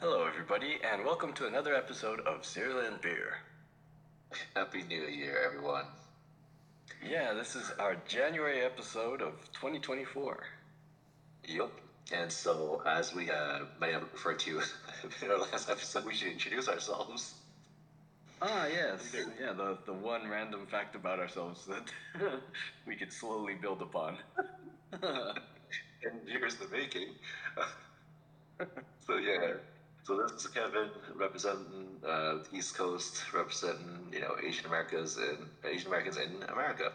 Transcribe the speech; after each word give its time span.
Hello, 0.00 0.24
everybody, 0.28 0.78
and 0.88 1.04
welcome 1.04 1.32
to 1.32 1.48
another 1.48 1.74
episode 1.74 2.20
of 2.20 2.46
Cereal 2.46 2.86
and 2.86 3.00
Beer. 3.00 3.38
Happy 4.54 4.84
New 4.84 5.02
Year, 5.02 5.42
everyone. 5.44 5.86
Yeah, 7.04 7.32
this 7.34 7.56
is 7.56 7.72
our 7.80 7.96
January 8.06 8.60
episode 8.60 9.22
of 9.22 9.32
2024. 9.54 10.44
Yup. 11.48 11.72
And 12.14 12.30
so, 12.30 12.80
as 12.86 13.12
we 13.12 13.28
uh, 13.28 13.62
may 13.80 13.90
have 13.90 14.04
referred 14.12 14.38
to 14.38 14.60
in 15.24 15.32
our 15.32 15.38
last 15.38 15.68
episode, 15.68 16.06
we 16.06 16.14
should 16.14 16.30
introduce 16.30 16.68
ourselves. 16.68 17.34
Ah, 18.40 18.68
yes. 18.68 19.16
Yeah, 19.40 19.52
the, 19.52 19.78
the 19.84 19.92
one 19.92 20.28
random 20.28 20.64
fact 20.66 20.94
about 20.94 21.18
ourselves 21.18 21.66
that 21.66 21.90
we 22.86 22.94
could 22.94 23.12
slowly 23.12 23.54
build 23.60 23.82
upon. 23.82 24.18
And 26.04 26.28
years 26.28 26.54
the 26.54 26.68
making. 26.68 27.08
so, 29.04 29.16
yeah. 29.16 29.54
So, 30.08 30.16
this 30.16 30.32
is 30.42 30.46
Kevin 30.46 30.88
representing 31.16 32.00
uh, 32.02 32.38
the 32.38 32.56
East 32.56 32.74
Coast, 32.74 33.22
representing, 33.34 34.08
you 34.10 34.20
know, 34.20 34.36
Asian 34.42 34.64
Americas 34.64 35.18
and 35.18 35.36
Asian 35.62 35.88
Americans 35.88 36.16
in 36.16 36.42
America. 36.50 36.92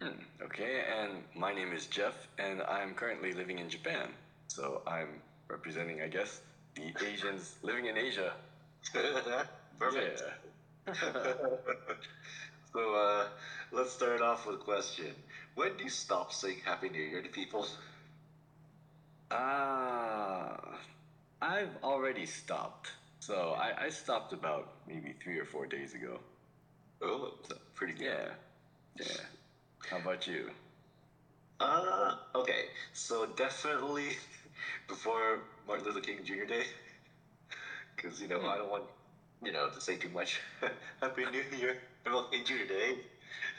Hmm, 0.00 0.20
okay, 0.40 0.84
and 1.00 1.24
my 1.34 1.52
name 1.52 1.72
is 1.72 1.86
Jeff, 1.86 2.14
and 2.38 2.62
I'm 2.62 2.94
currently 2.94 3.32
living 3.32 3.58
in 3.58 3.68
Japan. 3.68 4.10
So 4.46 4.82
I'm 4.86 5.20
representing, 5.48 6.00
I 6.00 6.06
guess, 6.06 6.42
the 6.76 6.94
Asians 7.04 7.56
living 7.62 7.86
in 7.86 7.98
Asia. 7.98 8.34
Perfect. 9.80 10.22
So 12.72 12.94
uh, 12.94 13.24
let's 13.72 13.90
start 13.90 14.20
off 14.20 14.46
with 14.46 14.56
a 14.56 14.58
question. 14.58 15.12
When 15.56 15.76
do 15.78 15.84
you 15.84 15.90
stop 15.90 16.32
saying 16.32 16.58
Happy 16.64 16.90
New 16.90 17.02
Year 17.02 17.22
to 17.22 17.28
people? 17.30 17.66
Ah, 19.30 20.76
I've 21.40 21.76
already 21.82 22.26
stopped. 22.26 22.92
So 23.20 23.54
I, 23.58 23.86
I 23.86 23.88
stopped 23.88 24.32
about 24.32 24.68
maybe 24.86 25.14
three 25.22 25.38
or 25.38 25.44
four 25.44 25.66
days 25.66 25.94
ago. 25.94 26.20
Oh, 27.02 27.34
so 27.42 27.56
pretty 27.74 27.94
good. 27.94 28.06
Yeah, 28.06 28.28
yeah. 28.96 29.24
How 29.90 29.98
about 29.98 30.26
you? 30.26 30.50
Uh, 31.60 32.14
okay. 32.34 32.66
So 32.92 33.26
definitely 33.26 34.16
before 34.88 35.40
Martin 35.66 35.86
Luther 35.86 36.00
King 36.00 36.24
Jr. 36.24 36.44
Day, 36.44 36.64
because 37.96 38.20
you 38.20 38.28
know 38.28 38.40
Hmm. 38.40 38.48
I 38.48 38.56
don't 38.56 38.70
want 38.70 38.84
you 39.42 39.52
know 39.52 39.68
to 39.68 39.80
say 39.80 39.96
too 39.96 40.08
much. 40.08 40.40
Happy 41.00 41.24
New 41.26 41.44
Year, 41.58 41.76
MLK 42.04 42.42
Jr. 42.42 42.66
Day. 42.66 42.98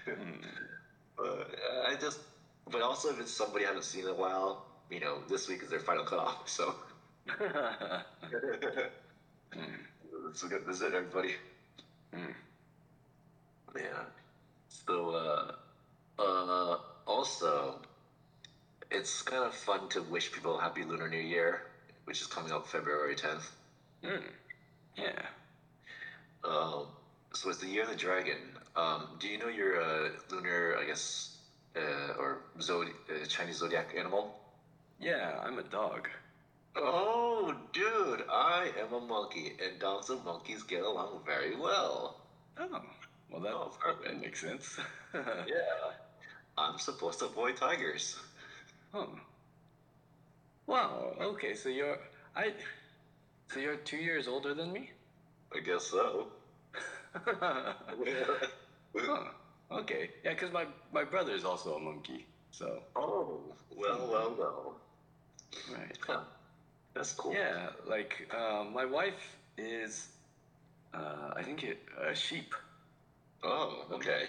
Hmm. 0.06 0.41
But 1.17 1.56
uh, 1.72 1.81
I 1.88 1.95
just, 1.95 2.19
but 2.69 2.81
also 2.81 3.09
if 3.09 3.19
it's 3.19 3.31
somebody 3.31 3.66
I 3.66 3.69
haven't 3.69 3.84
seen 3.86 4.03
in 4.03 4.09
a 4.09 4.14
while, 4.14 4.59
you 4.89 5.00
know, 5.00 5.22
this 5.28 5.47
week 5.47 5.64
is 5.64 5.69
their 5.69 5.80
final 5.80 6.03
cutoff. 6.03 6.47
So 6.47 6.75
Hmm. 9.53 9.64
it's 10.30 10.44
a 10.44 10.47
good 10.47 10.64
visit, 10.64 10.94
everybody. 10.94 11.36
Hmm. 12.14 12.31
Yeah. 13.75 14.03
So, 14.67 15.09
uh, 15.11 16.22
uh, 16.22 16.78
also, 17.06 17.80
it's 18.92 19.22
kind 19.22 19.44
of 19.44 19.53
fun 19.53 19.88
to 19.89 20.02
wish 20.02 20.31
people 20.31 20.58
a 20.58 20.61
happy 20.61 20.84
Lunar 20.84 21.08
New 21.08 21.17
Year, 21.17 21.61
which 22.06 22.22
is 22.22 22.28
coming 22.28 22.52
up 22.52 22.67
February 22.67 23.16
10th. 23.16 23.50
Hmm. 24.03 24.25
Yeah. 24.97 25.22
Um, 26.44 26.88
so 27.34 27.50
it's 27.50 27.59
the 27.59 27.67
Year 27.67 27.84
of 27.84 27.89
the 27.89 27.95
Dragon. 27.95 28.38
Um, 28.75 29.08
do 29.19 29.28
you 29.28 29.38
know 29.38 29.47
your 29.47 29.81
uh, 29.81 30.09
lunar, 30.31 30.78
I 30.80 30.86
guess, 30.86 31.38
uh, 31.75 32.14
or 32.19 32.39
zodi- 32.59 32.94
uh, 33.09 33.25
Chinese 33.28 33.58
zodiac 33.58 33.94
animal? 33.97 34.39
Yeah, 35.00 35.39
I'm 35.44 35.58
a 35.59 35.64
dog. 35.64 36.09
Oh, 36.80 37.56
dude, 37.73 38.23
I 38.31 38.70
am 38.80 38.94
a 38.94 39.00
monkey, 39.00 39.53
and 39.64 39.80
dogs 39.80 40.09
and 40.09 40.23
monkeys 40.23 40.64
get 40.64 40.84
along 40.84 41.22
very 41.25 41.56
well. 41.56 42.22
Oh, 42.59 42.81
well, 43.31 43.41
that, 43.41 43.53
Oh, 43.53 43.96
that 44.03 44.22
makes 44.22 44.41
sense. 44.41 44.79
Yeah. 45.13 45.91
I'm 46.57 46.78
supposed 46.79 47.19
to 47.19 47.25
avoid 47.25 47.56
tigers. 47.56 48.18
Oh. 48.94 49.09
Wow. 50.66 51.16
Okay, 51.22 51.53
so 51.53 51.69
you're 51.69 52.00
I. 52.35 52.53
So 53.53 53.59
you're 53.59 53.75
two 53.78 53.97
years 53.97 54.28
older 54.28 54.53
than 54.53 54.73
me. 54.73 54.91
I 55.56 55.59
guess 55.59 55.85
so. 55.85 56.28
Huh. 59.00 59.23
Okay. 59.72 60.09
Yeah, 60.23 60.34
because 60.34 60.52
my 60.52 60.66
my 60.91 61.03
brother 61.03 61.34
is 61.34 61.46
also 61.46 61.75
a 61.75 61.79
monkey. 61.79 62.25
So 62.52 62.81
oh, 62.96 63.40
well, 63.75 64.09
well, 64.12 64.35
well. 64.38 64.75
right. 65.72 65.97
Huh. 66.06 66.22
That's 66.97 67.13
cool. 67.13 67.31
Yeah, 67.31 67.69
like 67.88 68.28
um, 68.35 68.74
my 68.74 68.84
wife 68.84 69.38
is, 69.56 70.08
uh, 70.96 71.31
I 71.35 71.44
think 71.44 71.63
it 71.63 71.78
a 72.03 72.16
sheep. 72.16 72.56
Oh, 73.44 73.85
okay. 73.91 74.24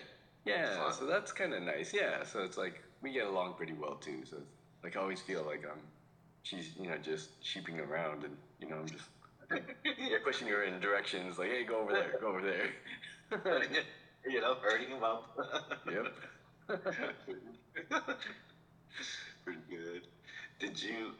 Yeah, 0.44 0.76
Fun. 0.76 0.92
so 0.92 1.06
that's 1.06 1.32
kind 1.32 1.54
of 1.54 1.62
nice. 1.62 1.94
Yeah, 1.94 2.24
so 2.24 2.40
it's 2.40 2.58
like 2.58 2.82
we 3.00 3.12
get 3.12 3.26
along 3.26 3.54
pretty 3.54 3.72
well 3.72 3.94
too. 3.94 4.20
So 4.28 4.36
it's, 4.36 4.52
like 4.84 4.98
I 4.98 5.00
always 5.00 5.22
feel 5.22 5.44
like 5.44 5.64
I'm, 5.64 5.80
she's 6.42 6.76
you 6.78 6.90
know 6.90 6.98
just 6.98 7.30
sheeping 7.42 7.80
around 7.80 8.24
and 8.24 8.36
you 8.60 8.68
know 8.68 8.76
I'm 8.76 8.88
just 8.88 9.08
pushing 10.24 10.48
her 10.48 10.64
in 10.64 10.78
directions 10.78 11.38
like 11.38 11.48
hey 11.48 11.64
go 11.64 11.80
over 11.80 11.92
there, 11.92 12.18
go 12.20 12.28
over 12.28 12.42
there. 12.42 12.68
you 14.28 14.42
know, 14.42 14.56
hurting 14.60 14.90
him 14.90 15.02
up. 15.02 15.38
yep. 15.90 16.14
Pretty 19.44 19.60
good. 19.70 20.02
Did 20.60 20.82
you? 20.82 21.12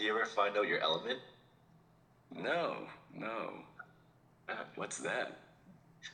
Do 0.00 0.06
you 0.06 0.16
ever 0.16 0.24
find 0.24 0.56
out 0.56 0.66
your 0.66 0.80
element? 0.80 1.18
No, 2.34 2.88
no. 3.14 3.50
What's 4.74 4.96
that? 5.00 5.36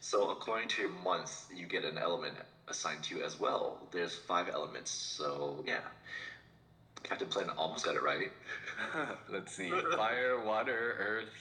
So 0.01 0.31
according 0.31 0.71
to 0.71 0.83
your 0.83 0.91
month, 0.91 1.47
you 1.55 1.67
get 1.67 1.85
an 1.85 1.97
element 1.97 2.35
assigned 2.67 3.05
to 3.05 3.15
you 3.15 3.23
as 3.23 3.39
well. 3.39 3.79
There's 3.93 4.13
five 4.13 4.49
elements. 4.49 4.91
So 4.91 5.63
yeah, 5.65 5.83
Captain 7.05 7.29
Planet 7.29 7.55
almost 7.57 7.85
got 7.85 7.95
it 7.95 8.03
right. 8.03 8.33
Let's 9.29 9.55
see. 9.55 9.71
Fire, 9.95 10.41
water, 10.45 10.97
earth, 10.99 11.37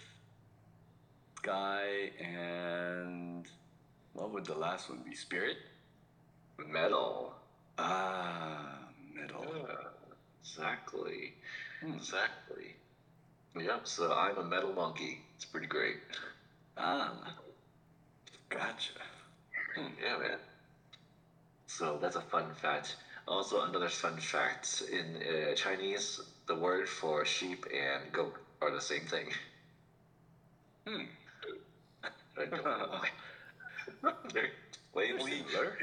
sky, 1.38 2.12
and 2.24 3.48
what 4.14 4.30
would 4.30 4.46
the 4.46 4.54
last 4.54 4.88
one 4.88 5.00
be? 5.04 5.16
Spirit? 5.16 5.58
Metal. 6.72 7.34
Ah, 7.80 8.78
metal. 9.16 9.48
Yeah, 9.48 9.74
exactly. 10.44 11.34
Exactly. 11.88 12.76
Yep. 13.56 13.88
So 13.88 14.12
I'm 14.14 14.38
a 14.38 14.44
metal 14.44 14.74
monkey. 14.74 15.24
It's 15.36 15.46
pretty 15.46 15.68
great. 15.68 15.98
Ah, 16.78 17.14
gotcha. 18.50 18.94
Hmm. 19.76 19.88
Yeah, 20.02 20.18
man. 20.18 20.40
So 21.68 21.98
that's 22.00 22.16
a 22.16 22.22
fun 22.22 22.54
fact. 22.56 22.96
Also, 23.28 23.62
another 23.62 23.88
fun 23.90 24.20
fact 24.20 24.82
in 24.92 25.18
uh, 25.18 25.54
Chinese, 25.54 26.20
the 26.48 26.56
word 26.56 26.88
for 26.90 27.24
sheep 27.26 27.66
and 27.72 28.12
goat 28.12 28.38
are 28.62 28.72
the 28.72 28.82
same 28.82 29.06
thing. 29.06 29.32
Hmm. 30.88 31.06
I 32.38 32.46
don't 32.46 32.64
know 32.64 32.88
why. 32.90 33.10
Similar. 34.96 35.78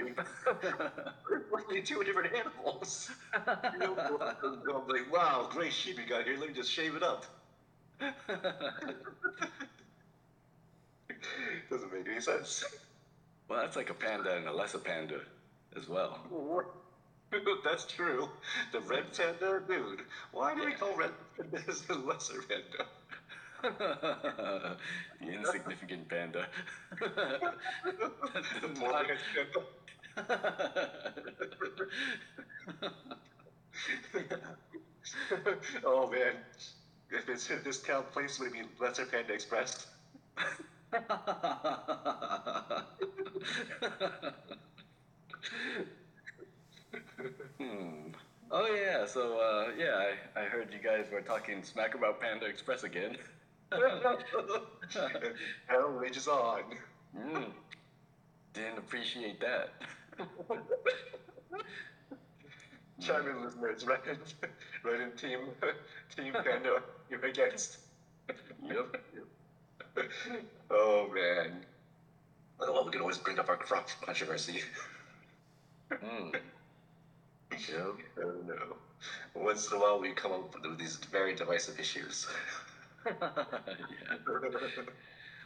plainly 1.51 1.83
two 1.85 2.03
different 2.03 2.35
animals. 2.35 3.11
You 3.73 3.79
know, 3.79 3.97
I'm 4.75 4.89
like, 4.89 5.13
wow, 5.13 5.49
great 5.51 5.73
sheep 5.73 5.99
you 5.99 6.07
got 6.07 6.25
here. 6.25 6.37
Let 6.39 6.49
me 6.49 6.55
just 6.55 6.71
shave 6.71 6.97
it 6.97 7.03
up. 7.03 7.27
Doesn't 11.71 11.93
make 11.93 12.09
any 12.09 12.21
sense. 12.21 12.65
well, 13.49 13.61
that's 13.61 13.77
like 13.77 13.91
a 13.91 13.95
panda 13.95 14.37
and 14.37 14.47
a 14.47 14.53
lesser 14.53 14.79
panda 14.79 15.21
as 15.77 15.89
well. 15.89 16.19
That's 17.65 17.85
true. 17.85 18.29
The 18.73 18.81
red 18.81 19.05
panda, 19.17 19.63
dude. 19.67 20.03
Why 20.33 20.55
do 20.55 20.65
we 20.65 20.73
call 20.73 20.95
red 20.97 21.13
pandas 21.39 21.87
the 21.87 21.95
lesser 21.95 22.43
panda? 22.43 22.87
the 25.21 25.29
insignificant 25.29 26.09
panda. 26.09 26.47
oh 35.85 36.07
man, 36.11 36.35
if 37.11 37.29
it's 37.29 37.51
in 37.51 37.63
this 37.65 37.79
town 37.81 38.05
place, 38.13 38.39
would 38.39 38.53
be 38.53 38.63
Lesser 38.81 39.07
Panda 39.07 39.33
Express? 39.35 39.87
hmm. 47.59 48.09
Oh 48.51 48.67
yeah, 48.67 49.07
so 49.07 49.39
uh, 49.39 49.71
yeah, 49.77 50.13
I, 50.37 50.41
I 50.41 50.45
heard 50.45 50.73
you 50.73 50.79
guys 50.79 51.07
were 51.11 51.23
talking 51.23 51.63
smack 51.63 51.95
about 51.95 52.21
Panda 52.21 52.47
Express 52.47 52.83
again. 52.83 53.17
Hell 55.67 55.89
rages 55.89 56.29
on. 56.29 56.63
Hmm. 57.17 57.43
Didn't 58.55 58.79
appreciate 58.79 59.41
that. 59.41 59.71
Chime 63.01 63.29
in, 63.29 63.45
listeners. 63.45 63.87
Right 63.87 64.01
in, 64.09 64.19
right 64.85 65.01
in 65.01 65.13
team, 65.13 65.41
team 66.17 66.33
Panda. 66.33 66.83
You're 67.11 67.25
against. 67.25 67.79
yep. 68.65 68.97
oh 70.71 71.11
man. 71.15 71.65
Well, 72.61 72.85
we 72.85 72.93
can 72.93 73.01
always 73.01 73.19
bring 73.19 73.39
up 73.39 73.49
our 73.49 73.57
crop 73.57 73.89
controversy. 74.05 74.61
Mm. 75.91 76.33
Yep. 77.53 77.97
I 78.17 78.21
don't 78.21 78.47
know. 78.47 78.77
Once 79.35 79.71
in 79.71 79.77
a 79.77 79.81
while, 79.81 80.01
we 80.01 80.13
come 80.13 80.33
up 80.33 80.55
with 80.55 80.79
these 80.79 80.97
very 80.97 81.35
divisive 81.35 81.79
issues. 81.79 82.27
yeah. 83.07 83.15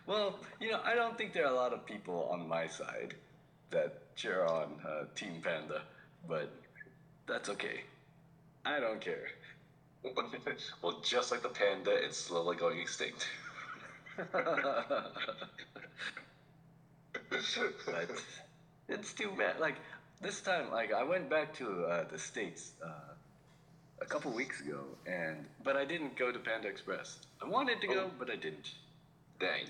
Well, 0.07 0.39
you 0.61 0.71
know, 0.71 0.81
I 0.85 0.95
don't 0.95 1.17
think 1.19 1.33
there 1.33 1.45
are 1.47 1.53
a 1.53 1.57
lot 1.57 1.73
of 1.73 1.85
people 1.87 2.29
on 2.31 2.49
my 2.49 2.67
side 2.69 3.15
that 3.71 4.15
cheer 4.17 4.45
on 4.45 4.81
uh, 4.87 5.05
Team 5.15 5.41
Panda, 5.43 5.83
but 6.29 6.51
that's 7.27 7.49
okay. 7.51 7.83
I 8.65 8.81
don't 8.81 9.01
care. 9.01 9.29
well, 10.83 11.01
just 11.03 11.31
like 11.33 11.43
the 11.43 11.49
panda, 11.49 11.91
it's 11.93 12.19
slowly 12.19 12.57
going 12.57 12.79
extinct. 12.81 13.27
but 14.33 15.13
it's 18.89 19.13
too 19.15 19.31
bad. 19.37 19.59
Like 19.61 19.77
this 20.21 20.41
time, 20.41 20.71
like 20.71 20.93
I 20.93 21.03
went 21.03 21.29
back 21.31 21.53
to 21.55 21.85
uh, 21.85 22.05
the 22.09 22.19
states 22.19 22.73
uh, 22.85 23.15
a 24.01 24.05
couple 24.05 24.31
weeks 24.33 24.61
ago, 24.61 24.81
and 25.07 25.47
but 25.65 25.77
I 25.77 25.85
didn't 25.85 26.17
go 26.17 26.31
to 26.33 26.39
Panda 26.39 26.69
Express. 26.69 27.19
I 27.43 27.49
wanted 27.49 27.81
to 27.81 27.87
go, 27.87 28.05
Oh. 28.07 28.11
but 28.19 28.31
I 28.31 28.37
didn't. 28.37 28.75
Dang. 29.41 29.67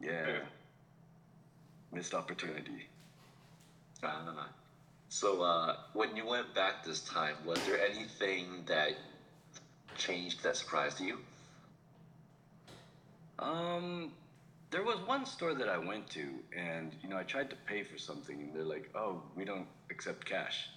Yeah, 0.00 0.40
missed 1.92 2.14
opportunity. 2.14 2.88
Uh, 4.02 4.44
so, 5.08 5.42
uh, 5.42 5.76
when 5.92 6.14
you 6.16 6.26
went 6.26 6.52
back 6.54 6.84
this 6.84 7.00
time, 7.00 7.36
was 7.46 7.64
there 7.66 7.80
anything 7.80 8.64
that 8.66 8.92
changed 9.96 10.42
that 10.42 10.56
surprised 10.56 11.00
you? 11.00 11.18
Um, 13.38 14.12
there 14.70 14.82
was 14.82 14.98
one 15.06 15.24
store 15.26 15.54
that 15.54 15.68
I 15.68 15.78
went 15.78 16.10
to, 16.10 16.26
and 16.56 16.92
you 17.02 17.08
know, 17.08 17.16
I 17.16 17.22
tried 17.22 17.50
to 17.50 17.56
pay 17.66 17.82
for 17.82 17.98
something, 17.98 18.40
and 18.40 18.54
they're 18.54 18.64
like, 18.64 18.90
"Oh, 18.94 19.22
we 19.36 19.44
don't 19.44 19.66
accept 19.90 20.24
cash," 20.24 20.68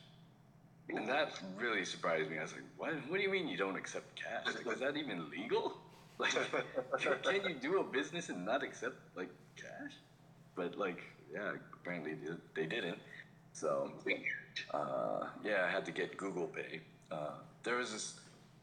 and 0.90 1.08
that 1.08 1.30
really 1.58 1.86
surprised 1.86 2.30
me. 2.30 2.38
I 2.40 2.44
was 2.44 2.54
like, 2.54 2.64
"What? 2.78 2.94
What 3.10 3.18
do 3.18 3.24
you 3.24 3.30
mean 3.30 3.48
you 3.48 3.58
don't 3.58 3.76
accept 3.76 4.16
cash? 4.16 4.46
Like, 4.56 4.74
is 4.76 4.80
that 4.80 4.98
even 4.98 5.30
legal? 5.30 5.78
Like, 6.20 6.34
can 7.24 7.44
you 7.48 7.54
do 7.62 7.80
a 7.80 7.84
business 7.84 8.30
and 8.30 8.44
not 8.44 8.64
accept 8.64 8.96
like 9.16 9.30
cash?" 9.56 9.94
But 10.56 10.76
like, 10.78 11.04
yeah, 11.32 11.52
apparently 11.74 12.16
they- 12.56 12.66
didn't. 12.66 12.98
So 13.54 13.92
uh, 14.74 15.28
yeah, 15.44 15.66
I 15.68 15.72
had 15.72 15.86
to 15.86 15.92
get 15.92 16.18
Google 16.18 16.48
Pay. 16.48 16.82
Uh, 17.12 17.32
there 17.64 17.76
was 17.78 17.92
this 17.92 18.20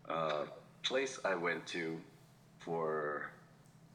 uh, 0.09 0.45
place 0.83 1.19
I 1.25 1.35
went 1.35 1.67
to 1.69 2.01
for, 2.61 3.31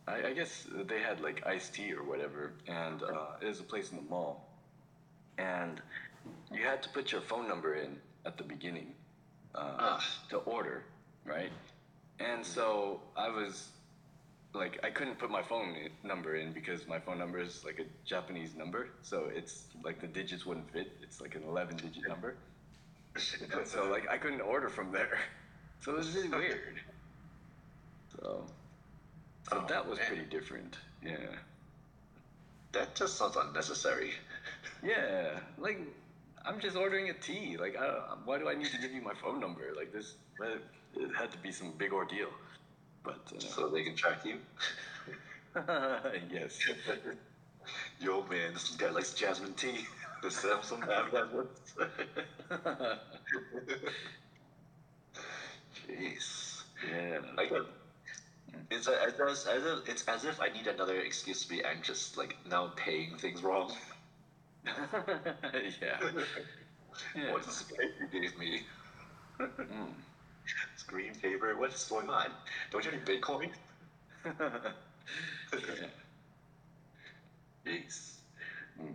I, 0.07 0.27
I 0.29 0.33
guess 0.33 0.67
they 0.87 0.99
had 1.01 1.21
like 1.21 1.45
iced 1.45 1.73
tea 1.73 1.93
or 1.93 2.03
whatever, 2.03 2.53
and 2.67 3.03
uh, 3.03 3.37
it 3.41 3.47
was 3.47 3.59
a 3.59 3.63
place 3.63 3.91
in 3.91 3.97
the 3.97 4.03
mall. 4.09 4.47
And 5.37 5.81
you 6.51 6.63
had 6.65 6.83
to 6.83 6.89
put 6.89 7.11
your 7.11 7.21
phone 7.21 7.47
number 7.47 7.75
in 7.75 7.97
at 8.29 8.37
the 8.37 8.43
beginning 8.43 8.93
uh, 9.55 9.75
Ah. 9.97 10.05
to 10.29 10.37
order, 10.55 10.83
right? 11.25 11.51
And 12.19 12.45
so 12.45 13.01
I 13.17 13.29
was 13.29 13.69
like, 14.53 14.79
I 14.83 14.89
couldn't 14.91 15.17
put 15.17 15.31
my 15.31 15.41
phone 15.41 15.69
i- 15.85 16.07
number 16.07 16.35
in 16.35 16.53
because 16.53 16.87
my 16.87 16.99
phone 16.99 17.17
number 17.17 17.39
is 17.39 17.65
like 17.65 17.79
a 17.79 17.87
Japanese 18.05 18.51
number, 18.55 18.81
so 19.01 19.17
it's 19.39 19.55
like 19.83 19.99
the 19.99 20.07
digits 20.19 20.45
wouldn't 20.45 20.69
fit. 20.71 20.91
It's 21.01 21.19
like 21.21 21.33
an 21.35 21.43
11 21.43 21.77
digit 21.77 22.07
number. 22.07 22.35
So 23.65 23.89
like 23.89 24.05
I 24.15 24.17
couldn't 24.19 24.41
order 24.41 24.69
from 24.69 24.91
there. 24.91 25.17
So 25.81 25.93
it 25.93 25.97
was 25.97 26.13
really 26.13 26.27
weird. 26.43 26.77
So 28.13 28.43
so 29.49 29.53
Oh, 29.53 29.65
that 29.69 29.87
was 29.89 29.97
man. 29.97 30.07
pretty 30.09 30.25
different. 30.37 30.77
Yeah. 31.01 31.15
that 32.73 32.95
just 32.95 33.15
sounds 33.17 33.37
unnecessary. 33.37 34.11
Yeah. 34.83 35.39
Like 35.57 35.79
I'm 36.45 36.59
just 36.59 36.75
ordering 36.75 37.09
a 37.09 37.13
tea. 37.13 37.57
Like 37.57 37.77
I 37.77 37.88
don't, 37.88 38.25
why 38.25 38.39
do 38.39 38.50
I 38.50 38.56
need 38.56 38.68
to 38.71 38.77
give 38.80 38.91
you 38.91 39.01
my 39.01 39.13
phone 39.13 39.39
number? 39.39 39.74
Like 39.75 39.91
this 39.91 40.15
it 40.95 41.12
had 41.18 41.31
to 41.31 41.38
be 41.38 41.51
some 41.51 41.74
big 41.77 41.94
ordeal. 41.94 42.30
But 43.03 43.19
uh, 43.36 43.39
So 43.39 43.69
they 43.69 43.83
can 43.83 43.95
track 43.95 44.25
you. 44.25 44.38
yes. 46.31 46.59
Yo, 48.00 48.24
man, 48.30 48.53
this 48.53 48.75
guy 48.75 48.89
likes 48.89 49.13
jasmine 49.13 49.53
tea. 49.53 49.86
Let's 50.24 50.41
have 50.44 50.63
some 50.63 50.83
advertisements. 50.83 51.74
Jeez. 55.88 56.63
yeah. 56.89 57.19
I 57.38 57.45
get, 57.45 57.62
it's, 58.71 58.88
as, 58.88 59.45
as 59.47 59.65
if, 59.65 59.89
it's 59.89 60.07
as 60.07 60.25
if 60.25 60.41
I 60.41 60.50
need 60.50 60.68
another 60.68 60.95
excuse 61.00 61.44
to 61.44 61.50
be 61.50 61.63
anxious. 61.63 62.18
Like, 62.18 62.36
now 62.50 62.65
I'm 62.65 62.71
paying 62.71 63.18
things 63.18 63.41
wrong. 63.44 63.71
yeah. 65.81 66.00
Yeah. 67.15 67.31
What's 67.31 67.45
this 67.47 67.63
paper 67.63 67.94
you 68.11 68.21
gave 68.21 68.38
me? 68.38 68.63
Mm. 69.39 69.94
Screen 70.75 71.13
paper? 71.21 71.56
What's 71.57 71.88
going 71.88 72.09
on? 72.09 72.31
Don't 72.71 72.83
you 72.83 72.91
have 72.91 73.00
any 73.07 73.19
Bitcoin? 73.19 73.51
yeah. 74.25 75.88
Jeez. 77.65 78.15
Mm. 78.81 78.94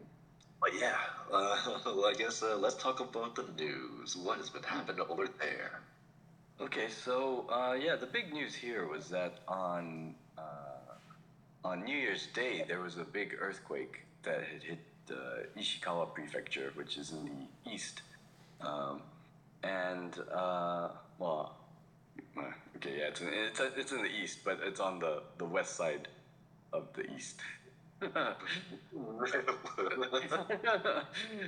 But 0.61 0.71
yeah, 0.79 0.97
uh, 1.33 1.79
well, 1.87 2.07
I 2.07 2.15
guess 2.15 2.43
uh, 2.43 2.57
let's 2.57 2.75
talk 2.77 3.01
about 3.01 3.35
the 3.37 3.45
news. 3.57 4.17
What 4.17 4.39
has 4.39 4.51
been 4.51 4.63
happening 4.63 5.05
over 5.09 5.27
there? 5.41 5.81
Okay, 6.61 6.89
so 6.89 7.47
uh, 7.51 7.75
yeah, 7.75 7.97
the 7.97 8.07
big 8.07 8.33
news 8.33 8.55
here 8.55 8.87
was 8.87 9.09
that 9.11 9.41
on 9.49 10.15
uh, 10.39 10.95
on 11.65 11.85
New 11.85 11.97
Year's 11.97 12.27
Day 12.29 12.65
there 12.67 12.81
was 12.81 12.97
a 12.99 13.05
big 13.05 13.37
earthquake 13.41 14.03
that 14.23 14.43
had 14.45 14.63
hit 14.63 14.79
uh, 15.11 15.59
Ishikawa 15.59 16.13
Prefecture, 16.15 16.73
which 16.75 16.97
is 16.99 17.13
in 17.13 17.25
the 17.25 17.71
east, 17.73 18.03
um, 18.61 19.01
and 19.63 20.19
uh, 20.33 20.89
well, 21.19 21.57
uh, 22.37 22.43
okay, 22.77 22.99
yeah, 22.99 23.09
it's 23.09 23.21
in, 23.21 23.29
it's 23.33 23.61
it's 23.77 23.93
in 23.93 24.03
the 24.03 24.11
east, 24.11 24.41
but 24.45 24.61
it's 24.65 24.81
on 24.81 24.99
the 24.99 25.23
the 25.39 25.45
west 25.45 25.77
side 25.77 26.09
of 26.73 26.89
the 26.95 27.03
east. 27.15 27.41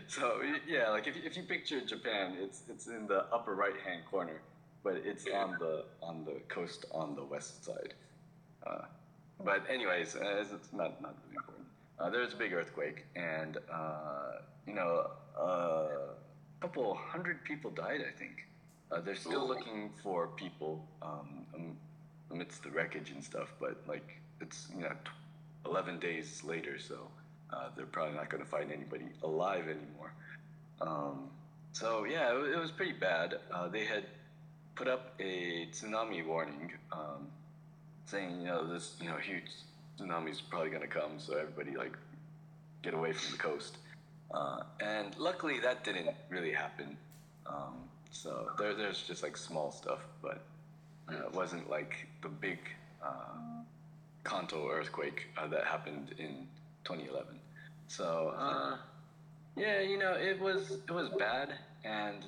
so 0.06 0.41
yeah, 0.67 0.88
like 0.91 1.06
if, 1.06 1.17
you- 1.17 1.23
if 1.25 1.37
you 1.37 1.43
picture 1.43 1.81
Japan, 1.81 2.37
it's 2.41 2.62
it's 2.69 2.87
in 2.87 3.06
the 3.06 3.25
upper 3.32 3.55
right 3.55 3.79
hand 3.85 4.03
corner, 4.11 4.41
but 4.85 4.97
it's 5.05 5.26
on 5.26 5.56
the 5.58 5.85
on 6.03 6.25
the 6.25 6.41
coast 6.49 6.87
on 6.93 7.15
the 7.15 7.25
west 7.25 7.65
side. 7.65 7.94
Uh, 8.67 8.84
but 9.44 9.63
anyways, 9.69 10.17
uh, 10.17 10.41
it's 10.53 10.72
not 10.72 11.01
not 11.03 11.15
really 11.25 11.36
important. 11.36 11.56
Uh, 11.98 12.10
was 12.10 12.34
a 12.34 12.36
big 12.36 12.53
earthquake, 12.53 13.05
and 13.15 13.58
uh, 13.72 14.41
you 14.67 14.74
know 14.74 15.10
a 15.38 15.88
couple 16.60 16.94
hundred 16.94 17.43
people 17.44 17.70
died. 17.70 18.00
I 18.06 18.19
think 18.19 18.44
uh, 18.93 19.00
they're 19.00 19.15
still 19.15 19.44
Ooh. 19.44 19.48
looking 19.48 19.91
for 20.03 20.29
people 20.29 20.86
um, 21.03 21.76
amidst 22.31 22.62
the 22.62 22.70
wreckage 22.70 23.10
and 23.10 23.22
stuff. 23.22 23.55
But 23.60 23.82
like 23.86 24.20
it's 24.41 24.69
you 24.74 24.82
know. 24.82 24.93
T- 25.05 25.10
11 25.69 25.98
days 25.98 26.43
later, 26.44 26.79
so 26.79 27.08
uh, 27.53 27.69
they're 27.76 27.86
probably 27.86 28.15
not 28.15 28.31
going 28.31 28.43
to 28.43 28.48
find 28.48 28.72
anybody 28.72 29.06
alive 29.22 29.65
anymore. 29.65 30.12
Um, 30.81 31.31
so, 31.72 32.05
yeah, 32.05 32.32
it, 32.32 32.55
it 32.55 32.58
was 32.58 32.70
pretty 32.70 32.93
bad. 32.93 33.38
Uh, 33.53 33.69
they 33.69 33.84
had 33.84 34.05
put 34.74 34.88
up 34.88 35.15
a 35.20 35.67
tsunami 35.72 36.24
warning 36.24 36.72
um, 36.93 37.29
saying, 38.06 38.41
you 38.41 38.46
know, 38.46 38.67
this, 38.67 38.96
you 39.00 39.08
know, 39.08 39.17
huge 39.17 39.50
tsunami 39.98 40.31
is 40.31 40.41
probably 40.41 40.70
going 40.70 40.82
to 40.82 40.88
come, 40.88 41.19
so 41.19 41.36
everybody, 41.36 41.76
like, 41.76 41.96
get 42.82 42.94
away 42.94 43.12
from 43.12 43.32
the 43.32 43.38
coast. 43.38 43.79
Uh, 44.32 44.62
and 44.81 45.17
luckily, 45.19 45.60
that 45.60 45.84
didn't 45.84 46.10
really 46.31 46.53
happen. 46.53 46.96
Um, 47.46 47.86
so 48.10 48.50
there, 48.58 48.74
there's 48.74 49.03
just 49.03 49.22
like 49.22 49.36
small 49.36 49.70
stuff, 49.70 50.00
but 50.22 50.43
uh, 51.08 51.26
it 51.26 51.34
wasn't 51.34 51.69
like 51.70 52.06
the 52.22 52.29
big 52.29 52.58
uh, 53.03 53.62
Kanto 54.24 54.69
earthquake 54.70 55.26
uh, 55.36 55.46
that 55.48 55.65
happened 55.65 56.15
in 56.19 56.46
2011. 56.84 57.38
So 57.88 58.34
uh, 58.36 58.76
yeah, 59.56 59.81
you 59.81 59.98
know, 59.98 60.15
it 60.15 60.41
was 60.41 60.79
it 60.88 60.93
was 60.93 61.08
bad, 61.19 61.53
and 61.84 62.24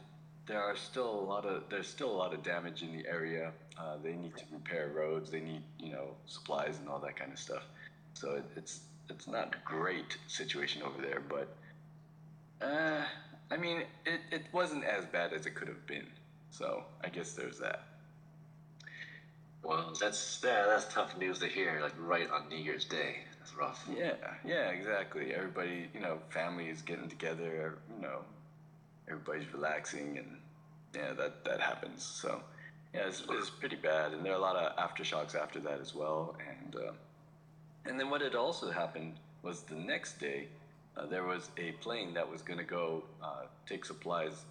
there 0.47 0.63
are 0.63 0.77
still 0.77 1.11
a 1.11 1.25
lot 1.25 1.45
of 1.45 1.65
there's 1.69 1.89
still 1.89 2.11
a 2.11 2.17
lot 2.17 2.33
of 2.33 2.43
damage 2.43 2.83
in 2.83 2.97
the 2.97 3.07
area. 3.09 3.53
Uh, 3.79 3.97
they 4.03 4.13
need 4.13 4.37
to 4.37 4.45
repair 4.53 4.91
roads. 4.95 5.31
They 5.31 5.41
need 5.41 5.63
you 5.79 5.93
know 5.93 6.09
supplies 6.27 6.79
and 6.79 6.89
all 6.89 6.99
that 7.01 7.17
kind 7.17 7.33
of 7.33 7.39
stuff. 7.39 7.65
So 8.15 8.33
it, 8.33 8.45
it's 8.57 8.81
it's 9.09 9.27
not 9.27 9.55
a 9.55 9.59
great 9.65 10.17
situation 10.27 10.83
over 10.83 11.01
there, 11.01 11.23
but 11.29 11.49
uh, 12.61 13.03
I 13.51 13.57
mean, 13.57 13.83
it, 14.05 14.21
it 14.31 14.43
wasn't 14.53 14.85
as 14.85 15.05
bad 15.07 15.33
as 15.33 15.47
it 15.47 15.55
could 15.55 15.69
have 15.69 15.87
been. 15.87 16.07
So 16.51 16.85
I 17.03 17.09
guess 17.09 17.33
there's 17.33 17.59
that. 17.59 17.83
Well, 19.63 19.93
that's 20.01 20.41
yeah, 20.45 20.67
that's 20.67 20.93
tough 20.93 21.17
news 21.19 21.39
to 21.41 21.47
hear. 21.47 21.81
Like 21.83 21.93
right 21.99 22.29
on 22.31 22.49
New 22.49 22.57
Year's 22.57 22.85
Day, 22.85 23.17
that's 23.39 23.55
rough. 23.55 23.87
Yeah, 23.95 24.15
yeah, 24.45 24.69
exactly. 24.71 25.35
Everybody, 25.35 25.89
you 25.93 26.01
know, 26.01 26.19
family 26.31 26.69
is 26.69 26.81
getting 26.83 27.09
together. 27.09 27.79
You 27.95 28.03
know, 28.03 28.21
everybody's 29.09 29.53
relaxing, 29.53 30.19
and 30.19 30.39
yeah, 30.95 31.13
that 31.15 31.45
that 31.45 31.61
happens. 31.61 32.03
So, 32.03 32.41
Yeah, 32.95 33.07
it's, 33.07 33.23
it's 33.31 33.51
pretty 33.51 33.77
bad, 33.77 34.13
and 34.13 34.25
there 34.25 34.33
are 34.33 34.37
a 34.37 34.41
lot 34.41 34.57
of 34.57 34.77
aftershocks 34.77 35.35
after 35.35 35.61
that 35.61 35.81
as 35.81 35.95
well. 35.95 36.37
And 36.49 36.77
uh, 36.77 36.93
and 37.85 37.99
then 37.99 38.11
what 38.11 38.21
had 38.21 38.35
also 38.35 38.71
happened 38.71 39.15
was 39.43 39.63
the 39.63 39.75
next 39.75 40.19
day, 40.19 40.49
uh, 40.97 41.07
there 41.07 41.25
was 41.25 41.51
a 41.59 41.73
plane 41.73 42.15
that 42.15 42.29
was 42.29 42.43
going 42.43 42.59
to 42.59 42.65
go 42.65 43.03
uh, 43.23 43.43
take 43.67 43.85
supplies, 43.85 44.45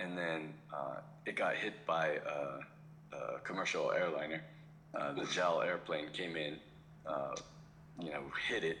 and 0.00 0.16
then 0.18 0.52
uh, 0.74 0.96
it 1.26 1.36
got 1.36 1.54
hit 1.54 1.74
by 1.86 2.18
a, 2.26 3.16
a 3.16 3.38
commercial 3.44 3.92
airliner. 3.92 4.42
Uh, 4.94 5.12
the 5.12 5.24
JAL 5.26 5.62
airplane 5.62 6.08
came 6.12 6.36
in, 6.36 6.56
uh, 7.06 7.34
you 8.00 8.10
know, 8.10 8.22
hit 8.48 8.64
it, 8.64 8.78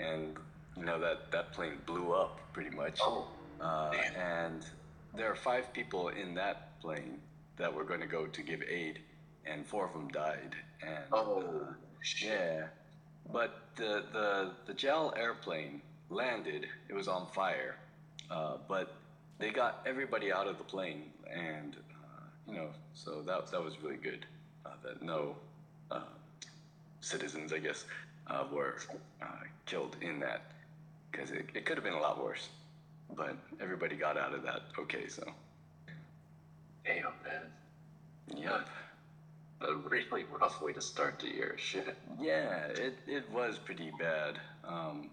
and 0.00 0.36
you 0.76 0.84
know 0.84 0.98
that 0.98 1.30
that 1.30 1.52
plane 1.52 1.78
blew 1.86 2.12
up 2.12 2.40
pretty 2.52 2.74
much. 2.74 2.98
Oh, 3.02 3.26
Uh, 3.60 3.90
and 4.16 4.66
there 5.14 5.30
are 5.30 5.34
five 5.36 5.72
people 5.72 6.08
in 6.08 6.34
that 6.34 6.78
plane 6.80 7.18
that 7.56 7.72
were 7.72 7.84
going 7.84 8.00
to 8.00 8.06
go 8.06 8.26
to 8.26 8.42
give 8.42 8.62
aid, 8.62 9.00
and 9.46 9.66
four 9.66 9.86
of 9.86 9.92
them 9.92 10.08
died. 10.08 10.54
And 10.82 11.04
Oh, 11.12 11.42
uh, 11.42 11.72
yeah, 12.22 12.66
but 13.32 13.60
the 13.76 14.04
the 14.12 14.52
the 14.66 14.74
JAL 14.74 15.14
airplane 15.16 15.80
landed. 16.10 16.66
It 16.88 16.94
was 16.94 17.08
on 17.08 17.26
fire, 17.34 17.76
uh, 18.30 18.58
but 18.68 18.94
they 19.38 19.50
got 19.50 19.82
everybody 19.86 20.32
out 20.32 20.46
of 20.46 20.58
the 20.58 20.64
plane, 20.64 21.10
and 21.32 21.76
uh, 21.76 22.22
you 22.48 22.54
know, 22.54 22.68
so 22.94 23.22
that 23.22 23.50
that 23.50 23.62
was 23.62 23.74
really 23.82 23.96
good. 23.96 24.26
Uh, 24.64 24.70
that 24.82 25.02
no 25.02 25.36
uh, 25.90 26.00
citizens, 27.00 27.52
I 27.52 27.58
guess, 27.58 27.84
uh, 28.26 28.44
were 28.52 28.76
uh, 29.22 29.26
killed 29.66 29.96
in 30.00 30.20
that 30.20 30.42
because 31.10 31.30
it, 31.30 31.46
it 31.54 31.64
could 31.64 31.76
have 31.76 31.84
been 31.84 31.94
a 31.94 32.00
lot 32.00 32.22
worse. 32.22 32.48
But 33.16 33.36
everybody 33.60 33.96
got 33.96 34.16
out 34.18 34.34
of 34.34 34.42
that 34.42 34.62
okay, 34.78 35.06
so 35.08 35.22
man. 36.86 37.42
yep. 38.36 38.68
A 39.62 39.74
really 39.74 40.24
rough 40.38 40.60
way 40.60 40.72
to 40.72 40.80
start 40.80 41.18
the 41.18 41.28
year. 41.28 41.56
Shit. 41.58 41.96
Yeah, 42.20 42.66
it, 42.66 42.98
it 43.06 43.30
was 43.32 43.58
pretty 43.58 43.90
bad. 43.98 44.38
Um, 44.64 45.10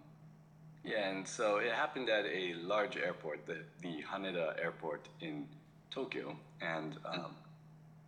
yeah, 0.84 1.10
and 1.10 1.26
so 1.28 1.58
it 1.58 1.72
happened 1.72 2.10
at 2.10 2.26
a 2.26 2.54
large 2.56 2.98
airport, 2.98 3.46
the, 3.46 3.60
the 3.82 4.04
Haneda 4.04 4.62
airport 4.62 5.08
in 5.22 5.48
Tokyo, 5.92 6.36
and 6.62 6.98
um, 7.06 7.36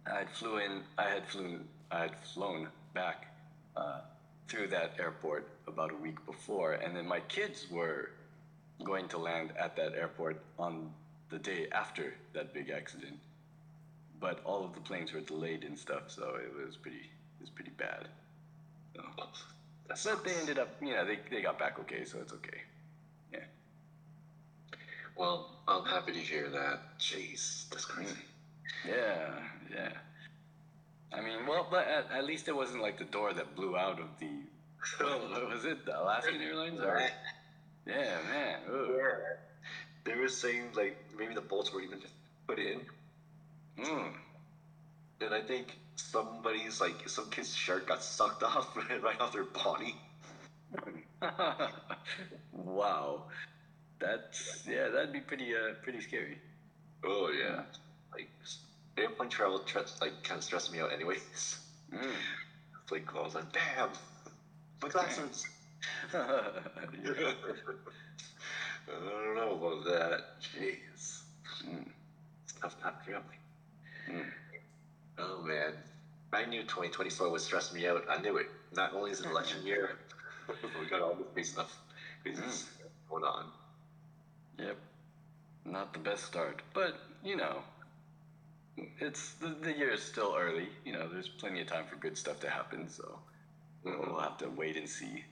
I 0.05 0.25
flew 0.25 0.57
in, 0.57 0.81
I 0.97 1.09
had 1.09 1.25
flown, 1.27 1.65
I 1.89 1.99
had 1.99 2.15
flown 2.19 2.67
back 2.93 3.27
uh, 3.77 4.01
through 4.49 4.67
that 4.67 4.93
airport 4.99 5.47
about 5.67 5.91
a 5.91 5.95
week 5.95 6.23
before, 6.25 6.73
and 6.73 6.95
then 6.95 7.07
my 7.07 7.21
kids 7.21 7.67
were 7.71 8.09
going 8.83 9.07
to 9.07 9.17
land 9.17 9.51
at 9.57 9.75
that 9.77 9.93
airport 9.93 10.41
on 10.59 10.91
the 11.29 11.39
day 11.39 11.67
after 11.71 12.13
that 12.33 12.53
big 12.53 12.69
accident, 12.69 13.17
but 14.25 14.41
all 14.43 14.65
of 14.65 14.73
the 14.73 14.79
planes 14.79 15.13
were 15.13 15.21
delayed 15.21 15.63
and 15.63 15.77
stuff, 15.77 16.03
so 16.07 16.23
it 16.43 16.51
was 16.65 16.75
pretty, 16.77 16.97
it 16.97 17.41
was 17.41 17.51
pretty 17.51 17.69
bad. 17.77 18.07
So. 18.95 19.03
But 19.87 20.23
they 20.23 20.33
ended 20.33 20.57
up, 20.57 20.69
you 20.81 20.93
know, 20.93 21.05
they, 21.05 21.19
they 21.29 21.43
got 21.43 21.59
back 21.59 21.77
okay, 21.81 22.03
so 22.05 22.17
it's 22.19 22.33
okay. 22.33 22.61
Yeah. 23.31 23.45
Well, 25.15 25.51
I'm 25.67 25.85
happy 25.85 26.11
to 26.13 26.17
hear 26.17 26.49
that. 26.49 26.97
Jeez, 26.99 27.69
that's 27.69 27.85
crazy. 27.85 28.15
Yeah, 28.83 29.29
yeah. 29.71 29.91
I 31.13 31.21
mean, 31.21 31.45
well, 31.47 31.67
but 31.69 31.87
at, 31.87 32.07
at 32.11 32.25
least 32.25 32.47
it 32.47 32.55
wasn't 32.55 32.81
like 32.81 32.97
the 32.97 33.05
door 33.05 33.31
that 33.31 33.55
blew 33.55 33.77
out 33.77 33.99
of 33.99 34.07
the. 34.19 34.29
Well, 34.99 35.49
was 35.51 35.65
it 35.65 35.85
the 35.85 36.01
Alaskan 36.01 36.41
Airlines? 36.41 36.79
Or, 36.79 36.99
yeah, 37.85 38.17
man. 38.31 38.59
Ugh. 38.71 38.87
Yeah. 38.97 39.35
They 40.03 40.19
were 40.19 40.29
saying 40.29 40.69
like 40.75 40.97
maybe 41.15 41.35
the 41.35 41.41
bolts 41.41 41.71
were 41.71 41.81
even 41.81 42.01
just 42.01 42.13
put 42.47 42.59
in, 42.59 42.81
Mm. 43.79 44.13
and 45.21 45.33
I 45.33 45.41
think 45.41 45.77
somebody's 45.95 46.79
like 46.79 47.07
some 47.09 47.29
kid's 47.29 47.53
shirt 47.55 47.87
got 47.87 48.01
sucked 48.03 48.43
off 48.51 48.75
right 48.75 49.19
off 49.19 49.33
their 49.33 49.43
body. 49.45 49.95
wow. 52.53 53.23
That's 53.99 54.63
yeah, 54.67 54.89
that'd 54.89 55.13
be 55.13 55.21
pretty 55.21 55.53
uh 55.55 55.73
pretty 55.83 56.01
scary. 56.01 56.37
Oh 57.03 57.29
yeah, 57.31 57.63
like 58.13 58.29
airplane 58.97 59.29
travel 59.29 59.59
tre- 59.59 59.83
like 60.01 60.23
kind 60.23 60.37
of 60.37 60.43
stressed 60.43 60.71
me 60.71 60.79
out 60.79 60.91
anyways. 60.91 61.59
Mm. 61.93 62.11
Like 62.91 63.13
was 63.13 63.35
like, 63.35 63.51
damn, 63.53 63.89
my 64.81 64.89
glasses. 64.89 65.45
I 66.13 66.17
don't 68.87 69.35
know 69.35 69.53
about 69.55 69.85
that. 69.85 70.21
Jeez, 70.41 71.21
Mm. 71.65 71.87
stuff 72.47 72.75
not 72.83 73.01
really. 73.07 73.21
Mm. 74.09 74.25
Oh 75.17 75.41
man, 75.43 75.73
I 76.33 76.45
knew 76.45 76.61
2024 76.61 77.29
would 77.29 77.41
stress 77.41 77.73
me 77.73 77.87
out. 77.87 78.03
I 78.09 78.21
knew 78.21 78.37
it. 78.37 78.47
Not 78.75 78.93
only 78.93 79.11
is 79.11 79.21
it 79.21 79.27
election 79.27 79.59
mm. 79.61 79.67
year, 79.67 79.97
but 80.47 80.57
we 80.79 80.87
got 80.87 81.01
all 81.01 81.15
this 81.15 81.27
crazy 81.33 81.51
stuff, 81.51 81.77
crazy 82.23 82.41
mm. 82.41 82.49
stuff 82.49 82.89
going 83.09 83.23
on. 83.23 83.45
Yep. 84.59 84.77
Not 85.65 85.93
the 85.93 85.99
best 85.99 86.25
start, 86.25 86.61
but 86.73 86.95
you 87.23 87.37
know, 87.37 87.63
it's 88.99 89.33
the, 89.33 89.55
the 89.61 89.73
year 89.75 89.91
is 89.91 90.03
still 90.03 90.35
early. 90.37 90.67
You 90.83 90.93
know, 90.93 91.07
there's 91.07 91.29
plenty 91.29 91.61
of 91.61 91.67
time 91.67 91.85
for 91.89 91.95
good 91.95 92.17
stuff 92.17 92.39
to 92.41 92.49
happen. 92.49 92.89
So 92.89 93.19
we'll 93.83 93.93
mm-hmm. 93.95 94.19
have 94.19 94.37
to 94.39 94.49
wait 94.49 94.77
and 94.77 94.87
see. 94.87 95.23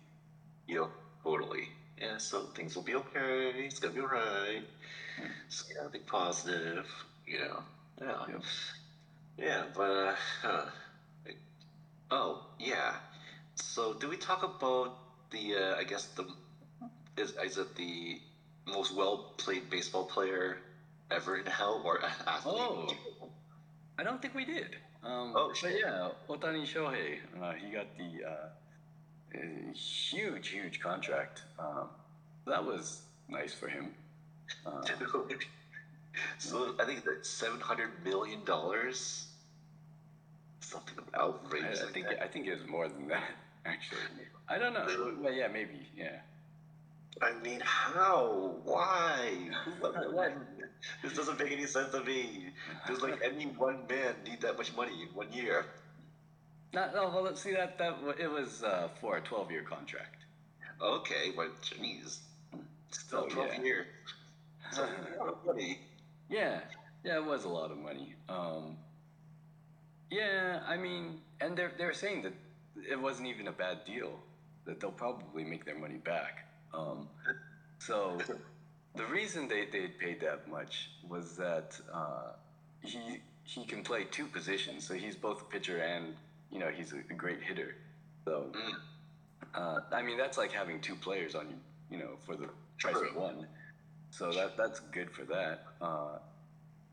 Yep, 0.67 0.89
totally. 1.23 1.69
Yeah, 1.99 2.17
so 2.17 2.43
things 2.55 2.75
will 2.75 2.83
be 2.83 2.95
okay. 2.95 3.51
It's 3.57 3.79
gonna 3.79 3.93
be 3.93 4.01
alright. 4.01 4.63
Hmm. 5.17 5.27
Just 5.49 5.73
gotta 5.75 5.89
be 5.89 5.99
positive. 5.99 6.87
You 7.27 7.39
know. 7.39 7.63
Yeah. 8.01 8.25
Yep. 8.29 8.43
Yeah, 9.37 9.63
but 9.75 9.91
uh, 9.91 10.15
huh. 10.41 10.65
oh 12.11 12.45
yeah. 12.59 12.95
So 13.55 13.93
do 13.93 14.07
we 14.09 14.17
talk 14.17 14.43
about 14.43 14.95
the? 15.31 15.55
Uh, 15.55 15.75
I 15.75 15.83
guess 15.83 16.05
the 16.07 16.27
is 17.17 17.33
is 17.43 17.57
it 17.57 17.75
the 17.75 18.19
most 18.67 18.95
well 18.95 19.33
played 19.37 19.69
baseball 19.69 20.05
player 20.05 20.57
ever 21.11 21.41
now 21.43 21.81
or 21.83 22.03
athlete? 22.03 22.55
Oh. 22.57 22.87
I 23.97 24.03
don't 24.03 24.21
think 24.21 24.33
we 24.33 24.45
did. 24.45 24.75
Um, 25.03 25.33
Oh, 25.35 25.53
but 25.61 25.71
yeah, 25.71 26.09
Ohtani 26.29 26.65
Shohei, 26.65 27.17
uh, 27.41 27.51
he 27.53 27.71
got 27.71 27.87
the 27.97 28.25
uh, 28.27 28.49
huge, 29.73 30.49
huge 30.49 30.79
contract. 30.79 31.43
Um, 31.59 31.89
that 32.47 32.63
was 32.63 33.01
nice 33.29 33.53
for 33.53 33.67
him. 33.67 33.93
Uh, 34.65 34.81
Dude. 35.29 35.45
So 36.37 36.75
I 36.79 36.85
think 36.85 37.03
that 37.05 37.25
seven 37.25 37.59
hundred 37.59 37.89
million 38.03 38.43
dollars. 38.45 39.27
Something 40.59 41.03
outrageous. 41.15 41.81
I 41.81 41.85
like 41.85 41.93
think 41.93 42.07
that. 42.07 42.23
I 42.23 42.27
think 42.27 42.47
it 42.47 42.53
was 42.53 42.67
more 42.67 42.87
than 42.87 43.07
that. 43.09 43.23
Actually, 43.65 43.99
I 44.49 44.57
don't 44.57 44.73
know. 44.73 45.15
Well, 45.21 45.33
yeah, 45.33 45.47
maybe. 45.47 45.87
Yeah. 45.95 46.17
I 47.21 47.33
mean, 47.43 47.61
how? 47.63 48.55
Why? 48.63 49.49
What- 49.79 50.13
what- 50.13 50.33
this 51.03 51.13
doesn't 51.15 51.39
make 51.39 51.51
any 51.51 51.65
sense 51.65 51.91
to 51.91 52.03
me. 52.03 52.47
Does 52.87 53.01
like 53.01 53.21
any 53.23 53.45
one 53.45 53.85
man 53.89 54.15
need 54.25 54.41
that 54.41 54.57
much 54.57 54.75
money 54.75 55.03
in 55.03 55.07
one 55.15 55.31
year? 55.31 55.65
Not, 56.73 56.93
no, 56.95 57.07
well, 57.09 57.21
let's 57.21 57.39
see 57.41 57.53
that 57.53 57.77
that 57.77 57.95
it 58.19 58.27
was 58.29 58.63
uh, 58.63 58.89
for 58.99 59.17
a 59.17 59.21
twelve-year 59.21 59.61
contract. 59.63 60.25
Okay, 60.81 61.31
but 61.35 61.61
jeez, 61.61 62.17
still 62.89 63.25
Oh, 63.25 63.29
twelve 63.29 63.51
yeah. 63.57 63.61
years. 63.63 63.85
That's 64.63 64.79
a 64.79 65.19
lot 65.19 65.29
of 65.29 65.45
money. 65.45 65.79
Yeah, 66.33 66.61
yeah, 67.05 67.17
it 67.17 67.25
was 67.25 67.43
a 67.45 67.49
lot 67.49 67.69
of 67.69 67.77
money. 67.77 68.15
Um, 68.27 68.77
yeah, 70.09 70.61
I 70.67 70.77
mean, 70.77 71.19
and 71.39 71.55
they're 71.55 71.71
they're 71.77 71.93
saying 71.93 72.23
that 72.23 72.33
it 72.89 72.99
wasn't 72.99 73.27
even 73.27 73.47
a 73.47 73.51
bad 73.51 73.85
deal. 73.85 74.19
That 74.65 74.79
they'll 74.79 74.91
probably 75.05 75.43
make 75.43 75.63
their 75.63 75.77
money 75.77 75.97
back. 75.97 76.47
Um, 76.73 77.07
so 77.77 78.17
the 78.95 79.05
reason 79.05 79.47
they 79.47 79.65
they 79.71 79.87
paid 79.87 80.21
that 80.21 80.47
much 80.47 80.89
was 81.07 81.35
that 81.37 81.79
uh, 81.93 82.31
he 82.81 83.19
he 83.43 83.63
can 83.65 83.83
play 83.83 84.05
two 84.09 84.25
positions. 84.25 84.87
So 84.87 84.95
he's 84.95 85.15
both 85.15 85.41
a 85.41 85.45
pitcher 85.45 85.77
and 85.77 86.15
you 86.51 86.57
know 86.59 86.69
he's 86.69 86.93
a, 86.93 86.97
a 87.11 87.15
great 87.15 87.41
hitter. 87.43 87.75
So 88.25 88.47
Mm. 88.53 88.73
uh, 89.53 89.79
I 89.91 90.01
mean 90.01 90.17
that's 90.17 90.37
like 90.37 90.51
having 90.51 90.81
two 90.81 90.95
players 90.95 91.35
on 91.35 91.45
you 91.49 91.57
you 91.91 91.97
know 92.03 92.13
for 92.25 92.35
the 92.35 92.49
price 92.79 92.95
of 92.97 93.15
one. 93.15 93.45
So 94.13 94.31
that 94.31 94.55
that's 94.55 94.79
good 94.79 95.09
for 95.09 95.23
that. 95.23 95.65
Uh, 95.81 96.19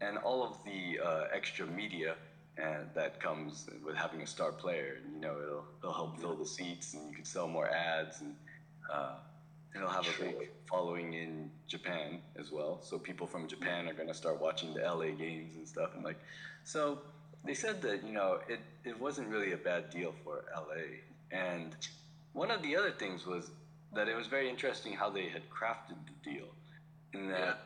and 0.00 0.16
all 0.16 0.42
of 0.42 0.56
the 0.64 0.98
uh, 1.04 1.24
extra 1.34 1.66
media 1.66 2.14
and 2.56 2.86
that 2.94 3.20
comes 3.20 3.68
with 3.84 3.94
having 3.94 4.22
a 4.22 4.26
star 4.26 4.52
player. 4.52 4.98
You 5.14 5.20
know, 5.20 5.36
it'll 5.42 5.64
it'll 5.80 5.92
help 5.92 6.18
fill 6.18 6.34
the 6.34 6.46
seats, 6.46 6.94
and 6.94 7.10
you 7.10 7.14
can 7.14 7.26
sell 7.26 7.46
more 7.46 7.68
ads, 7.68 8.22
and 8.22 8.34
uh, 8.90 9.16
it'll 9.76 9.90
have 9.90 10.06
a 10.08 10.22
big 10.22 10.48
following 10.66 11.12
in 11.12 11.50
Japan 11.68 12.20
as 12.38 12.50
well. 12.50 12.80
So 12.82 12.98
people 12.98 13.26
from 13.26 13.46
Japan 13.46 13.86
are 13.86 13.94
gonna 13.94 14.14
start 14.14 14.40
watching 14.40 14.72
the 14.72 14.80
LA 14.80 15.10
games 15.10 15.56
and 15.56 15.68
stuff, 15.68 15.90
and 15.94 16.02
like, 16.02 16.18
so 16.64 17.00
they 17.44 17.54
said 17.54 17.82
that 17.82 18.02
you 18.02 18.14
know 18.14 18.40
it 18.48 18.60
it 18.84 18.98
wasn't 18.98 19.28
really 19.28 19.52
a 19.52 19.58
bad 19.58 19.90
deal 19.90 20.14
for 20.24 20.44
LA. 20.56 21.02
And 21.32 21.76
one 22.32 22.50
of 22.50 22.62
the 22.62 22.76
other 22.76 22.92
things 22.92 23.26
was 23.26 23.50
that 23.92 24.08
it 24.08 24.16
was 24.16 24.26
very 24.26 24.48
interesting 24.48 24.94
how 24.94 25.10
they 25.10 25.28
had 25.28 25.42
crafted 25.50 25.96
the 26.06 26.30
deal, 26.30 26.46
in 27.12 27.29
that 27.29 27.59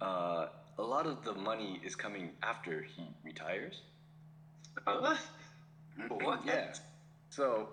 uh, 0.00 0.46
a 0.78 0.82
lot 0.82 1.06
of 1.06 1.24
the 1.24 1.32
money 1.34 1.80
is 1.84 1.94
coming 1.96 2.30
after 2.42 2.82
he 2.82 3.02
retires. 3.24 3.80
Huh? 4.86 5.16
What? 6.08 6.40
Yeah. 6.46 6.72
So 7.30 7.68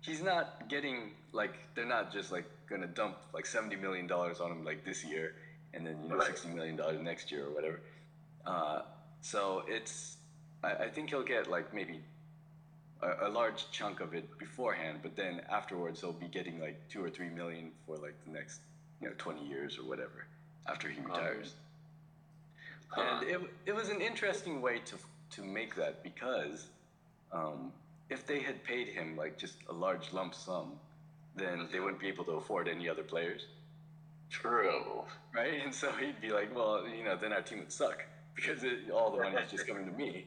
he's 0.00 0.22
not 0.22 0.68
getting 0.68 1.12
like 1.32 1.54
they're 1.74 1.86
not 1.86 2.12
just 2.12 2.32
like 2.32 2.44
gonna 2.68 2.88
dump 2.88 3.16
like 3.32 3.46
seventy 3.46 3.76
million 3.76 4.06
dollars 4.06 4.40
on 4.40 4.50
him 4.50 4.64
like 4.64 4.84
this 4.84 5.04
year, 5.04 5.34
and 5.72 5.86
then 5.86 5.98
you 6.02 6.08
know 6.08 6.16
Right. 6.16 6.26
sixty 6.26 6.48
million 6.48 6.76
dollars 6.76 7.00
next 7.00 7.30
year 7.30 7.46
or 7.46 7.50
whatever. 7.54 7.80
Uh, 8.44 8.82
so 9.20 9.62
it's 9.68 10.16
I, 10.64 10.72
I 10.72 10.88
think 10.88 11.10
he'll 11.10 11.22
get 11.22 11.48
like 11.48 11.72
maybe 11.72 12.00
a, 13.00 13.28
a 13.28 13.30
large 13.30 13.70
chunk 13.70 14.00
of 14.00 14.14
it 14.14 14.38
beforehand, 14.38 14.98
but 15.02 15.14
then 15.16 15.42
afterwards 15.50 16.00
he'll 16.00 16.12
be 16.12 16.26
getting 16.26 16.60
like 16.60 16.88
two 16.88 17.02
or 17.04 17.10
three 17.10 17.28
million 17.28 17.70
for 17.86 17.96
like 17.96 18.16
the 18.26 18.32
next 18.32 18.60
you 19.00 19.08
know 19.08 19.14
twenty 19.18 19.46
years 19.46 19.78
or 19.78 19.84
whatever 19.88 20.26
after 20.66 20.88
he 20.88 21.00
retires. 21.00 21.54
Huh. 22.88 23.20
And 23.22 23.28
it, 23.28 23.40
it 23.66 23.74
was 23.74 23.88
an 23.88 24.00
interesting 24.00 24.60
way 24.60 24.78
to 24.86 24.96
to 25.36 25.42
make 25.42 25.74
that 25.76 26.02
because 26.02 26.66
um, 27.32 27.72
if 28.10 28.26
they 28.26 28.40
had 28.40 28.62
paid 28.64 28.88
him 28.88 29.16
like 29.16 29.38
just 29.38 29.54
a 29.70 29.72
large 29.72 30.12
lump 30.12 30.34
sum, 30.34 30.72
then 31.34 31.68
they 31.72 31.80
wouldn't 31.80 32.00
be 32.00 32.08
able 32.08 32.24
to 32.24 32.32
afford 32.32 32.68
any 32.68 32.86
other 32.86 33.02
players, 33.02 33.46
True. 34.28 35.04
right? 35.34 35.62
And 35.64 35.74
so 35.74 35.90
he'd 35.92 36.20
be 36.20 36.28
like, 36.28 36.54
well, 36.54 36.86
you 36.86 37.04
know, 37.04 37.16
then 37.16 37.32
our 37.32 37.40
team 37.40 37.60
would 37.60 37.72
suck 37.72 38.04
because 38.34 38.62
it, 38.62 38.90
all 38.92 39.10
the 39.10 39.22
money 39.22 39.36
is 39.36 39.50
just 39.50 39.66
coming 39.66 39.86
to 39.86 39.92
me. 39.92 40.26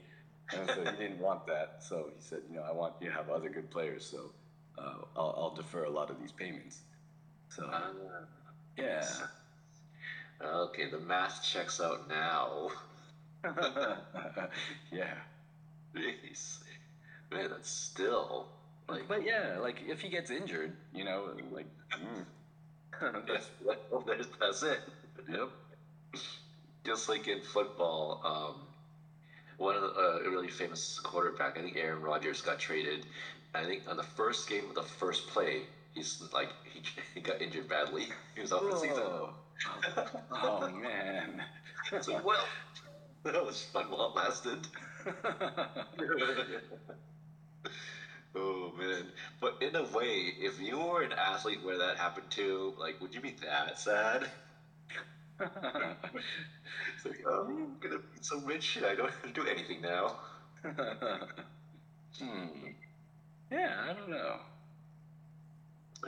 And 0.51 0.67
so 0.69 0.83
he 0.83 0.97
didn't 0.97 1.19
want 1.19 1.45
that. 1.45 1.77
So 1.79 2.09
he 2.15 2.19
said, 2.21 2.39
you 2.49 2.55
know, 2.55 2.63
I 2.67 2.71
want 2.71 2.93
you 2.99 3.09
to 3.09 3.13
have 3.15 3.29
other 3.29 3.49
good 3.49 3.69
players, 3.69 4.03
so 4.05 4.31
uh, 4.79 4.93
I'll, 5.15 5.35
I'll 5.37 5.53
defer 5.55 5.83
a 5.83 5.89
lot 5.91 6.09
of 6.09 6.19
these 6.19 6.31
payments. 6.31 6.81
So 7.49 7.69
Ah. 7.71 7.91
yeah. 8.77 9.05
Okay, 10.43 10.89
the 10.89 10.99
math 10.99 11.43
checks 11.43 11.79
out 11.79 12.07
now. 12.09 12.69
yeah. 14.91 15.13
Jeez. 15.95 16.59
Man, 17.31 17.49
that's 17.49 17.69
still 17.69 18.47
like 18.87 19.07
But 19.07 19.25
yeah, 19.25 19.57
like 19.59 19.81
if 19.87 20.01
he 20.01 20.09
gets 20.09 20.29
injured, 20.29 20.73
you 20.93 21.03
know, 21.03 21.29
like 21.51 21.67
mm. 21.93 22.25
that's, 23.27 23.49
that's, 24.05 24.27
that's 24.39 24.63
it. 24.63 24.79
yep. 25.29 25.49
Just 26.85 27.09
like 27.09 27.27
in 27.27 27.41
football, 27.41 28.21
um, 28.23 28.61
one 29.57 29.75
of 29.75 29.81
the 29.81 29.87
uh, 29.89 30.19
a 30.25 30.29
really 30.29 30.49
famous 30.49 30.99
quarterback, 30.99 31.57
I 31.57 31.61
think 31.61 31.77
Aaron 31.77 32.01
Rodgers 32.01 32.41
got 32.41 32.59
traded. 32.59 33.05
I 33.53 33.63
think 33.65 33.83
on 33.87 33.97
the 33.97 34.03
first 34.03 34.47
game 34.49 34.65
of 34.69 34.75
the 34.75 34.83
first 34.83 35.27
play, 35.27 35.61
he's 35.93 36.21
like 36.33 36.49
he, 36.71 36.81
he 37.15 37.21
got 37.21 37.41
injured 37.41 37.67
badly. 37.67 38.05
He 38.35 38.41
was 38.41 38.51
off 38.51 38.63
the 38.69 38.77
season. 38.77 39.03
Oh 40.31 40.69
man. 40.69 41.43
Like, 41.91 42.23
well, 42.25 42.45
that 43.23 43.45
was 43.45 43.61
fun 43.61 43.85
while 43.89 44.07
it 44.09 44.15
lasted. 44.15 44.67
oh 48.35 48.71
man! 48.77 49.11
But 49.39 49.55
in 49.61 49.75
a 49.75 49.83
way, 49.83 50.33
if 50.39 50.59
you 50.59 50.79
were 50.79 51.01
an 51.01 51.13
athlete 51.13 51.61
where 51.63 51.77
that 51.77 51.97
happened 51.97 52.29
to, 52.31 52.73
like, 52.77 52.99
would 53.01 53.13
you 53.13 53.21
be 53.21 53.35
that 53.43 53.79
sad? 53.79 54.29
It's 56.95 57.05
like, 57.05 57.21
oh, 57.27 57.45
I'm 57.45 57.77
gonna 57.79 57.99
be 57.99 58.19
so 58.21 58.39
rich 58.39 58.75
and 58.77 58.85
I 58.85 58.95
don't 58.95 59.09
have 59.11 59.21
to 59.23 59.31
do 59.31 59.45
anything 59.45 59.81
now. 59.81 60.15
hmm. 60.63 62.47
Yeah, 63.51 63.75
I 63.89 63.93
don't 63.93 64.09
know. 64.09 64.37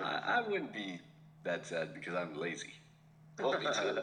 I, 0.02 0.20
I 0.38 0.42
wouldn't 0.42 0.72
be 0.72 1.00
that 1.44 1.66
sad 1.66 1.94
because 1.94 2.16
I'm 2.16 2.34
lazy. 2.34 2.74
Oh, 3.40 3.58
me 3.58 3.68
too. 3.68 3.98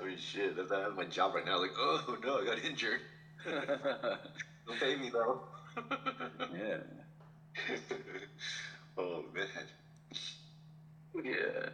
I 0.00 0.04
mean, 0.04 0.16
shit. 0.18 0.58
If 0.58 0.70
I 0.70 0.82
had 0.82 0.94
my 0.94 1.04
job 1.04 1.34
right 1.34 1.44
now, 1.44 1.58
like, 1.60 1.74
oh 1.78 2.16
no, 2.22 2.38
I 2.40 2.44
got 2.44 2.58
injured. 2.64 3.00
Don't 3.44 4.80
pay 4.80 4.96
me 4.96 5.10
though. 5.10 5.40
yeah. 6.52 6.78
oh 8.98 9.24
man. 9.34 9.46
Yeah. 11.24 11.70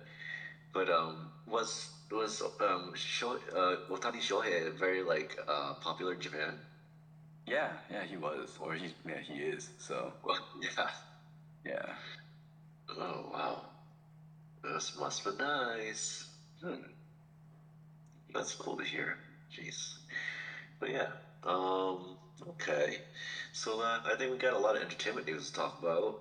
But 0.73 0.91
um, 0.91 1.31
was 1.47 1.91
was 2.11 2.43
um 2.61 2.93
Sho- 2.95 3.41
uh 3.55 3.77
Ohtani 3.91 4.21
Shohei 4.23 4.73
very 4.73 5.03
like 5.03 5.39
uh 5.49 5.75
popular 5.75 6.15
in 6.15 6.21
Japan? 6.21 6.61
Yeah, 7.47 7.73
yeah, 7.91 8.05
he 8.05 8.17
was, 8.17 8.57
or 8.61 8.75
he 8.75 8.95
yeah, 9.07 9.21
he 9.21 9.35
is. 9.35 9.71
So, 9.79 10.15
Well, 10.23 10.39
yeah. 10.61 10.91
yeah. 11.65 11.95
Oh 12.89 13.29
wow. 13.33 13.74
This 14.65 14.97
must 14.99 15.25
be 15.25 15.31
nice. 15.39 16.27
Hmm. 16.63 16.75
That's 18.33 18.55
cool 18.55 18.77
to 18.79 18.85
hear. 18.85 19.19
Jeez. 19.53 19.99
But 20.81 20.91
yeah. 20.91 21.09
Um. 21.45 22.17
Okay. 22.49 22.99
So 23.53 23.81
uh, 23.81 24.01
I 24.05 24.17
think 24.17 24.33
we 24.33 24.39
got 24.39 24.55
a 24.55 24.59
lot 24.59 24.77
of 24.77 24.83
entertainment 24.83 25.27
news 25.27 25.51
to 25.51 25.57
talk 25.57 25.79
about. 25.81 26.21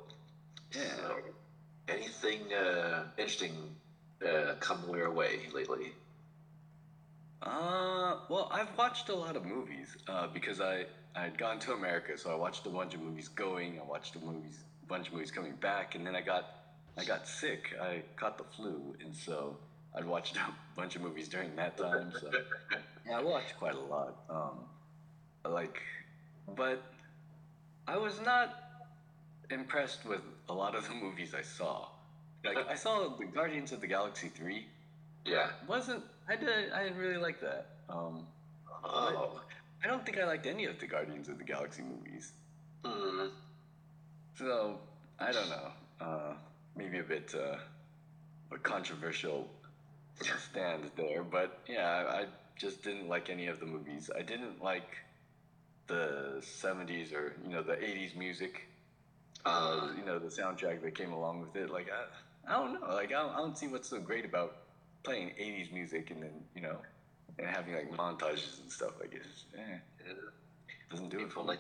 Yeah. 0.74 0.84
So, 0.96 1.16
anything 1.88 2.54
uh, 2.54 3.06
interesting 3.18 3.76
uh, 4.26 4.56
come 4.60 4.84
your 4.94 5.12
way 5.12 5.40
lately? 5.54 5.94
Uh, 7.42 8.20
well, 8.30 8.50
I've 8.52 8.78
watched 8.78 9.10
a 9.10 9.16
lot 9.16 9.36
of 9.36 9.46
movies 9.46 9.98
uh, 10.08 10.28
because 10.28 10.62
I 10.62 10.86
I 11.16 11.22
had 11.22 11.38
gone 11.38 11.60
to 11.60 11.74
America, 11.74 12.18
so 12.18 12.32
I 12.32 12.36
watched 12.36 12.66
a 12.66 12.70
bunch 12.70 12.94
of 12.94 13.02
movies 13.02 13.28
going. 13.28 13.80
I 13.80 13.84
watched 13.84 14.16
a 14.16 14.20
movies, 14.20 14.64
a 14.84 14.86
bunch 14.88 15.08
of 15.08 15.14
movies 15.14 15.32
coming 15.32 15.54
back, 15.54 15.96
and 15.96 16.06
then 16.06 16.16
I 16.16 16.22
got 16.22 16.63
I 16.98 17.04
got 17.06 17.28
sick. 17.28 17.76
I 17.82 18.02
caught 18.16 18.38
the 18.38 18.44
flu, 18.56 18.96
and 19.04 19.16
so 19.16 19.58
I'd 19.96 20.06
watched 20.06 20.36
a 20.38 20.54
bunch 20.76 20.96
of 20.96 21.02
movies 21.02 21.28
during 21.28 21.56
that 21.56 21.78
time. 21.78 22.12
So 22.20 22.30
yeah, 23.08 23.18
I 23.20 23.24
watched 23.24 23.58
quite 23.58 23.76
a 23.76 23.80
lot. 23.80 24.16
Um, 24.30 24.60
like, 25.52 25.82
but 26.56 26.82
I 27.88 27.98
was 27.98 28.20
not 28.22 28.56
impressed 29.50 30.06
with 30.06 30.22
a 30.50 30.54
lot 30.54 30.76
of 30.76 30.88
the 30.88 30.96
movies 31.06 31.34
I 31.34 31.42
saw. 31.42 31.88
Like 32.46 32.68
I 32.70 32.76
saw 32.76 33.16
the 33.18 33.26
Guardians 33.26 33.72
of 33.72 33.80
the 33.82 33.88
Galaxy 33.88 34.28
three. 34.28 34.66
Yeah. 35.26 35.50
Wasn't 35.68 36.04
I 36.28 36.36
did 36.36 36.50
I 36.74 36.84
didn't 36.84 36.98
really 36.98 37.18
like 37.18 37.40
that. 37.40 37.68
Um, 37.90 38.28
Oh. 38.86 39.40
I 39.84 39.88
don't 39.88 40.06
think 40.06 40.18
I 40.18 40.26
liked 40.26 40.46
any 40.46 40.66
of 40.66 40.80
the 40.80 40.88
Guardians 40.88 41.30
of 41.30 41.38
the 41.38 41.44
Galaxy 41.44 41.84
movies. 41.84 42.34
Hmm. 42.84 43.28
So 44.38 44.78
I 45.20 45.32
don't 45.32 45.50
know. 45.50 45.72
Uh, 46.02 46.34
maybe 46.76 47.00
a 47.00 47.04
bit 47.04 47.34
uh, 47.36 47.58
a 48.52 48.58
controversial 48.60 49.48
stand 50.40 50.92
there, 50.96 51.24
but 51.24 51.60
yeah, 51.68 51.88
I, 51.90 52.22
I 52.22 52.26
just 52.58 52.84
didn't 52.84 53.08
like 53.08 53.30
any 53.30 53.48
of 53.48 53.60
the 53.60 53.66
movies. 53.66 54.10
I 54.18 54.22
didn't 54.22 54.64
like 54.64 54.98
the 55.88 56.42
'70s 56.42 57.14
or 57.14 57.36
you 57.44 57.50
know 57.52 57.64
the 57.64 57.74
'80s 57.76 58.16
music. 58.16 58.68
Uh, 59.46 59.50
Uh, 59.50 59.92
you 59.98 60.06
know 60.06 60.20
the 60.20 60.28
soundtrack 60.30 60.82
that 60.84 60.96
came 60.96 61.12
along 61.14 61.42
with 61.42 61.56
it. 61.56 61.70
Like 61.70 61.90
I, 61.92 62.54
I 62.54 62.60
don't 62.60 62.80
know. 62.80 62.88
Like 62.94 63.10
I 63.10 63.22
don't, 63.24 63.34
I 63.34 63.38
don't 63.38 63.58
see 63.58 63.68
what's 63.68 63.90
so 63.90 64.00
great 64.00 64.26
about 64.26 64.56
playing 65.04 65.30
'80s 65.40 65.72
music 65.74 66.12
and 66.12 66.22
then 66.24 66.44
you 66.56 66.62
know 66.62 66.78
and 67.38 67.48
having 67.48 67.74
like 67.76 67.92
montages 67.92 68.62
and 68.62 68.72
stuff. 68.72 68.94
Like 69.00 69.14
it's 69.14 69.46
eh, 69.58 69.78
yeah. 70.06 70.14
doesn't 70.92 71.10
do 71.10 71.20
it 71.20 71.32
for 71.32 71.42
people 71.42 71.44
me. 71.44 71.50
like. 71.50 71.60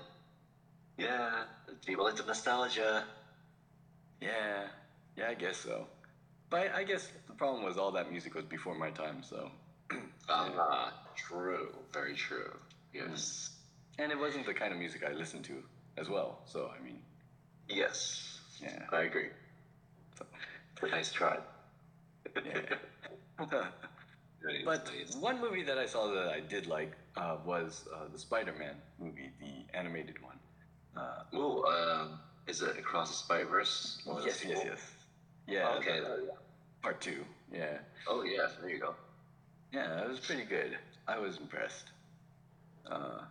Yeah. 0.97 1.45
People 1.85 2.05
like 2.05 2.15
the 2.15 2.25
nostalgia. 2.25 3.05
Yeah, 4.21 4.67
yeah, 5.17 5.29
I 5.29 5.33
guess 5.33 5.57
so. 5.57 5.87
But 6.49 6.71
I 6.73 6.83
guess 6.83 7.09
the 7.27 7.33
problem 7.33 7.63
was 7.63 7.77
all 7.77 7.91
that 7.91 8.09
music 8.11 8.35
was 8.35 8.45
before 8.45 8.75
my 8.75 8.91
time, 8.91 9.23
so. 9.23 9.51
Ah, 10.29 10.93
true. 11.15 11.69
Very 11.91 12.15
true. 12.15 12.51
Yes. 12.93 13.49
And 13.99 14.11
it 14.11 14.17
wasn't 14.17 14.45
the 14.45 14.53
kind 14.53 14.71
of 14.71 14.79
music 14.79 15.03
I 15.07 15.11
listened 15.13 15.43
to 15.45 15.63
as 15.97 16.09
well, 16.09 16.39
so 16.45 16.71
I 16.77 16.81
mean, 16.83 16.99
Yes. 17.67 18.39
yeah. 18.61 18.85
I 18.91 19.01
agree. 19.01 19.29
So, 20.17 20.25
Nice 20.87 21.11
try. 21.11 21.37
yeah. 22.45 22.61
But 24.65 24.89
one 25.19 25.39
movie 25.39 25.63
that 25.63 25.77
I 25.77 25.85
saw 25.85 26.07
that 26.13 26.27
I 26.29 26.39
did 26.41 26.67
like 26.67 26.91
uh, 27.15 27.37
was 27.45 27.85
uh, 27.93 28.07
the 28.11 28.19
Spider-Man 28.19 28.75
movie, 28.99 29.31
the 29.39 29.77
animated 29.77 30.21
one. 30.21 30.37
Uh, 30.97 31.23
um, 31.67 32.19
is 32.47 32.61
it 32.61 32.77
Across 32.77 33.09
the 33.09 33.15
Spider 33.15 33.45
Verse? 33.45 34.01
yes, 34.25 34.43
yes, 34.45 34.61
yes. 34.65 34.79
Yeah. 35.47 35.69
Okay. 35.77 35.99
the- 35.99 36.31
part 36.81 36.99
two. 37.01 37.23
Yeah. 37.51 37.77
Oh 38.07 38.23
yeah, 38.23 38.47
there 38.59 38.69
you 38.69 38.79
go. 38.79 38.95
Yeah, 39.71 40.01
it 40.03 40.09
was 40.09 40.19
pretty 40.19 40.43
good. 40.43 40.77
I 41.07 41.17
was 41.17 41.37
impressed. 41.37 41.85
Uh, 42.89 43.21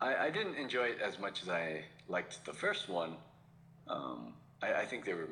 I, 0.00 0.26
I 0.26 0.30
didn't 0.30 0.56
enjoy 0.56 0.84
it 0.84 0.98
as 1.00 1.18
much 1.18 1.42
as 1.42 1.48
I 1.48 1.82
liked 2.08 2.44
the 2.44 2.52
first 2.52 2.88
one. 2.88 3.16
Um, 3.88 4.34
I, 4.62 4.74
I 4.74 4.84
think 4.86 5.04
they 5.04 5.14
were 5.14 5.28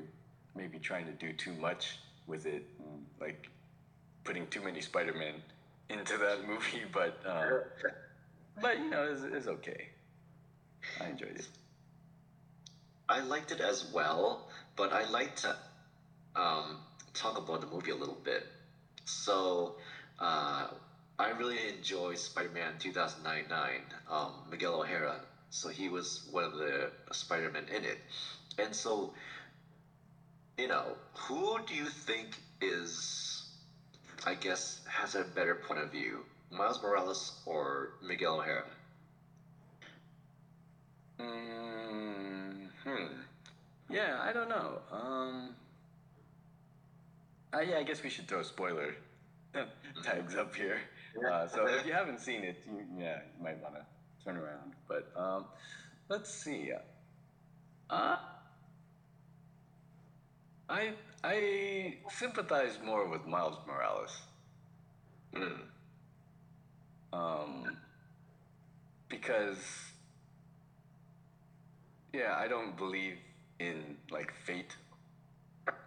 maybe 0.55 0.79
trying 0.79 1.07
to 1.07 1.13
do 1.13 1.33
too 1.33 1.53
much 1.55 1.99
with 2.27 2.47
it, 2.47 2.65
like 3.21 3.49
putting 4.25 4.47
too 4.49 4.63
many 4.63 4.81
Spider-Man 4.81 5.35
into 5.89 6.17
that 6.19 6.47
movie. 6.49 6.83
But 6.93 7.21
uh, 7.27 7.49
but 8.61 8.79
you 8.79 8.91
know, 8.91 9.05
it's, 9.13 9.23
it's 9.23 9.47
okay. 9.47 9.89
I 11.01 11.09
enjoyed 11.09 11.37
it. 11.37 11.49
I 13.09 13.21
liked 13.21 13.53
it 13.53 13.61
as 13.61 13.87
well, 13.93 14.49
but 14.75 14.93
I 14.93 15.09
liked 15.11 15.43
to 15.43 15.57
um, 16.37 16.79
talk 17.15 17.39
about 17.39 17.61
the 17.61 17.67
movie 17.67 17.91
a 17.91 17.97
little 17.97 18.19
bit. 18.25 18.47
So, 19.05 19.77
uh, 20.21 20.69
I 21.19 21.31
really 21.31 21.57
enjoy 21.77 22.15
Spider-Man 22.15 22.75
2099. 22.79 23.81
Um, 24.11 24.33
Miguel 24.51 24.81
O'Hara 24.81 25.21
so 25.51 25.69
he 25.69 25.89
was 25.89 26.29
one 26.31 26.45
of 26.45 26.55
the 26.55 26.91
Spider-Man 27.13 27.65
in 27.75 27.85
it. 27.85 27.99
And 28.59 28.75
so, 28.75 29.13
you 30.59 30.69
know, 30.69 30.97
who 31.15 31.59
do 31.67 31.75
you 31.75 31.87
think 31.87 32.37
is, 32.61 33.49
I 34.27 34.35
guess, 34.35 34.81
has 34.87 35.15
a 35.15 35.25
better 35.25 35.55
point 35.55 35.81
of 35.81 35.91
view, 35.91 36.25
Miles 36.51 36.83
Morales 36.83 37.41
or 37.47 37.93
Miguel 38.07 38.41
O'Hara? 38.41 38.65
Mm, 41.21 42.69
hmm. 42.85 43.07
Yeah, 43.89 44.19
I 44.21 44.33
don't 44.33 44.49
know. 44.49 44.79
Um. 44.93 45.55
Uh, 47.55 47.61
yeah, 47.61 47.79
I 47.79 47.83
guess 47.83 48.03
we 48.03 48.11
should 48.11 48.29
throw 48.29 48.43
spoiler 48.43 48.95
tags 50.05 50.35
up 50.35 50.55
here. 50.55 50.81
Uh, 51.31 51.47
so 51.47 51.67
if 51.67 51.87
you 51.87 51.93
haven't 52.01 52.21
seen 52.21 52.43
it, 52.43 52.63
you, 52.67 52.85
yeah, 52.99 53.21
you 53.37 53.45
might 53.45 53.63
want 53.63 53.75
to 53.75 53.85
turn 54.25 54.37
around. 54.37 54.73
But 54.89 55.11
um, 55.17 55.47
let's 56.09 56.33
see. 56.33 56.73
Uh, 57.89 58.17
I 60.69 60.93
I 61.23 61.99
sympathize 62.11 62.79
more 62.85 63.09
with 63.09 63.27
Miles 63.27 63.59
Morales. 63.67 64.21
Mm. 65.35 65.59
Um, 67.13 67.77
because 69.09 69.59
yeah, 72.13 72.35
I 72.37 72.49
don't 72.49 72.77
believe 72.77 73.19
in 73.61 73.97
like 74.11 74.33
fate 74.45 74.77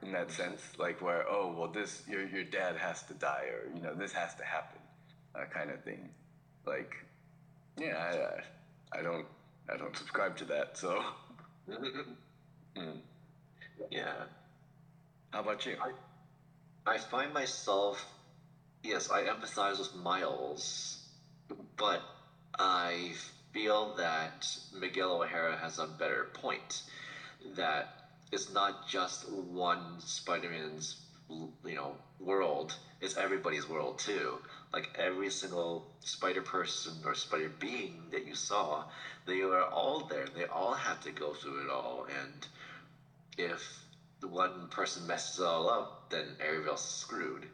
in 0.02 0.12
that 0.14 0.32
sense, 0.32 0.62
like 0.78 1.02
where 1.02 1.26
oh 1.30 1.54
well 1.58 1.68
this 1.68 2.04
your 2.08 2.26
your 2.28 2.44
dad 2.44 2.78
has 2.78 3.04
to 3.04 3.14
die 3.14 3.46
or 3.52 3.76
you 3.76 3.82
know 3.82 3.94
this 3.94 4.14
has 4.14 4.36
to 4.36 4.44
happen, 4.44 4.80
uh, 5.36 5.46
kind 5.46 5.70
of 5.72 5.84
thing. 5.84 6.10
Like 6.66 6.96
yeah, 7.78 8.44
I, 8.94 8.98
I, 8.98 9.00
I 9.00 9.04
don't 9.04 9.26
I 9.72 9.78
don't 9.78 9.96
subscribe 9.96 10.38
to 10.38 10.46
that. 10.46 10.78
So 10.78 11.04
mm. 12.78 12.98
Yeah. 13.90 14.14
how 15.32 15.42
about 15.42 15.66
you? 15.66 15.76
I 16.86 16.98
find 16.98 17.34
myself, 17.34 18.06
yes, 18.84 19.10
I 19.12 19.24
empathize 19.24 19.80
with 19.80 19.96
Miles, 19.96 21.08
but 21.78 22.02
I 22.58 23.14
feel 23.54 23.96
that 23.96 24.48
Miguel 24.80 25.22
O'Hara 25.22 25.58
has 25.58 25.80
a 25.80 25.88
better 25.88 26.28
point. 26.34 26.84
That 27.56 27.99
it's 28.32 28.52
not 28.54 28.88
just 28.88 29.30
one 29.32 30.00
Spider-Man's, 30.00 31.06
you 31.30 31.76
know, 31.76 31.96
world. 32.20 32.76
It's 33.02 33.18
everybody's 33.18 33.68
world 33.70 34.00
too. 34.00 34.40
Like 34.74 34.90
every 34.98 35.30
single 35.30 35.88
Spider 36.02 36.42
person 36.42 36.94
or 37.06 37.16
Spider 37.16 37.52
being 37.60 38.04
that 38.12 38.28
you 38.28 38.36
saw, 38.36 38.84
they 39.26 39.42
are 39.42 39.64
all 39.64 40.02
there. 40.02 40.28
They 40.36 40.46
all 40.46 40.74
have 40.74 41.02
to 41.02 41.12
go 41.12 41.34
through 41.34 41.66
it 41.66 41.70
all, 41.70 42.06
and 42.22 42.48
if 43.38 43.84
the 44.20 44.28
one 44.28 44.68
person 44.70 45.08
messes 45.08 45.40
it 45.40 45.46
all 45.46 45.70
up, 45.70 46.10
then 46.10 46.26
everybody 46.46 46.72
else 46.72 46.84
is 46.86 47.02
screwed. 47.02 47.46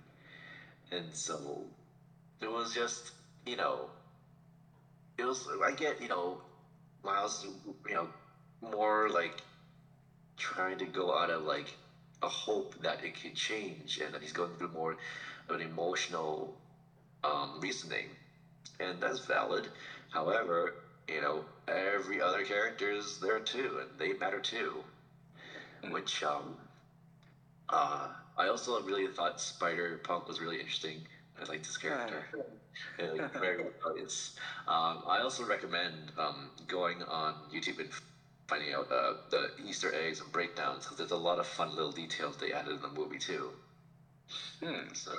And 0.91 1.13
so 1.13 1.63
it 2.41 2.51
was 2.51 2.73
just, 2.73 3.11
you 3.45 3.55
know, 3.55 3.89
it 5.17 5.25
was, 5.25 5.47
I 5.63 5.71
get, 5.71 6.01
you 6.01 6.07
know, 6.07 6.41
Miles, 7.03 7.45
you 7.87 7.93
know, 7.93 8.07
more 8.61 9.09
like 9.09 9.41
trying 10.37 10.77
to 10.79 10.85
go 10.85 11.17
out 11.17 11.29
of 11.29 11.43
like 11.43 11.75
a 12.23 12.27
hope 12.27 12.75
that 12.81 13.03
it 13.03 13.21
could 13.21 13.35
change 13.35 13.99
and 14.03 14.13
that 14.13 14.21
he's 14.21 14.33
going 14.33 14.53
through 14.55 14.71
more 14.71 14.97
of 15.49 15.55
an 15.55 15.61
emotional 15.61 16.55
um, 17.23 17.59
reasoning. 17.59 18.07
And 18.79 18.99
that's 19.01 19.19
valid. 19.25 19.69
However, 20.09 20.75
you 21.07 21.21
know, 21.21 21.45
every 21.67 22.21
other 22.21 22.43
character 22.43 22.91
is 22.91 23.19
there 23.19 23.39
too, 23.39 23.79
and 23.81 23.89
they 23.99 24.17
matter 24.17 24.39
too 24.39 24.83
which 25.91 26.23
um, 26.23 26.55
uh, 27.69 28.07
I 28.37 28.47
also 28.47 28.81
really 28.81 29.07
thought 29.07 29.39
Spider 29.39 29.99
Punk 30.03 30.27
was 30.27 30.39
really 30.39 30.59
interesting. 30.59 31.01
I 31.41 31.45
like 31.49 31.63
this 31.63 31.77
character. 31.77 32.25
And, 32.99 33.17
like, 33.17 33.33
very. 33.33 33.63
Um, 34.67 35.03
I 35.07 35.19
also 35.21 35.45
recommend 35.45 36.11
um, 36.17 36.49
going 36.67 37.03
on 37.03 37.35
YouTube 37.53 37.79
and 37.79 37.89
finding 38.47 38.73
out 38.73 38.91
uh, 38.91 39.13
the 39.29 39.49
Easter 39.65 39.93
eggs 39.93 40.21
and 40.21 40.31
breakdowns 40.31 40.83
because 40.83 40.97
there's 40.97 41.11
a 41.11 41.17
lot 41.17 41.39
of 41.39 41.47
fun 41.47 41.75
little 41.75 41.91
details 41.91 42.37
they 42.37 42.51
added 42.51 42.73
in 42.73 42.81
the 42.81 42.89
movie 42.89 43.17
too. 43.19 43.49
Hmm. 44.63 44.93
So, 44.93 45.11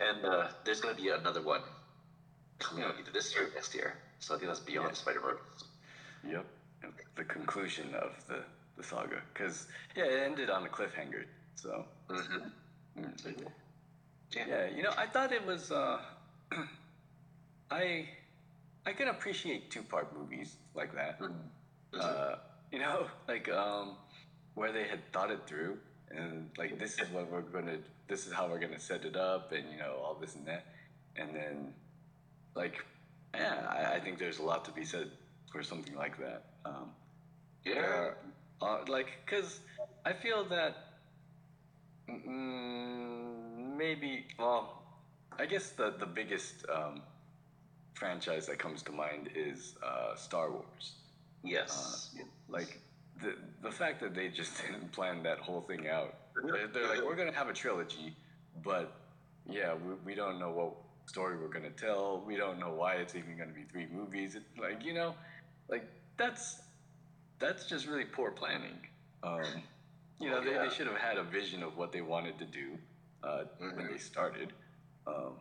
and 0.00 0.24
uh, 0.24 0.48
there's 0.64 0.80
going 0.80 0.94
to 0.94 1.00
be 1.02 1.08
another 1.08 1.42
one 1.42 1.60
coming 2.58 2.84
out 2.84 2.94
either 2.98 3.10
this 3.12 3.34
year 3.34 3.46
or 3.46 3.50
next 3.54 3.74
year. 3.74 3.94
So 4.20 4.34
I 4.34 4.38
think 4.38 4.48
that's 4.48 4.60
Beyond 4.60 4.88
Yeah. 4.88 4.94
Spider 4.94 5.20
Verse. 5.20 5.64
Yep. 6.28 6.46
The 7.16 7.24
conclusion 7.24 7.94
of 7.94 8.12
the 8.28 8.42
the 8.76 8.82
saga, 8.82 9.22
because 9.32 9.66
yeah, 9.96 10.04
it 10.04 10.22
ended 10.24 10.50
on 10.50 10.64
a 10.66 10.68
cliffhanger. 10.68 11.24
So. 11.54 11.84
Mm-hmm. 12.08 13.00
mm. 13.00 13.42
Yeah. 14.32 14.44
Yeah, 14.48 14.66
you 14.74 14.82
know, 14.82 14.92
I 14.96 15.06
thought 15.06 15.32
it 15.32 15.46
was. 15.46 15.70
Uh, 15.70 16.00
I 17.70 18.08
I 18.84 18.92
can 18.92 19.08
appreciate 19.08 19.70
two 19.70 19.82
part 19.82 20.16
movies 20.16 20.56
like 20.74 20.92
that. 20.94 21.20
Uh, 21.98 22.34
you 22.74 22.80
know, 22.80 23.08
like 23.28 23.48
um, 23.50 23.98
where 24.54 24.72
they 24.72 24.84
had 24.86 25.02
thought 25.12 25.30
it 25.30 25.42
through 25.46 25.78
and 26.10 26.50
like 26.58 26.78
this 26.78 26.98
is 27.00 27.10
what 27.10 27.30
we're 27.30 27.42
gonna, 27.42 27.78
this 28.08 28.26
is 28.26 28.32
how 28.32 28.48
we're 28.48 28.60
gonna 28.60 28.80
set 28.80 29.04
it 29.04 29.16
up, 29.16 29.52
and 29.52 29.70
you 29.72 29.78
know 29.78 29.94
all 30.04 30.14
this 30.20 30.36
and 30.36 30.46
that, 30.46 30.64
and 31.16 31.34
then 31.34 31.74
like 32.54 32.84
yeah, 33.34 33.66
I, 33.70 33.96
I 33.96 34.00
think 34.00 34.18
there's 34.18 34.38
a 34.38 34.44
lot 34.44 34.64
to 34.66 34.72
be 34.72 34.84
said 34.84 35.10
for 35.52 35.62
something 35.62 35.94
like 35.96 36.18
that. 36.18 36.42
Um, 36.64 36.94
Yeah. 37.64 38.10
uh, 38.62 38.64
uh, 38.66 38.84
like, 38.88 39.20
cause 39.26 39.60
I 40.04 40.14
feel 40.14 40.44
that 40.46 40.76
mm, 42.08 43.76
maybe, 43.76 44.26
well, 44.38 44.72
I 45.38 45.46
guess 45.46 45.70
the 45.70 45.92
the 45.98 46.06
biggest 46.06 46.64
um, 46.72 47.02
franchise 47.94 48.46
that 48.46 48.58
comes 48.58 48.82
to 48.84 48.92
mind 48.92 49.30
is 49.34 49.76
uh, 49.82 50.16
Star 50.16 50.52
Wars. 50.52 50.96
Yes. 51.44 52.14
Like 52.48 52.80
the 53.22 53.34
the 53.62 53.70
fact 53.70 54.00
that 54.00 54.14
they 54.14 54.28
just 54.28 54.60
didn't 54.66 54.90
plan 54.92 55.22
that 55.22 55.38
whole 55.38 55.60
thing 55.60 55.88
out. 55.88 56.14
They're, 56.42 56.66
they're 56.66 56.88
like, 56.88 57.02
we're 57.04 57.14
gonna 57.16 57.32
have 57.32 57.48
a 57.48 57.52
trilogy, 57.52 58.16
but 58.64 58.92
yeah, 59.48 59.74
we, 59.74 59.94
we 60.04 60.14
don't 60.14 60.38
know 60.40 60.50
what 60.50 60.74
story 61.06 61.36
we're 61.36 61.48
gonna 61.48 61.70
tell. 61.70 62.24
We 62.26 62.36
don't 62.36 62.58
know 62.58 62.70
why 62.70 62.94
it's 62.94 63.14
even 63.14 63.36
gonna 63.38 63.52
be 63.52 63.64
three 63.70 63.86
movies. 63.86 64.34
It, 64.34 64.42
like 64.60 64.84
you 64.84 64.94
know, 64.94 65.14
like 65.68 65.84
that's 66.16 66.62
that's 67.38 67.66
just 67.66 67.86
really 67.86 68.04
poor 68.04 68.30
planning. 68.30 68.78
Um, 69.22 69.42
you 70.20 70.30
know, 70.30 70.38
Oh, 70.38 70.44
they, 70.44 70.52
yeah. 70.52 70.64
they 70.64 70.70
should 70.74 70.86
have 70.86 70.96
had 70.96 71.18
a 71.18 71.22
vision 71.24 71.62
of 71.62 71.76
what 71.76 71.92
they 71.92 72.00
wanted 72.00 72.38
to 72.38 72.44
do 72.44 72.78
uh, 73.22 73.44
when 73.58 73.70
Mhm. 73.72 73.92
they 73.92 73.98
started. 73.98 74.52
Um, 75.06 75.34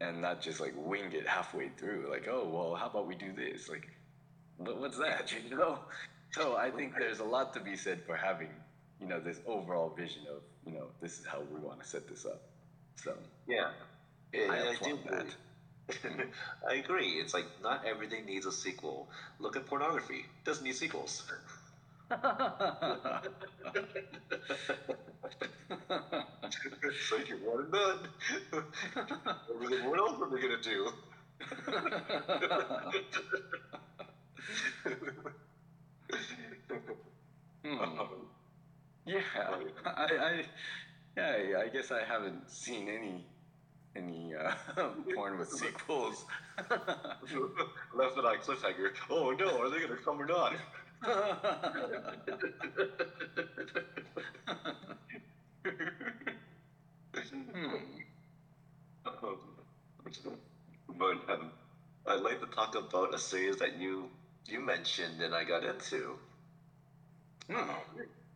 and 0.00 0.20
not 0.20 0.40
just 0.40 0.58
like 0.58 0.72
wing 0.76 1.12
it 1.12 1.28
halfway 1.28 1.68
through, 1.68 2.08
like, 2.10 2.26
oh, 2.28 2.48
well, 2.48 2.74
how 2.74 2.86
about 2.86 3.06
we 3.06 3.14
do 3.14 3.32
this? 3.32 3.68
Like, 3.68 3.88
what, 4.64 4.78
what's 4.78 4.98
that? 4.98 5.32
You 5.50 5.56
know? 5.56 5.78
So 6.30 6.56
I 6.56 6.70
think 6.70 6.94
there's 6.98 7.18
a 7.20 7.24
lot 7.24 7.52
to 7.54 7.60
be 7.60 7.76
said 7.76 8.02
for 8.06 8.16
having, 8.16 8.48
you 9.00 9.06
know, 9.06 9.20
this 9.20 9.38
overall 9.46 9.90
vision 9.90 10.22
of, 10.30 10.42
you 10.66 10.72
know, 10.72 10.86
this 11.00 11.18
is 11.18 11.26
how 11.26 11.40
we 11.52 11.60
want 11.60 11.80
to 11.80 11.86
set 11.86 12.08
this 12.08 12.24
up. 12.24 12.40
So 12.96 13.14
Yeah. 13.46 13.70
Yeah, 14.32 14.46
I 14.50 14.70
I, 14.70 14.76
do 14.82 14.98
that. 15.10 15.26
I 16.70 16.74
agree. 16.74 17.20
It's 17.20 17.34
like 17.34 17.44
not 17.62 17.84
everything 17.84 18.24
needs 18.24 18.46
a 18.46 18.52
sequel. 18.52 19.08
Look 19.38 19.56
at 19.56 19.66
pornography. 19.66 20.24
Doesn't 20.44 20.64
need 20.64 20.74
sequels. 20.74 21.22
so 22.10 22.16
you 27.28 27.36
one 27.44 27.64
and 27.64 27.72
done. 27.72 27.98
What 29.84 29.98
else 29.98 30.20
are 30.20 30.28
we 30.28 30.40
gonna 30.40 30.62
do? 30.62 30.92
Hmm. 37.64 37.78
Yeah, 39.04 39.20
I, 39.84 39.90
I, 40.04 40.44
yeah, 41.16 41.58
I 41.64 41.68
guess 41.68 41.90
I 41.90 42.04
haven't 42.04 42.48
seen 42.48 42.88
any, 42.88 43.24
any 43.96 44.32
uh, 44.34 44.52
porn 45.14 45.38
with 45.38 45.50
sequels. 45.50 46.24
Left 47.94 48.16
it 48.16 48.24
on 48.24 48.36
cliffhanger. 48.38 48.92
Oh 49.10 49.32
no, 49.32 49.60
are 49.60 49.70
they 49.70 49.80
gonna 49.80 49.96
come 50.04 50.20
or 50.22 50.26
not? 50.26 50.54
hmm. 57.30 57.76
Um, 59.06 59.38
but 60.98 61.18
um, 61.28 61.50
I'd 62.06 62.20
like 62.20 62.40
to 62.40 62.46
talk 62.46 62.74
about 62.76 63.14
a 63.14 63.18
series 63.18 63.56
that 63.56 63.78
you 63.78 64.08
you 64.46 64.60
mentioned 64.60 65.20
and 65.22 65.34
I 65.34 65.44
got 65.44 65.64
into. 65.64 66.18
Hmm. 67.50 67.70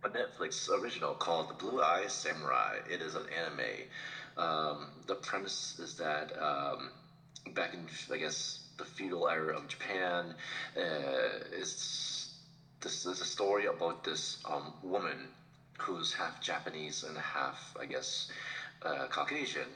A 0.04 0.08
Netflix 0.08 0.68
original 0.70 1.14
called 1.14 1.48
The 1.48 1.54
Blue 1.54 1.82
Eye 1.82 2.06
Samurai. 2.06 2.76
It 2.90 3.00
is 3.00 3.14
an 3.14 3.24
anime. 3.36 3.88
Um, 4.36 4.86
the 5.06 5.14
premise 5.16 5.78
is 5.78 5.94
that 5.96 6.32
um, 6.40 6.90
back 7.54 7.74
in 7.74 7.86
I 8.12 8.18
guess 8.18 8.60
the 8.76 8.84
feudal 8.84 9.28
era 9.28 9.56
of 9.56 9.68
Japan. 9.68 10.34
Uh, 10.76 11.40
it's 11.52 12.34
this 12.80 13.06
is 13.06 13.20
a 13.20 13.24
story 13.24 13.66
about 13.66 14.04
this 14.04 14.38
um, 14.44 14.72
woman 14.82 15.28
who's 15.78 16.12
half 16.12 16.40
Japanese 16.40 17.04
and 17.04 17.16
half, 17.16 17.74
I 17.80 17.86
guess, 17.86 18.30
uh, 18.82 19.06
Caucasian. 19.08 19.68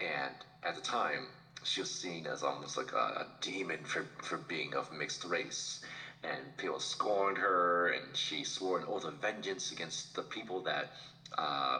And 0.00 0.34
at 0.62 0.74
the 0.76 0.80
time, 0.80 1.26
she 1.62 1.80
was 1.80 1.90
seen 1.90 2.26
as 2.26 2.42
almost 2.42 2.76
like 2.76 2.92
a, 2.92 2.96
a 2.96 3.26
demon 3.40 3.84
for, 3.84 4.06
for 4.22 4.36
being 4.36 4.74
of 4.74 4.92
mixed 4.92 5.24
race. 5.24 5.80
And 6.22 6.56
people 6.58 6.80
scorned 6.80 7.38
her, 7.38 7.88
and 7.88 8.14
she 8.14 8.44
swore 8.44 8.78
an 8.78 8.84
oath 8.86 9.04
of 9.04 9.14
vengeance 9.14 9.72
against 9.72 10.14
the 10.14 10.22
people 10.22 10.60
that 10.62 10.92
uh, 11.36 11.78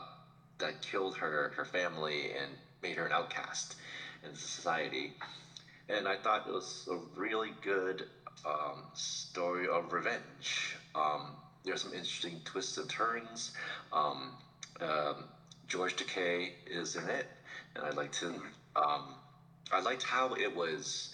that 0.58 0.80
killed 0.80 1.16
her, 1.16 1.52
her 1.56 1.64
family, 1.64 2.32
and 2.32 2.50
made 2.82 2.96
her 2.96 3.06
an 3.06 3.12
outcast 3.12 3.76
in 4.26 4.34
society. 4.34 5.12
And 5.88 6.08
I 6.08 6.16
thought 6.16 6.46
it 6.46 6.52
was 6.52 6.88
a 6.90 6.98
really 7.18 7.50
good 7.62 8.04
um, 8.46 8.84
story 8.94 9.68
of 9.68 9.92
revenge. 9.92 10.76
Um, 10.94 11.32
there's 11.64 11.82
some 11.82 11.92
interesting 11.92 12.40
twists 12.44 12.78
and 12.78 12.88
turns. 12.88 13.52
Um, 13.92 14.32
um, 14.80 15.24
George 15.68 15.96
Takei 15.96 16.50
is 16.66 16.96
in 16.96 17.08
it, 17.10 17.26
and 17.74 17.84
I 17.84 17.90
liked 17.90 18.20
him. 18.20 18.42
I 19.72 19.80
liked 19.80 20.02
how 20.02 20.35
it 20.35 20.54
was 20.54 21.11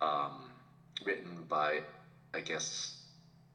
um, 0.00 0.50
written 1.04 1.44
by, 1.48 1.80
I 2.34 2.40
guess, 2.40 2.96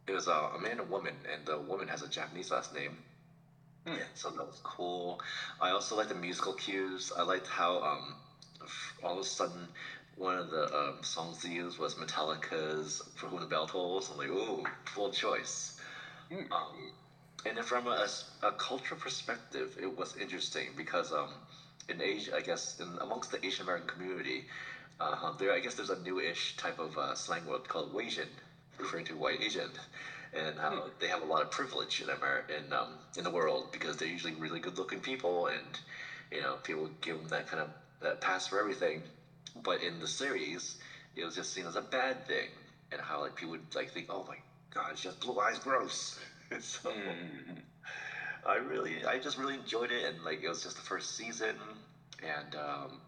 it 0.07 0.13
was 0.13 0.27
a, 0.27 0.31
a 0.31 0.59
man 0.59 0.79
and 0.79 0.89
woman, 0.89 1.15
and 1.31 1.45
the 1.45 1.59
woman 1.59 1.87
has 1.87 2.01
a 2.01 2.07
Japanese 2.07 2.51
last 2.51 2.73
name. 2.73 2.97
Hmm. 3.85 3.95
So 4.13 4.29
that 4.31 4.45
was 4.45 4.59
cool. 4.63 5.19
I 5.59 5.71
also 5.71 5.95
liked 5.95 6.09
the 6.09 6.15
musical 6.15 6.53
cues. 6.53 7.11
I 7.15 7.23
liked 7.23 7.47
how 7.47 7.81
um, 7.81 8.15
all 9.03 9.13
of 9.13 9.19
a 9.19 9.23
sudden 9.23 9.67
one 10.15 10.37
of 10.37 10.49
the 10.49 10.75
um, 10.75 11.03
songs 11.03 11.41
they 11.41 11.49
used 11.49 11.77
was 11.77 11.95
Metallica's 11.95 13.01
"For 13.15 13.27
Whom 13.27 13.41
the 13.41 13.45
Bell 13.45 13.67
Tolls." 13.67 14.09
I'm 14.11 14.17
like, 14.17 14.29
ooh, 14.29 14.63
full 14.85 15.11
choice. 15.11 15.79
Hmm. 16.31 16.51
Um, 16.51 16.91
and 17.45 17.57
then 17.57 17.63
from 17.63 17.87
a, 17.87 18.07
a 18.41 18.51
cultural 18.53 18.99
perspective, 18.99 19.77
it 19.79 19.97
was 19.97 20.15
interesting 20.17 20.69
because 20.75 21.11
um, 21.11 21.29
in 21.89 22.01
Asia, 22.01 22.35
I 22.35 22.41
guess, 22.41 22.79
in 22.79 22.97
amongst 23.01 23.31
the 23.31 23.45
Asian 23.45 23.63
American 23.63 23.87
community, 23.87 24.45
uh, 24.99 25.31
there 25.37 25.51
I 25.53 25.59
guess 25.59 25.73
there's 25.75 25.89
a 25.89 25.99
newish 25.99 26.55
type 26.57 26.79
of 26.79 26.97
uh, 26.97 27.15
slang 27.15 27.45
word 27.45 27.67
called 27.67 27.93
Wasian, 27.93 28.29
referring 28.77 29.05
to 29.05 29.15
white 29.15 29.41
Asian, 29.41 29.69
and 30.33 30.57
how 30.57 30.89
they 30.99 31.07
have 31.07 31.21
a 31.21 31.25
lot 31.25 31.41
of 31.41 31.51
privilege 31.51 32.01
in 32.01 32.09
America 32.09 32.57
in 32.57 32.73
um, 32.73 32.97
in 33.17 33.23
the 33.23 33.29
world 33.29 33.67
because 33.71 33.97
they're 33.97 34.07
usually 34.07 34.33
really 34.33 34.59
good-looking 34.59 34.99
people, 34.99 35.47
and 35.47 35.79
you 36.31 36.41
know 36.41 36.57
people 36.63 36.89
give 37.01 37.17
them 37.17 37.27
that 37.27 37.47
kind 37.47 37.61
of 37.61 37.69
that 38.01 38.21
pass 38.21 38.47
for 38.47 38.59
everything. 38.59 39.03
But 39.63 39.81
in 39.81 39.99
the 39.99 40.07
series, 40.07 40.75
it 41.15 41.23
was 41.23 41.35
just 41.35 41.53
seen 41.53 41.65
as 41.65 41.75
a 41.75 41.81
bad 41.81 42.25
thing, 42.25 42.49
and 42.91 42.99
how 43.01 43.21
like 43.21 43.35
people 43.35 43.51
would 43.51 43.75
like 43.75 43.91
think, 43.91 44.07
oh 44.09 44.25
my 44.27 44.37
god, 44.73 44.97
she 44.97 45.07
has 45.07 45.15
blue 45.15 45.39
eyes, 45.39 45.59
gross. 45.59 46.19
so. 46.59 46.89
Mm. 46.89 47.61
I 48.45 48.57
really, 48.57 49.03
I 49.05 49.17
just 49.17 49.37
really 49.37 49.55
enjoyed 49.55 49.91
it, 49.91 50.05
and 50.05 50.23
like 50.23 50.43
it 50.43 50.49
was 50.49 50.61
just 50.63 50.75
the 50.75 50.81
first 50.83 51.15
season, 51.17 51.55
and 52.21 52.55
um, 52.55 53.01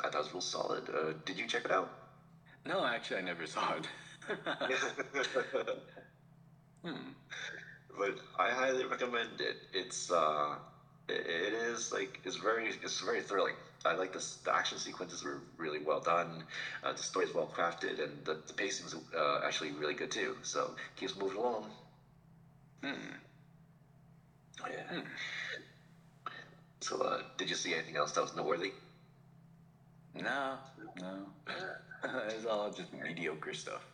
I 0.00 0.04
thought 0.10 0.14
it 0.14 0.18
was 0.18 0.32
real 0.32 0.40
solid. 0.40 0.88
Uh, 0.90 1.12
did 1.24 1.38
you 1.38 1.46
check 1.46 1.64
it 1.64 1.70
out? 1.70 1.90
No, 2.66 2.84
actually, 2.84 3.18
I 3.18 3.22
never 3.22 3.46
saw 3.46 3.74
it. 3.74 3.88
hmm. 6.84 7.10
but 7.98 8.18
I 8.38 8.50
highly 8.50 8.84
recommend 8.84 9.40
it. 9.40 9.56
It's 9.72 10.10
uh, 10.10 10.56
it, 11.08 11.26
it 11.26 11.52
is 11.54 11.92
like 11.92 12.20
it's 12.24 12.36
very 12.36 12.68
it's 12.82 13.00
very 13.00 13.22
thrilling. 13.22 13.54
I 13.86 13.94
like 13.94 14.12
this. 14.12 14.36
The 14.44 14.54
action 14.54 14.78
sequences 14.78 15.24
were 15.24 15.40
really 15.56 15.78
well 15.78 16.00
done. 16.00 16.44
Uh, 16.84 16.92
the 16.92 16.98
story 16.98 17.26
is 17.26 17.34
well 17.34 17.50
crafted, 17.54 18.02
and 18.02 18.24
the, 18.24 18.36
the 18.46 18.52
pacing 18.52 18.86
is 18.86 18.94
uh, 19.16 19.40
actually 19.44 19.72
really 19.72 19.94
good 19.94 20.10
too. 20.10 20.36
So 20.42 20.74
keeps 20.96 21.16
moving 21.16 21.38
along. 21.38 21.70
Hmm. 22.84 23.14
Yeah. 24.66 24.82
Hmm. 24.88 25.00
So 26.80 26.96
uh, 27.00 27.22
did 27.36 27.50
you 27.50 27.56
see 27.56 27.74
anything 27.74 27.96
else 27.96 28.12
that 28.12 28.20
was 28.22 28.34
noteworthy? 28.34 28.72
No, 30.14 30.58
no. 31.00 31.32
it's 32.28 32.44
all 32.44 32.70
just 32.70 32.92
mediocre 32.92 33.52
stuff. 33.54 33.84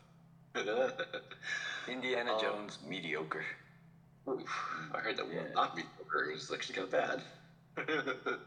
Indiana 1.88 2.34
Um, 2.34 2.40
Jones, 2.40 2.78
mediocre. 2.86 3.44
Oof, 4.28 4.48
I 4.94 4.98
heard 5.00 5.16
that 5.16 5.26
Yeah. 5.30 5.42
not 5.54 5.74
mediocre. 5.74 6.30
It 6.30 6.34
was 6.34 6.50
actually 6.52 6.74
kind 6.76 6.84
of 6.84 6.90
bad. 6.90 7.22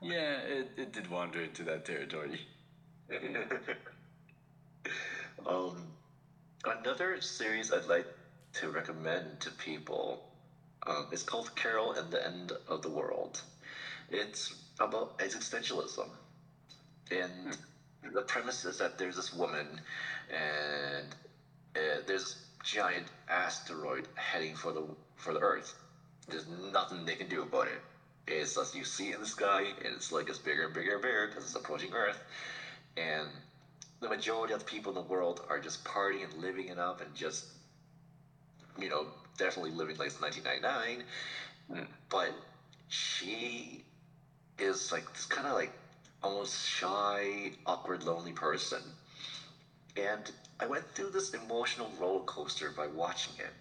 Yeah, 0.00 0.38
it, 0.42 0.68
it 0.76 0.92
did 0.92 1.08
wander 1.10 1.42
into 1.42 1.64
that 1.64 1.84
territory. 1.84 2.40
um, 5.46 5.92
another 6.64 7.20
series 7.20 7.72
I'd 7.72 7.86
like 7.86 8.06
to 8.54 8.70
recommend 8.70 9.40
to 9.40 9.50
people 9.50 10.20
um, 10.88 11.06
is 11.12 11.22
called 11.22 11.54
Carol 11.54 11.92
and 11.92 12.10
the 12.10 12.24
End 12.24 12.52
of 12.68 12.82
the 12.82 12.90
World. 12.90 13.40
It's 14.10 14.54
about 14.80 15.18
existentialism. 15.18 16.08
And 17.10 17.56
the 18.14 18.22
premise 18.22 18.64
is 18.64 18.78
that 18.78 18.98
there's 18.98 19.16
this 19.16 19.32
woman, 19.32 19.80
and 20.30 21.06
uh, 21.76 22.00
there's 22.06 22.36
giant 22.64 23.06
asteroid 23.28 24.08
heading 24.14 24.54
for 24.54 24.72
the 24.72 24.84
for 25.16 25.32
the 25.32 25.40
Earth. 25.40 25.74
There's 26.28 26.46
nothing 26.72 27.04
they 27.04 27.14
can 27.14 27.28
do 27.28 27.42
about 27.42 27.68
it. 27.68 27.80
It's 28.26 28.54
just 28.54 28.74
you 28.74 28.84
see 28.84 29.08
it 29.08 29.14
in 29.16 29.20
the 29.20 29.26
sky, 29.26 29.64
and 29.84 29.94
it's 29.94 30.12
like 30.12 30.28
it's 30.28 30.38
bigger 30.38 30.64
and 30.66 30.74
bigger 30.74 30.94
and 30.94 31.02
bigger 31.02 31.26
because 31.28 31.44
it's 31.44 31.54
approaching 31.54 31.92
Earth, 31.94 32.22
and 32.96 33.28
the 34.00 34.08
majority 34.08 34.54
of 34.54 34.60
the 34.60 34.66
people 34.66 34.92
in 34.92 34.96
the 34.96 35.08
world 35.10 35.40
are 35.48 35.58
just 35.58 35.84
partying 35.84 36.24
and 36.24 36.34
living 36.34 36.68
it 36.68 36.78
up 36.78 37.00
and 37.00 37.14
just, 37.14 37.46
you 38.78 38.88
know, 38.88 39.06
definitely 39.36 39.70
living 39.72 39.96
like 39.96 40.08
it's 40.08 40.20
1999. 40.20 41.04
Mm. 41.70 41.86
But 42.08 42.32
she 42.88 43.82
is 44.58 44.92
like 44.92 45.12
this 45.12 45.26
kind 45.26 45.46
of 45.46 45.54
like 45.54 45.72
almost 46.22 46.66
shy, 46.66 47.52
awkward, 47.66 48.02
lonely 48.04 48.32
person. 48.32 48.82
And 49.96 50.30
I 50.60 50.66
went 50.66 50.84
through 50.94 51.10
this 51.10 51.30
emotional 51.34 51.90
roller 51.98 52.20
coaster 52.24 52.70
by 52.70 52.86
watching 52.86 53.34
it. 53.38 53.52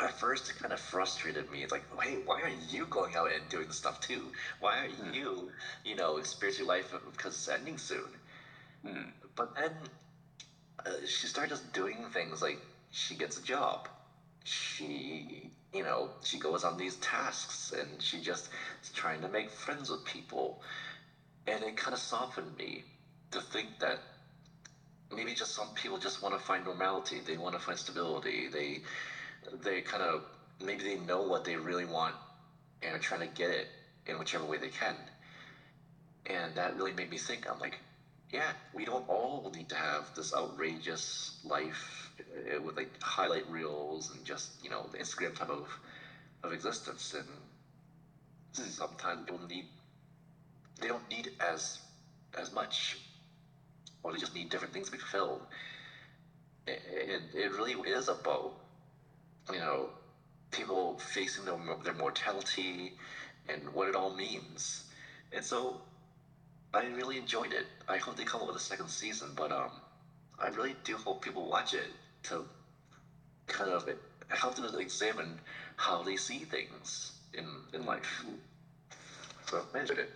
At 0.00 0.12
first, 0.12 0.48
it 0.48 0.56
kind 0.56 0.72
of 0.72 0.80
frustrated 0.80 1.50
me. 1.50 1.62
It's 1.62 1.72
like, 1.72 1.84
hey, 2.02 2.16
why 2.24 2.40
are 2.42 2.48
you 2.48 2.86
going 2.86 3.16
out 3.16 3.30
and 3.30 3.48
doing 3.48 3.70
stuff 3.70 4.00
too? 4.00 4.32
Why 4.58 4.78
are 4.84 4.88
Hmm. 4.88 5.12
you, 5.12 5.52
you 5.84 5.94
know, 5.94 6.16
experiencing 6.16 6.66
life 6.66 6.92
because 7.12 7.34
it's 7.34 7.48
ending 7.48 7.76
soon? 7.78 8.16
Hmm. 8.82 9.10
But 9.36 9.54
then 9.54 9.72
uh, 10.86 10.90
she 11.06 11.26
started 11.26 11.50
just 11.50 11.72
doing 11.72 12.08
things 12.10 12.42
like 12.42 12.60
she 12.90 13.14
gets 13.14 13.38
a 13.38 13.42
job. 13.42 13.88
She, 14.44 15.50
you 15.72 15.82
know, 15.82 16.10
she 16.22 16.38
goes 16.38 16.64
on 16.64 16.76
these 16.76 16.96
tasks 16.96 17.72
and 17.78 18.02
she 18.02 18.20
just 18.20 18.48
is 18.82 18.90
trying 18.90 19.20
to 19.22 19.28
make 19.28 19.50
friends 19.50 19.90
with 19.90 20.04
people. 20.04 20.62
And 21.46 21.62
it 21.62 21.76
kind 21.76 21.94
of 21.94 22.00
softened 22.00 22.56
me 22.58 22.84
to 23.30 23.40
think 23.40 23.68
that 23.80 23.98
maybe 25.14 25.34
just 25.34 25.54
some 25.54 25.68
people 25.74 25.98
just 25.98 26.22
want 26.22 26.34
to 26.34 26.40
find 26.40 26.64
normality. 26.64 27.20
They 27.24 27.36
want 27.36 27.54
to 27.54 27.60
find 27.60 27.78
stability. 27.78 28.48
They, 28.48 28.82
they 29.62 29.80
kind 29.82 30.02
of, 30.02 30.22
maybe 30.64 30.82
they 30.82 30.96
know 30.96 31.22
what 31.22 31.44
they 31.44 31.56
really 31.56 31.86
want 31.86 32.14
and 32.82 32.94
are 32.94 32.98
trying 32.98 33.20
to 33.20 33.34
get 33.34 33.50
it 33.50 33.66
in 34.06 34.18
whichever 34.18 34.44
way 34.44 34.58
they 34.58 34.68
can. 34.68 34.96
And 36.26 36.54
that 36.56 36.76
really 36.76 36.92
made 36.92 37.10
me 37.10 37.18
think. 37.18 37.48
I'm 37.50 37.58
like, 37.58 37.78
yeah, 38.32 38.52
we 38.74 38.84
don't 38.84 39.08
all 39.08 39.50
need 39.54 39.68
to 39.70 39.74
have 39.74 40.14
this 40.14 40.34
outrageous 40.34 41.40
life 41.44 42.09
with 42.64 42.76
like 42.76 42.90
highlight 43.02 43.48
reels 43.48 44.10
and 44.14 44.24
just 44.24 44.52
you 44.62 44.70
know 44.70 44.86
the 44.92 44.98
Instagram 44.98 45.34
type 45.34 45.50
of 45.50 45.68
of 46.42 46.52
existence. 46.52 47.14
And 47.14 47.26
sometimes 48.52 49.24
people 49.24 49.38
don't 49.38 49.50
need 49.50 49.66
they 50.80 50.88
don't 50.88 51.08
need 51.10 51.30
as 51.40 51.78
as 52.38 52.52
much, 52.52 52.98
or 54.02 54.12
they 54.12 54.18
just 54.18 54.34
need 54.34 54.50
different 54.50 54.72
things 54.72 54.86
to 54.86 54.92
be 54.92 54.98
fulfilled. 54.98 55.42
It, 56.66 56.80
it, 56.90 57.22
it 57.34 57.52
really 57.52 57.74
is 57.88 58.08
about 58.08 58.52
you 59.52 59.58
know 59.58 59.90
people 60.50 60.98
facing 60.98 61.44
their, 61.44 61.58
their 61.84 61.94
mortality 61.94 62.92
and 63.48 63.62
what 63.72 63.88
it 63.88 63.94
all 63.94 64.14
means. 64.14 64.84
And 65.32 65.44
so 65.44 65.80
I 66.74 66.86
really 66.86 67.18
enjoyed 67.18 67.52
it. 67.52 67.66
I 67.88 67.98
hope 67.98 68.16
they 68.16 68.24
come 68.24 68.42
up 68.42 68.48
with 68.48 68.56
a 68.56 68.60
second 68.60 68.88
season, 68.88 69.30
but 69.36 69.52
um, 69.52 69.70
I 70.38 70.48
really 70.48 70.74
do 70.84 70.96
hope 70.96 71.22
people 71.22 71.48
watch 71.48 71.74
it 71.74 71.86
to 72.24 72.46
kind 73.46 73.70
of 73.70 73.88
help 74.28 74.54
them 74.54 74.70
to 74.70 74.78
examine 74.78 75.40
how 75.76 76.02
they 76.02 76.16
see 76.16 76.38
things 76.44 77.12
in 77.34 77.46
in 77.72 77.84
life. 77.86 78.24
So 79.48 79.66
I 79.74 79.80
enjoyed 79.80 79.98
it. 79.98 80.10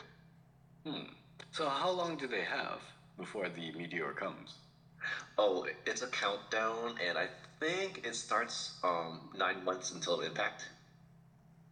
Hmm. 0.86 1.06
So 1.52 1.68
how 1.68 1.90
long 1.90 2.16
do 2.16 2.26
they 2.26 2.42
have 2.44 2.80
before 3.16 3.48
the 3.48 3.72
meteor 3.72 4.12
comes? 4.12 4.54
Oh, 5.38 5.66
it's 5.86 6.02
a 6.02 6.06
countdown, 6.08 6.94
and 7.00 7.18
I 7.18 7.28
think 7.60 8.00
it 8.06 8.14
starts 8.14 8.72
um 8.82 9.30
nine 9.34 9.64
months 9.64 9.90
until 9.90 10.20
impact. 10.20 10.70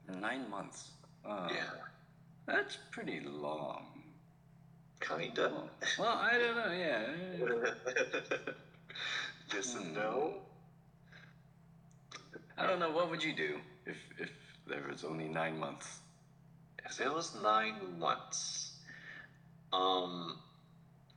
Nine 0.09 0.49
months. 0.49 0.91
Uh, 1.25 1.49
Yeah. 1.51 1.71
That's 2.47 2.77
pretty 2.91 3.21
long. 3.21 3.87
Kinda. 5.01 5.51
Well, 5.99 6.17
I 6.17 6.39
don't 6.39 6.57
know. 6.57 6.71
Yeah. 6.73 8.43
Hmm. 9.53 9.95
no. 9.95 10.35
I 12.57 12.67
don't 12.67 12.79
know. 12.79 12.91
What 12.91 13.11
would 13.11 13.23
you 13.23 13.35
do 13.35 13.61
if 13.85 13.97
if 14.19 14.31
there 14.67 14.83
was 14.91 15.05
only 15.05 15.29
nine 15.29 15.59
months? 15.59 15.99
If 16.87 17.01
it 17.01 17.13
was 17.13 17.35
nine 17.43 17.99
months, 17.99 18.73
um, 19.73 20.39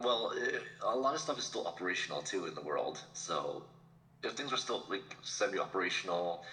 well, 0.01 0.33
eh, 0.37 0.57
a 0.83 0.95
lot 0.97 1.15
of 1.15 1.21
stuff 1.21 1.37
is 1.37 1.45
still 1.45 1.65
operational 1.65 2.21
too 2.21 2.45
in 2.45 2.55
the 2.55 2.61
world. 2.61 3.01
So, 3.13 3.63
if 4.23 4.33
things 4.33 4.51
were 4.51 4.57
still 4.57 4.85
like 4.89 5.15
semi-operational, 5.23 6.43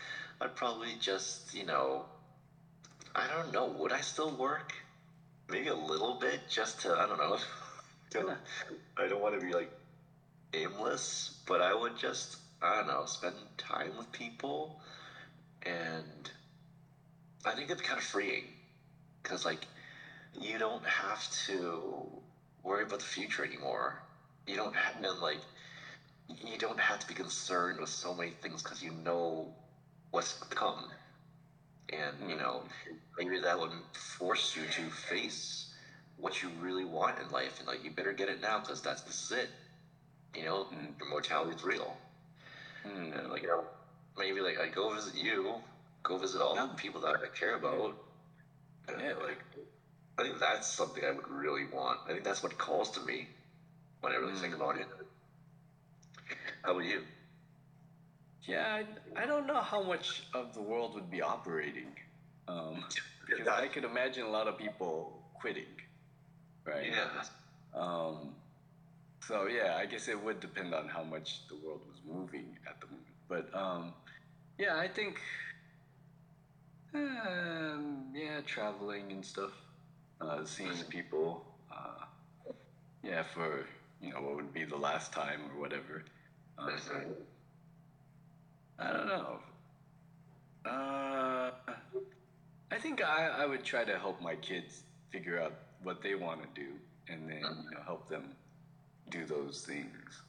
I'd 0.40 0.54
probably 0.54 0.94
just, 1.00 1.52
you 1.54 1.64
know, 1.66 2.04
I 3.14 3.26
don't 3.26 3.52
know. 3.52 3.66
Would 3.78 3.92
I 3.92 4.00
still 4.00 4.30
work? 4.30 4.72
Maybe 5.50 5.68
a 5.68 5.74
little 5.74 6.14
bit, 6.14 6.40
just 6.48 6.80
to 6.82 6.94
I 6.94 7.06
don't 7.06 7.18
know. 7.18 7.38
I 8.98 9.08
don't 9.08 9.20
want 9.20 9.38
to 9.40 9.44
be 9.44 9.52
like 9.52 9.70
aimless, 10.54 11.38
but 11.46 11.60
I 11.60 11.74
would 11.74 11.96
just 11.96 12.36
I 12.60 12.76
don't 12.76 12.86
know 12.86 13.04
spend 13.06 13.34
time 13.58 13.96
with 13.98 14.10
people, 14.12 14.80
and 15.62 16.30
I 17.44 17.52
think 17.52 17.70
it'd 17.70 17.78
be 17.78 17.84
kind 17.84 17.98
of 17.98 18.04
freeing 18.04 18.44
because 19.22 19.44
like 19.44 19.66
you 20.40 20.58
don't 20.58 20.84
have 20.84 21.30
to 21.46 22.06
worry 22.62 22.84
about 22.84 23.00
the 23.00 23.04
future 23.04 23.44
anymore. 23.44 24.00
You 24.46 24.56
don't 24.56 24.74
have 24.74 24.96
and 25.02 25.20
like 25.20 25.40
you 26.28 26.58
don't 26.58 26.80
have 26.80 27.00
to 27.00 27.06
be 27.06 27.14
concerned 27.14 27.80
with 27.80 27.88
so 27.88 28.14
many 28.14 28.30
things 28.30 28.62
because 28.62 28.82
you 28.82 28.92
know 29.04 29.52
what's 30.10 30.38
to 30.40 30.54
come, 30.54 30.88
and 31.90 32.30
you 32.30 32.36
know 32.36 32.62
mm-hmm. 32.64 32.96
maybe 33.18 33.40
that 33.40 33.58
would 33.58 33.72
force 33.92 34.56
you 34.56 34.62
to 34.62 34.90
face 34.90 35.74
what 36.16 36.42
you 36.42 36.50
really 36.60 36.84
want 36.84 37.18
in 37.18 37.28
life, 37.30 37.58
and 37.58 37.66
like 37.66 37.84
you 37.84 37.90
better 37.90 38.12
get 38.12 38.28
it 38.28 38.40
now 38.40 38.60
because 38.60 38.80
that's 38.80 39.02
this 39.02 39.24
is 39.24 39.32
it. 39.32 39.48
You 40.34 40.44
know, 40.44 40.66
your 40.98 41.08
mortality 41.08 41.54
is 41.56 41.64
real, 41.64 41.96
and 42.84 43.30
like 43.30 43.42
you 43.42 43.48
know, 43.48 43.64
maybe 44.16 44.40
like 44.40 44.58
I 44.58 44.68
go 44.68 44.90
visit 44.90 45.14
you, 45.14 45.54
go 46.02 46.16
visit 46.18 46.40
all 46.40 46.54
Yeah. 46.54 46.66
the 46.66 46.74
people 46.74 47.00
that 47.02 47.16
I 47.22 47.28
care 47.28 47.54
about. 47.54 47.96
And, 48.88 49.00
Yeah. 49.00 49.14
like 49.14 49.44
I 50.18 50.22
think 50.22 50.38
that's 50.38 50.66
something 50.68 51.04
I 51.04 51.10
would 51.12 51.28
really 51.28 51.64
want. 51.64 52.00
I 52.06 52.12
think 52.12 52.24
that's 52.24 52.42
what 52.42 52.56
calls 52.58 52.90
to 52.92 53.00
me 53.00 53.28
when 54.00 54.12
I 54.12 54.16
really 54.16 54.34
think 54.34 54.54
Mm. 54.54 54.56
about 54.56 54.76
it. 54.76 54.86
How 56.64 56.72
about 56.72 56.84
you? 56.84 57.02
Yeah, 58.46 58.82
I, 59.16 59.22
I 59.22 59.26
don't 59.26 59.46
know 59.46 59.60
how 59.60 59.82
much 59.82 60.22
of 60.34 60.52
the 60.54 60.60
world 60.62 60.94
would 60.94 61.10
be 61.10 61.22
operating. 61.22 61.94
Um, 62.48 62.84
because 63.26 63.48
I 63.48 63.68
could 63.68 63.84
imagine 63.84 64.24
a 64.24 64.30
lot 64.30 64.48
of 64.48 64.56
people 64.58 65.22
quitting, 65.34 65.66
right? 66.66 66.92
Yeah. 66.92 67.22
Um, 67.74 68.34
so 69.26 69.46
yeah, 69.46 69.76
I 69.76 69.86
guess 69.86 70.08
it 70.08 70.22
would 70.22 70.40
depend 70.40 70.74
on 70.74 70.88
how 70.88 71.04
much 71.04 71.46
the 71.48 71.54
world 71.56 71.80
was 71.88 72.00
moving 72.06 72.58
at 72.68 72.80
the 72.80 72.86
moment. 72.86 73.06
But 73.28 73.54
um, 73.58 73.92
yeah, 74.58 74.76
I 74.76 74.88
think 74.88 75.20
um, 76.94 78.06
yeah, 78.14 78.40
traveling 78.44 79.12
and 79.12 79.24
stuff, 79.24 79.52
uh, 80.20 80.44
seeing 80.44 80.76
people, 80.88 81.44
uh, 81.70 82.04
yeah, 83.02 83.22
for 83.22 83.64
you 84.00 84.12
know 84.12 84.20
what 84.20 84.36
would 84.36 84.52
be 84.52 84.64
the 84.64 84.76
last 84.76 85.12
time 85.12 85.40
or 85.54 85.60
whatever. 85.60 86.04
Um, 86.58 86.70
I 88.78 88.92
don't 88.92 89.06
know. 89.06 89.38
Uh, 90.64 91.50
I 92.70 92.78
think 92.78 93.02
I, 93.02 93.28
I 93.28 93.46
would 93.46 93.64
try 93.64 93.84
to 93.84 93.98
help 93.98 94.20
my 94.20 94.34
kids 94.36 94.82
figure 95.10 95.40
out 95.40 95.52
what 95.82 96.02
they 96.02 96.14
want 96.14 96.40
to 96.42 96.60
do, 96.60 96.68
and 97.08 97.28
then 97.28 97.40
you 97.40 97.70
know 97.76 97.82
help 97.84 98.08
them 98.08 98.34
do 99.12 99.24
those 99.26 99.64
things. 99.66 100.22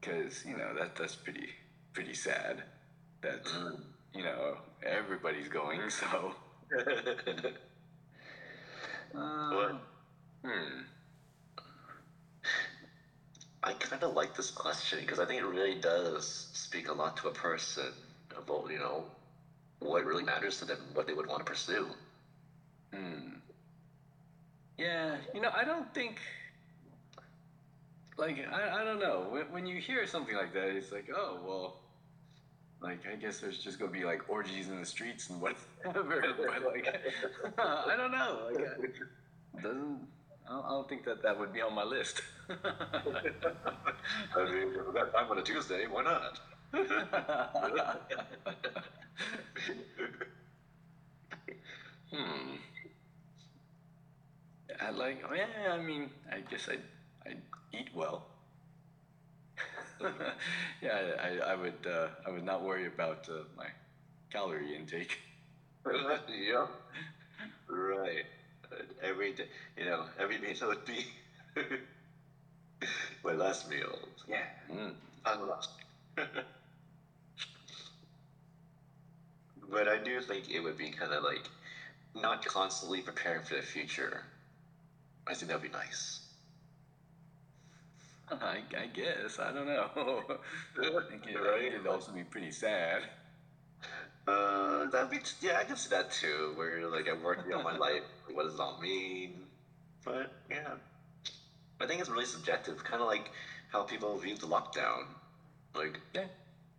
Because 0.00 0.44
you 0.46 0.56
know 0.56 0.74
that 0.78 0.96
that's 0.96 1.14
pretty 1.16 1.50
pretty 1.92 2.14
sad. 2.14 2.62
That 3.20 3.46
you 4.14 4.22
know 4.22 4.56
everybody's 4.82 5.48
going. 5.48 5.90
So. 5.90 6.34
Um, 9.14 9.80
hmm. 10.44 10.80
I 13.62 13.72
kind 13.72 14.02
of 14.02 14.14
like 14.14 14.36
this 14.36 14.50
question 14.50 15.00
because 15.00 15.18
I 15.18 15.24
think 15.24 15.40
it 15.40 15.46
really 15.46 15.74
does 15.74 16.48
speak 16.52 16.88
a 16.88 16.92
lot 16.92 17.16
to 17.18 17.28
a 17.28 17.32
person 17.32 17.92
about 18.36 18.70
you 18.70 18.78
know 18.78 19.04
what 19.80 20.04
really 20.04 20.24
matters 20.24 20.58
to 20.58 20.64
them, 20.64 20.78
what 20.94 21.06
they 21.06 21.14
would 21.14 21.26
want 21.26 21.44
to 21.44 21.44
pursue. 21.44 21.86
Hmm. 22.94 23.37
Yeah, 24.78 25.16
you 25.34 25.40
know, 25.40 25.50
I 25.54 25.64
don't 25.64 25.92
think. 25.92 26.18
Like, 28.16 28.44
I, 28.50 28.80
I 28.82 28.84
don't 28.84 28.98
know. 29.00 29.26
When, 29.30 29.52
when 29.52 29.66
you 29.66 29.80
hear 29.80 30.06
something 30.06 30.34
like 30.34 30.52
that, 30.54 30.68
it's 30.70 30.90
like, 30.92 31.08
oh, 31.14 31.38
well, 31.44 31.80
like, 32.80 33.00
I 33.10 33.16
guess 33.16 33.40
there's 33.40 33.58
just 33.58 33.78
gonna 33.78 33.92
be 33.92 34.04
like 34.04 34.28
orgies 34.28 34.68
in 34.68 34.78
the 34.80 34.86
streets 34.86 35.30
and 35.30 35.40
whatever. 35.42 36.24
but, 36.36 36.64
like, 36.64 37.00
I 37.58 37.96
don't 37.96 38.12
know. 38.12 38.50
Like, 38.52 38.64
I, 39.58 39.62
doesn't. 39.62 40.00
I 40.48 40.50
don't, 40.52 40.64
I 40.64 40.68
don't 40.70 40.88
think 40.88 41.04
that 41.04 41.22
that 41.22 41.38
would 41.38 41.52
be 41.52 41.60
on 41.60 41.74
my 41.74 41.84
list. 41.84 42.22
I 42.50 42.54
mean, 44.44 44.72
that 44.94 45.12
time 45.12 45.30
on 45.30 45.38
a 45.38 45.42
Tuesday, 45.42 45.86
why 45.86 46.02
not? 46.02 46.40
hmm. 52.10 52.56
I 54.80 54.90
like. 54.90 55.22
Oh 55.28 55.34
yeah. 55.34 55.72
I 55.72 55.78
mean, 55.78 56.10
I 56.30 56.40
guess 56.40 56.68
I 56.68 56.78
I 57.28 57.34
eat 57.72 57.88
well. 57.94 58.22
yeah, 60.80 61.14
I, 61.20 61.52
I 61.52 61.54
would 61.56 61.86
uh, 61.86 62.08
I 62.26 62.30
would 62.30 62.44
not 62.44 62.62
worry 62.62 62.86
about 62.86 63.28
uh, 63.28 63.42
my 63.56 63.66
calorie 64.32 64.74
intake. 64.76 65.18
yeah. 66.28 66.66
Right. 67.68 68.24
Every 69.02 69.32
day, 69.32 69.46
you 69.76 69.84
know, 69.86 70.04
every 70.18 70.38
meal 70.38 70.54
would 70.68 70.84
be 70.84 71.06
my 73.24 73.32
last 73.32 73.68
meal. 73.68 73.98
Yeah. 74.28 74.44
Mm. 74.70 74.92
Unlost. 75.26 75.70
but 79.70 79.88
I 79.88 79.98
do 79.98 80.20
think 80.20 80.50
it 80.50 80.60
would 80.60 80.76
be 80.76 80.90
kind 80.90 81.12
of 81.12 81.22
like 81.22 81.48
not 82.14 82.44
constantly 82.44 83.00
preparing 83.02 83.42
for 83.44 83.54
the 83.54 83.62
future. 83.62 84.24
I 85.28 85.34
think 85.34 85.48
that'd 85.48 85.62
be 85.62 85.68
nice. 85.68 86.20
I, 88.30 88.58
I 88.76 88.86
guess 88.92 89.38
I 89.38 89.52
don't 89.52 89.66
know. 89.66 89.88
I 89.96 91.00
think 91.08 91.26
it, 91.26 91.36
think 91.60 91.74
it'd 91.74 91.86
also 91.86 92.12
be 92.12 92.24
pretty 92.24 92.50
sad. 92.50 93.02
Uh, 94.26 94.86
that'd 94.90 95.10
be 95.10 95.18
yeah, 95.40 95.58
I 95.58 95.64
can 95.64 95.76
see 95.76 95.88
that 95.90 96.10
too. 96.10 96.52
Where 96.56 96.86
like 96.88 97.08
I'm 97.08 97.22
working 97.22 97.52
on 97.54 97.64
my 97.64 97.76
life, 97.86 98.02
what 98.32 98.44
does 98.44 98.54
it 98.54 98.60
all 98.60 98.78
mean? 98.80 99.40
But 100.04 100.32
yeah, 100.50 100.74
I 101.80 101.86
think 101.86 102.00
it's 102.00 102.10
really 102.10 102.26
subjective. 102.26 102.82
Kind 102.84 103.00
of 103.00 103.08
like 103.08 103.30
how 103.72 103.82
people 103.82 104.16
view 104.18 104.34
the 104.36 104.46
lockdown. 104.46 105.04
Like, 105.74 105.98
Yeah, 106.14 106.24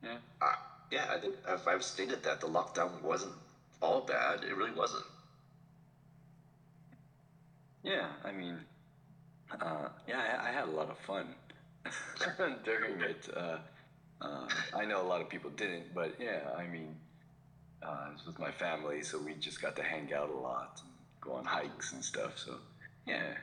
yeah. 0.03 0.17
uh, 0.41 0.53
yeah, 0.91 1.05
I 1.11 1.19
think 1.19 1.35
if 1.47 1.67
I've 1.67 1.83
stated 1.83 2.23
that 2.23 2.41
the 2.41 2.47
lockdown 2.47 3.01
wasn't 3.01 3.33
all 3.81 4.01
bad, 4.01 4.43
it 4.43 4.55
really 4.55 4.71
wasn't. 4.71 5.05
Yeah, 7.83 8.07
I 8.23 8.31
mean, 8.31 8.59
uh, 9.61 9.89
yeah, 10.07 10.39
I, 10.41 10.49
I 10.49 10.51
had 10.51 10.67
a 10.67 10.71
lot 10.71 10.89
of 10.89 10.97
fun 10.99 11.35
during 12.65 13.01
it. 13.01 13.29
Uh, 13.35 13.57
uh, 14.21 14.47
I 14.73 14.85
know 14.85 15.01
a 15.01 15.07
lot 15.07 15.21
of 15.21 15.29
people 15.29 15.49
didn't, 15.51 15.93
but 15.93 16.15
yeah, 16.19 16.41
I 16.57 16.67
mean, 16.67 16.95
uh, 17.83 18.07
it 18.09 18.13
was 18.13 18.25
with 18.27 18.39
my 18.39 18.51
family, 18.51 19.01
so 19.03 19.19
we 19.19 19.35
just 19.35 19.61
got 19.61 19.75
to 19.77 19.83
hang 19.83 20.13
out 20.13 20.29
a 20.29 20.37
lot 20.37 20.81
and 20.83 20.93
go 21.21 21.33
on 21.33 21.45
hikes 21.45 21.93
and 21.93 22.03
stuff. 22.03 22.37
So, 22.37 22.57
yeah, 23.07 23.33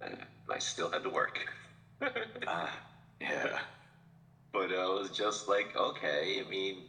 And 0.00 0.16
I 0.52 0.58
still 0.58 0.90
had 0.90 1.02
to 1.04 1.10
work. 1.10 1.38
uh, 2.46 2.68
yeah, 3.20 3.60
But 4.52 4.72
I 4.72 4.86
was 4.88 5.10
just 5.10 5.48
like, 5.48 5.76
okay, 5.76 6.42
I 6.44 6.48
mean, 6.48 6.87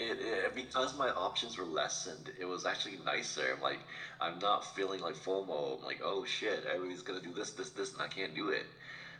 it, 0.00 0.18
it, 0.20 0.54
because 0.54 0.96
my 0.98 1.10
options 1.10 1.58
were 1.58 1.64
lessened, 1.64 2.30
it 2.40 2.46
was 2.46 2.64
actually 2.64 2.98
nicer. 3.04 3.42
I'm 3.54 3.60
like, 3.62 3.78
I'm 4.20 4.38
not 4.38 4.74
feeling 4.74 5.00
like 5.00 5.14
FOMO. 5.14 5.78
I'm 5.78 5.84
like, 5.84 6.00
oh 6.02 6.24
shit, 6.24 6.64
everybody's 6.66 7.02
gonna 7.02 7.20
do 7.20 7.32
this, 7.34 7.50
this, 7.52 7.70
this, 7.70 7.92
and 7.92 8.02
I 8.02 8.08
can't 8.08 8.34
do 8.34 8.48
it. 8.48 8.64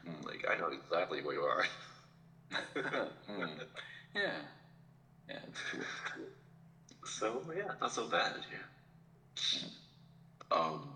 Mm. 0.08 0.24
Like, 0.26 0.46
I 0.50 0.58
know 0.58 0.68
exactly 0.68 1.22
where 1.22 1.34
you 1.34 1.42
are. 1.42 1.64
Mm. 3.30 3.48
yeah, 4.12 4.32
yeah, 5.28 5.38
true. 5.54 5.84
So 7.04 7.40
yeah, 7.56 7.74
not 7.80 7.92
so 7.92 8.08
bad. 8.08 8.32
Yeah. 8.50 9.68
Um. 10.50 10.88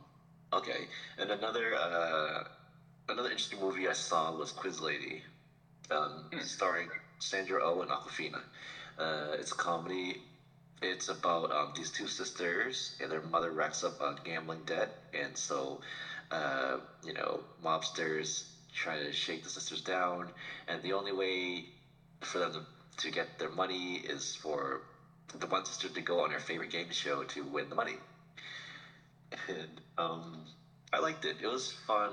Okay, 0.52 0.88
and 1.18 1.30
another 1.30 1.74
uh, 1.76 2.42
another 3.08 3.30
interesting 3.30 3.60
movie 3.60 3.86
I 3.88 3.92
saw 3.92 4.36
was 4.36 4.50
Quiz 4.50 4.80
Lady, 4.80 5.22
um, 5.92 6.24
Hmm. 6.32 6.40
starring 6.40 6.88
Sandra 7.20 7.60
Oh 7.62 7.82
and 7.82 7.90
Awkwafina. 7.90 8.40
Uh, 8.98 9.36
it's 9.38 9.52
a 9.52 9.56
comedy. 9.56 10.22
it's 10.82 11.08
about 11.08 11.50
um, 11.50 11.72
these 11.74 11.90
two 11.90 12.06
sisters, 12.06 12.94
and 13.00 13.10
their 13.10 13.22
mother 13.22 13.50
racks 13.50 13.82
up 13.82 14.00
a 14.00 14.14
gambling 14.24 14.62
debt, 14.66 14.90
and 15.12 15.36
so, 15.36 15.80
uh, 16.30 16.76
you 17.04 17.12
know, 17.12 17.40
mobsters 17.64 18.44
try 18.72 18.98
to 18.98 19.12
shake 19.12 19.42
the 19.42 19.48
sisters 19.48 19.80
down, 19.80 20.30
and 20.68 20.82
the 20.82 20.92
only 20.92 21.12
way 21.12 21.64
for 22.20 22.38
them 22.38 22.52
to, 22.52 23.02
to 23.02 23.10
get 23.10 23.38
their 23.38 23.50
money 23.50 23.96
is 23.96 24.36
for 24.36 24.82
the 25.38 25.46
one 25.46 25.64
sister 25.64 25.88
to 25.88 26.00
go 26.00 26.20
on 26.20 26.30
her 26.30 26.38
favorite 26.38 26.70
game 26.70 26.90
show 26.90 27.24
to 27.24 27.42
win 27.42 27.68
the 27.68 27.74
money. 27.74 27.96
And 29.48 29.80
um, 29.98 30.44
I 30.92 31.00
liked 31.00 31.24
it. 31.24 31.36
It 31.42 31.48
was 31.48 31.72
fun. 31.86 32.12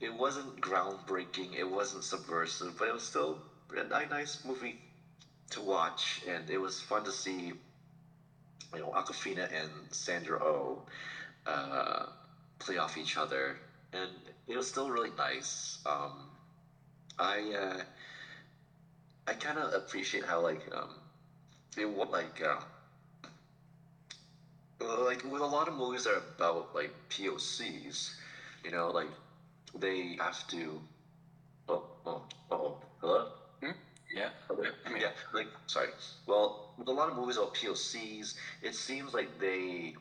It 0.00 0.12
wasn't 0.12 0.60
groundbreaking. 0.60 1.56
It 1.56 1.68
wasn't 1.70 2.02
subversive, 2.02 2.76
but 2.78 2.88
it 2.88 2.94
was 2.94 3.04
still 3.04 3.38
a 3.76 4.06
nice 4.06 4.44
movie 4.44 4.80
to 5.52 5.60
watch, 5.60 6.22
and 6.28 6.48
it 6.50 6.58
was 6.58 6.80
fun 6.80 7.04
to 7.04 7.12
see. 7.12 7.52
You 8.74 8.80
know, 8.80 8.90
Awkwafina 8.90 9.48
and 9.52 9.70
Sandra 9.90 10.42
Oh 10.42 10.82
uh, 11.46 12.06
play 12.58 12.78
off 12.78 12.96
each 12.96 13.16
other, 13.16 13.58
and 13.92 14.10
it 14.48 14.56
was 14.56 14.68
still 14.68 14.90
really 14.90 15.10
nice. 15.18 15.78
Um, 15.84 16.30
I 17.18 17.52
uh, 17.52 17.82
I 19.26 19.34
kind 19.34 19.58
of 19.58 19.74
appreciate 19.74 20.24
how 20.24 20.40
like 20.40 20.62
um, 20.74 20.90
it 21.76 21.88
was 21.88 22.08
like 22.10 22.42
um, 22.46 22.64
like 25.04 25.24
with 25.24 25.42
a 25.42 25.46
lot 25.46 25.68
of 25.68 25.74
movies 25.74 26.04
that 26.04 26.14
are 26.14 26.22
about 26.36 26.74
like 26.74 26.92
POCs, 27.10 28.14
you 28.64 28.70
know, 28.70 28.90
like 28.90 29.08
they 29.78 30.16
have 30.20 30.46
to. 30.48 30.80
Oh, 31.68 31.84
oh, 32.06 32.22
oh, 32.50 32.76
hello. 33.00 33.28
Yeah. 34.12 34.30
Okay. 34.50 34.70
Yeah, 34.98 35.10
like 35.32 35.48
sorry. 35.66 35.90
Well, 36.26 36.60
with 36.76 36.88
a 36.88 36.92
lot 36.92 37.08
of 37.08 37.14
movies 37.16 37.36
about 37.36 37.54
POCs, 37.54 38.34
it 38.60 38.74
seems 38.74 39.14
like 39.14 39.38
they. 39.38 39.94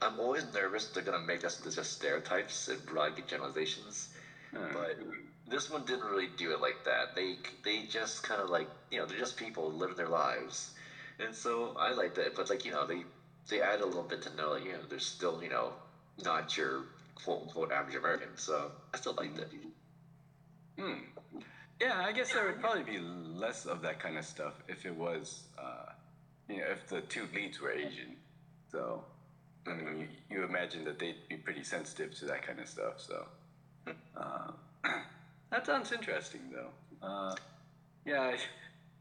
I'm 0.00 0.18
always 0.18 0.44
nervous 0.52 0.86
they're 0.86 1.02
gonna 1.02 1.18
make 1.18 1.44
us 1.44 1.58
into 1.58 1.70
just 1.70 1.92
stereotypes 1.92 2.68
and 2.68 2.84
broad 2.86 3.14
generalizations, 3.26 4.08
Hmm. 4.50 4.72
but 4.72 4.96
this 5.46 5.68
one 5.70 5.84
didn't 5.84 6.04
really 6.06 6.26
do 6.28 6.52
it 6.52 6.60
like 6.60 6.82
that. 6.84 7.14
They 7.14 7.38
they 7.62 7.82
just 7.84 8.22
kind 8.22 8.40
of 8.40 8.48
like 8.50 8.68
you 8.90 8.98
know 8.98 9.06
they're 9.06 9.18
just 9.18 9.36
people 9.36 9.70
living 9.72 9.96
their 9.96 10.08
lives, 10.08 10.70
and 11.18 11.34
so 11.34 11.74
I 11.76 11.92
like 11.92 12.14
that. 12.14 12.34
But 12.34 12.48
like 12.50 12.64
you 12.64 12.72
know 12.72 12.86
they 12.86 13.04
they 13.48 13.60
add 13.60 13.80
a 13.80 13.86
little 13.86 14.02
bit 14.04 14.22
to 14.22 14.30
know 14.30 14.50
like, 14.52 14.64
you 14.64 14.72
know 14.72 14.82
they're 14.88 14.98
still 14.98 15.42
you 15.42 15.48
know 15.50 15.74
not 16.24 16.56
your 16.56 16.86
quote 17.14 17.42
unquote 17.42 17.72
average 17.72 17.96
American. 17.96 18.36
So 18.36 18.72
I 18.94 18.96
still 18.98 19.14
liked 19.14 19.38
it. 19.38 19.52
Hmm. 20.78 21.15
Yeah, 21.80 22.02
I 22.04 22.12
guess 22.12 22.32
there 22.32 22.46
would 22.46 22.60
probably 22.60 22.84
be 22.84 22.98
less 22.98 23.66
of 23.66 23.82
that 23.82 24.00
kind 24.00 24.16
of 24.16 24.24
stuff 24.24 24.54
if 24.66 24.86
it 24.86 24.94
was, 24.94 25.42
uh, 25.58 25.92
you 26.48 26.58
know, 26.58 26.66
if 26.70 26.86
the 26.88 27.02
two 27.02 27.28
leads 27.34 27.60
were 27.60 27.70
Asian. 27.70 28.16
So, 28.72 29.04
I 29.66 29.74
mean, 29.74 30.08
you, 30.30 30.36
you 30.38 30.44
imagine 30.44 30.84
that 30.84 30.98
they'd 30.98 31.28
be 31.28 31.36
pretty 31.36 31.62
sensitive 31.62 32.14
to 32.18 32.24
that 32.26 32.46
kind 32.46 32.60
of 32.60 32.68
stuff. 32.68 32.94
So, 32.98 33.26
uh, 34.16 34.52
that 35.50 35.66
sounds 35.66 35.92
interesting, 35.92 36.40
though. 36.50 37.06
Uh, 37.06 37.34
yeah, 38.06 38.22
I, 38.22 38.38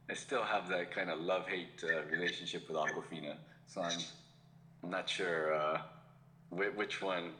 I 0.10 0.14
still 0.14 0.44
have 0.44 0.68
that 0.70 0.92
kind 0.92 1.10
of 1.10 1.20
love 1.22 1.48
hate 1.48 1.82
uh, 1.84 2.04
relationship 2.12 2.68
with 2.68 2.78
Awkwafina. 2.78 3.36
So 3.68 3.82
I'm, 3.82 4.00
I'm 4.84 4.90
not 4.90 5.10
sure 5.10 5.54
uh, 5.54 5.82
which, 6.50 6.74
which 6.76 7.02
one. 7.02 7.32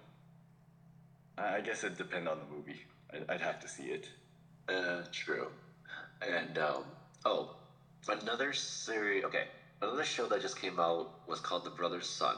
I 1.38 1.58
I 1.58 1.62
guess 1.62 1.84
it 1.84 1.98
depends 1.98 2.30
on 2.30 2.40
the 2.40 2.56
movie. 2.56 2.82
I'd, 3.14 3.30
I'd 3.30 3.42
have 3.42 3.60
to 3.60 3.68
see 3.68 3.84
it. 3.84 4.08
Uh, 4.68 5.02
true. 5.12 5.48
And 6.22 6.58
um, 6.58 6.84
oh, 7.26 7.56
another 8.08 8.54
series. 8.54 9.24
Okay, 9.24 9.44
another 9.82 10.04
show 10.04 10.28
that 10.28 10.42
just 10.42 10.60
came 10.60 10.80
out 10.80 11.10
was 11.28 11.40
called 11.40 11.66
The 11.66 11.70
Brothers 11.70 12.08
Sun. 12.08 12.38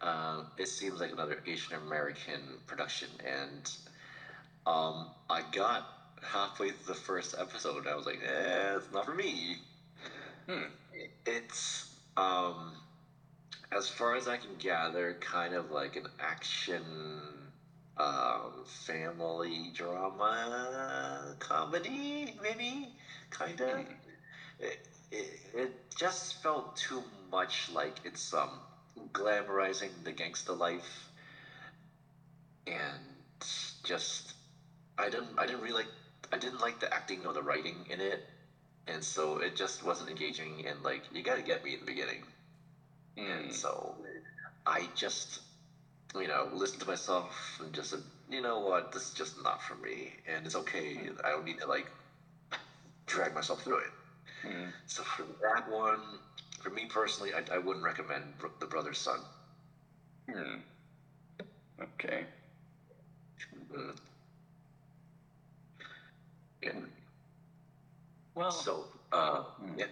Um, 0.00 0.46
it 0.58 0.68
seems 0.68 1.00
like 1.00 1.12
another 1.12 1.42
Asian 1.46 1.74
American 1.86 2.40
production, 2.66 3.08
and 3.24 3.70
um, 4.66 5.10
I 5.30 5.42
got 5.52 5.86
halfway 6.22 6.70
through 6.70 6.94
the 6.94 7.00
first 7.00 7.34
episode, 7.38 7.78
and 7.78 7.88
I 7.88 7.94
was 7.94 8.06
like, 8.06 8.20
"Eh, 8.24 8.76
it's 8.76 8.92
not 8.92 9.06
for 9.06 9.14
me." 9.14 9.56
Hmm. 10.48 10.64
It's 11.26 11.94
um, 12.16 12.72
as 13.70 13.88
far 13.88 14.16
as 14.16 14.26
I 14.26 14.38
can 14.38 14.56
gather, 14.58 15.16
kind 15.20 15.54
of 15.54 15.70
like 15.70 15.96
an 15.96 16.08
action 16.18 17.41
um, 17.96 18.64
family 18.64 19.70
drama 19.72 21.34
comedy, 21.38 22.34
maybe, 22.42 22.90
kind 23.30 23.60
of. 23.60 23.80
Hmm. 23.86 23.92
It, 24.58 24.78
it, 25.10 25.40
it 25.54 25.72
just 25.96 26.42
felt 26.42 26.74
too 26.74 27.02
much 27.30 27.68
like 27.70 28.00
it's 28.04 28.32
um 28.34 28.60
glamorizing 29.12 30.04
the 30.04 30.12
gangster 30.12 30.52
life, 30.52 31.10
and 32.66 33.00
just 33.82 34.34
I 34.98 35.08
didn't 35.08 35.38
I 35.38 35.46
didn't 35.46 35.60
really 35.62 35.74
like 35.84 35.88
I 36.32 36.36
didn't 36.38 36.60
like 36.60 36.78
the 36.80 36.92
acting 36.92 37.26
or 37.26 37.32
the 37.32 37.42
writing 37.42 37.86
in 37.90 38.00
it, 38.00 38.20
and 38.86 39.04
so 39.04 39.38
it 39.38 39.54
just 39.54 39.82
wasn't 39.82 40.10
engaging. 40.10 40.66
And 40.66 40.82
like 40.82 41.04
you 41.10 41.22
got 41.22 41.36
to 41.36 41.42
get 41.42 41.64
me 41.64 41.74
in 41.74 41.80
the 41.80 41.86
beginning, 41.86 42.24
Hmm. 43.16 43.22
and 43.30 43.52
so 43.52 43.96
I 44.66 44.90
just 44.94 45.40
you 46.20 46.28
know 46.28 46.48
listen 46.52 46.78
to 46.80 46.86
myself 46.86 47.58
and 47.60 47.72
just 47.72 47.90
said, 47.90 48.00
you 48.30 48.40
know 48.40 48.60
what, 48.60 48.92
this 48.92 49.08
is 49.08 49.14
just 49.14 49.42
not 49.42 49.62
for 49.62 49.74
me, 49.76 50.12
and 50.26 50.46
it's 50.46 50.56
okay. 50.56 50.98
I 51.24 51.30
don't 51.30 51.44
need 51.44 51.58
to 51.60 51.66
like 51.66 51.90
drag 53.06 53.34
myself 53.34 53.62
through 53.62 53.78
it. 53.78 53.92
Hmm. 54.42 54.68
So 54.86 55.02
for 55.02 55.24
that 55.42 55.68
one, 55.68 56.00
for 56.60 56.70
me 56.70 56.86
personally, 56.86 57.32
I, 57.34 57.42
I 57.54 57.58
wouldn't 57.58 57.84
recommend 57.84 58.34
The 58.60 58.66
Brothers 58.66 58.98
Sun. 58.98 59.20
Hmm. 60.30 60.60
Okay. 61.80 62.26
Mm. 63.72 63.96
And 66.62 66.92
Well. 68.34 68.50
so, 68.50 68.86
uh, 69.12 69.42
Hmm. 69.58 69.78
yeah. 69.78 69.86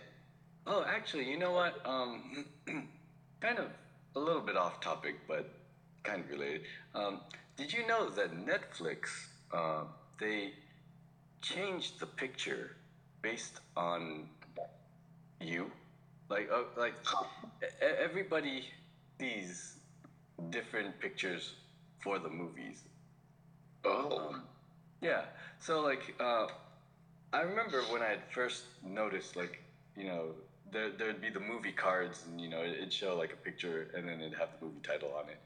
Oh, 0.66 0.84
actually, 0.84 1.30
you 1.30 1.38
know 1.38 1.52
what? 1.52 1.74
Um, 1.86 2.46
kind 3.40 3.58
of 3.58 3.70
a 4.16 4.20
little 4.20 4.42
bit 4.42 4.56
off 4.56 4.80
topic, 4.80 5.16
but 5.26 5.46
kind 6.02 6.24
of 6.24 6.30
related. 6.30 6.62
Um, 6.94 7.20
did 7.56 7.72
you 7.72 7.86
know 7.86 8.08
that 8.10 8.32
Netflix 8.32 9.08
uh, 9.52 9.84
they 10.18 10.52
changed 11.42 12.00
the 12.00 12.06
picture 12.06 12.76
based 13.22 13.60
on 13.76 14.28
you? 15.40 15.70
Like, 16.28 16.48
uh, 16.52 16.62
like 16.76 16.94
everybody 17.80 18.64
sees 19.18 19.74
different 20.50 20.98
pictures 21.00 21.54
for 22.02 22.18
the 22.18 22.28
movies. 22.28 22.84
Oh, 23.84 24.28
Um, 24.28 24.42
yeah. 25.00 25.22
So 25.58 25.80
like, 25.80 26.14
uh, 26.20 26.46
I 27.32 27.42
remember 27.42 27.82
when 27.92 28.02
I 28.02 28.08
had 28.08 28.22
first 28.30 28.64
noticed, 28.84 29.36
like, 29.36 29.62
you 29.96 30.04
know, 30.04 30.34
there 30.72 30.90
there'd 30.90 31.20
be 31.20 31.30
the 31.30 31.40
movie 31.40 31.72
cards, 31.72 32.24
and 32.26 32.40
you 32.40 32.48
know, 32.48 32.62
it'd 32.62 32.92
show 32.92 33.16
like 33.16 33.32
a 33.32 33.36
picture, 33.36 33.90
and 33.94 34.08
then 34.08 34.20
it'd 34.20 34.38
have 34.38 34.50
the 34.58 34.66
movie 34.66 34.80
title 34.82 35.12
on 35.18 35.28
it. 35.28 35.40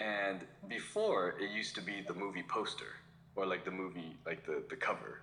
And 0.00 0.46
before, 0.68 1.34
it 1.40 1.50
used 1.50 1.74
to 1.76 1.82
be 1.82 2.02
the 2.06 2.14
movie 2.14 2.42
poster, 2.42 2.92
or 3.36 3.46
like 3.46 3.64
the 3.64 3.70
movie, 3.70 4.16
like 4.26 4.44
the 4.44 4.64
the 4.68 4.76
cover, 4.76 5.22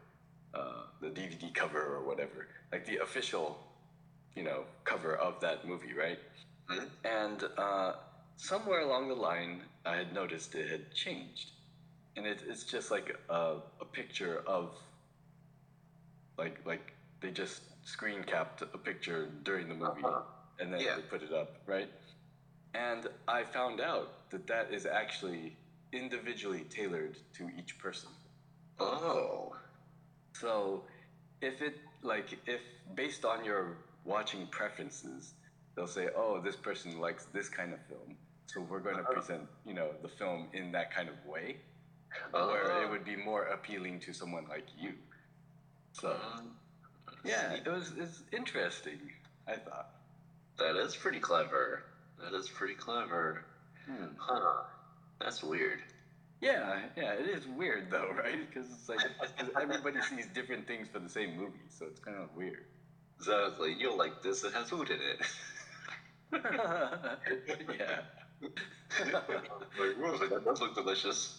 uh, 0.54 0.84
the 1.02 1.10
DVD 1.10 1.54
cover 1.54 1.82
or 1.96 2.04
whatever, 2.06 2.48
like 2.72 2.86
the 2.86 2.98
official, 2.98 3.60
you 4.36 4.44
know, 4.44 4.66
cover 4.86 5.16
of 5.16 5.40
that 5.42 5.66
movie, 5.66 5.94
right? 5.94 6.20
Mhm. 6.70 6.90
And 7.04 7.44
uh, 7.58 7.94
somewhere 8.38 8.82
along 8.82 9.10
the 9.10 9.16
line, 9.16 9.64
I 9.86 9.96
had 9.98 10.14
noticed 10.14 10.56
it 10.56 10.70
had 10.70 10.92
changed 10.94 11.52
and 12.16 12.26
it, 12.28 12.44
it's 12.48 12.64
just 12.66 12.92
like 12.92 13.16
a, 13.30 13.58
a 13.82 13.86
picture 13.86 14.40
of 14.48 14.76
like 16.38 16.60
like 16.66 16.94
they 17.22 17.32
just 17.32 17.62
screen 17.84 18.24
capped 18.24 18.62
a 18.62 18.78
picture 18.78 19.28
during 19.44 19.68
the 19.68 19.76
movie 19.76 20.04
Uh-huh. 20.04 20.22
and 20.60 20.74
then 20.74 20.82
Yeah. 20.82 20.96
they 20.96 21.02
put 21.02 21.22
it 21.24 21.34
up 21.34 21.50
right 21.66 21.90
and 22.74 23.08
i 23.28 23.44
found 23.44 23.82
out 23.82 24.30
that 24.30 24.48
that 24.48 24.72
is 24.74 24.86
actually 24.86 25.56
individually 25.94 26.66
tailored 26.70 27.18
to 27.34 27.50
each 27.60 27.78
person 27.78 28.10
oh, 28.80 29.56
so 30.34 30.84
if 31.42 31.62
it 31.62 31.76
like 32.02 32.38
if 32.48 32.62
based 32.96 33.26
on 33.26 33.44
your 33.46 33.78
watching 34.06 34.48
preferences 34.48 35.34
they'll 35.76 35.88
say 35.88 36.08
oh 36.16 36.40
this 36.42 36.56
person 36.56 37.00
likes 37.00 37.26
this 37.26 37.50
kind 37.50 37.74
of 37.74 37.80
film 37.88 38.16
so 38.48 38.62
we're 38.62 38.80
going 38.80 38.96
to 38.96 39.02
Uh-huh. 39.04 39.14
present 39.14 39.42
you 39.66 39.74
know 39.74 39.90
the 40.02 40.08
film 40.10 40.48
in 40.54 40.72
that 40.72 40.94
kind 40.94 41.10
of 41.10 41.16
way 41.26 41.58
Uh, 42.34 42.48
where 42.48 42.84
it 42.84 42.90
would 42.90 43.06
be 43.06 43.16
more 43.16 43.44
appealing 43.56 44.00
to 44.02 44.12
someone 44.14 44.46
like 44.50 44.68
you. 44.78 44.94
So 45.94 46.10
um, 46.12 46.52
yeah, 47.24 47.54
it 47.54 47.66
was 47.66 47.94
it's 47.98 48.24
interesting. 48.34 49.00
I 49.48 49.56
thought. 49.56 49.90
that 50.60 50.76
is 50.76 50.96
pretty 50.96 51.20
clever. 51.20 51.84
That 52.22 52.34
is 52.34 52.50
pretty 52.50 52.76
clever. 52.76 53.44
Hmm. 53.86 54.06
Huh? 54.18 54.64
That's 55.20 55.44
weird. 55.44 55.82
Yeah, 56.42 56.90
yeah, 56.98 57.14
it 57.14 57.28
is 57.28 57.48
weird 57.48 57.90
though, 57.90 58.10
right? 58.16 58.40
Because 58.50 58.72
it's 58.72 58.90
like 58.90 59.00
'cause 59.38 59.50
everybody 59.60 60.02
sees 60.02 60.28
different 60.28 60.68
things 60.68 60.88
for 60.90 61.00
the 61.00 61.10
same 61.10 61.36
movie, 61.36 61.70
so 61.70 61.86
it's 61.86 62.00
kind 62.00 62.18
of 62.18 62.34
weird. 62.36 62.66
Exactly. 63.20 63.74
You'll 63.78 63.98
like 63.98 64.22
this. 64.22 64.44
It 64.44 64.54
has 64.54 64.70
food 64.70 64.90
in 64.90 65.00
it. 65.02 65.22
yeah. 67.80 68.02
like, 69.78 69.96
whoa, 69.98 70.18
that 70.28 70.44
does 70.44 70.62
look 70.62 70.74
delicious. 70.74 71.36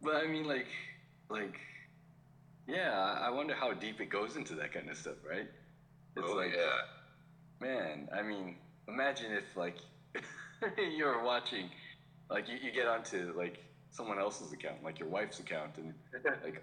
but 0.00 0.16
I 0.16 0.26
mean, 0.26 0.44
like, 0.44 0.68
like, 1.28 1.60
yeah. 2.66 3.18
I 3.20 3.30
wonder 3.30 3.54
how 3.54 3.72
deep 3.72 4.00
it 4.00 4.06
goes 4.08 4.36
into 4.36 4.54
that 4.56 4.72
kind 4.72 4.88
of 4.90 4.96
stuff, 4.96 5.16
right? 5.28 5.48
It's 6.16 6.30
oh 6.30 6.34
like, 6.34 6.52
yeah. 6.56 6.78
Man. 7.64 8.08
I 8.14 8.22
mean, 8.22 8.56
imagine 8.88 9.32
if 9.32 9.56
like 9.56 9.78
you're 10.96 11.22
watching, 11.22 11.70
like 12.30 12.48
you, 12.48 12.56
you 12.62 12.70
get 12.72 12.86
onto 12.86 13.32
like 13.36 13.64
someone 13.90 14.18
else's 14.18 14.52
account, 14.52 14.84
like 14.84 14.98
your 14.98 15.08
wife's 15.08 15.40
account, 15.40 15.78
and 15.78 15.94
like 16.44 16.62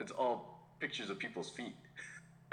it's 0.00 0.12
all 0.12 0.68
pictures 0.80 1.10
of 1.10 1.18
people's 1.18 1.50
feet. 1.50 1.74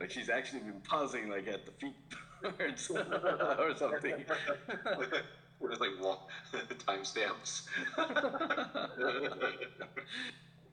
like 0.00 0.10
she's 0.10 0.30
actually 0.30 0.60
been 0.60 0.80
pausing 0.88 1.28
like 1.28 1.46
at 1.46 1.66
the 1.66 1.72
feet 1.72 1.94
or 2.42 3.76
something. 3.76 4.24
With 5.58 5.80
like 5.80 5.90
walk 6.00 6.28
timestamps. 6.86 7.62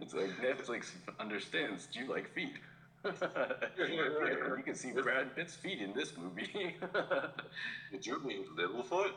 it's 0.01 0.13
like 0.13 0.29
Netflix 0.41 0.91
understands. 1.19 1.87
Do 1.91 1.99
you 1.99 2.07
like 2.09 2.33
feet? 2.33 2.53
you 4.57 4.63
can 4.63 4.75
see 4.75 4.91
Brad 4.91 5.35
Pitt's 5.35 5.55
feet 5.55 5.81
in 5.81 5.93
this 5.93 6.13
movie. 6.17 6.75
Did 7.91 8.05
you 8.05 8.23
mean 8.23 8.45
Littlefoot? 8.57 9.11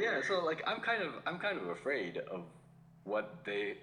Yeah, 0.00 0.20
so 0.26 0.44
like 0.44 0.62
I'm 0.66 0.80
kind 0.80 1.02
of 1.02 1.12
I'm 1.26 1.38
kind 1.38 1.58
of 1.58 1.68
afraid 1.68 2.18
of 2.18 2.42
what 3.04 3.44
they 3.44 3.78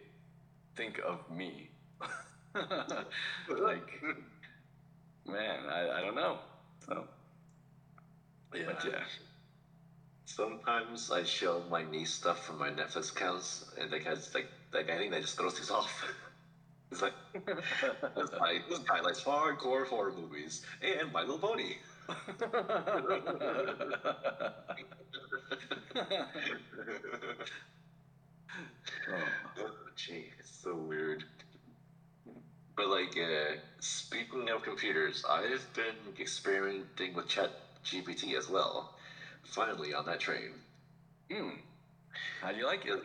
think 0.76 0.99
of 1.06 1.20
me. 1.36 1.70
like, 2.56 4.02
man, 5.26 5.60
I, 5.70 5.99
I 5.99 6.02
don't 6.02 6.16
know. 6.16 6.39
So, 6.86 7.06
yeah. 8.54 8.64
but 8.66 8.86
yeah. 8.86 9.04
Sometimes 10.26 11.12
I 11.12 11.24
show 11.24 11.64
my 11.70 11.84
niece 11.84 12.14
stuff 12.14 12.45
from 12.45 12.60
my 12.60 12.70
Netflix 12.70 13.12
accounts, 13.12 13.66
and 13.80 13.91
like, 13.91 14.06
has 14.06 14.34
like, 14.34 14.47
like 14.74 14.89
I 14.89 14.97
think 14.97 15.11
they 15.11 15.22
just 15.22 15.38
throws 15.38 15.53
things 15.53 15.72
off. 15.72 16.05
It's 16.91 17.01
like 17.01 17.13
this 17.43 18.30
guy, 18.32 18.59
this 18.69 18.80
guy 18.80 18.99
likes 18.99 19.24
hardcore 19.24 19.88
horror 19.88 20.11
movies 20.11 20.65
and 20.82 21.09
My 21.13 21.22
Little 21.22 21.38
Pony. 21.38 21.76
oh, 22.09 22.15
gee, 29.95 30.26
it's 30.38 30.51
so 30.61 30.76
weird. 30.76 31.24
But 32.76 32.88
like, 32.89 33.17
uh, 33.17 33.55
speaking 33.80 34.49
of 34.49 34.63
computers, 34.63 35.24
I've 35.30 35.65
been 35.74 35.95
experimenting 36.19 37.13
with 37.13 37.28
Chat 37.30 37.51
GPT 37.86 38.38
as 38.38 38.49
well. 38.49 38.95
Finally 39.43 39.93
on 39.93 40.05
that 40.07 40.19
train. 40.19 40.51
Hmm. 41.32 41.49
How 42.41 42.51
do 42.51 42.57
you 42.57 42.65
like 42.65 42.86
it? 42.86 43.01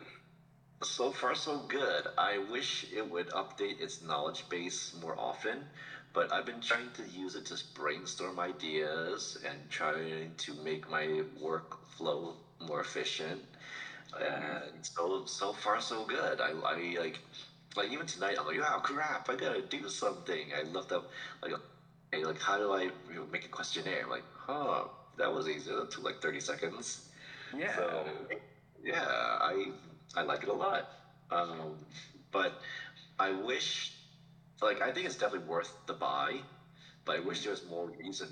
So 0.83 1.11
far, 1.11 1.33
so 1.35 1.59
good. 1.67 2.07
I 2.17 2.37
wish 2.37 2.85
it 2.91 3.09
would 3.09 3.29
update 3.29 3.81
its 3.81 4.01
knowledge 4.01 4.47
base 4.47 4.93
more 5.01 5.15
often, 5.17 5.65
but 6.13 6.31
I've 6.31 6.45
been 6.45 6.61
trying 6.61 6.91
to 6.91 7.03
use 7.03 7.35
it 7.35 7.45
to 7.47 7.57
brainstorm 7.73 8.39
ideas 8.39 9.37
and 9.43 9.57
trying 9.71 10.33
to 10.37 10.53
make 10.53 10.89
my 10.89 11.23
workflow 11.41 12.35
more 12.59 12.79
efficient. 12.81 13.41
Mm-hmm. 14.13 14.73
And 14.75 14.85
so 14.85 15.23
so 15.25 15.53
far, 15.53 15.81
so 15.81 16.05
good. 16.05 16.39
I, 16.41 16.51
I 16.51 16.95
like 16.99 17.19
like 17.75 17.89
even 17.91 18.05
tonight, 18.05 18.37
I'm 18.39 18.45
like, 18.45 18.59
oh 18.61 18.79
crap, 18.79 19.29
I 19.29 19.35
gotta 19.35 19.61
do 19.61 19.89
something. 19.89 20.53
I 20.57 20.61
looked 20.63 20.91
up 20.91 21.09
like, 21.41 21.53
hey, 22.11 22.23
like 22.23 22.39
how 22.39 22.57
do 22.57 22.71
I 22.73 22.89
make 23.31 23.45
a 23.45 23.49
questionnaire? 23.49 24.03
I'm 24.03 24.09
like, 24.09 24.25
huh, 24.35 24.85
that 25.17 25.31
was 25.33 25.47
easy. 25.49 25.71
That 25.71 25.89
took 25.91 26.03
like 26.03 26.21
30 26.21 26.39
seconds. 26.39 27.01
Yeah. 27.55 27.75
So, 27.75 28.05
yeah, 28.83 29.05
I 29.41 29.71
I 30.17 30.23
like 30.23 30.43
it 30.43 30.49
a 30.49 30.53
lot. 30.53 30.89
Um, 31.31 31.75
but 32.31 32.53
I 33.19 33.31
wish, 33.31 33.91
like, 34.61 34.81
I 34.81 34.91
think 34.91 35.05
it's 35.05 35.15
definitely 35.15 35.47
worth 35.47 35.71
the 35.85 35.93
buy. 35.93 36.41
But 37.05 37.17
I 37.17 37.19
wish 37.19 37.43
there 37.43 37.51
was 37.51 37.65
more 37.69 37.89
reason 37.99 38.27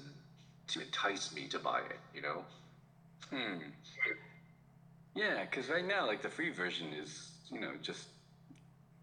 to 0.69 0.81
entice 0.81 1.33
me 1.33 1.47
to 1.49 1.59
buy 1.59 1.79
it. 1.79 1.99
You 2.13 2.21
know? 2.23 2.43
Hmm. 3.29 3.59
Yeah, 5.15 5.45
because 5.49 5.69
right 5.69 5.85
now, 5.85 6.05
like 6.07 6.21
the 6.21 6.29
free 6.29 6.49
version 6.49 6.87
is, 6.93 7.31
you 7.49 7.59
know, 7.59 7.71
just, 7.81 8.07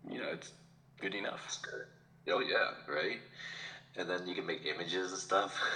you 0.08 0.18
know, 0.18 0.28
it's 0.32 0.52
good 1.00 1.14
enough. 1.14 1.42
It's 1.46 1.58
good. 1.58 1.86
Oh 2.28 2.40
yeah, 2.40 2.70
right. 2.86 3.18
And 3.96 4.08
then 4.08 4.26
you 4.26 4.34
can 4.34 4.46
make 4.46 4.66
images 4.66 5.12
and 5.12 5.20
stuff. 5.20 5.58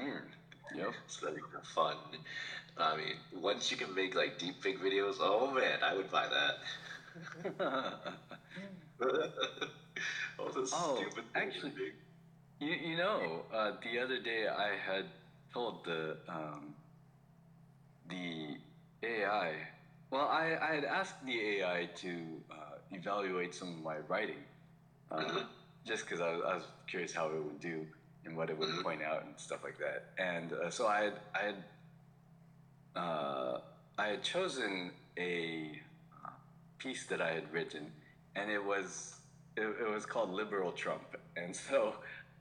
Hmm. 0.00 0.78
Yep. 0.78 0.94
so 1.06 1.26
that'd 1.26 1.36
be 1.36 1.42
fun. 1.74 1.96
I 2.78 2.96
mean, 2.96 3.14
once 3.32 3.70
you 3.70 3.76
can 3.76 3.94
make 3.94 4.14
like 4.14 4.38
deep 4.38 4.62
fake 4.62 4.80
videos, 4.80 5.16
oh 5.20 5.50
man, 5.52 5.82
I 5.82 5.94
would 5.94 6.10
buy 6.10 6.26
that. 6.28 6.58
All 10.38 10.50
this 10.52 10.72
Oh, 10.74 10.96
stupid 10.96 11.24
actually-. 11.34 11.72
You, 12.60 12.74
you 12.90 12.96
know, 12.96 13.44
uh, 13.52 13.72
the 13.82 13.98
other 13.98 14.18
day 14.18 14.46
I 14.48 14.76
had 14.76 15.06
told 15.52 15.84
the 15.84 16.16
um, 16.28 16.74
the 18.08 18.56
AI. 19.02 19.52
Well, 20.10 20.28
I, 20.28 20.56
I 20.60 20.74
had 20.74 20.84
asked 20.84 21.24
the 21.24 21.40
AI 21.60 21.88
to 21.96 22.42
uh, 22.50 22.54
evaluate 22.90 23.54
some 23.54 23.68
of 23.68 23.82
my 23.82 23.98
writing, 24.08 24.44
uh, 25.10 25.20
Mhm. 25.22 25.46
just 25.86 26.04
because 26.04 26.20
I, 26.20 26.32
was- 26.32 26.44
I 26.44 26.54
was 26.54 26.64
curious 26.86 27.12
how 27.12 27.28
it 27.28 27.42
would 27.42 27.60
do 27.60 27.86
and 28.24 28.36
what 28.36 28.50
it 28.50 28.58
would 28.58 28.68
Mhm. 28.68 28.82
point 28.82 29.02
out 29.02 29.24
and 29.24 29.38
stuff 29.38 29.64
like 29.64 29.78
that. 29.78 30.12
And 30.18 30.52
uh, 30.52 30.70
so 30.70 30.86
I 30.86 31.02
had 31.04 31.20
I 31.34 31.38
had 31.46 31.64
uh, 32.96 33.58
I 33.98 34.06
had 34.08 34.22
chosen 34.22 34.92
a 35.18 35.70
uh, 36.24 36.30
piece 36.78 37.06
that 37.06 37.20
I 37.20 37.32
had 37.32 37.52
written, 37.52 37.90
and 38.36 38.50
it 38.50 38.62
was 38.64 39.16
it, 39.56 39.62
it 39.62 39.90
was 39.90 40.06
called 40.06 40.30
liberal 40.30 40.72
Trump, 40.72 41.16
and 41.36 41.54
so 41.54 41.94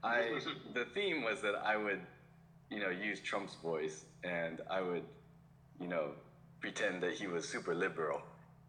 I 0.04 0.40
the 0.74 0.86
theme 0.94 1.24
was 1.24 1.42
that 1.42 1.56
I 1.56 1.78
would 1.78 2.02
you 2.70 2.80
know 2.80 2.90
use 2.90 3.20
Trump's 3.20 3.56
voice, 3.56 4.06
and 4.24 4.62
I 4.70 4.82
would 4.82 5.04
you 5.80 5.88
know 5.88 6.12
pretend 6.60 7.02
that 7.04 7.14
he 7.14 7.28
was 7.28 7.48
super 7.48 7.76
liberal, 7.76 8.22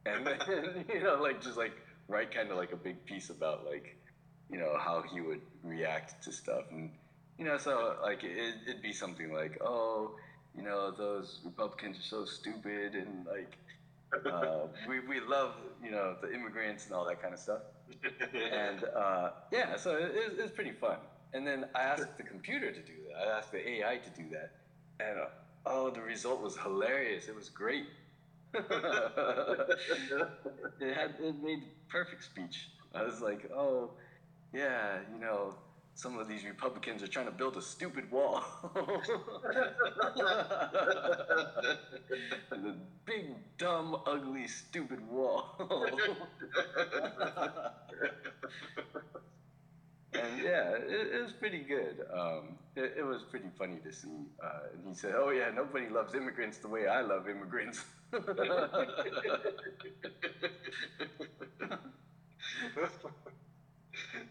and 0.07 0.26
then 0.26 0.85
you 0.93 1.03
know 1.03 1.16
like 1.20 1.43
just 1.43 1.57
like 1.57 1.72
write 2.09 2.35
kind 2.35 2.51
of 2.51 2.57
like 2.57 2.72
a 2.72 2.76
big 2.76 3.05
piece 3.05 3.30
about 3.30 3.64
like 3.64 3.97
you 4.51 4.59
know 4.59 4.76
how 4.78 5.03
he 5.03 5.20
would 5.20 5.41
react 5.62 6.22
to 6.24 6.33
stuff. 6.33 6.64
And 6.70 6.91
you 7.39 7.45
know 7.45 7.57
so 7.57 7.97
like 8.03 8.22
it, 8.24 8.55
it'd 8.68 8.83
be 8.83 8.93
something 8.93 9.33
like 9.33 9.59
oh 9.62 10.16
you 10.57 10.62
know 10.62 10.90
those 10.90 11.40
republicans 11.44 11.98
are 11.98 12.03
so 12.03 12.24
stupid 12.24 12.94
and 12.94 13.26
like 13.26 13.59
uh, 14.26 14.66
we, 14.88 15.00
we 15.00 15.20
love 15.20 15.55
you 15.82 15.90
know 15.90 16.16
the 16.20 16.32
immigrants 16.32 16.86
and 16.86 16.94
all 16.94 17.05
that 17.07 17.20
kind 17.20 17.34
of 17.34 17.40
stuff. 17.40 17.62
And 18.34 18.84
uh, 18.96 19.30
yeah 19.50 19.76
so 19.76 19.96
it, 19.96 20.12
it, 20.14 20.42
was 20.42 20.50
pretty 20.50 20.72
fun. 20.72 20.96
And 21.34 21.46
then 21.46 21.66
i 21.74 21.80
asked 21.82 22.16
the 22.16 22.22
computer 22.22 22.70
to 22.70 22.80
do 22.80 22.92
that. 23.09 23.28
I 23.28 23.38
asked 23.38 23.53
the 23.53 23.66
ai 23.68 23.98
to 23.98 24.11
do 24.11 24.28
that. 24.30 24.53
And 25.00 25.18
uh, 25.18 25.26
oh 25.66 25.90
the 25.90 26.03
result 26.03 26.42
was 26.42 26.57
hilarious. 26.57 27.28
It 27.28 27.34
was 27.34 27.48
great. 27.48 27.86
It 30.80 30.96
had 30.96 31.14
it 31.20 31.42
made 31.42 31.62
perfect 31.88 32.24
speech. 32.24 32.68
I 32.94 33.03
was 33.03 33.20
like 33.20 33.50
oh 33.55 33.90
yeah 34.53 34.98
you 35.14 35.20
know 35.20 35.55
some 35.95 36.18
of 36.18 36.28
these 36.28 36.45
Republicans 36.45 37.03
are 37.03 37.09
trying 37.09 37.26
to 37.26 37.32
build 37.32 37.57
a 37.57 37.62
stupid 37.62 38.11
wall. 38.11 38.43
the 42.51 42.74
big, 43.05 43.26
dumb, 43.59 43.97
ugly, 44.07 44.47
stupid 44.49 45.07
wall. 45.09 45.55
and 50.14 50.43
yeah, 50.43 50.70
it, 50.70 51.14
it 51.14 51.22
was 51.22 51.32
pretty 51.32 51.61
good. 51.61 52.05
Um, 52.12 52.57
it, 52.74 52.95
it 52.99 53.07
was 53.07 53.22
pretty 53.22 53.49
funny 53.59 53.76
to 53.84 53.93
see. 53.93 54.09
Uh, 54.43 54.68
and 54.74 54.88
he 54.88 54.95
said, 54.95 55.14
"Oh 55.16 55.30
yeah, 55.30 55.51
nobody 55.55 55.88
loves 55.88 56.14
immigrants 56.14 56.59
the 56.59 56.68
way 56.68 56.86
I 56.86 57.03
love 57.03 57.28
immigrants." 57.28 57.84
that 58.12 58.22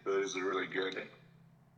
is 0.06 0.34
really 0.40 0.66
good. 0.66 1.02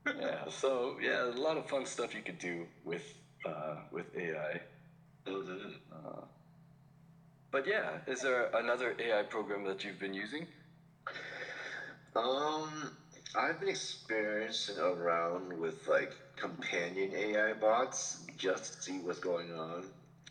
Yeah. 0.07 0.48
So 0.48 0.96
yeah, 1.00 1.24
a 1.24 1.36
lot 1.40 1.57
of 1.57 1.68
fun 1.68 1.86
stuff 1.86 2.14
you 2.14 2.22
could 2.22 2.38
do 2.38 2.66
with 2.84 3.05
uh, 3.46 3.76
with 3.90 4.07
AI. 4.16 4.61
Uh, 5.26 6.20
but 7.50 7.66
yeah, 7.66 7.98
is 8.07 8.20
there 8.20 8.50
another 8.55 8.94
AI 8.98 9.22
program 9.22 9.64
that 9.64 9.84
you've 9.84 9.98
been 10.00 10.14
using? 10.14 10.46
Um, 12.16 12.96
I've 13.34 13.59
been 13.61 13.68
experiencing 13.68 14.78
around 14.78 15.59
with 15.59 15.86
like 15.88 16.12
companion 16.36 17.12
AI 17.14 17.52
bots 17.55 18.24
just 18.36 18.74
to 18.74 18.82
see 18.82 18.98
what's 18.98 19.18
going 19.18 19.52
on. 19.52 19.84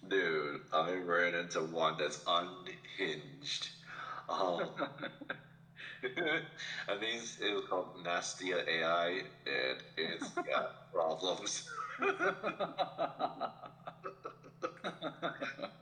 Dude, 0.07 0.61
I 0.71 0.93
ran 0.93 1.33
into 1.35 1.61
one 1.61 1.95
that's 1.97 2.23
unhinged. 2.27 3.69
Um, 4.29 4.69
I 6.87 6.97
think 6.97 7.21
it 7.39 7.53
was 7.53 7.65
called 7.65 7.95
Nastia 8.03 8.67
AI, 8.67 9.07
and 9.45 9.83
it's 9.97 10.31
got 10.51 10.73
problems. 10.91 11.63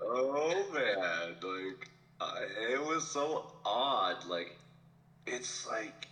oh 0.02 0.66
man, 0.74 1.36
like 1.42 1.90
I, 2.20 2.44
it 2.74 2.82
was 2.82 3.06
so 3.08 3.46
odd. 3.66 4.24
Like 4.26 4.58
it's 5.28 5.68
like 5.68 6.08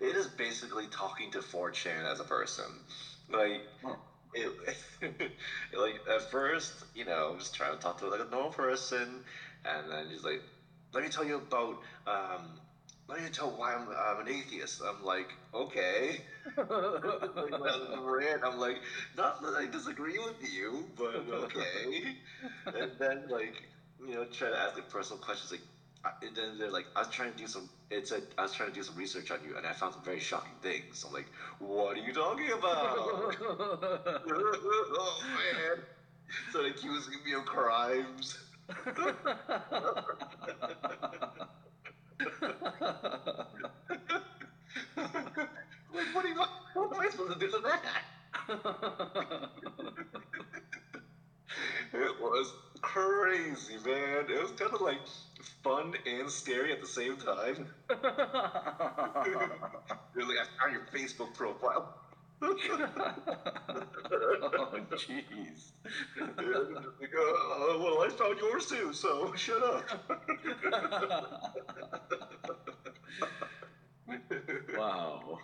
it 0.00 0.16
is 0.16 0.28
basically 0.28 0.88
talking 0.88 1.30
to 1.32 1.42
4chan 1.42 2.04
as 2.10 2.20
a 2.20 2.24
person. 2.24 2.84
Like 3.30 3.64
Huh. 3.84 3.96
it, 4.34 4.52
like 5.78 6.00
at 6.10 6.22
first, 6.22 6.84
you 6.94 7.04
know, 7.06 7.30
I'm 7.32 7.38
just 7.40 7.54
trying 7.54 7.72
to 7.72 7.78
talk 7.78 7.98
to 7.98 8.08
like 8.08 8.20
a 8.22 8.26
normal 8.26 8.50
person, 8.52 9.22
and 9.66 9.90
then 9.90 10.08
he's 10.10 10.24
like, 10.24 10.42
"Let 10.94 11.04
me 11.04 11.10
tell 11.10 11.24
you 11.24 11.36
about 11.36 11.78
um." 12.06 12.61
Let 13.08 13.22
me 13.22 13.28
tell 13.30 13.50
why 13.50 13.74
I'm, 13.74 13.88
I'm 13.88 14.26
an 14.26 14.28
atheist. 14.28 14.80
I'm 14.86 15.02
like, 15.04 15.34
okay. 15.54 16.20
I'm 16.56 18.04
rant, 18.04 18.42
I'm 18.44 18.58
like, 18.58 18.80
not 19.16 19.40
that 19.42 19.54
I 19.54 19.66
disagree 19.66 20.18
with 20.18 20.52
you, 20.52 20.88
but 20.96 21.24
okay. 21.30 22.16
and 22.66 22.90
then 22.98 23.28
like, 23.28 23.62
you 24.06 24.14
know, 24.14 24.24
try 24.24 24.50
to 24.50 24.58
ask 24.58 24.76
like 24.76 24.88
personal 24.88 25.22
questions. 25.22 25.52
Like, 25.52 25.60
uh, 26.04 26.10
and 26.22 26.34
then 26.34 26.58
they're 26.58 26.70
like, 26.70 26.86
I 26.96 27.00
was 27.00 27.08
trying 27.08 27.32
to 27.32 27.38
do 27.38 27.46
some. 27.46 27.68
It 27.90 28.08
said 28.08 28.22
I 28.38 28.42
was 28.42 28.52
trying 28.52 28.70
to 28.70 28.74
do 28.74 28.82
some 28.82 28.96
research 28.96 29.30
on 29.30 29.38
you, 29.46 29.56
and 29.56 29.66
I 29.66 29.72
found 29.72 29.94
some 29.94 30.02
very 30.02 30.18
shocking 30.18 30.56
things. 30.60 31.04
I'm 31.06 31.12
like, 31.12 31.30
what 31.58 31.96
are 31.96 32.00
you 32.00 32.12
talking 32.12 32.50
about? 32.58 32.96
oh 32.98 33.32
man! 35.22 35.84
So 36.52 36.64
accusing 36.64 37.22
me 37.24 37.34
of 37.34 37.44
crimes. 37.44 38.38
like, 44.96 46.06
what, 46.12 46.22
do 46.22 46.28
you, 46.28 46.34
what 46.74 46.94
am 46.94 47.00
I 47.00 47.08
supposed 47.10 47.32
to 47.32 47.38
do 47.38 47.50
to 47.50 47.58
that? 47.60 47.82
It 51.92 52.20
was 52.20 52.52
crazy, 52.80 53.76
man. 53.84 54.30
It 54.30 54.40
was 54.42 54.50
kind 54.52 54.72
of 54.74 54.80
like 54.80 55.00
fun 55.62 55.94
and 56.06 56.30
scary 56.30 56.72
at 56.72 56.80
the 56.80 56.86
same 56.86 57.16
time. 57.16 57.66
Was 60.14 60.26
like, 60.28 60.38
I 60.38 60.44
found 60.60 60.72
your 60.72 60.82
Facebook 60.92 61.34
profile. 61.34 62.01
Oh, 62.42 62.56
jeez. 64.94 65.72
oh, 67.16 67.78
well, 67.80 68.02
I 68.04 68.08
found 68.10 68.38
yours 68.38 68.66
too, 68.66 68.92
so 68.92 69.32
shut 69.34 69.62
up. 69.62 69.84
wow. 74.76 75.38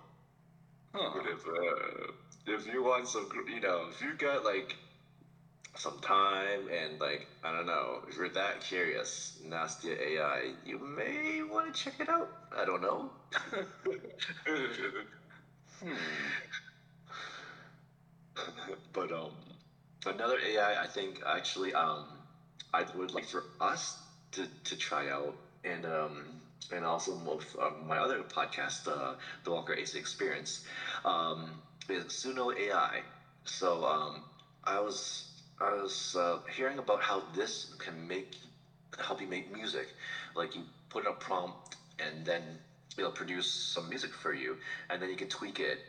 Huh. 0.94 1.10
But 1.14 1.26
if 1.26 1.46
uh, 1.46 2.12
if 2.46 2.66
you 2.66 2.82
want 2.82 3.08
some, 3.08 3.28
you 3.52 3.60
know, 3.60 3.86
if 3.90 4.00
you 4.00 4.14
got 4.14 4.44
like 4.44 4.76
some 5.76 5.98
time 6.00 6.68
and 6.68 7.00
like 7.00 7.28
I 7.44 7.52
don't 7.52 7.66
know, 7.66 8.00
if 8.08 8.16
you're 8.16 8.28
that 8.30 8.60
curious, 8.60 9.38
Nastia 9.46 9.98
AI, 10.00 10.54
you 10.64 10.78
may 10.78 11.42
want 11.42 11.74
to 11.74 11.80
check 11.84 12.00
it 12.00 12.08
out. 12.08 12.30
I 12.56 12.64
don't 12.64 12.82
know. 12.82 13.10
Hmm. 15.82 15.94
but 18.92 19.12
um, 19.12 19.32
another 20.06 20.38
AI 20.38 20.82
I 20.82 20.86
think 20.86 21.22
actually 21.26 21.72
um, 21.74 22.06
I 22.72 22.84
would 22.94 23.12
like 23.12 23.24
for 23.26 23.44
us 23.60 23.96
to, 24.32 24.46
to 24.64 24.76
try 24.76 25.08
out 25.08 25.34
and 25.64 25.84
um, 25.86 26.40
and 26.70 26.84
also 26.84 27.14
with 27.14 27.56
um, 27.60 27.86
my 27.86 27.98
other 27.98 28.22
podcast, 28.22 28.86
uh, 28.88 29.14
the 29.44 29.50
Walker 29.50 29.74
AC 29.74 29.98
Experience, 29.98 30.60
um, 31.04 31.60
is 31.88 32.04
Suno 32.06 32.56
AI. 32.56 33.04
So 33.44 33.84
um, 33.84 34.24
I 34.64 34.78
was 34.80 35.24
I 35.60 35.72
was 35.74 36.14
uh, 36.18 36.38
hearing 36.54 36.78
about 36.78 37.02
how 37.02 37.24
this 37.32 37.66
can 37.78 38.06
make 38.06 38.36
help 38.98 39.20
you 39.20 39.26
make 39.26 39.50
music. 39.50 39.88
Like 40.34 40.54
you 40.54 40.64
put 40.88 41.04
in 41.04 41.08
a 41.08 41.12
prompt 41.12 41.76
and 41.98 42.24
then 42.24 42.58
it'll 42.96 43.10
produce 43.10 43.46
some 43.46 43.88
music 43.88 44.12
for 44.12 44.32
you, 44.32 44.56
and 44.90 45.00
then 45.00 45.10
you 45.10 45.16
can 45.16 45.28
tweak 45.28 45.60
it 45.60 45.80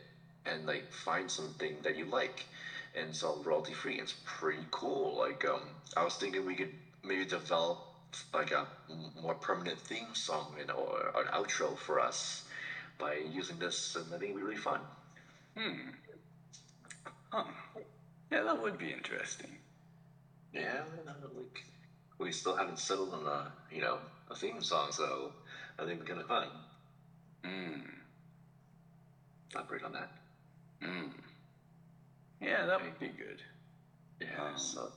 and 0.46 0.66
like 0.66 0.92
find 0.92 1.30
something 1.30 1.76
that 1.82 1.96
you 1.96 2.04
like 2.06 2.46
and 2.94 3.14
sell 3.14 3.40
royalty 3.44 3.72
free. 3.72 3.98
It's 3.98 4.14
pretty 4.24 4.66
cool. 4.70 5.16
Like 5.18 5.44
um, 5.44 5.62
I 5.96 6.04
was 6.04 6.16
thinking 6.16 6.44
we 6.44 6.56
could 6.56 6.72
maybe 7.04 7.24
develop 7.24 7.78
like 8.34 8.50
a 8.50 8.66
more 9.20 9.34
permanent 9.34 9.78
theme 9.78 10.14
song 10.14 10.54
and 10.60 10.70
or 10.70 11.12
an 11.14 11.26
outro 11.32 11.78
for 11.78 12.00
us 12.00 12.42
by 12.98 13.14
using 13.14 13.58
this, 13.58 13.96
and 13.96 14.06
I 14.06 14.18
think 14.18 14.30
it'd 14.30 14.36
be 14.36 14.42
really 14.42 14.56
fun. 14.56 14.80
Hmm. 15.56 15.90
Huh. 17.32 17.44
Yeah, 18.30 18.42
that 18.42 18.60
would 18.60 18.78
be 18.78 18.92
interesting. 18.92 19.58
Yeah, 20.52 20.82
like 21.06 21.64
we 22.18 22.32
still 22.32 22.54
haven't 22.54 22.78
settled 22.78 23.14
on 23.14 23.26
a 23.26 23.52
you 23.72 23.80
know 23.80 23.98
a 24.30 24.34
theme 24.34 24.62
song, 24.62 24.92
so 24.92 25.32
I 25.78 25.84
think 25.84 26.00
we're 26.00 26.06
kind 26.06 26.20
of 26.20 26.26
fun. 26.26 26.48
Hmm. 27.44 27.80
Elaborate 29.54 29.84
on 29.84 29.92
that. 29.92 30.10
Hmm. 30.82 31.08
Yeah, 32.40 32.66
that 32.66 32.80
would 32.82 32.98
be 32.98 33.08
good. 33.08 33.42
Yeah. 34.20 34.28
Um, 34.42 34.56
so 34.56 34.90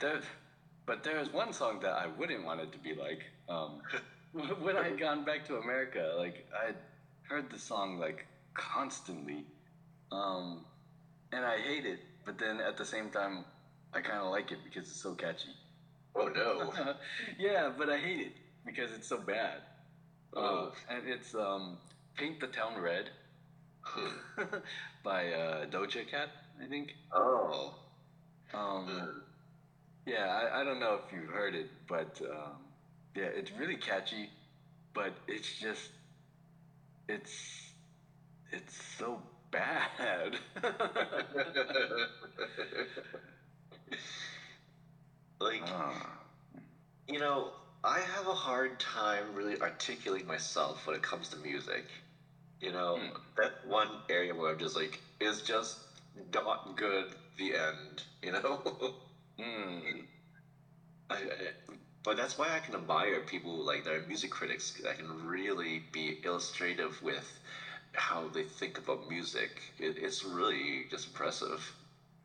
There, 0.00 0.20
but 0.86 1.02
there's 1.02 1.32
one 1.32 1.52
song 1.52 1.80
that 1.80 1.92
I 1.92 2.06
wouldn't 2.06 2.44
want 2.44 2.60
it 2.60 2.72
to 2.72 2.78
be 2.78 2.94
like. 2.94 3.24
Um, 3.48 3.80
when 4.60 4.76
I 4.76 4.84
had 4.84 4.98
gone 4.98 5.24
back 5.24 5.44
to 5.46 5.56
America, 5.56 6.14
like 6.16 6.46
I 6.54 6.72
heard 7.22 7.50
the 7.50 7.58
song 7.58 7.98
like 7.98 8.26
constantly, 8.54 9.44
um, 10.12 10.64
and 11.32 11.44
I 11.44 11.58
hate 11.58 11.86
it. 11.86 12.00
But 12.24 12.38
then 12.38 12.60
at 12.60 12.76
the 12.76 12.84
same 12.84 13.10
time, 13.10 13.44
I 13.92 14.00
kind 14.00 14.18
of 14.20 14.30
like 14.30 14.52
it 14.52 14.58
because 14.64 14.88
it's 14.88 15.00
so 15.02 15.14
catchy. 15.14 15.54
oh 16.14 16.28
no. 16.28 16.72
yeah, 17.38 17.70
but 17.76 17.88
I 17.90 17.98
hate 17.98 18.20
it 18.20 18.32
because 18.66 18.92
it's 18.92 19.08
so 19.08 19.18
bad. 19.18 19.62
Uh, 20.36 20.40
Oh. 20.40 20.72
and 20.90 21.08
it's 21.08 21.34
um, 21.34 21.78
"Paint 22.16 22.40
the 22.40 22.48
Town 22.48 22.78
Red". 22.80 23.10
By 25.02 25.32
uh, 25.32 25.66
Doja 25.66 26.06
Cat, 26.06 26.30
I 26.62 26.66
think. 26.66 26.94
oh. 27.12 27.74
Um, 28.54 28.86
Hmm. 28.86 29.18
yeah, 30.06 30.26
I, 30.28 30.60
I 30.60 30.64
don't 30.64 30.80
know 30.80 30.94
if 30.94 31.12
you've 31.12 31.30
heard 31.30 31.54
it, 31.54 31.68
but 31.88 32.08
um, 32.30 32.62
yeah, 33.14 33.28
it's 33.34 33.52
really 33.52 33.76
catchy, 33.76 34.30
but 34.94 35.12
it's 35.28 35.52
just 35.52 35.90
it's 37.08 37.72
it's 38.52 38.76
so 38.98 39.22
bad. 39.50 40.38
like 45.40 45.62
Ah. 45.66 46.18
you 47.08 47.18
know, 47.18 47.52
I 47.84 48.00
have 48.00 48.26
a 48.26 48.34
hard 48.34 48.78
time 48.78 49.34
really 49.34 49.56
articulating 49.60 50.26
myself 50.26 50.86
when 50.86 50.96
it 50.96 51.02
comes 51.02 51.28
to 51.30 51.36
music. 51.36 51.86
You 52.60 52.72
know, 52.72 52.98
that 53.36 53.52
one 53.64 54.02
area 54.08 54.34
where 54.34 54.50
I'm 54.52 54.58
just 54.58 54.76
like, 54.76 55.00
is 55.20 55.42
just 55.42 55.78
not 56.34 56.76
good. 56.76 57.14
The 57.36 57.54
end. 57.56 58.02
You 58.22 58.32
know. 58.32 58.94
Mm. 59.38 60.04
I, 61.10 61.14
I, 61.14 61.18
but 62.02 62.16
that's 62.16 62.38
why 62.38 62.54
I 62.54 62.60
can 62.60 62.74
admire 62.74 63.20
people 63.20 63.52
like 63.64 63.84
that 63.84 63.94
are 63.94 64.02
music 64.02 64.30
critics 64.30 64.72
that 64.82 64.96
can 64.98 65.26
really 65.26 65.84
be 65.92 66.18
illustrative 66.24 67.00
with 67.02 67.40
how 67.94 68.28
they 68.28 68.44
think 68.44 68.78
about 68.78 69.08
music. 69.08 69.62
It, 69.78 69.96
it's 69.98 70.24
really 70.24 70.86
just 70.90 71.06
impressive. 71.08 71.74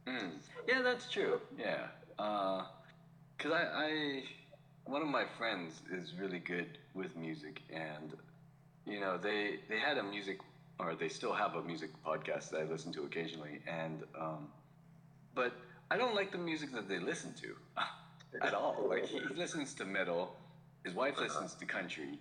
Mm. 0.08 0.40
Yeah, 0.68 0.82
that's 0.82 1.10
true. 1.10 1.40
Yeah. 1.58 1.88
Uh, 2.20 2.64
cause 3.40 3.52
I, 3.52 3.64
I, 3.74 4.24
one 4.86 5.02
of 5.02 5.08
my 5.08 5.26
friends 5.26 5.82
is 5.92 6.14
really 6.16 6.40
good 6.40 6.78
with 6.94 7.16
music, 7.16 7.62
and 7.70 8.14
you 8.86 9.00
know 9.00 9.18
they 9.18 9.60
they 9.70 9.80
had 9.80 9.98
a 9.98 10.04
music, 10.04 10.40
or 10.80 10.96
they 10.96 11.10
still 11.10 11.34
have 11.34 11.56
a 11.56 11.62
music 11.62 11.92
podcast 12.06 12.50
that 12.52 12.62
I 12.62 12.64
listen 12.64 12.92
to 12.94 13.04
occasionally, 13.04 13.60
and 13.68 14.04
um, 14.20 14.48
but 15.36 15.54
I 15.92 15.98
don't 15.98 16.16
like 16.16 16.32
the 16.32 16.38
music 16.38 16.72
that 16.74 16.88
they 16.88 17.00
listen 17.00 17.34
to 17.42 17.56
at 18.42 18.54
all. 18.54 18.86
Like 18.88 19.06
he 19.06 19.20
listens 19.36 19.74
to 19.76 19.86
metal, 19.86 20.36
his 20.84 20.94
wife 20.94 21.20
listens 21.20 21.56
to 21.56 21.66
country, 21.66 22.20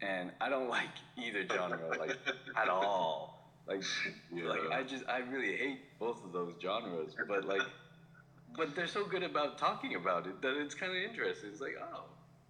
and 0.00 0.30
I 0.40 0.48
don't 0.48 0.68
like 0.68 0.94
either 1.16 1.46
genre 1.46 1.98
like 1.98 2.16
at 2.56 2.68
all. 2.68 3.52
Like 3.66 3.82
like 4.30 4.70
I 4.70 4.82
just 4.82 5.04
I 5.08 5.18
really 5.18 5.56
hate 5.56 5.80
both 5.98 6.22
of 6.24 6.32
those 6.32 6.54
genres, 6.60 7.14
but 7.26 7.44
like 7.46 7.62
but 8.56 8.74
they're 8.74 8.86
so 8.86 9.04
good 9.04 9.22
about 9.22 9.58
talking 9.58 9.94
about 9.96 10.26
it 10.26 10.40
that 10.42 10.56
it's 10.60 10.74
kind 10.74 10.92
of 10.92 10.98
interesting. 10.98 11.50
It's 11.50 11.60
like, 11.60 11.76
oh, 11.80 12.04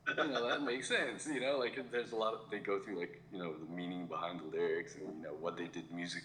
you 0.08 0.14
know, 0.28 0.48
that 0.48 0.62
makes 0.62 0.88
sense. 0.88 1.26
You 1.26 1.40
know, 1.40 1.58
like 1.58 1.78
there's 1.90 2.12
a 2.12 2.16
lot 2.16 2.34
of 2.34 2.40
they 2.50 2.58
go 2.58 2.78
through 2.78 2.98
like 3.00 3.22
you 3.32 3.38
know 3.38 3.54
the 3.54 3.66
meaning 3.74 4.06
behind 4.06 4.40
the 4.40 4.44
lyrics 4.56 4.94
and 4.96 5.16
you 5.16 5.22
know 5.22 5.34
what 5.40 5.56
they 5.56 5.66
did 5.66 5.90
music 5.90 6.22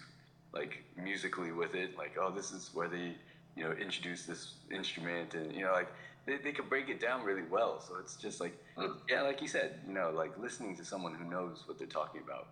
like 0.52 0.84
musically 0.96 1.52
with 1.52 1.74
it. 1.74 1.96
Like, 1.96 2.16
oh, 2.20 2.30
this 2.30 2.50
is 2.52 2.70
where 2.74 2.88
they 2.88 3.16
you 3.56 3.64
know 3.64 3.72
introduce 3.72 4.26
this 4.26 4.54
instrument 4.70 5.34
and 5.34 5.52
you 5.54 5.64
know 5.64 5.72
like 5.72 5.88
they, 6.26 6.36
they 6.36 6.52
can 6.52 6.68
break 6.68 6.88
it 6.88 7.00
down 7.00 7.24
really 7.24 7.42
well. 7.42 7.80
So 7.80 7.96
it's 8.00 8.16
just 8.16 8.40
like, 8.40 8.54
Mm. 8.76 8.96
yeah, 9.10 9.22
like 9.22 9.42
you 9.42 9.48
said, 9.48 9.80
you 9.86 9.92
know, 9.92 10.10
like 10.10 10.38
listening 10.38 10.74
to 10.76 10.84
someone 10.84 11.14
who 11.14 11.24
knows 11.24 11.64
what 11.66 11.76
they're 11.78 11.86
talking 11.86 12.22
about. 12.22 12.46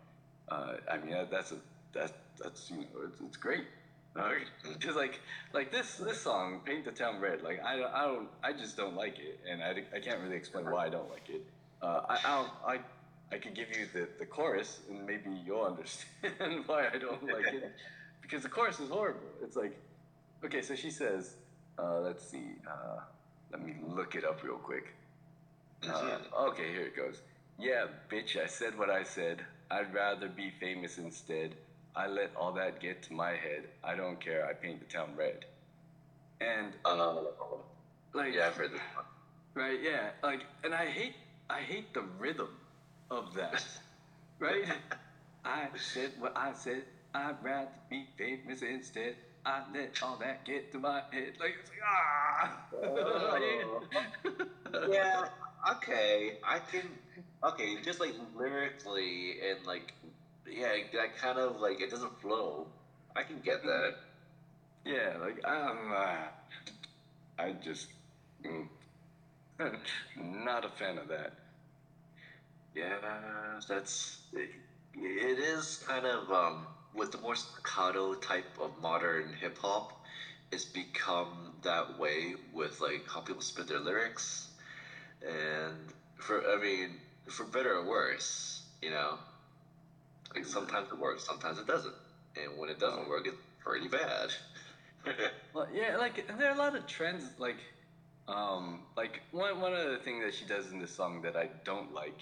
Uh, 0.49 0.74
I 0.91 0.99
mean, 0.99 1.11
that, 1.12 1.31
that's 1.31 1.53
a 1.53 1.57
that 1.93 2.12
that's 2.43 2.70
you 2.70 2.79
know, 2.79 2.85
it's, 3.07 3.20
it's 3.20 3.37
great. 3.37 3.64
Just 4.79 4.97
like 5.05 5.21
like 5.53 5.71
this 5.71 5.97
this 5.97 6.21
song, 6.21 6.61
"Paint 6.64 6.85
the 6.85 6.93
Town 6.93 7.21
Red." 7.21 7.43
Like 7.43 7.62
I 7.64 7.77
don't 7.77 7.95
I 7.95 8.05
don't 8.05 8.29
I 8.43 8.53
just 8.53 8.77
don't 8.77 8.97
like 8.97 9.19
it, 9.19 9.41
and 9.49 9.62
I, 9.62 9.83
I 9.95 10.01
can't 10.01 10.21
really 10.21 10.37
explain 10.37 10.71
why 10.71 10.87
I 10.87 10.89
don't 10.89 11.11
like 11.11 11.29
it. 11.29 11.45
Uh, 11.83 12.03
I 12.09 12.19
I'll, 12.25 12.57
I 12.66 12.79
I 13.33 13.39
could 13.39 13.55
give 13.55 13.69
you 13.77 13.87
the 13.93 14.09
the 14.19 14.27
chorus, 14.27 14.81
and 14.89 15.07
maybe 15.07 15.31
you'll 15.45 15.64
understand 15.64 16.64
why 16.66 16.89
I 16.93 16.99
don't 16.99 17.23
like 17.25 17.53
it, 17.53 17.73
because 18.23 18.43
the 18.43 18.49
chorus 18.49 18.81
is 18.81 18.91
horrible. 18.91 19.21
It's 19.43 19.57
like, 19.57 19.77
okay, 20.45 20.62
so 20.62 20.75
she 20.75 20.91
says, 20.91 21.35
uh, 21.79 22.01
let's 22.01 22.29
see, 22.29 22.55
uh, 22.66 23.01
let 23.53 23.64
me 23.64 23.75
look 23.87 24.14
it 24.14 24.25
up 24.25 24.43
real 24.43 24.57
quick. 24.57 24.95
Uh, 25.89 26.19
okay, 26.49 26.73
here 26.73 26.87
it 26.87 26.97
goes. 26.97 27.23
Yeah, 27.59 27.87
bitch, 28.11 28.37
I 28.37 28.47
said 28.47 28.79
what 28.79 28.91
I 28.91 29.03
said. 29.03 29.45
I'd 29.71 29.93
rather 29.93 30.29
be 30.29 30.51
famous 30.51 30.99
instead. 30.99 31.55
I 31.99 32.07
let 32.07 32.30
all 32.36 32.53
that 32.53 32.80
get 32.80 33.03
to 33.05 33.12
my 33.12 33.32
head. 33.32 33.64
I 33.82 33.96
don't 33.96 34.20
care. 34.20 34.46
I 34.46 34.53
paint 34.53 34.78
the 34.78 34.86
town 34.86 35.16
red. 35.16 35.44
And 36.40 36.72
Uh, 36.84 37.22
like, 38.14 38.34
yeah, 38.34 38.46
I've 38.46 38.57
heard 38.57 38.72
this 38.72 38.80
right, 39.55 39.80
yeah, 39.82 40.11
like, 40.22 40.42
and 40.62 40.72
I 40.72 40.86
hate, 40.86 41.14
I 41.51 41.59
hate 41.59 41.92
the 41.92 42.03
rhythm 42.20 42.51
of 43.11 43.34
that, 43.34 43.66
right? 44.38 44.64
I 45.44 45.66
said 45.76 46.12
what 46.20 46.36
I 46.36 46.53
said. 46.53 46.84
I'd 47.14 47.42
rather 47.42 47.68
be 47.90 48.07
famous 48.16 48.62
instead. 48.62 49.16
I 49.44 49.62
let 49.74 50.01
all 50.03 50.16
that 50.18 50.44
get 50.44 50.70
to 50.72 50.78
my 50.78 51.03
head. 51.11 51.32
Like, 51.40 51.57
it's 51.61 51.70
like 51.70 51.80
ah. 51.84 52.59
yeah, 54.88 55.24
okay. 55.72 56.38
I 56.44 56.61
can. 56.61 56.84
Okay, 57.42 57.76
just 57.82 57.99
like 57.99 58.14
lyrically 58.36 59.40
and 59.40 59.66
like, 59.66 59.94
yeah, 60.51 60.72
that 60.92 61.16
kind 61.16 61.38
of 61.38 61.61
like 61.61 61.80
it 61.80 61.90
doesn't 61.90 62.20
flow. 62.20 62.66
I 63.16 63.22
can 63.22 63.40
get 63.40 63.62
that. 63.62 63.94
Yeah, 64.84 65.16
like 65.20 65.40
I'm. 65.46 65.92
Uh, 65.92 66.28
I 67.38 67.53
just 67.53 67.88
mm, 68.44 68.68
not 70.16 70.64
a 70.64 70.68
fan 70.68 70.99
of 70.99 71.09
that. 71.09 71.32
Yeah, 72.74 73.61
that's 73.68 74.18
it, 74.32 74.51
it 74.94 75.38
is 75.38 75.82
kind 75.86 76.07
of 76.07 76.30
um 76.30 76.66
with 76.94 77.11
the 77.12 77.18
more 77.18 77.34
staccato 77.36 78.14
type 78.14 78.57
of 78.61 78.70
modern 78.80 79.32
hip 79.32 79.59
hop, 79.59 79.92
it's 80.53 80.64
become 80.64 81.55
that 81.62 81.99
way 81.99 82.34
with 82.53 82.80
like 82.80 83.05
how 83.09 83.20
people 83.20 83.42
spit 83.42 83.66
their 83.68 83.80
lyrics, 83.80 84.49
and 85.22 85.92
for 86.18 86.42
I 86.51 86.57
mean 86.61 87.01
for 87.28 87.44
better 87.44 87.74
or 87.76 87.84
worse, 87.84 88.62
you 88.82 88.90
know, 88.90 89.18
like 90.35 90.45
sometimes 90.45 90.89
it 90.93 90.99
works, 90.99 91.24
sometimes 91.24 91.59
it 91.59 91.66
doesn't, 91.66 91.95
and 92.37 92.59
when 92.59 92.68
it 92.68 92.79
doesn't 92.79 93.09
work, 93.09 93.26
it's 93.26 93.37
pretty 93.64 93.89
bad. 93.89 94.31
Well, 95.55 95.68
yeah, 95.72 95.97
like 95.97 96.26
there 96.39 96.51
are 96.51 96.55
a 96.55 96.59
lot 96.59 96.76
of 96.76 96.87
trends. 96.87 97.24
Like, 97.39 97.57
um, 98.26 98.81
like 98.97 99.22
one 99.31 99.59
one 99.61 99.72
of 99.72 99.91
the 99.91 99.99
things 99.99 100.22
that 100.24 100.35
she 100.35 100.45
does 100.45 100.70
in 100.70 100.79
this 100.81 100.95
song 100.95 101.22
that 101.22 101.35
I 101.37 101.49
don't 101.64 101.95
like 101.95 102.18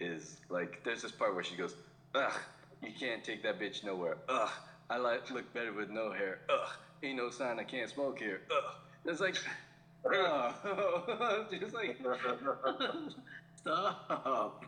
is 0.00 0.38
like 0.48 0.82
there's 0.84 1.02
this 1.02 1.12
part 1.12 1.34
where 1.34 1.44
she 1.44 1.54
goes, 1.54 1.76
"Ugh, 2.14 2.32
you 2.82 2.90
can't 2.98 3.22
take 3.22 3.42
that 3.44 3.60
bitch 3.60 3.84
nowhere. 3.84 4.16
Ugh, 4.28 4.50
I 4.90 4.96
like 4.96 5.30
look 5.30 5.52
better 5.54 5.72
with 5.72 5.90
no 5.90 6.10
hair. 6.12 6.40
Ugh, 6.48 6.68
ain't 7.04 7.18
no 7.18 7.30
sign 7.30 7.60
I 7.60 7.64
can't 7.64 7.88
smoke 7.88 8.18
here. 8.18 8.40
Ugh." 8.50 8.74
It's 9.06 9.20
like, 9.20 9.36
oh, 10.06 11.44
just 11.50 11.74
like 11.74 11.98
stop. 13.56 14.64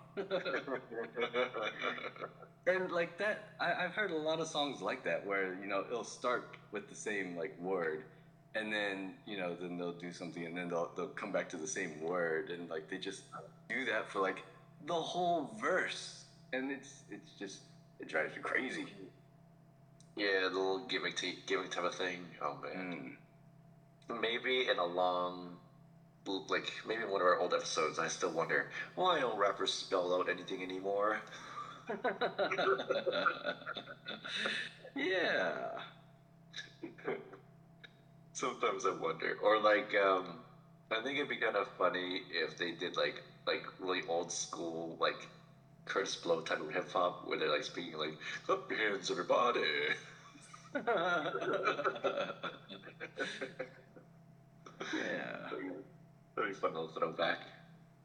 And 2.67 2.91
like 2.91 3.17
that, 3.19 3.45
I, 3.61 3.85
I've 3.85 3.95
heard 3.95 4.11
a 4.11 4.17
lot 4.17 4.41
of 4.41 4.49
songs 4.49 4.83
like 4.83 5.05
that 5.05 5.25
where 5.25 5.55
you 5.61 5.69
know 5.69 5.85
it'll 5.89 6.05
start 6.05 6.57
with 6.73 6.89
the 6.89 6.97
same 6.97 7.37
like 7.37 7.57
word, 7.61 8.03
and 8.55 8.73
then 8.73 9.15
you 9.25 9.39
know 9.39 9.55
then 9.55 9.79
they'll 9.79 9.93
do 9.93 10.13
something, 10.13 10.45
and 10.45 10.57
then 10.57 10.69
they'll 10.69 10.91
they'll 10.97 11.09
come 11.09 11.31
back 11.31 11.49
to 11.51 11.57
the 11.57 11.67
same 11.67 12.01
word, 12.01 12.51
and 12.51 12.69
like 12.69 12.89
they 12.91 12.99
just 12.99 13.23
do 13.69 13.85
that 13.85 14.11
for 14.11 14.21
like 14.21 14.43
the 14.87 14.95
whole 14.95 15.51
verse, 15.61 16.25
and 16.53 16.73
it's 16.73 17.05
it's 17.11 17.31
just 17.39 17.61
it 18.01 18.09
drives 18.09 18.35
me 18.35 18.43
crazy. 18.43 18.87
yeah, 20.17 20.41
the 20.43 20.49
little 20.49 20.87
gimmick, 20.89 21.17
t- 21.17 21.39
gimmick 21.47 21.71
type 21.71 21.85
of 21.85 21.95
thing. 21.95 22.27
Oh 22.43 22.59
man. 22.63 23.17
Mm. 24.11 24.21
maybe 24.21 24.69
in 24.69 24.79
a 24.79 24.85
long 24.85 25.57
like 26.49 26.73
maybe 26.87 27.03
in 27.03 27.11
one 27.11 27.21
of 27.21 27.27
our 27.27 27.39
old 27.39 27.55
episodes 27.55 27.99
i 28.01 28.09
still 28.09 28.31
wonder 28.33 28.69
why 28.97 29.21
don't 29.21 29.39
rappers 29.39 29.73
spell 29.73 30.13
out 30.15 30.29
anything 30.29 30.61
anymore 30.63 31.21
yeah. 34.95 35.79
sometimes 38.33 38.85
i 38.87 38.91
wonder 38.91 39.37
or 39.43 39.59
like 39.59 39.95
um 39.95 40.39
i 40.91 41.01
think 41.01 41.17
it'd 41.17 41.29
be 41.29 41.37
kind 41.37 41.57
of 41.57 41.67
funny 41.79 42.23
if 42.31 42.57
they 42.57 42.73
did 42.73 42.97
like 42.97 43.23
like 43.47 43.65
really 43.79 44.03
old 44.09 44.31
school 44.31 44.97
like 45.01 45.29
Kurtis 45.87 46.21
Blow 46.21 46.41
type 46.41 46.61
of 46.61 46.73
hip-hop 46.73 47.21
where 47.25 47.39
they're 47.39 47.51
like 47.51 47.65
speaking 47.65 47.97
like 47.97 48.17
up 48.49 48.69
your 48.71 48.79
hands 48.79 49.11
everybody 49.11 49.61
yeah. 54.93 55.49
Very 56.37 56.55
fun 56.55 56.73
little 56.75 56.89
throwback. 56.89 57.47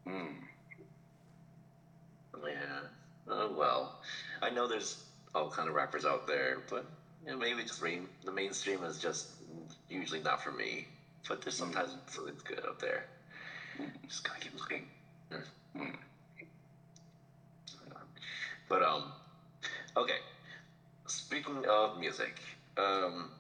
Mm. 0.08 0.36
Yeah. 2.44 2.88
Oh 3.32 3.48
well. 3.48 3.94
I 4.42 4.50
know 4.50 4.68
there's 4.68 4.98
all 5.34 5.50
kind 5.50 5.70
of 5.70 5.76
rappers 5.76 6.06
out 6.06 6.28
there, 6.28 6.58
but 6.70 6.86
you 7.26 7.32
know, 7.32 7.38
maybe 7.38 7.64
just 7.64 7.82
main, 7.82 8.08
the 8.26 8.32
mainstream 8.32 8.84
is 8.84 9.00
just 9.00 9.28
usually 9.90 10.20
not 10.20 10.44
for 10.44 10.52
me. 10.52 10.88
But 11.28 11.42
there's 11.42 11.56
sometimes 11.56 11.96
something 12.08 12.36
good 12.44 12.66
out 12.68 12.80
there. 12.80 13.06
Just 14.08 14.24
gotta 14.24 14.40
keep 14.42 14.54
looking. 14.60 14.86
Mm. 15.78 15.96
But 18.68 18.84
um, 18.84 19.14
okay. 19.96 20.18
Speaking 21.08 21.66
of 21.70 22.00
music, 22.00 22.40
um, 22.78 23.32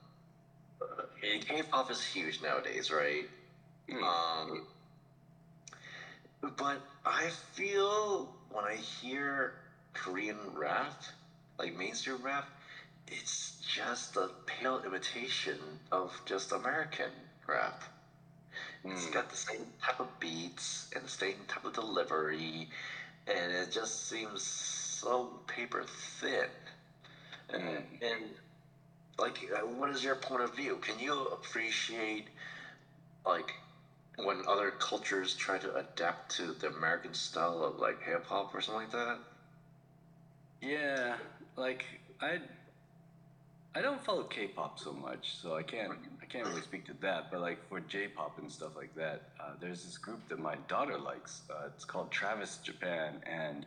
uh, 0.82 1.04
K-pop 1.22 1.90
is 1.92 2.04
huge 2.04 2.42
nowadays, 2.42 2.92
right? 2.92 3.26
Mm. 3.90 4.04
Um, 4.04 4.68
but 6.58 6.82
I 7.06 7.30
feel 7.54 8.30
when 8.52 8.66
I 8.66 8.76
hear 8.76 9.54
Korean 9.94 10.54
rap, 10.54 10.94
like 11.58 11.74
mainstream 11.74 12.22
rap, 12.24 12.46
it's 13.08 13.54
just 13.62 14.18
a 14.18 14.30
pale 14.46 14.80
imitation 14.86 15.80
of 15.92 16.22
just 16.26 16.52
American 16.52 17.12
rap. 17.48 17.84
It's 18.90 19.08
Mm. 19.08 19.12
got 19.12 19.30
the 19.30 19.36
same 19.36 19.74
type 19.84 20.00
of 20.00 20.20
beats 20.20 20.88
and 20.96 21.04
the 21.06 21.10
same 21.10 21.46
type 21.48 21.66
of 21.66 21.74
delivery, 21.74 22.68
and 23.28 23.52
it 23.52 23.70
just 23.72 24.08
seems 24.10 24.44
so 24.44 25.42
paper 25.48 25.84
thin. 25.86 26.50
And, 27.50 27.64
Mm. 27.64 28.02
and 28.02 28.36
like, 29.20 29.50
uh, 29.54 29.66
what 29.66 29.90
is 29.90 30.04
your 30.04 30.16
point 30.16 30.44
of 30.44 30.56
view? 30.56 30.80
Can 30.80 31.00
you 31.00 31.26
appreciate 31.28 32.30
like 33.26 33.60
when 34.18 34.42
other 34.48 34.72
cultures 34.72 35.34
try 35.36 35.60
to 35.60 35.74
adapt 35.76 36.30
to 36.30 36.54
the 36.54 36.68
American 36.68 37.14
style 37.14 37.64
of 37.64 37.78
like 37.80 38.02
hip 38.02 38.26
hop 38.28 38.54
or 38.56 38.62
something 38.62 38.82
like 38.84 38.92
that? 38.92 39.20
Yeah, 40.62 41.16
like 41.58 41.86
I 42.22 42.40
I 43.74 43.82
don't 43.82 44.04
follow 44.04 44.24
K-pop 44.24 44.78
so 44.80 44.94
much, 44.94 45.38
so 45.42 45.56
I 45.56 45.64
can't 45.64 45.94
I 46.22 46.26
can't 46.26 46.48
really 46.48 46.62
speak 46.62 46.86
to 46.86 46.94
that. 47.02 47.32
But 47.32 47.42
like 47.42 47.58
for 47.68 47.80
J-pop 47.80 48.38
and 48.38 48.52
stuff 48.52 48.76
like 48.76 48.94
that, 48.96 49.30
uh, 49.40 49.54
there's 49.60 49.84
this 49.84 49.98
group 49.98 50.28
that 50.30 50.40
my 50.40 50.56
daughter 50.68 50.98
likes. 50.98 51.42
Uh, 51.50 51.68
it's 51.74 51.86
called 51.86 52.12
Travis 52.12 52.60
Japan, 52.64 53.16
and 53.26 53.66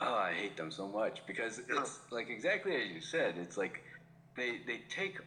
oh, 0.00 0.14
I 0.14 0.32
hate 0.32 0.56
them 0.56 0.70
so 0.70 0.86
much 0.86 1.22
because 1.26 1.60
it's 1.68 1.98
like 2.10 2.28
exactly 2.28 2.76
as 2.76 2.90
you 2.90 3.00
said. 3.00 3.36
It's 3.38 3.56
like 3.56 3.82
they 4.36 4.58
they 4.66 4.82
take 4.90 5.18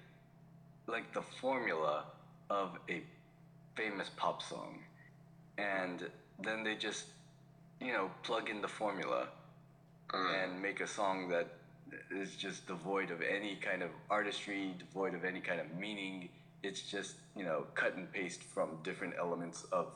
like 0.88 1.14
the 1.14 1.22
formula 1.22 2.04
of 2.50 2.78
a 2.90 3.02
famous 3.76 4.10
pop 4.18 4.42
song, 4.44 4.80
and 5.58 6.10
then 6.44 6.64
they 6.64 6.76
just 6.76 7.06
you 7.80 7.92
know 7.92 8.12
plug 8.22 8.50
in 8.50 8.62
the 8.62 8.68
formula. 8.68 9.30
And 10.14 10.62
make 10.62 10.80
a 10.82 10.88
song 10.88 11.30
that 11.30 11.48
is 12.10 12.36
just 12.36 12.68
devoid 12.68 13.12
of 13.12 13.22
any 13.22 13.56
kind 13.56 13.82
of 13.84 13.90
artistry, 14.10 14.74
devoid 14.78 15.14
of 15.14 15.24
any 15.26 15.40
kind 15.42 15.60
of 15.60 15.74
meaning. 15.76 16.30
It's 16.64 16.82
just, 16.82 17.16
you 17.36 17.44
know, 17.44 17.66
cut 17.76 17.96
and 17.96 18.12
paste 18.12 18.44
from 18.44 18.78
different 18.84 19.16
elements 19.18 19.66
of, 19.72 19.88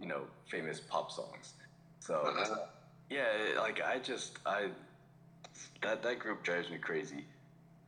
you 0.00 0.06
know, 0.06 0.22
famous 0.46 0.80
pop 0.80 1.10
songs. 1.10 1.54
So, 2.00 2.14
Uh-huh. 2.14 2.66
yeah, 3.10 3.26
like 3.58 3.80
I 3.80 3.98
just, 3.98 4.38
I, 4.44 4.70
that, 5.82 6.02
that 6.02 6.18
group 6.18 6.42
drives 6.42 6.70
me 6.70 6.78
crazy. 6.78 7.24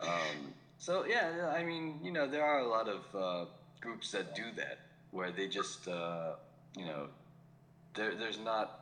Um, 0.00 0.54
so, 0.78 1.04
yeah, 1.04 1.52
I 1.54 1.62
mean, 1.64 2.00
you 2.02 2.12
know, 2.12 2.26
there 2.28 2.44
are 2.44 2.60
a 2.60 2.66
lot 2.68 2.88
of 2.88 3.02
uh, 3.14 3.46
groups 3.80 4.10
that 4.12 4.34
do 4.34 4.44
that 4.56 4.78
where 5.10 5.30
they 5.30 5.48
just, 5.48 5.88
uh, 5.88 6.34
you 6.76 6.84
know, 6.86 7.08
there 7.94 8.14
there's 8.14 8.38
not 8.38 8.80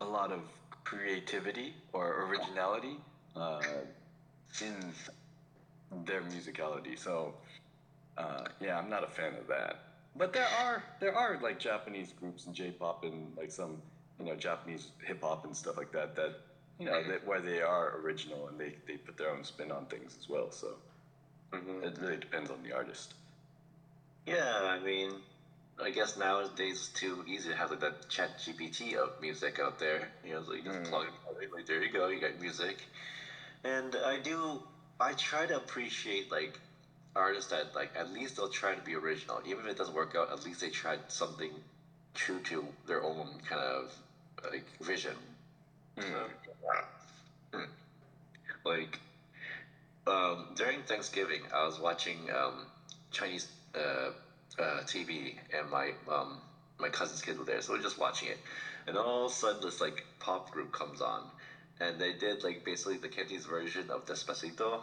a 0.00 0.04
lot 0.04 0.30
of 0.32 0.40
creativity 0.86 1.74
or 1.92 2.26
originality 2.28 2.96
uh, 3.34 3.60
in 4.62 4.92
their 6.04 6.22
musicality. 6.22 6.98
So 6.98 7.34
uh, 8.16 8.44
yeah, 8.60 8.78
I'm 8.78 8.88
not 8.90 9.04
a 9.04 9.08
fan 9.08 9.34
of 9.40 9.46
that. 9.48 9.80
But 10.16 10.32
there 10.32 10.48
are 10.64 10.82
there 11.00 11.14
are 11.14 11.38
like 11.42 11.58
Japanese 11.58 12.12
groups 12.12 12.46
and 12.46 12.54
J-pop 12.54 13.04
and 13.04 13.36
like 13.36 13.50
some 13.50 13.82
you 14.18 14.26
know 14.26 14.36
Japanese 14.36 14.92
hip 15.04 15.22
hop 15.22 15.44
and 15.44 15.54
stuff 15.56 15.76
like 15.76 15.92
that 15.92 16.16
that 16.16 16.32
you 16.78 16.86
know 16.86 17.02
that 17.08 17.26
where 17.26 17.40
they 17.40 17.60
are 17.60 17.98
original 18.00 18.48
and 18.48 18.58
they, 18.58 18.74
they 18.86 18.96
put 18.96 19.16
their 19.18 19.30
own 19.30 19.44
spin 19.44 19.70
on 19.72 19.86
things 19.86 20.16
as 20.18 20.28
well. 20.28 20.50
So 20.50 20.68
Mhm. 21.52 21.84
it 21.84 21.98
really 22.00 22.16
depends 22.16 22.50
on 22.50 22.62
the 22.62 22.72
artist. 22.72 23.14
Yeah, 24.26 24.58
I 24.64 24.78
mean, 24.80 25.10
I 25.82 25.90
guess 25.90 26.16
nowadays 26.16 26.78
it's 26.78 26.88
too 26.88 27.22
easy 27.26 27.50
to 27.50 27.56
have 27.56 27.70
like 27.70 27.80
that 27.80 28.08
chat 28.08 28.36
GPT 28.38 28.96
of 28.96 29.20
music 29.20 29.58
out 29.58 29.78
there. 29.78 30.10
You 30.24 30.34
know, 30.34 30.42
so 30.42 30.52
you 30.54 30.62
just 30.62 30.82
Mm. 30.82 30.88
plug 30.90 31.06
it, 31.08 31.52
like 31.52 31.66
there 31.66 31.82
you 31.82 31.90
go, 31.90 32.08
you 32.08 32.18
got 32.20 32.38
music. 32.40 32.88
And 33.64 33.94
I 33.96 34.18
do, 34.18 34.62
I 35.00 35.12
try 35.14 35.46
to 35.46 35.56
appreciate 35.56 36.30
like 36.30 36.58
artists 37.14 37.50
that 37.50 37.74
like 37.74 37.90
at 37.96 38.08
least 38.10 38.36
they'll 38.36 38.48
try 38.48 38.74
to 38.74 38.82
be 38.82 38.94
original, 38.94 39.40
even 39.44 39.64
if 39.64 39.72
it 39.72 39.76
doesn't 39.76 39.94
work 39.94 40.14
out. 40.16 40.30
At 40.32 40.44
least 40.44 40.60
they 40.60 40.70
tried 40.70 41.00
something 41.08 41.52
true 42.14 42.40
to 42.40 42.72
their 42.86 43.02
own 43.02 43.40
kind 43.48 43.60
of 43.62 43.92
like 44.50 44.66
vision. 44.80 45.16
Mm. 45.96 46.30
Hmm. 47.52 47.64
Like 48.64 49.00
um, 50.06 50.46
during 50.54 50.82
Thanksgiving, 50.82 51.42
I 51.52 51.64
was 51.64 51.78
watching 51.78 52.30
um, 52.30 52.66
Chinese 53.10 53.48
uh, 53.74 54.10
uh, 54.58 54.80
TV, 54.86 55.34
and 55.56 55.70
my 55.70 55.92
um, 56.10 56.40
my 56.78 56.88
cousin's 56.88 57.22
kids 57.22 57.38
were 57.38 57.44
there, 57.44 57.60
so 57.60 57.72
we're 57.72 57.82
just 57.82 57.98
watching 57.98 58.28
it. 58.28 58.38
And 58.86 58.96
all 58.96 59.26
of 59.26 59.32
a 59.32 59.34
sudden, 59.34 59.62
this 59.62 59.80
like 59.80 60.04
pop 60.18 60.50
group 60.50 60.72
comes 60.72 61.00
on, 61.00 61.22
and 61.80 62.00
they 62.00 62.12
did 62.12 62.42
like 62.44 62.64
basically 62.64 62.98
the 62.98 63.08
Cantonese 63.08 63.46
version 63.46 63.90
of 63.90 64.06
Despacito. 64.06 64.82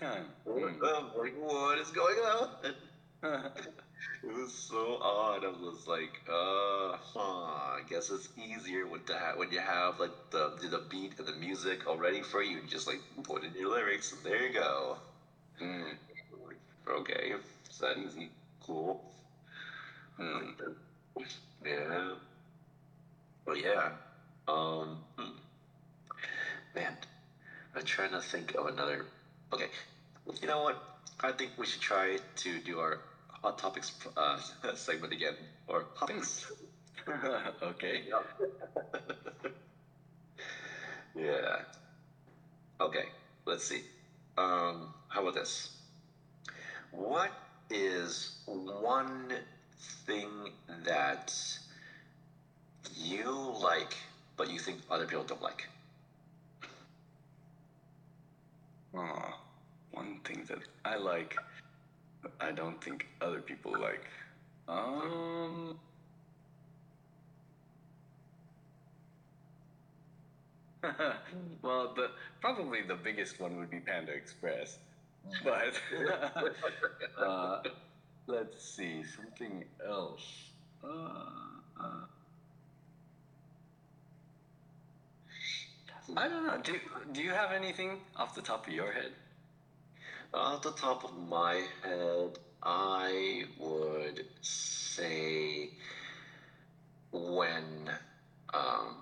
Yeah. 0.00 0.18
I'm 0.46 0.80
like, 1.16 1.34
what 1.38 1.78
is 1.78 1.90
going 1.90 2.18
on? 2.18 2.48
It 4.22 4.34
was 4.34 4.52
so 4.52 4.98
odd. 5.00 5.44
I 5.44 5.48
was 5.48 5.86
like, 5.86 6.20
uh, 6.28 6.96
huh, 6.96 7.78
I 7.78 7.80
guess 7.88 8.10
it's 8.10 8.28
easier 8.36 8.86
with 8.86 9.06
the 9.06 9.14
when 9.36 9.50
you 9.52 9.60
have 9.60 10.00
like 10.00 10.10
the 10.30 10.52
the 10.60 10.82
beat 10.90 11.18
and 11.18 11.26
the 11.28 11.34
music 11.34 11.86
already 11.86 12.22
for 12.22 12.42
you. 12.42 12.58
And 12.58 12.68
just 12.68 12.86
like 12.86 13.00
put 13.22 13.44
in 13.44 13.52
your 13.54 13.70
lyrics, 13.70 14.12
and 14.12 14.22
there 14.24 14.46
you 14.46 14.52
go. 14.52 14.96
Mm. 15.60 15.96
Okay, 16.88 17.34
is 17.70 17.78
that 17.78 17.98
easy? 17.98 18.30
Cool. 18.66 19.00
Mm. 20.18 20.54
Yeah. 21.64 22.14
Well, 23.46 23.56
yeah. 23.56 23.90
Um, 24.48 24.98
hmm. 25.16 25.30
man, 26.74 26.96
I'm 27.74 27.84
trying 27.84 28.10
to 28.10 28.20
think 28.20 28.54
of 28.56 28.66
another. 28.66 29.06
Okay, 29.52 29.68
you 30.40 30.48
know 30.48 30.62
what? 30.62 30.76
I 31.20 31.32
think 31.32 31.52
we 31.56 31.66
should 31.66 31.80
try 31.80 32.18
to 32.36 32.60
do 32.60 32.78
our 32.80 32.98
hot 33.28 33.58
topics 33.58 33.92
uh, 34.16 34.38
segment 34.74 35.12
again, 35.12 35.36
or 35.68 35.84
topics. 35.98 36.50
okay. 37.62 38.02
yeah. 41.14 41.56
Okay, 42.80 43.04
let's 43.44 43.64
see. 43.64 43.82
Um, 44.36 44.92
how 45.08 45.22
about 45.22 45.34
this? 45.34 45.70
What 46.90 47.30
is 47.70 48.38
one 48.46 49.32
thing 50.06 50.28
that 50.84 51.34
you 52.94 53.54
like, 53.62 53.96
but 54.36 54.50
you 54.50 54.58
think 54.58 54.78
other 54.90 55.06
people 55.06 55.24
don't 55.24 55.42
like? 55.42 55.68
Oh, 58.94 59.34
one 59.92 60.20
thing 60.24 60.44
that 60.48 60.58
I 60.84 60.96
like, 60.96 61.36
but 62.22 62.32
I 62.40 62.52
don't 62.52 62.82
think 62.82 63.06
other 63.20 63.40
people 63.40 63.72
like. 63.72 64.06
Um. 64.68 65.78
well, 71.62 71.92
the 71.94 72.10
probably 72.40 72.82
the 72.82 72.94
biggest 72.94 73.40
one 73.40 73.56
would 73.56 73.70
be 73.70 73.80
Panda 73.80 74.12
Express, 74.12 74.78
but 75.44 75.80
uh, 77.22 77.62
let's 78.26 78.64
see 78.64 79.02
something 79.04 79.64
else. 79.86 80.50
Uh, 80.84 80.88
uh, 81.80 82.06
I 86.16 86.28
don't 86.28 86.46
know. 86.46 86.58
Do 86.62 86.78
Do 87.12 87.22
you 87.22 87.30
have 87.30 87.52
anything 87.52 88.00
off 88.16 88.34
the 88.34 88.42
top 88.42 88.66
of 88.66 88.72
your 88.72 88.92
head? 88.92 89.12
Off 90.34 90.62
the 90.62 90.72
top 90.72 91.04
of 91.04 91.16
my 91.28 91.64
head, 91.82 92.38
I 92.62 93.44
would 93.58 94.24
say 94.42 95.70
when 97.12 97.90
um, 98.52 98.96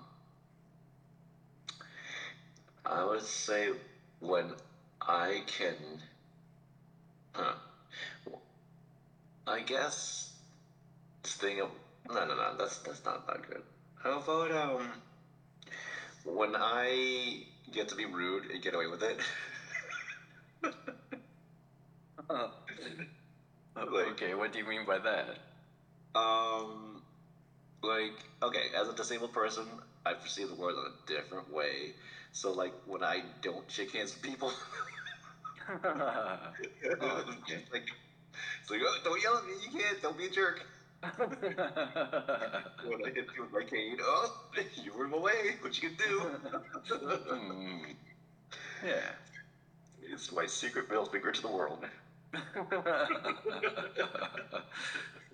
I 2.85 3.03
would 3.03 3.23
say 3.23 3.69
when 4.19 4.51
I 5.01 5.41
can, 5.47 5.75
huh? 7.35 7.53
I 9.47 9.61
guess 9.61 10.33
this 11.23 11.35
thing 11.35 11.61
of 11.61 11.69
no, 12.09 12.25
no, 12.25 12.35
no. 12.35 12.55
That's 12.57 12.77
that's 12.79 13.03
not 13.05 13.25
that 13.27 13.41
good. 13.47 13.63
How 14.03 14.19
about 14.19 14.51
um, 14.51 15.01
when 16.23 16.55
I 16.55 17.39
get 17.71 17.87
to 17.89 17.95
be 17.95 18.05
rude 18.05 18.49
and 18.51 18.61
get 18.61 18.73
away 18.73 18.87
with 18.87 19.03
it? 19.03 19.19
Uh, 22.29 22.47
okay, 24.11 24.33
what 24.33 24.51
do 24.51 24.59
you 24.59 24.65
mean 24.65 24.85
by 24.85 24.97
that? 24.99 25.37
Um, 26.15 27.01
like, 27.83 28.13
okay, 28.41 28.69
as 28.75 28.87
a 28.89 28.93
disabled 28.93 29.33
person, 29.33 29.65
I 30.05 30.13
perceive 30.13 30.49
the 30.49 30.55
world 30.55 30.77
in 30.77 30.85
a 30.91 31.21
different 31.21 31.51
way. 31.53 31.93
So, 32.31 32.51
like, 32.51 32.73
when 32.85 33.03
I 33.03 33.23
don't 33.41 33.69
shake 33.69 33.91
hands 33.91 34.13
with 34.13 34.21
people, 34.23 34.53
Oh, 37.01 37.23
okay. 37.43 37.55
it's 37.55 37.71
like, 37.71 37.87
it's 38.61 38.69
like, 38.69 38.81
oh, 38.83 38.97
don't 39.03 39.21
yell 39.21 39.37
at 39.37 39.45
me, 39.45 39.53
you 39.63 39.79
can't, 39.79 40.01
don't 40.01 40.17
be 40.17 40.25
a 40.25 40.29
jerk. 40.29 40.65
When 41.03 41.15
I 43.05 43.09
hit 43.13 43.27
you 43.35 43.43
with 43.43 43.51
my 43.51 43.63
cane, 43.63 43.97
oh, 44.01 44.33
you 44.83 44.93
were 44.93 45.05
in 45.05 45.11
my 45.11 45.17
way, 45.17 45.55
what 45.61 45.81
you 45.81 45.89
can 45.89 45.97
do? 45.97 46.31
Yeah. 48.85 49.11
it's 50.11 50.31
my 50.31 50.45
secret 50.45 50.89
bills 50.89 51.09
finger 51.09 51.31
to 51.31 51.41
the 51.41 51.47
world. 51.47 51.85
but 52.33 52.87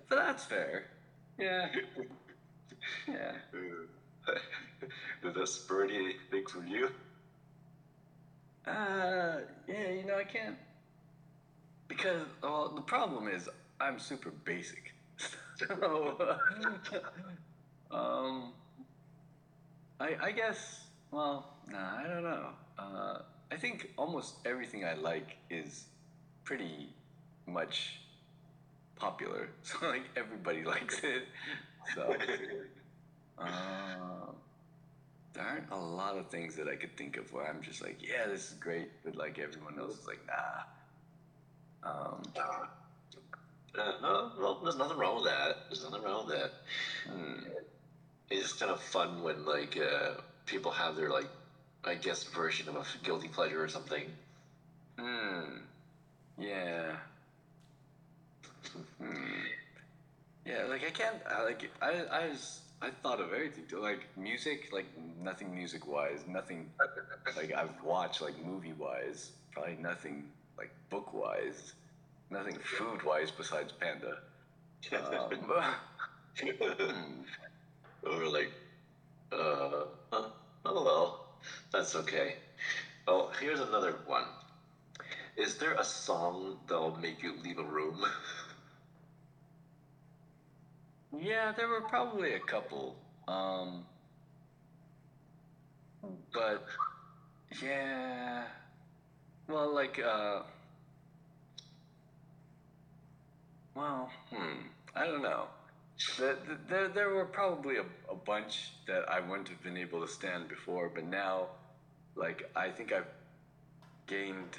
that's 0.08 0.44
fair. 0.44 0.84
Yeah. 1.38 1.68
Yeah. 3.08 3.32
That 5.22 5.48
spur 5.48 5.84
anything 5.84 6.46
from 6.46 6.66
you? 6.66 6.90
Uh, 8.66 9.38
yeah, 9.68 9.90
you 9.90 10.04
know, 10.04 10.16
I 10.16 10.24
can't. 10.24 10.56
Because, 11.88 12.26
well, 12.42 12.72
the 12.74 12.80
problem 12.82 13.28
is 13.28 13.48
I'm 13.80 13.98
super 13.98 14.30
basic. 14.30 14.92
so, 15.56 16.36
um, 17.90 18.52
I, 20.00 20.16
I 20.22 20.32
guess, 20.32 20.86
well, 21.10 21.54
nah, 21.70 21.96
I 21.98 22.06
don't 22.08 22.22
know. 22.22 22.46
Uh, 22.78 23.18
I 23.50 23.56
think 23.56 23.90
almost 23.96 24.36
everything 24.46 24.84
I 24.84 24.94
like 24.94 25.36
is 25.50 25.84
pretty 26.44 26.88
much 27.46 28.00
popular. 28.96 29.48
So, 29.62 29.88
like, 29.88 30.04
everybody 30.16 30.64
likes 30.64 31.00
it. 31.02 31.26
So, 31.94 32.16
um, 33.38 34.36
there 35.34 35.44
aren't 35.44 35.70
a 35.70 35.76
lot 35.76 36.16
of 36.18 36.28
things 36.28 36.56
that 36.56 36.68
I 36.68 36.76
could 36.76 36.96
think 36.96 37.16
of 37.16 37.32
where 37.32 37.46
I'm 37.46 37.62
just 37.62 37.82
like, 37.82 37.98
yeah, 38.06 38.26
this 38.26 38.48
is 38.50 38.54
great, 38.54 38.88
but 39.04 39.16
like 39.16 39.38
everyone 39.38 39.78
else 39.78 39.98
is 40.00 40.06
like, 40.06 40.20
nah. 40.26 40.62
Um, 41.84 42.22
Uh, 43.76 43.92
no, 44.02 44.30
well, 44.38 44.60
there's 44.62 44.76
nothing 44.76 44.98
wrong 44.98 45.16
with 45.16 45.24
that. 45.24 45.56
There's 45.68 45.82
nothing 45.82 46.02
wrong 46.02 46.26
with 46.26 46.36
that. 46.36 46.52
hmm. 47.06 47.48
It's 48.30 48.52
kind 48.54 48.70
of 48.72 48.80
fun 48.82 49.22
when 49.22 49.44
like 49.46 49.78
uh, 49.78 50.20
people 50.46 50.70
have 50.72 50.96
their 50.96 51.10
like, 51.10 51.28
I 51.84 51.94
guess, 51.94 52.24
version 52.24 52.68
of 52.68 52.76
a 52.76 52.84
guilty 53.04 53.28
pleasure 53.28 53.62
or 53.62 53.68
something. 53.68 54.04
Hmm. 54.98 55.58
Yeah. 56.38 56.96
Hmm. 58.98 59.42
Yeah, 60.46 60.64
like 60.68 60.84
I 60.84 60.90
can't. 60.90 61.16
I, 61.28 61.44
like 61.44 61.70
I, 61.80 62.02
I 62.10 62.28
was. 62.28 62.60
I 62.82 62.90
thought 62.90 63.20
of 63.20 63.32
everything. 63.32 63.64
Like 63.80 64.00
music, 64.16 64.70
like 64.72 64.86
nothing 65.22 65.54
music 65.54 65.86
wise, 65.86 66.24
nothing. 66.26 66.68
Like 67.36 67.54
I've 67.54 67.80
watched 67.84 68.20
like 68.20 68.34
movie 68.44 68.72
wise, 68.72 69.30
probably 69.52 69.76
nothing 69.80 70.24
like 70.58 70.70
book 70.90 71.14
wise, 71.14 71.74
nothing 72.30 72.58
food 72.58 73.04
wise 73.04 73.30
besides 73.30 73.72
Panda. 73.72 74.18
Um, 74.92 75.64
or 78.02 78.26
like, 78.28 78.50
uh, 79.30 79.84
oh 80.12 80.32
well, 80.64 81.26
that's 81.72 81.94
okay. 81.94 82.34
Oh, 83.06 83.30
here's 83.40 83.60
another 83.60 83.94
one. 84.06 84.24
Is 85.36 85.56
there 85.56 85.74
a 85.74 85.84
song 85.84 86.58
that'll 86.66 86.96
make 86.96 87.22
you 87.22 87.34
leave 87.44 87.58
a 87.58 87.64
room? 87.64 88.04
Yeah, 91.18 91.52
there 91.52 91.68
were 91.68 91.82
probably 91.82 92.34
a 92.34 92.40
couple. 92.40 92.96
Um, 93.28 93.84
but 96.32 96.64
yeah, 97.62 98.44
well, 99.48 99.74
like 99.74 100.00
uh, 100.04 100.42
well, 103.74 104.10
hmm, 104.30 104.66
I 104.94 105.06
don't 105.06 105.22
know. 105.22 105.44
The, 106.18 106.36
the, 106.46 106.58
there, 106.68 106.88
there 106.88 107.10
were 107.10 107.26
probably 107.26 107.76
a, 107.76 107.84
a 108.10 108.14
bunch 108.14 108.72
that 108.86 109.08
I 109.08 109.20
wouldn't 109.20 109.48
have 109.48 109.62
been 109.62 109.76
able 109.76 110.00
to 110.00 110.08
stand 110.08 110.48
before, 110.48 110.90
but 110.92 111.04
now, 111.04 111.48
like, 112.16 112.50
I 112.56 112.70
think 112.70 112.92
I've 112.92 113.06
gained 114.06 114.58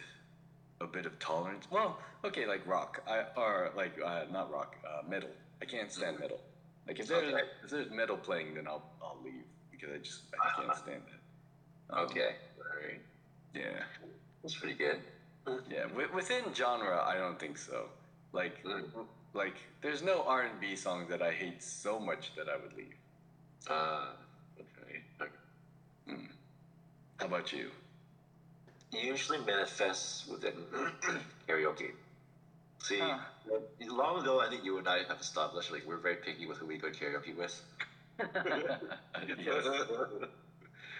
a 0.80 0.88
bit 0.88 1.06
of 1.06 1.20
tolerance. 1.20 1.68
Well, 1.70 1.98
okay, 2.24 2.46
like 2.46 2.66
rock, 2.66 3.02
I 3.08 3.26
or 3.36 3.72
like 3.76 3.94
uh, 4.04 4.24
not 4.32 4.52
rock, 4.52 4.76
uh, 4.88 5.08
metal. 5.10 5.30
I 5.64 5.66
can't 5.66 5.90
stand 5.90 6.20
metal. 6.20 6.42
Like 6.86 7.00
if 7.00 7.08
there's 7.08 7.34
Okay. 7.34 7.44
if 7.64 7.70
there's 7.70 7.90
metal 7.90 8.18
playing, 8.18 8.56
then 8.56 8.68
I'll 8.68 8.84
I'll 9.02 9.18
leave 9.24 9.46
because 9.72 9.92
I 9.94 9.98
just 10.00 10.24
I 10.46 10.62
can't 10.62 10.76
stand 10.76 11.04
it. 11.08 11.20
Um, 11.90 12.00
Okay, 12.06 12.36
alright. 12.60 13.02
Yeah, 13.56 13.84
That's 14.42 14.56
pretty 14.56 14.76
good. 14.76 15.00
yeah. 15.70 15.84
W- 15.84 16.10
within 16.14 16.54
genre, 16.54 17.02
I 17.02 17.16
don't 17.16 17.40
think 17.40 17.58
so. 17.58 17.88
Like 18.34 18.62
Mm. 18.66 19.06
like 19.34 19.56
there's 19.82 20.02
no 20.02 20.24
R 20.24 20.42
and 20.42 20.60
B 20.60 20.76
song 20.76 21.08
that 21.08 21.22
I 21.22 21.32
hate 21.32 21.64
so 21.64 21.98
much 21.98 22.34
that 22.36 22.50
I 22.50 22.58
would 22.58 22.74
leave. 22.76 22.98
Uh, 23.70 24.08
okay. 24.60 24.98
Hmm. 26.10 26.26
How 27.20 27.28
about 27.28 27.54
you? 27.54 27.72
Usually 28.92 29.40
manifests 29.46 30.28
within 30.28 30.58
karaoke. 31.48 31.92
See, 32.84 33.00
Huh. 33.00 33.18
long 33.88 34.22
ago, 34.22 34.40
I 34.42 34.50
think 34.50 34.64
you 34.64 34.78
and 34.78 34.88
I 34.88 35.04
have 35.04 35.20
established 35.22 35.72
like 35.72 35.86
we're 35.88 35.98
very 35.98 36.18
picky 36.18 36.46
with 36.46 36.58
who 36.60 36.66
we 36.68 36.78
go 36.78 36.90
karaoke 36.90 37.36
with. 37.36 37.62
yes. 38.20 39.66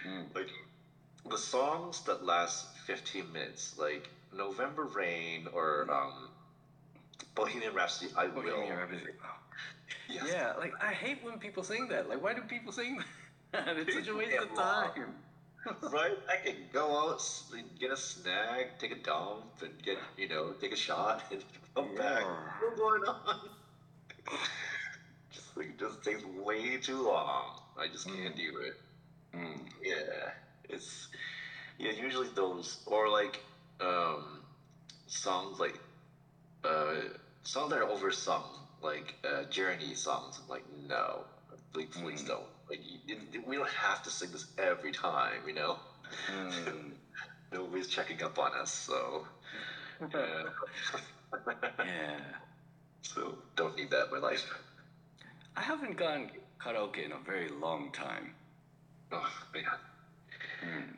Mm. 0.06 0.26
like 0.36 0.50
the 1.30 1.38
songs 1.38 2.02
that 2.06 2.24
last 2.26 2.68
15 2.88 3.32
minutes, 3.34 3.76
like 3.78 4.10
November 4.34 4.86
Rain 4.86 5.48
or 5.54 5.88
um, 5.92 6.30
Bohemian 7.36 7.74
Rhapsody, 7.74 8.12
I 8.16 8.28
will. 8.28 8.44
Bohemian 8.44 8.78
Rhapsody. 8.78 9.12
Oh. 9.24 9.38
Yes. 10.10 10.24
Yeah, 10.28 10.54
like 10.58 10.74
I 10.82 10.92
hate 10.94 11.24
when 11.24 11.40
people 11.40 11.64
sing 11.64 11.88
that. 11.90 12.10
Like, 12.10 12.22
why 12.24 12.34
do 12.34 12.42
people 12.42 12.72
sing 12.72 13.04
that? 13.52 13.78
It's 13.78 13.94
such 13.94 14.08
a 14.08 14.16
waste 14.16 14.34
of 14.38 14.50
Yeah, 14.56 14.90
time. 14.92 15.14
right? 15.92 16.18
I 16.30 16.38
can 16.46 16.56
go 16.74 16.86
out, 16.98 17.24
get 17.80 17.92
a 17.92 17.98
snack, 17.98 18.80
take 18.80 18.92
a 18.92 18.96
dump, 18.96 19.46
and 19.62 19.72
get, 19.84 19.98
you 20.18 20.28
know, 20.28 20.54
take 20.62 20.74
a 20.74 20.76
shot 20.78 21.24
and 21.32 21.44
come 21.76 21.94
back. 21.96 22.24
What's 22.60 22.80
going 22.80 23.04
on? 23.04 23.38
just 25.32 25.58
like, 25.58 25.68
it 25.70 25.78
just 25.80 26.02
takes 26.04 26.24
way 26.24 26.78
too 26.78 27.02
long. 27.02 27.56
I 27.78 27.88
just 27.88 28.08
can't 28.08 28.36
do 28.36 28.52
it. 28.62 28.74
Mm. 29.38 29.68
Yeah, 29.84 30.32
it's 30.70 31.10
yeah. 31.78 31.92
Usually 31.92 32.30
those 32.30 32.80
or 32.86 33.10
like 33.10 33.42
um 33.80 34.44
songs 35.08 35.60
like 35.60 35.80
uh 36.64 36.96
songs 37.44 37.72
that 37.72 37.80
are 37.80 37.88
oversung, 37.90 38.68
like 38.82 39.16
uh 39.24 39.44
Journey 39.46 39.96
songs. 39.96 40.40
I'm 40.40 40.48
like 40.48 40.66
no, 40.70 41.28
like 41.76 41.92
please 41.92 42.24
Mm. 42.24 42.28
don't. 42.28 42.50
Like 42.70 42.80
you, 42.84 43.00
you- 43.32 43.42
we 43.46 43.56
don't 43.58 43.70
have 43.70 44.02
to 44.04 44.12
sing 44.12 44.32
this 44.32 44.48
every 44.58 44.92
time, 44.92 45.48
you 45.48 45.54
know. 45.54 45.80
Mm. 46.28 46.98
Nobody's 47.52 47.88
checking 47.88 48.24
up 48.24 48.40
on 48.40 48.54
us, 48.56 48.72
so 48.72 49.26
yeah. 50.14 50.44
yeah. 51.80 52.20
so 53.02 53.36
don't 53.56 53.76
need 53.76 53.90
that 53.92 54.06
in 54.08 54.12
my 54.12 54.28
life. 54.28 54.46
I 55.56 55.62
haven't 55.62 55.98
gone 55.98 56.32
karaoke 56.60 57.06
in 57.06 57.12
a 57.12 57.20
very 57.20 57.50
long 57.50 57.92
time. 57.92 58.34
Oh 59.12 59.30
man, 59.54 59.64
Mm. 60.64 60.96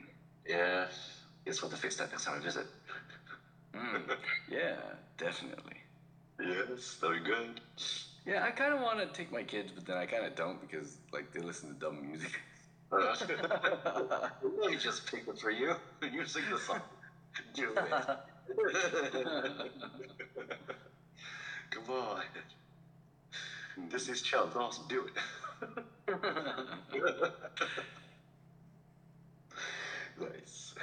yeah. 0.47 0.85
Guess 1.45 1.61
we'll 1.61 1.69
have 1.69 1.77
to 1.79 1.81
fix 1.81 1.97
that 1.97 2.09
next 2.11 2.25
time 2.25 2.39
I 2.39 2.43
visit. 2.43 2.65
Mm. 3.75 4.01
Yeah, 4.49 4.75
definitely. 5.17 5.77
Yes, 6.39 6.95
very 6.99 7.19
good. 7.19 7.59
Yeah, 8.25 8.43
I 8.43 8.51
kind 8.51 8.73
of 8.73 8.81
want 8.81 8.99
to 8.99 9.05
take 9.07 9.31
my 9.31 9.43
kids, 9.43 9.71
but 9.71 9.85
then 9.85 9.97
I 9.97 10.05
kind 10.05 10.25
of 10.25 10.35
don't 10.35 10.59
because 10.61 10.97
like 11.13 11.31
they 11.33 11.41
listen 11.41 11.73
to 11.73 11.79
dumb 11.79 12.01
music. 12.07 12.39
we 12.91 14.77
just 14.77 15.05
pick 15.11 15.27
it 15.27 15.39
for 15.39 15.51
you. 15.51 15.75
You 16.01 16.25
sing 16.25 16.43
the 16.51 16.57
song. 16.57 16.81
Do 17.53 17.73
it. 17.75 18.17
Come 21.71 21.89
on. 21.89 22.21
This 23.89 24.07
is 24.09 24.21
child 24.21 24.51
awesome. 24.55 24.85
Do 24.87 25.05
it. 25.07 25.13
nice. 30.19 30.73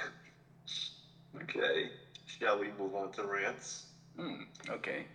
Okay. 1.41 1.89
Shall 2.25 2.59
we 2.59 2.69
move 2.79 2.95
on 2.95 3.11
to 3.13 3.23
rants? 3.25 3.85
Hmm. 4.17 4.43
Okay. 4.69 5.05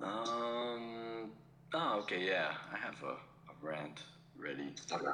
Um. 0.00 1.30
Oh, 1.74 1.98
okay. 2.00 2.24
Yeah, 2.26 2.52
I 2.72 2.78
have 2.78 3.02
a, 3.02 3.12
a 3.12 3.54
rant 3.62 4.02
ready. 4.38 4.74
Okay. 4.92 5.04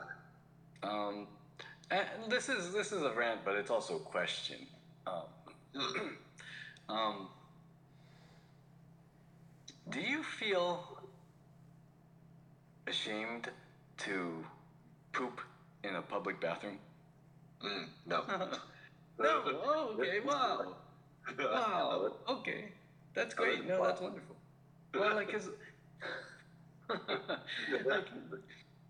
Um. 0.83 1.27
And 1.91 2.09
this 2.31 2.49
is 2.49 2.73
this 2.73 2.93
is 2.93 3.03
a 3.03 3.13
rant, 3.13 3.41
but 3.45 3.55
it's 3.57 3.71
also 3.71 3.97
a 3.97 4.01
question. 4.01 4.67
Um. 5.07 5.32
um. 6.89 7.29
Do 9.91 10.01
you 10.01 10.23
feel 10.23 10.99
ashamed 12.87 13.49
to 13.99 14.45
poop 15.13 15.41
in 15.85 15.97
a 15.97 16.03
public 16.03 16.41
bathroom? 16.41 16.79
Mm, 17.65 17.87
no. 18.07 18.25
no. 19.19 19.43
Oh, 19.65 19.97
okay. 19.99 20.21
Wow. 20.25 20.77
Wow. 21.39 22.13
Okay. 22.29 22.73
That's 23.15 23.35
great. 23.35 23.67
No, 23.67 23.83
that's 23.85 24.01
wonderful. 24.01 24.37
Well, 24.95 25.15
like, 25.15 25.31
cause, 25.31 25.51
like, 26.89 28.07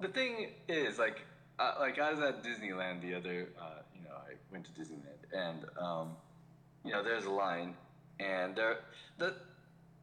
the 0.01 0.09
thing 0.09 0.51
is, 0.69 0.99
like, 0.99 1.21
uh, 1.59 1.75
like 1.79 1.99
I 1.99 2.11
was 2.13 2.21
at 2.21 2.43
Disneyland 2.43 3.03
the 3.03 3.15
other, 3.15 3.51
uh, 3.61 3.83
you 3.95 4.03
know, 4.03 4.15
I 4.17 4.35
went 4.51 4.65
to 4.65 4.73
Disneyland, 4.73 5.23
and 5.33 5.65
um, 5.79 6.17
you 6.85 6.93
know, 6.93 7.03
there's 7.03 7.25
a 7.25 7.31
line, 7.31 7.75
and 8.21 8.57
there, 8.57 8.79
the, 9.19 9.35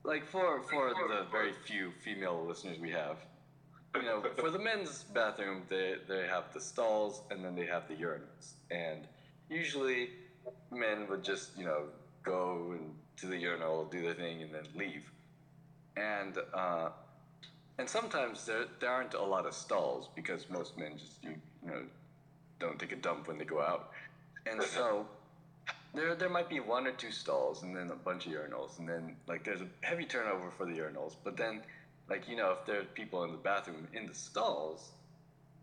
like, 0.04 0.26
for 0.26 0.62
for 0.64 0.94
the 1.08 1.26
very 1.32 1.54
few 1.66 1.92
female 2.04 2.46
listeners 2.46 2.80
we 2.80 2.92
have, 2.92 3.18
you 3.96 4.04
know, 4.04 4.24
for 4.38 4.50
the 4.50 4.60
men's 4.60 5.04
bathroom, 5.14 5.64
they 5.70 5.96
they 6.08 6.28
have 6.28 6.54
the 6.54 6.62
stalls, 6.62 7.22
and 7.32 7.44
then 7.44 7.56
they 7.56 7.66
have 7.66 7.88
the 7.88 7.96
urinals, 7.96 8.54
and 8.72 9.08
usually 9.50 10.10
men 10.72 11.08
would 11.10 11.24
just 11.24 11.58
you 11.58 11.66
know 11.66 11.84
go 12.24 12.72
and 12.72 12.94
to 13.18 13.28
the 13.28 13.38
urinal, 13.38 13.86
do 13.86 14.02
their 14.02 14.14
thing, 14.14 14.42
and 14.42 14.54
then 14.54 14.64
leave. 14.76 15.12
And 15.98 16.38
uh, 16.54 16.90
and 17.78 17.90
sometimes 17.90 18.46
there 18.46 18.66
there 18.80 18.90
aren't 18.90 19.14
a 19.14 19.24
lot 19.24 19.46
of 19.46 19.54
stalls 19.54 20.10
because 20.16 20.50
most 20.50 20.78
men 20.78 20.98
just 20.98 21.24
you, 21.24 21.36
you 21.64 21.72
know 21.72 21.82
don't 22.60 22.78
take 22.78 22.92
a 22.92 22.98
dump 22.98 23.28
when 23.28 23.38
they 23.38 23.46
go 23.46 23.62
out, 23.62 23.92
and 24.46 24.62
so 24.62 25.06
there 25.94 26.16
there 26.16 26.30
might 26.30 26.50
be 26.50 26.60
one 26.60 26.88
or 26.88 26.92
two 26.92 27.12
stalls 27.12 27.64
and 27.64 27.76
then 27.76 27.90
a 27.92 27.96
bunch 27.96 28.28
of 28.28 28.34
urinals, 28.34 28.80
and 28.80 28.88
then 28.88 29.16
like 29.28 29.44
there's 29.44 29.62
a 29.62 29.68
heavy 29.82 30.06
turnover 30.06 30.52
for 30.52 30.66
the 30.66 30.74
urinals, 30.74 31.16
but 31.24 31.38
then 31.38 31.62
like 32.10 32.28
you 32.28 32.36
know 32.36 32.52
if 32.52 32.66
there's 32.66 32.88
people 32.94 33.24
in 33.24 33.32
the 33.32 33.38
bathroom 33.38 33.88
in 33.94 34.06
the 34.06 34.14
stalls, 34.14 34.92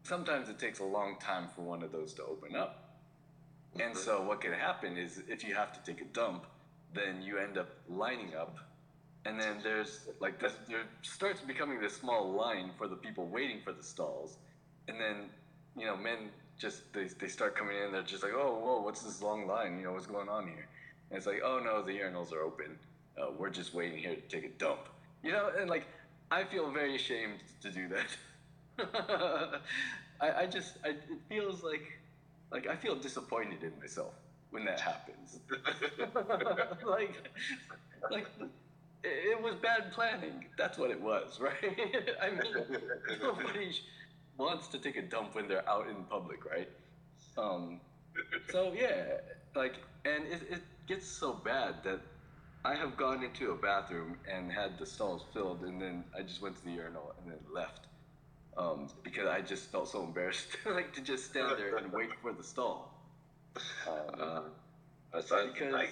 sometimes 0.03 0.49
it 0.49 0.59
takes 0.59 0.81
a 0.81 0.85
long 0.85 1.17
time 1.21 1.49
for 1.55 1.63
one 1.63 1.83
of 1.83 1.93
those 1.93 2.13
to 2.15 2.25
open 2.25 2.57
up. 2.57 2.83
And 3.79 3.97
so 3.97 4.19
mm-hmm. 4.19 4.29
what 4.29 4.41
can 4.41 4.53
happen 4.53 4.97
is 4.97 5.23
if 5.29 5.45
you 5.45 5.55
have 5.55 5.73
to 5.73 5.93
take 5.93 6.01
a 6.01 6.07
dump, 6.07 6.47
then 6.95 7.21
you 7.21 7.39
end 7.39 7.59
up 7.59 7.69
lining 7.89 8.35
up, 8.35 8.57
and 9.27 9.39
then 9.41 9.59
there's 9.63 10.09
like 10.21 10.41
this 10.41 10.55
there 10.69 10.85
starts 11.03 11.41
becoming 11.41 11.81
this 11.81 11.97
small 11.97 12.33
line 12.33 12.71
for 12.79 12.89
the 12.89 12.97
people 12.97 13.27
waiting 13.27 13.61
for 13.63 13.73
the 13.73 13.83
stalls, 13.83 14.39
and 14.89 14.99
then 14.99 15.31
you 15.77 15.87
know 15.87 15.97
men 15.97 16.31
just 16.59 16.93
they, 16.93 17.05
they 17.05 17.29
start 17.29 17.55
coming 17.55 17.77
in 17.77 17.93
they're 17.93 18.03
just 18.03 18.23
like 18.23 18.33
oh 18.35 18.59
whoa 18.63 18.81
what's 18.81 19.03
this 19.03 19.23
long 19.23 19.47
line 19.47 19.79
you 19.79 19.85
know 19.85 19.93
what's 19.93 20.07
going 20.07 20.29
on 20.29 20.47
here 20.47 20.69
and 21.11 21.19
it's 21.19 21.27
like 21.27 21.41
oh 21.45 21.61
no 21.63 21.83
the 21.83 21.93
urinals 21.93 22.33
are 22.33 22.41
open 22.41 22.79
uh, 23.21 23.27
we're 23.39 23.51
just 23.51 23.75
waiting 23.75 23.99
here 23.99 24.15
to 24.15 24.21
take 24.23 24.45
a 24.45 24.53
dump 24.59 24.89
you 25.23 25.33
know 25.33 25.51
and 25.59 25.69
like 25.69 25.87
I 26.31 26.45
feel 26.45 26.71
very 26.71 26.97
ashamed 26.97 27.41
to 27.63 27.71
do 27.71 27.89
that 27.89 28.11
I, 30.21 30.43
I 30.43 30.47
just 30.47 30.79
I, 30.85 30.91
it 30.91 31.21
feels 31.29 31.63
like 31.63 31.99
like 32.51 32.67
I 32.67 32.77
feel 32.77 32.97
disappointed 32.97 33.63
in 33.63 33.73
myself 33.81 34.15
when 34.51 34.65
that 34.65 34.81
happens. 34.81 35.41
like, 36.87 37.15
like, 38.11 38.27
it, 39.05 39.43
was 39.43 39.55
bad 39.57 39.93
planning. 39.93 40.47
That's 40.57 40.79
what 40.79 40.91
it 40.91 41.01
was, 41.01 41.41
right? 41.43 41.55
I 42.23 42.31
mean, 42.31 42.81
nobody 43.23 43.73
wants 44.39 44.69
to 44.69 44.79
take 44.79 44.97
a 44.97 45.03
dump 45.03 45.35
when 45.35 45.49
they're 45.49 45.69
out 45.69 45.89
in 45.89 46.05
public, 46.05 46.45
right? 46.45 46.69
Um, 47.39 47.81
so 48.51 48.73
yeah, 48.75 49.19
like, 49.55 49.75
and 50.05 50.25
it, 50.27 50.43
it 50.51 50.63
gets 50.87 51.07
so 51.07 51.33
bad 51.33 51.83
that 51.85 52.01
I 52.65 52.75
have 52.75 52.97
gone 52.97 53.23
into 53.23 53.53
a 53.53 53.55
bathroom 53.55 54.17
and 54.33 54.51
had 54.51 54.79
the 54.79 54.87
stalls 54.87 55.25
filled, 55.33 55.63
and 55.63 55.81
then 55.81 56.05
I 56.17 56.23
just 56.23 56.43
went 56.43 56.57
to 56.57 56.65
the 56.65 56.73
urinal 56.73 57.15
and 57.23 57.33
then 57.33 57.39
left. 57.55 57.87
Um, 58.57 58.89
because 59.03 59.27
I 59.27 59.43
just 59.43 59.71
felt 59.71 59.89
so 59.89 60.03
embarrassed, 60.03 60.49
like 60.67 60.95
to 60.95 61.03
just 61.03 61.27
stand 61.27 61.59
there 61.59 61.77
and 61.77 61.93
wait 61.93 62.09
for 62.23 62.33
the 62.33 62.43
stall. 62.43 62.93
Um, 63.87 64.21
Uh, 64.21 64.41
that's 65.13 65.31
Because- 65.31 65.75
I, 65.75 65.89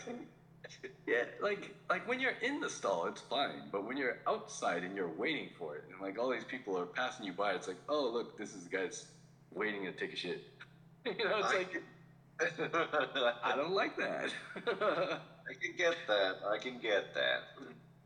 yeah, 1.07 1.25
like 1.41 1.75
like 1.91 2.07
when 2.09 2.21
you're 2.21 2.37
in 2.43 2.61
the 2.61 2.69
stall, 2.69 3.07
it's 3.07 3.21
fine, 3.23 3.69
but 3.71 3.85
when 3.85 3.97
you're 3.97 4.19
outside 4.27 4.83
and 4.85 4.97
you're 4.97 5.09
waiting 5.09 5.49
for 5.59 5.77
it, 5.77 5.85
and 5.91 6.01
like 6.01 6.19
all 6.19 6.31
these 6.31 6.45
people 6.45 6.79
are 6.79 6.87
passing 6.87 7.27
you 7.27 7.33
by, 7.33 7.53
it's 7.55 7.69
like, 7.69 7.77
oh 7.89 8.09
look, 8.09 8.37
this 8.37 8.55
is 8.55 8.65
the 8.65 8.71
guy 8.71 8.83
that's 8.83 9.07
waiting 9.53 9.85
to 9.85 9.93
take 9.93 10.12
a 10.12 10.17
shit. 10.17 10.43
you 11.05 11.25
know, 11.25 11.39
it's 11.39 11.53
I- 11.53 11.57
like 11.59 11.83
I 13.45 13.55
don't 13.57 13.73
like 13.73 13.97
that. 13.97 14.33
I 14.57 15.53
can 15.61 15.77
get 15.77 15.95
that. 16.09 16.37
I 16.47 16.59
can 16.59 16.79
get 16.79 17.15
that. 17.15 17.43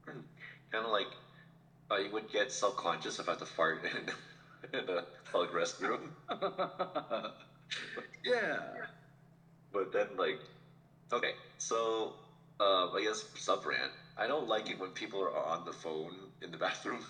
kind 0.72 0.84
of 0.84 0.90
like 0.90 1.09
I 1.90 2.09
would 2.12 2.30
get 2.30 2.52
self 2.52 2.76
conscious 2.76 3.18
if 3.18 3.28
I 3.28 3.32
had 3.32 3.38
to 3.40 3.46
fart 3.46 3.84
in, 3.84 4.78
in 4.78 4.88
a 4.88 5.04
public 5.32 5.52
restroom. 5.52 6.11
yeah. 8.24 8.59
But 9.72 9.92
then, 9.92 10.09
like, 10.16 10.40
okay, 11.12 11.34
so 11.59 12.14
um, 12.61 12.90
I 12.96 13.02
guess 13.02 13.24
sub 13.36 13.64
rant. 13.66 13.92
I 14.16 14.26
don't 14.26 14.48
like 14.48 14.70
it 14.70 14.78
when 14.78 14.90
people 14.90 15.20
are 15.22 15.36
on 15.36 15.64
the 15.64 15.72
phone 15.72 16.14
in 16.42 16.50
the 16.50 16.59
bathroom. 16.59 17.04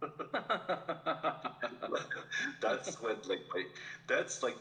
that's 2.60 3.00
when, 3.00 3.16
like, 3.28 3.40
my, 3.54 3.64
that's 4.06 4.42
like 4.42 4.56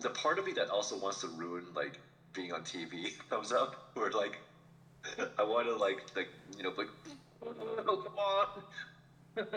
the 0.00 0.10
part 0.10 0.38
of 0.38 0.46
me 0.46 0.52
that 0.54 0.70
also 0.70 0.96
wants 0.96 1.20
to 1.20 1.28
ruin 1.28 1.64
like 1.74 1.98
being 2.32 2.52
on 2.52 2.64
TV 2.64 3.12
comes 3.28 3.52
up. 3.60 3.76
Where 3.94 4.10
like, 4.10 4.40
I 5.38 5.44
want 5.44 5.68
to 5.68 5.76
like, 5.76 6.02
like 6.16 6.28
you 6.56 6.64
know, 6.64 6.72
like, 6.76 6.88
oh 7.42 7.96
come 8.06 8.18
on. 8.18 8.46
just 9.36 9.52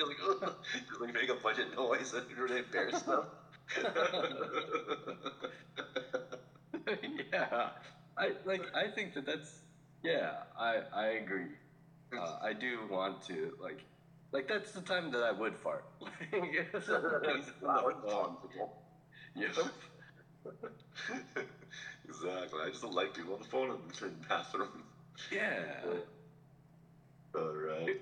like, 0.00 0.16
just 0.88 1.00
like 1.00 1.14
make 1.14 1.28
a 1.30 1.34
bunch 1.34 1.58
of 1.58 1.74
noise 1.76 2.12
and 2.14 2.26
really 2.36 2.58
embarrass 2.58 3.02
them. 3.02 3.24
yeah. 7.32 7.70
I 8.16 8.32
like 8.44 8.62
I 8.74 8.88
think 8.88 9.14
that 9.14 9.26
that's 9.26 9.62
yeah, 10.02 10.42
I 10.58 10.80
I 10.92 11.06
agree. 11.22 11.48
Uh, 12.16 12.36
I 12.42 12.52
do 12.52 12.86
want 12.90 13.22
to 13.22 13.52
like 13.60 13.84
like 14.32 14.48
that's 14.48 14.72
the 14.72 14.82
time 14.82 15.10
that 15.12 15.22
I 15.22 15.32
would 15.32 15.56
fart. 15.56 15.84
Like, 16.32 16.82
somebody's 16.82 17.50
on 17.62 17.94
the 18.02 18.10
phone. 18.10 18.36
Yep. 19.34 19.56
exactly. 22.04 22.60
I 22.64 22.68
just 22.70 22.82
don't 22.82 22.94
like 22.94 23.14
people 23.14 23.34
on 23.34 23.40
the 23.40 23.48
phone 23.48 23.70
in 23.70 23.76
the 24.00 24.08
bathroom. 24.28 24.84
Yeah. 25.30 25.62
All 27.34 27.54
right. 27.54 28.00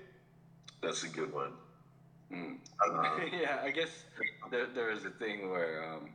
That's 0.81 1.03
a 1.03 1.09
good 1.09 1.33
one. 1.33 1.53
Mm. 2.31 2.57
Uh, 2.79 3.19
yeah, 3.33 3.59
I 3.63 3.71
guess 3.71 4.05
there 4.49 4.67
there 4.67 4.87
was 4.87 5.05
a 5.05 5.09
thing 5.11 5.49
where 5.49 5.83
um 5.83 6.09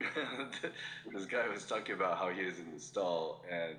this 1.12 1.26
guy 1.26 1.48
was 1.48 1.64
talking 1.64 1.94
about 1.94 2.18
how 2.18 2.30
he 2.30 2.44
was 2.44 2.58
in 2.58 2.72
the 2.72 2.80
stall 2.80 3.44
and 3.50 3.76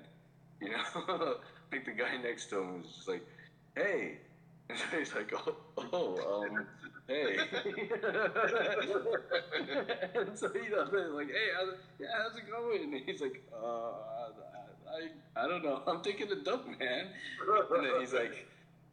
you 0.60 0.70
know 0.70 1.36
like 1.72 1.84
the 1.84 1.92
guy 1.92 2.16
next 2.16 2.46
to 2.50 2.58
him 2.60 2.78
was 2.78 2.86
just 2.94 3.08
like, 3.08 3.24
Hey. 3.74 4.18
And 4.68 4.78
so 4.78 4.98
he's 4.98 5.14
like, 5.14 5.32
Oh 5.34 5.56
oh 5.92 6.44
um 6.44 6.66
hey. 7.08 7.38
And 10.14 10.38
so 10.38 10.50
you 10.54 10.70
know 10.70 10.84
they're 10.90 11.10
like, 11.10 11.28
Hey, 11.28 11.48
how's 11.56 11.70
it, 11.70 11.78
yeah, 11.98 12.08
how's 12.22 12.36
it 12.36 12.48
going? 12.48 12.82
And 12.94 13.02
he's 13.06 13.20
like, 13.20 13.42
Uh 13.52 13.92
I 14.90 15.44
I 15.44 15.46
don't 15.48 15.62
know, 15.64 15.82
I'm 15.86 16.00
taking 16.02 16.30
a 16.32 16.36
dump 16.36 16.66
man. 16.78 17.10
And 17.70 17.84
then 17.84 18.00
he's 18.00 18.12
like, 18.12 18.46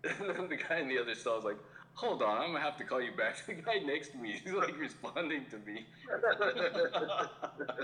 and 0.04 0.30
then 0.30 0.48
the 0.50 0.56
guy 0.58 0.80
in 0.80 0.88
the 0.88 1.00
other 1.00 1.16
stall 1.16 1.40
is 1.40 1.44
like, 1.44 1.58
hold 1.98 2.22
on, 2.22 2.38
I'm 2.38 2.52
gonna 2.54 2.64
have 2.64 2.78
to 2.78 2.84
call 2.84 3.02
you 3.02 3.12
back. 3.12 3.36
The 3.48 3.54
guy 3.56 3.80
next 3.80 4.12
to 4.12 4.18
me 4.18 4.40
is 4.46 4.54
like 4.54 4.78
responding 4.78 5.46
to 5.52 5.58
me. 5.60 5.86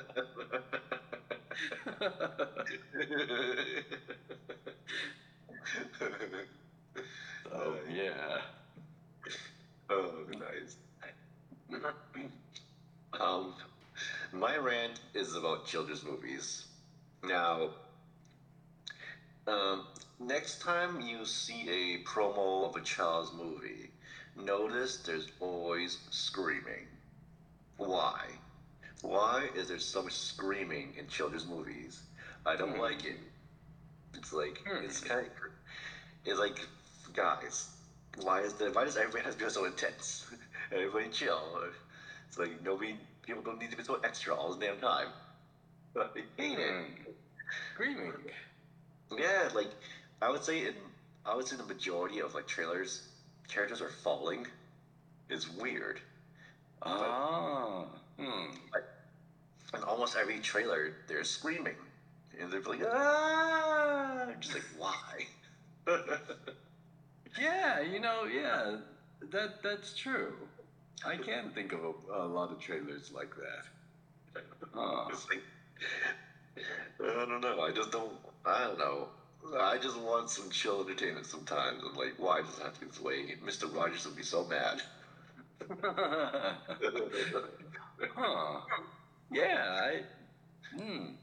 oh 7.53 7.78
yeah. 7.89 8.41
Oh, 9.89 10.26
nice. 10.32 10.78
um, 13.20 13.53
my 14.32 14.57
rant 14.57 14.99
is 15.14 15.36
about 15.36 15.66
children's 15.66 16.03
movies. 16.03 16.66
Now, 17.24 17.70
um, 19.47 19.86
next 20.20 20.61
time 20.61 21.01
you 21.01 21.26
see 21.26 21.68
a 21.70 22.03
promo 22.03 22.68
of 22.70 22.76
a 22.76 22.82
child's 22.82 23.32
movie, 23.34 23.83
notice 24.36 24.98
there's 24.98 25.28
always 25.40 25.98
screaming. 26.10 26.88
Why? 27.78 28.22
Why 29.02 29.50
is 29.56 29.68
there 29.68 29.80
so 29.80 30.04
much 30.04 30.14
screaming 30.14 30.94
in 30.98 31.08
children's 31.08 31.46
movies? 31.46 32.04
I 32.46 32.56
don't 32.56 32.74
Hmm. 32.76 32.80
like 32.82 33.06
it. 33.06 33.18
It's 34.14 34.34
like 34.34 34.60
Hmm. 34.66 34.84
it's 34.86 35.00
kind 35.02 35.26
of 35.28 35.34
it's 36.26 36.40
like 36.40 36.68
guys, 37.14 37.70
why 38.22 38.42
is 38.42 38.54
the 38.54 38.72
why 38.72 38.86
does 38.86 38.98
everybody 38.98 39.24
have 39.24 39.38
to 39.38 39.46
be 39.46 39.50
so 39.52 39.66
intense? 39.66 40.26
Everybody 40.72 41.10
chill. 41.10 41.64
It's 42.28 42.38
like 42.38 42.62
nobody 42.64 42.98
people 43.22 43.42
don't 43.44 43.60
need 43.60 43.72
to 43.72 43.78
be 43.78 43.84
so 43.84 44.00
extra 44.04 44.36
all 44.36 44.54
the 44.54 44.66
damn 44.66 44.80
time. 44.80 45.10
I 45.98 46.08
hate 46.38 46.60
it. 46.60 46.86
Hmm. 46.86 47.12
Screaming. 47.74 48.14
Yeah, 49.18 49.50
like 49.54 49.70
I 50.22 50.30
would 50.30 50.44
say 50.44 50.66
in 50.68 50.76
I 51.26 51.36
would 51.36 51.48
say 51.48 51.56
the 51.56 51.64
majority 51.64 52.20
of 52.20 52.34
like 52.34 52.48
trailers, 52.48 53.02
characters 53.48 53.82
are 53.82 53.89
falling. 53.89 54.48
Is 55.30 55.50
weird. 55.50 56.00
Ah. 56.82 57.86
Hmm. 58.20 58.56
And 59.74 59.84
almost 59.86 60.16
every 60.16 60.39
trailer, 60.39 60.94
they're 61.08 61.24
screaming, 61.24 61.76
and 62.39 62.52
they're 62.52 62.62
like, 62.62 62.82
ah, 62.86 64.26
I'm 64.28 64.39
just 64.39 64.54
like 64.54 64.64
why? 64.78 65.26
Yeah, 67.39 67.82
you 67.82 68.00
know, 68.00 68.26
yeah, 68.26 68.78
that 69.32 69.63
that's 69.63 69.96
true. 69.96 70.34
I 71.05 71.17
can 71.17 71.50
think 71.50 71.74
of 71.74 71.80
a, 71.84 72.13
a 72.16 72.28
lot 72.28 72.51
of 72.51 72.59
trailers 72.59 73.12
like 73.12 73.34
that. 73.36 74.42
It's 75.09 75.28
like, 75.30 75.42
I 77.04 77.26
don't 77.26 77.42
know. 77.42 77.62
I 77.62 77.72
just 77.72 77.92
don't. 77.92 78.13
I 78.46 78.66
don't 78.66 78.80
know. 78.80 79.08
I 79.57 79.78
just 79.78 79.97
want 79.97 80.29
some 80.29 80.49
chill 80.49 80.82
entertainment 80.82 81.25
sometimes. 81.25 81.83
I'm 81.83 81.93
like, 81.95 82.13
why 82.17 82.41
does 82.41 82.57
it 82.57 82.61
have 82.63 82.74
to 82.74 82.79
be 82.82 82.86
this 82.87 82.99
way? 82.99 83.36
Mr. 83.41 83.67
Rogers 83.67 84.05
would 84.05 84.15
be 84.15 84.24
so 84.24 84.43
mad. 84.43 84.82
huh. 88.15 88.59
Yeah, 89.32 89.79
I. 89.82 90.03
Hmm. 90.78 91.13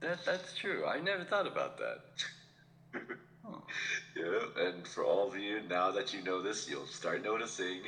That 0.00 0.24
that's 0.24 0.52
true. 0.54 0.86
I 0.86 1.00
never 1.00 1.24
thought 1.24 1.46
about 1.48 1.78
that. 1.78 1.98
Huh. 3.44 3.58
Yeah, 4.16 4.46
and 4.56 4.86
for 4.86 5.04
all 5.04 5.26
of 5.26 5.36
you, 5.36 5.60
now 5.60 5.90
that 5.90 6.12
you 6.12 6.22
know 6.22 6.40
this, 6.40 6.68
you'll 6.68 6.86
start 6.86 7.22
noticing. 7.22 7.82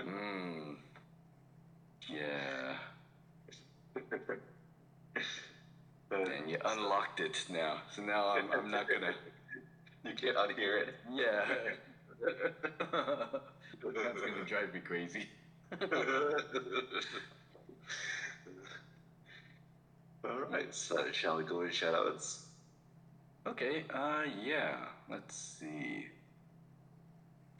Hmm. 0.00 0.74
Yeah. 2.08 2.76
And 6.12 6.50
you 6.50 6.58
unlocked 6.64 7.20
it 7.20 7.44
now, 7.48 7.80
so 7.94 8.02
now 8.02 8.28
I'm 8.28 8.50
I'm 8.52 8.70
not 8.70 8.88
gonna. 8.88 9.14
You 10.04 10.14
can't 10.14 10.36
unhear 10.36 10.82
it. 10.82 10.94
Yeah. 11.12 11.44
That's 12.90 14.20
gonna 14.20 14.44
drive 14.44 14.74
me 14.74 14.80
crazy. 14.80 15.28
All 20.24 20.40
right, 20.50 20.74
so 20.74 21.12
shall 21.12 21.36
we 21.36 21.44
go 21.44 21.62
to 21.62 21.68
shoutouts? 21.68 22.38
Okay, 23.46 23.84
uh, 23.94 24.22
yeah, 24.44 24.76
let's 25.08 25.36
see. 25.36 26.06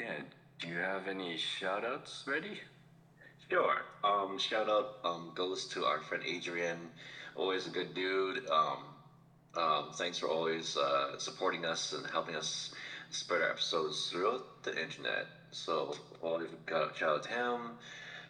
Yeah, 0.01 0.19
do 0.59 0.69
you 0.69 0.79
have 0.79 1.07
any 1.07 1.37
shoutouts 1.37 2.27
ready? 2.27 2.61
Sure. 3.49 3.83
Um, 4.03 4.39
shout 4.39 4.69
out 4.69 4.99
um, 5.05 5.31
goes 5.35 5.67
to 5.69 5.85
our 5.85 6.01
friend 6.01 6.25
Adrian. 6.27 6.91
Always 7.35 7.67
a 7.67 7.71
good 7.71 7.95
dude. 7.95 8.49
Um, 8.49 8.85
um, 9.57 9.91
thanks 9.95 10.19
for 10.19 10.29
always 10.29 10.77
uh, 10.77 11.19
supporting 11.19 11.65
us 11.65 11.93
and 11.93 12.07
helping 12.11 12.37
us 12.37 12.75
spread 13.11 13.43
our 13.43 13.51
episodes 13.51 14.11
throughout 14.11 14.63
the 14.63 14.81
internet. 14.81 15.27
So, 15.51 15.95
always 16.23 16.49
got 16.67 16.97
shout 16.97 17.17
out 17.17 17.23
to 17.25 17.29
him. 17.29 17.71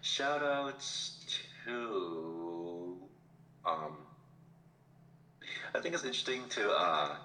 Shout 0.01 0.43
outs 0.43 1.25
to 1.65 2.97
um, 3.65 3.97
I 5.75 5.81
think 5.81 5.95
it's 5.95 6.05
interesting 6.05 6.43
to 6.51 6.71
uh, 6.71 7.17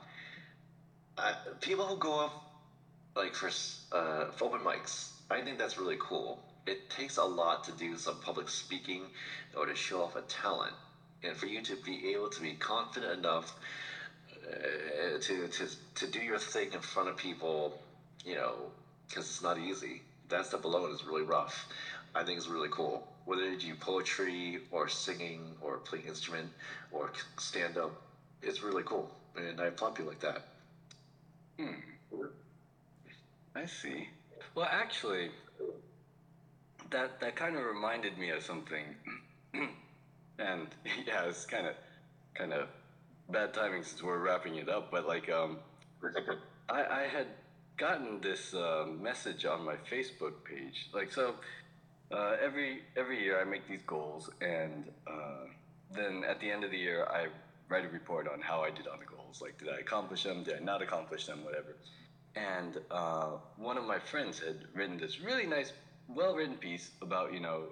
people 1.62 1.86
who 1.86 1.98
go 1.98 2.20
up 2.20 2.44
like 3.16 3.34
for 3.34 3.50
uh, 3.92 4.32
for 4.32 4.46
open 4.46 4.62
mics. 4.62 5.12
I 5.30 5.42
think 5.42 5.58
that's 5.58 5.78
really 5.78 5.98
cool. 6.00 6.40
It 6.66 6.90
takes 6.90 7.18
a 7.18 7.24
lot 7.24 7.64
to 7.66 7.72
do 7.74 7.98
some 7.98 8.20
public 8.22 8.50
speaking 8.50 9.04
or 9.56 9.66
to 9.66 9.76
show 9.76 10.04
off 10.04 10.16
a 10.16 10.22
talent, 10.22 10.74
and 11.24 11.36
for 11.36 11.46
you 11.48 11.62
to 11.62 11.76
be 11.78 12.14
able 12.14 12.30
to 12.30 12.42
be 12.42 12.54
confident 12.54 13.20
enough 13.20 13.56
uh, 14.48 15.18
to 15.20 15.48
to 15.48 15.68
to 15.96 16.08
do 16.08 16.20
your 16.20 16.40
thing 16.40 16.72
in 16.74 16.80
front 16.80 17.10
of 17.10 17.18
people, 17.18 17.80
you 18.26 18.36
know, 18.36 18.72
because 19.08 19.26
it's 19.26 19.42
not 19.42 19.58
easy. 19.58 20.02
That 20.30 20.46
stuff 20.46 20.64
alone 20.66 20.92
is 20.92 21.04
really 21.06 21.24
rough. 21.24 21.68
I 22.16 22.24
think 22.24 22.38
it's 22.38 22.48
really 22.48 22.70
cool. 22.72 23.08
Whether 23.26 23.50
you 23.50 23.58
do 23.58 23.76
poetry 23.76 24.60
or 24.72 24.88
singing 24.88 25.56
or 25.62 25.78
play 25.78 26.00
instrument 26.08 26.50
or 26.92 27.12
stand 27.38 27.78
up, 27.78 27.92
it's 28.42 28.64
really 28.64 28.84
cool, 28.84 29.10
and 29.36 29.60
I 29.60 29.66
applaud 29.66 30.00
you 30.00 30.06
like 30.06 30.20
that. 30.22 30.44
Hmm. 31.60 31.74
I 33.56 33.66
see. 33.66 34.08
Well, 34.56 34.68
actually, 34.72 35.32
that 36.92 37.20
that 37.20 37.36
kind 37.36 37.56
of 37.56 37.66
reminded 37.66 38.18
me 38.18 38.30
of 38.30 38.44
something, 38.44 38.86
and 40.40 40.68
yeah, 41.08 41.24
it's 41.24 41.46
kind 41.46 41.68
of 41.68 41.74
kind 42.34 42.54
of 42.54 42.68
bad 43.30 43.54
timing 43.54 43.84
since 43.84 44.02
we're 44.04 44.20
wrapping 44.20 44.56
it 44.56 44.70
up. 44.70 44.92
But 44.92 45.08
like, 45.08 45.30
um, 45.30 45.60
I 46.70 46.84
I 46.84 47.08
had 47.12 47.28
gotten 47.78 48.20
this 48.22 48.54
uh, 48.54 48.88
message 49.00 49.46
on 49.46 49.64
my 49.64 49.76
Facebook 49.90 50.44
page. 50.44 50.90
Like, 50.94 51.12
so 51.12 51.36
uh, 52.12 52.36
every 52.42 52.82
every 52.96 53.22
year 53.22 53.40
I 53.40 53.44
make 53.44 53.68
these 53.68 53.84
goals, 53.84 54.30
and 54.42 54.86
uh, 55.06 55.46
then 55.92 56.24
at 56.28 56.40
the 56.40 56.50
end 56.50 56.64
of 56.64 56.72
the 56.72 56.78
year 56.78 57.06
I 57.06 57.28
write 57.70 57.86
a 57.86 57.90
report 57.90 58.28
on 58.28 58.42
how 58.42 58.62
I 58.62 58.70
did 58.70 58.88
on 58.88 59.00
the 59.00 59.06
goals. 59.06 59.42
Like, 59.42 59.58
did 59.58 59.70
I 59.70 59.80
accomplish 59.80 60.24
them? 60.24 60.44
Did 60.44 60.56
I 60.56 60.60
not 60.60 60.82
accomplish 60.82 61.26
them? 61.26 61.44
Whatever. 61.44 61.76
And 62.36 62.80
uh, 62.92 63.32
one 63.58 63.78
of 63.78 63.86
my 63.86 64.00
friends 64.00 64.40
had 64.40 64.66
written 64.74 64.98
this 64.98 65.20
really 65.20 65.48
nice, 65.48 65.74
well-written 66.08 66.58
piece 66.58 66.92
about 67.02 67.34
you 67.34 67.40
know, 67.40 67.64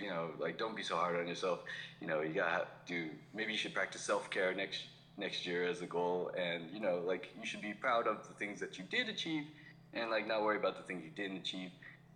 you 0.00 0.08
know, 0.08 0.30
like 0.38 0.58
don't 0.58 0.76
be 0.76 0.82
so 0.82 0.96
hard 0.96 1.16
on 1.18 1.28
yourself. 1.28 1.60
You 2.00 2.06
know, 2.06 2.20
you 2.20 2.34
gotta 2.34 2.66
do. 2.86 3.08
Maybe 3.34 3.52
you 3.52 3.58
should 3.58 3.74
practice 3.74 4.02
self-care 4.02 4.54
next 4.54 4.84
next 5.16 5.46
year 5.46 5.64
as 5.68 5.82
a 5.82 5.86
goal, 5.86 6.30
and 6.36 6.70
you 6.72 6.80
know, 6.80 7.02
like 7.06 7.30
you 7.38 7.46
should 7.46 7.62
be 7.62 7.74
proud 7.74 8.06
of 8.06 8.26
the 8.26 8.34
things 8.34 8.60
that 8.60 8.78
you 8.78 8.84
did 8.90 9.08
achieve, 9.08 9.44
and 9.92 10.10
like 10.10 10.26
not 10.26 10.42
worry 10.42 10.56
about 10.56 10.76
the 10.76 10.82
things 10.82 11.04
you 11.04 11.10
didn't 11.10 11.38
achieve, 11.38 11.70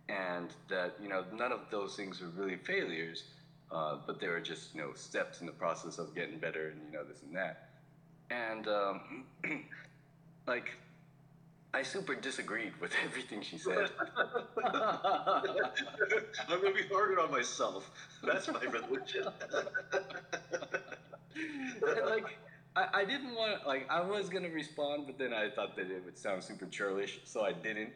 and 0.09 0.49
that 0.69 0.95
you 1.01 1.09
know 1.09 1.23
none 1.33 1.51
of 1.51 1.61
those 1.71 1.95
things 1.95 2.21
were 2.21 2.29
really 2.29 2.57
failures, 2.57 3.23
uh, 3.71 3.97
but 4.05 4.19
they 4.19 4.27
were 4.27 4.41
just 4.41 4.73
you 4.75 4.81
know 4.81 4.93
steps 4.93 5.39
in 5.39 5.45
the 5.45 5.53
process 5.53 5.97
of 5.97 6.13
getting 6.15 6.39
better, 6.39 6.69
and 6.69 6.81
you 6.85 6.97
know 6.97 7.03
this 7.03 7.21
and 7.21 7.35
that, 7.35 7.69
and 8.29 8.67
um, 8.67 9.25
like 10.47 10.71
I 11.75 11.83
super 11.83 12.15
disagreed 12.15 12.71
with 12.79 12.91
everything 13.05 13.41
she 13.41 13.57
said. 13.57 13.89
I'm 14.63 15.43
gonna 16.47 16.73
be 16.73 16.87
harder 16.89 17.19
on 17.19 17.31
myself. 17.31 17.91
That's 18.23 18.47
my 18.47 18.61
religion. 18.61 19.27
Like 22.05 22.37
I, 22.77 23.01
I 23.01 23.05
didn't 23.05 23.35
want 23.35 23.67
like 23.67 23.85
I 23.89 23.99
was 23.99 24.29
gonna 24.29 24.49
respond, 24.49 25.05
but 25.05 25.17
then 25.17 25.33
I 25.33 25.49
thought 25.49 25.75
that 25.75 25.91
it 25.91 26.01
would 26.05 26.17
sound 26.17 26.41
super 26.41 26.65
churlish, 26.65 27.19
so 27.25 27.43
I 27.43 27.51
didn't. 27.51 27.89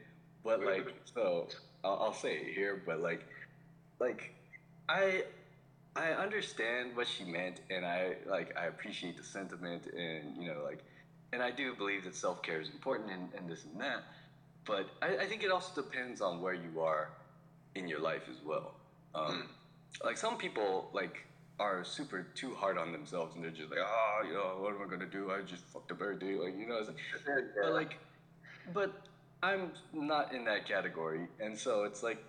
But 0.44 0.62
like 0.66 0.94
so 1.06 1.48
I'll, 1.84 2.00
I'll 2.02 2.14
say 2.14 2.36
it 2.36 2.54
here, 2.54 2.84
but 2.86 3.00
like 3.00 3.26
like 4.00 4.34
I 4.90 5.24
I 5.96 6.12
understand 6.12 6.98
what 6.98 7.08
she 7.08 7.24
meant, 7.24 7.62
and 7.70 7.86
I 7.86 8.18
like 8.28 8.58
I 8.58 8.66
appreciate 8.66 9.16
the 9.16 9.24
sentiment, 9.24 9.88
and 9.88 10.36
you 10.38 10.50
know 10.50 10.62
like 10.66 10.84
and 11.34 11.42
I 11.42 11.52
do 11.52 11.74
believe 11.76 12.04
that 12.06 12.16
self 12.16 12.42
care 12.42 12.62
is 12.62 12.70
important 12.70 13.12
and, 13.12 13.30
and 13.38 13.50
this 13.50 13.66
and 13.66 13.80
that. 13.82 14.04
But 14.66 14.88
I, 15.02 15.18
I 15.18 15.26
think 15.26 15.44
it 15.44 15.52
also 15.52 15.82
depends 15.82 16.22
on 16.22 16.42
where 16.42 16.54
you 16.54 16.82
are 16.82 17.10
in 17.76 17.88
your 17.88 18.00
life 18.00 18.24
as 18.30 18.38
well. 18.46 18.74
Um, 19.16 19.50
like 20.04 20.18
some 20.18 20.38
people 20.38 20.90
like 20.94 21.26
are 21.60 21.84
super 21.84 22.26
too 22.36 22.54
hard 22.56 22.78
on 22.78 22.92
themselves 22.92 23.36
and 23.36 23.44
they're 23.44 23.52
just 23.52 23.70
like, 23.70 23.80
oh, 23.82 24.22
you 24.26 24.34
know, 24.34 24.58
what 24.60 24.74
am 24.74 24.82
I 24.86 24.90
gonna 24.90 25.06
do? 25.06 25.32
I 25.32 25.42
just 25.42 25.64
fucked 25.66 25.92
up 25.92 26.02
every 26.02 26.18
day, 26.18 26.36
like 26.36 26.58
you 26.58 26.68
know. 26.68 26.78
It's 26.78 26.88
like, 26.88 26.98
but 27.62 27.74
like, 27.74 27.98
but 28.74 28.94
I'm 29.44 29.72
not 29.94 30.34
in 30.34 30.46
that 30.46 30.68
category, 30.68 31.28
and 31.40 31.58
so 31.58 31.84
it's 31.84 32.04
like, 32.04 32.24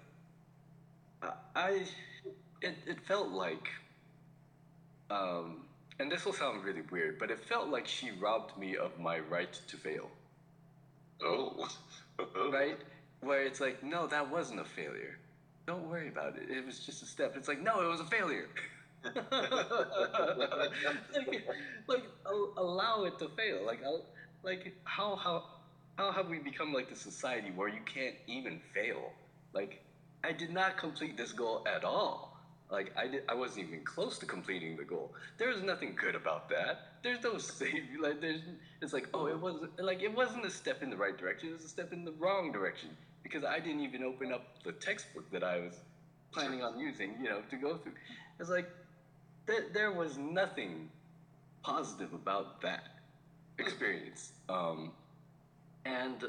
I, 1.22 1.32
I 1.54 1.70
it 2.62 2.76
it 2.86 3.00
felt 3.06 3.28
like, 3.30 3.68
um, 5.10 5.62
and 6.00 6.10
this 6.10 6.24
will 6.24 6.32
sound 6.32 6.64
really 6.64 6.80
weird, 6.90 7.18
but 7.18 7.30
it 7.30 7.38
felt 7.38 7.68
like 7.68 7.86
she 7.86 8.10
robbed 8.10 8.56
me 8.58 8.74
of 8.74 8.98
my 8.98 9.18
right 9.18 9.52
to 9.68 9.76
fail, 9.76 10.10
oh. 11.22 11.68
right? 12.50 12.78
Where 13.20 13.42
it's 13.42 13.60
like, 13.60 13.82
no, 13.82 14.06
that 14.06 14.30
wasn't 14.30 14.60
a 14.60 14.64
failure. 14.64 15.18
Don't 15.66 15.86
worry 15.90 16.08
about 16.08 16.38
it. 16.38 16.50
It 16.50 16.64
was 16.64 16.80
just 16.80 17.02
a 17.02 17.06
step. 17.06 17.34
It's 17.36 17.48
like, 17.48 17.60
no, 17.60 17.82
it 17.82 17.86
was 17.86 18.00
a 18.00 18.06
failure. 18.06 18.48
like, 19.14 19.14
like 21.86 22.04
allow 22.56 23.04
it 23.04 23.18
to 23.18 23.28
fail. 23.36 23.64
Like, 23.64 23.80
like 24.42 24.74
how 24.84 25.16
how 25.16 25.44
how 25.96 26.12
have 26.12 26.28
we 26.28 26.38
become 26.38 26.72
like 26.72 26.88
the 26.88 26.96
society 26.96 27.50
where 27.54 27.68
you 27.68 27.80
can't 27.84 28.16
even 28.26 28.60
fail? 28.74 29.12
Like, 29.52 29.82
I 30.24 30.32
did 30.32 30.50
not 30.50 30.78
complete 30.78 31.16
this 31.16 31.32
goal 31.32 31.66
at 31.66 31.84
all. 31.84 32.29
Like, 32.70 32.92
I 32.96 33.08
did, 33.08 33.22
I 33.28 33.34
wasn't 33.34 33.66
even 33.68 33.84
close 33.84 34.18
to 34.18 34.26
completing 34.26 34.76
the 34.76 34.84
goal. 34.84 35.12
There 35.38 35.48
was 35.48 35.62
nothing 35.62 35.96
good 36.00 36.14
about 36.14 36.48
that. 36.50 37.00
There's 37.02 37.22
no 37.22 37.38
save. 37.58 37.82
Like, 38.00 38.20
there's 38.20 38.42
it's 38.80 38.92
like, 38.92 39.08
oh, 39.12 39.26
it 39.26 39.38
wasn't 39.38 39.78
like 39.82 40.02
it 40.02 40.14
wasn't 40.14 40.44
a 40.44 40.50
step 40.50 40.82
in 40.82 40.90
the 40.90 40.96
right 40.96 41.16
direction. 41.16 41.50
It 41.50 41.54
was 41.54 41.64
a 41.64 41.68
step 41.68 41.92
in 41.92 42.04
the 42.04 42.12
wrong 42.12 42.52
direction 42.52 42.90
because 43.22 43.44
I 43.44 43.58
didn't 43.58 43.80
even 43.80 44.02
open 44.02 44.32
up 44.32 44.62
the 44.64 44.72
textbook 44.72 45.30
that 45.32 45.42
I 45.42 45.60
was 45.60 45.74
planning 46.32 46.62
on 46.62 46.78
using, 46.78 47.16
you 47.20 47.28
know, 47.28 47.42
to 47.50 47.56
go 47.56 47.76
through. 47.76 47.94
It's 48.38 48.50
like 48.50 48.68
there, 49.46 49.64
there 49.72 49.92
was 49.92 50.16
nothing 50.16 50.90
positive 51.62 52.12
about 52.12 52.60
that 52.62 52.84
experience. 53.58 54.32
Um, 54.48 54.92
and 55.84 56.24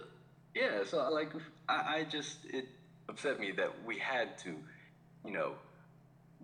yeah, 0.55 0.84
so 0.85 1.09
like 1.09 1.31
I, 1.69 1.99
I 1.99 2.07
just 2.09 2.45
it 2.45 2.68
upset 3.09 3.39
me 3.39 3.51
that 3.51 3.85
we 3.85 3.97
had 3.99 4.38
to, 4.39 4.55
you 5.26 5.31
know, 5.31 5.53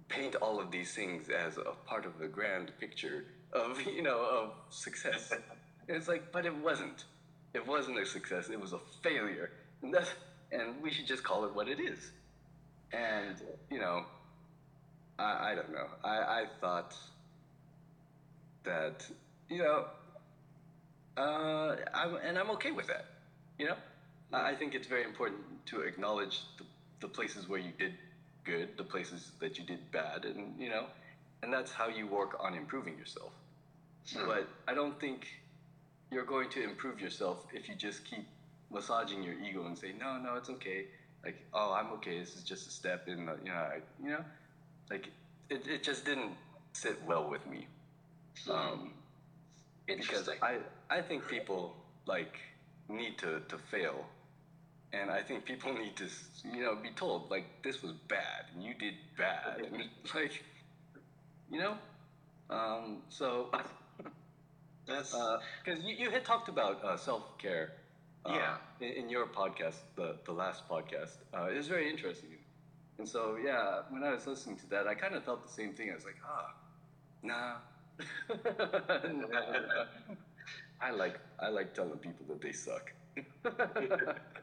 paint 0.10 0.36
all 0.36 0.60
of 0.60 0.72
these 0.72 0.94
things 0.94 1.30
as 1.30 1.58
a 1.58 1.74
part 1.86 2.06
of 2.06 2.18
the 2.20 2.28
grand 2.28 2.72
picture 2.80 3.26
of 3.54 3.82
you 3.86 4.02
know 4.02 4.20
of 4.20 4.74
success. 4.74 5.32
And 5.32 5.42
it's 5.88 6.08
like, 6.08 6.32
but 6.32 6.46
it 6.46 6.56
wasn't. 6.56 7.06
It 7.54 7.66
wasn't 7.66 7.98
a 7.98 8.06
success. 8.06 8.50
It 8.50 8.60
was 8.60 8.74
a 8.74 8.80
failure, 9.02 9.52
and 9.82 9.94
that's 9.94 10.10
and 10.52 10.82
we 10.82 10.92
should 10.92 11.08
just 11.08 11.24
call 11.24 11.46
it 11.46 11.54
what 11.54 11.68
it 11.68 11.80
is. 11.80 12.12
And 12.92 13.42
you 13.70 13.80
know, 13.80 14.06
I, 15.18 15.52
I 15.52 15.56
don't 15.56 15.72
know. 15.72 15.88
I, 16.04 16.18
I 16.18 16.46
thought 16.62 16.96
that 18.64 19.06
you 19.50 19.60
know, 19.60 19.86
uh, 21.18 21.76
I'm, 21.94 22.16
and 22.24 22.38
I'm 22.38 22.52
okay 22.52 22.72
with 22.72 22.88
that. 22.88 23.06
You 23.58 23.68
know, 23.68 23.76
I 24.34 24.52
I 24.52 24.56
think 24.56 24.76
it's 24.76 24.88
very 24.88 25.04
important 25.04 25.42
to 25.68 25.82
acknowledge 25.82 26.42
the, 26.58 26.66
the 27.00 27.08
places 27.08 27.48
where 27.48 27.60
you 27.60 27.72
did 27.78 27.94
good, 28.52 28.68
the 28.78 28.84
places 28.84 29.32
that 29.42 29.58
you 29.58 29.66
did 29.66 29.82
bad, 29.92 30.26
and 30.26 30.42
you 30.60 30.70
know, 30.70 30.86
and 31.44 31.54
that's 31.54 31.72
how 31.72 31.88
you 31.88 32.08
work 32.08 32.38
on 32.40 32.56
improving 32.56 32.98
yourself. 32.98 33.34
But 34.26 34.48
I 34.68 34.74
don't 34.74 34.98
think 35.00 35.28
you're 36.12 36.26
going 36.26 36.50
to 36.52 36.64
improve 36.64 37.02
yourself 37.02 37.46
if 37.54 37.68
you 37.68 37.76
just 37.76 38.06
keep 38.06 38.26
massaging 38.72 39.22
your 39.22 39.36
ego 39.40 39.66
and 39.66 39.78
say, 39.78 39.92
no, 40.00 40.18
no, 40.18 40.36
it's 40.36 40.50
okay. 40.50 40.86
Like, 41.24 41.38
oh, 41.54 41.74
I'm 41.74 41.92
okay. 41.98 42.20
This 42.20 42.36
is 42.36 42.44
just 42.44 42.68
a 42.68 42.72
step 42.72 43.08
in 43.08 43.26
the, 43.26 43.36
you 43.44 43.52
know, 43.52 43.56
I, 43.56 43.80
you 44.02 44.10
know, 44.12 44.24
like 44.90 45.10
it, 45.50 45.68
it 45.68 45.84
just 45.84 46.06
didn't 46.06 46.32
sit 46.74 46.98
well 47.06 47.30
with 47.30 47.46
me. 47.48 47.68
Um, 48.50 48.94
because. 49.86 50.30
I, 50.42 50.58
I 50.90 51.02
think 51.02 51.28
people 51.28 51.76
like 52.06 52.40
need 52.88 53.18
to, 53.18 53.42
to 53.50 53.58
fail. 53.58 54.06
And 54.94 55.12
I 55.12 55.22
think 55.22 55.46
people 55.46 55.74
need 55.74 55.96
to, 55.98 56.08
you 56.46 56.64
know, 56.64 56.76
be 56.76 56.92
told 56.92 57.30
like 57.30 57.46
this 57.64 57.82
was 57.82 57.94
bad 58.08 58.46
and 58.54 58.64
you 58.64 58.74
did 58.74 58.96
bad 59.18 59.60
and 59.60 59.84
like, 60.16 60.44
you 61.50 61.60
know, 61.60 61.78
um, 62.50 63.02
so 63.10 63.50
That's 64.88 65.14
because 65.64 65.84
you, 65.84 65.96
you 65.98 66.10
had 66.10 66.24
talked 66.24 66.48
about 66.50 66.84
uh, 66.84 66.96
self 66.96 67.38
care, 67.38 67.72
uh, 68.26 68.32
Yeah. 68.34 68.58
in, 68.80 68.94
in 69.04 69.10
your 69.10 69.28
podcast, 69.28 69.84
the 69.96 70.16
the 70.26 70.32
last 70.32 70.68
podcast. 70.68 71.18
Uh, 71.34 71.48
it 71.52 71.58
was 71.58 71.68
very 71.68 71.90
interesting, 71.90 72.38
and 72.98 73.08
so 73.08 73.36
yeah, 73.36 73.82
when 73.90 74.04
I 74.04 74.12
was 74.12 74.26
listening 74.28 74.56
to 74.58 74.68
that, 74.68 74.88
I 74.88 74.96
kind 74.96 75.16
of 75.16 75.24
felt 75.24 75.44
the 75.44 75.50
same 75.50 75.74
thing. 75.74 75.92
I 75.92 75.96
was 75.96 76.06
like, 76.06 76.22
ah, 76.26 76.54
nah. 77.24 77.58
I 80.82 80.92
like 80.92 81.20
I 81.40 81.50
like 81.50 81.74
telling 81.74 82.00
people 82.00 82.26
that 82.28 82.42
they 82.42 82.52
suck. 82.54 82.94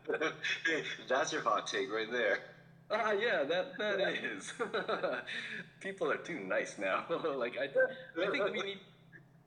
that's 1.09 1.33
your 1.33 1.43
hot 1.43 1.67
take 1.67 1.91
right 1.93 2.11
there. 2.11 2.39
Ah, 2.91 3.13
yeah, 3.13 3.45
that 3.45 3.77
that 3.79 4.01
is. 4.01 4.53
People 5.81 6.11
are 6.11 6.17
too 6.19 6.41
nice 6.41 6.79
now. 6.79 7.05
like 7.37 7.57
I, 7.59 7.69
I 8.23 8.31
think 8.31 8.45
we 8.53 8.63
need, 8.63 8.79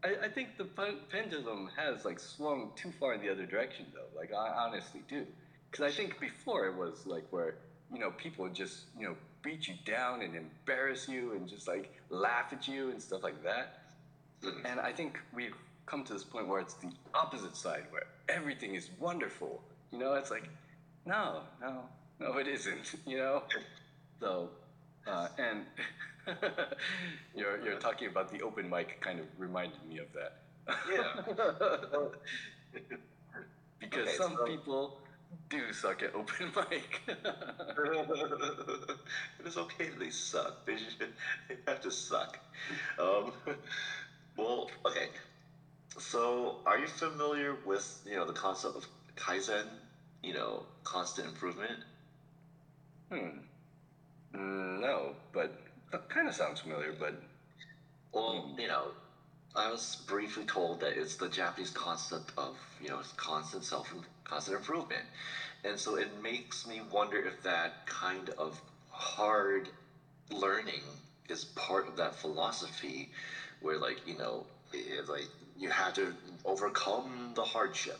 I, 0.03 0.25
I 0.25 0.29
think 0.29 0.57
the 0.57 0.65
pen- 0.65 0.99
pendulum 1.09 1.69
has 1.75 2.05
like 2.05 2.19
swung 2.19 2.71
too 2.75 2.91
far 2.99 3.13
in 3.13 3.21
the 3.21 3.29
other 3.29 3.45
direction 3.45 3.85
though. 3.93 4.09
Like 4.19 4.33
I 4.33 4.49
honestly 4.65 5.01
do, 5.07 5.25
because 5.71 5.85
I 5.85 5.95
think 5.95 6.19
before 6.19 6.67
it 6.67 6.75
was 6.75 7.05
like 7.05 7.25
where 7.31 7.55
you 7.93 7.99
know 7.99 8.11
people 8.11 8.43
would 8.45 8.55
just 8.55 8.85
you 8.97 9.05
know 9.07 9.15
beat 9.43 9.67
you 9.67 9.75
down 9.85 10.21
and 10.21 10.35
embarrass 10.35 11.07
you 11.07 11.33
and 11.33 11.47
just 11.47 11.67
like 11.67 11.91
laugh 12.09 12.51
at 12.51 12.67
you 12.67 12.89
and 12.89 13.01
stuff 13.01 13.23
like 13.23 13.43
that. 13.43 13.83
Mhm. 14.43 14.65
And 14.65 14.79
I 14.79 14.91
think 14.93 15.19
we've 15.33 15.55
come 15.85 16.03
to 16.05 16.13
this 16.13 16.23
point 16.23 16.47
where 16.47 16.59
it's 16.59 16.73
the 16.75 16.91
opposite 17.13 17.55
side, 17.55 17.85
where 17.91 18.07
everything 18.29 18.75
is 18.75 18.89
wonderful. 18.99 19.63
You 19.91 19.99
know, 19.99 20.13
it's 20.13 20.31
like, 20.31 20.49
no, 21.05 21.41
no, 21.61 21.83
no, 22.19 22.37
it 22.37 22.47
isn't. 22.47 22.95
You 23.05 23.17
know, 23.17 23.43
so 24.19 24.49
uh, 25.07 25.27
and 25.37 25.65
you're 27.35 27.63
you're 27.63 27.79
talking 27.79 28.09
about 28.09 28.31
the 28.31 28.41
open 28.41 28.69
mic, 28.69 28.99
kind 29.01 29.19
of 29.19 29.25
reminded 29.37 29.83
me 29.87 29.99
of 29.99 30.07
that. 30.13 30.33
Yeah. 30.91 31.21
because 33.79 34.07
Okay, 34.07 34.15
some 34.17 34.35
so- 34.37 34.45
people 34.45 34.99
do 35.49 35.71
suck 35.73 36.03
at 36.03 36.15
open 36.15 36.51
mic. 36.55 37.01
it 37.07 37.17
is 39.45 39.57
okay 39.57 39.89
they 39.99 40.09
suck. 40.09 40.65
They 40.65 40.77
should 40.77 41.13
they 41.47 41.55
have 41.67 41.81
to 41.81 41.91
suck. 41.91 42.39
Um, 42.99 43.31
well, 44.37 44.69
okay. 44.85 45.09
So, 45.97 46.59
are 46.65 46.77
you 46.79 46.87
familiar 46.87 47.55
with 47.65 48.01
you 48.05 48.15
know 48.17 48.25
the 48.25 48.33
concept 48.33 48.75
of 48.75 48.87
kaizen? 49.17 49.67
You 50.23 50.33
know, 50.33 50.65
constant 50.83 51.27
improvement. 51.27 51.79
hmm. 53.09 53.39
Mm, 54.35 54.79
no, 54.81 55.15
but 55.33 55.51
that 55.91 56.09
kind 56.09 56.27
of 56.27 56.35
sounds 56.35 56.61
familiar. 56.61 56.93
But 56.93 57.15
Well, 58.13 58.41
Hmm. 58.41 58.59
you 58.59 58.67
know, 58.67 58.93
I 59.55 59.69
was 59.69 59.95
briefly 59.97 60.45
told 60.45 60.79
that 60.81 60.97
it's 60.97 61.15
the 61.17 61.29
Japanese 61.29 61.71
concept 61.71 62.31
of 62.37 62.57
you 62.81 62.89
know 62.89 63.01
constant 63.17 63.63
self 63.65 63.93
constant 64.25 64.57
improvement, 64.57 65.05
and 65.63 65.79
so 65.79 65.95
it 65.95 66.11
makes 66.13 66.65
me 66.67 66.81
wonder 66.81 67.19
if 67.19 67.41
that 67.43 67.73
kind 67.85 68.29
of 68.37 68.61
hard 68.89 69.69
learning 70.31 70.83
is 71.29 71.45
part 71.45 71.87
of 71.87 71.95
that 71.97 72.15
philosophy, 72.15 73.09
where 73.61 73.77
like 73.77 74.05
you 74.07 74.15
know, 74.17 74.45
it's 74.73 75.09
like 75.09 75.29
you 75.57 75.69
have 75.69 75.93
to 75.93 76.15
overcome 76.45 77.33
the 77.35 77.43
hardship, 77.45 77.99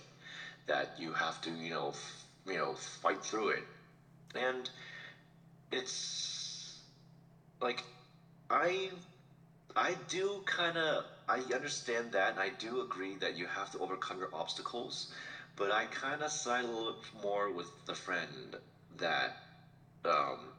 that 0.67 0.89
you 0.97 1.13
have 1.13 1.41
to 1.41 1.51
you 1.51 1.71
know 1.71 1.89
f- 1.89 2.25
you 2.45 2.55
know 2.57 2.75
fight 2.75 3.21
through 3.23 3.49
it, 3.49 3.65
and 4.35 4.69
it's 5.71 6.83
like 7.61 7.83
I 8.49 8.91
I 9.75 9.95
do 9.95 10.41
kind 10.45 10.77
of 10.77 11.05
I 11.27 11.43
understand 11.53 12.11
that, 12.13 12.31
and 12.31 12.39
I 12.39 12.49
do 12.49 12.79
agree 12.81 13.15
that 13.17 13.35
you 13.35 13.47
have 13.47 13.69
to 13.71 13.79
overcome 13.79 14.19
your 14.19 14.29
obstacles. 14.33 15.07
But 15.55 15.71
I 15.71 15.85
kind 15.87 16.21
of 16.23 16.31
side 16.31 16.63
a 16.63 16.67
little 16.67 16.93
bit 16.93 17.21
more 17.23 17.49
with 17.51 17.71
the 17.85 17.95
friend 17.95 18.55
that 18.97 19.33
um, 20.05 20.53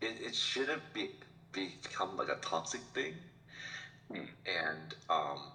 it, 0.00 0.20
it 0.20 0.34
shouldn't 0.34 0.92
be 0.92 1.10
become 1.52 2.16
like 2.16 2.28
a 2.28 2.36
toxic 2.36 2.82
thing, 2.94 3.20
Hmm. 4.08 4.24
and 4.46 4.94
um, 5.10 5.52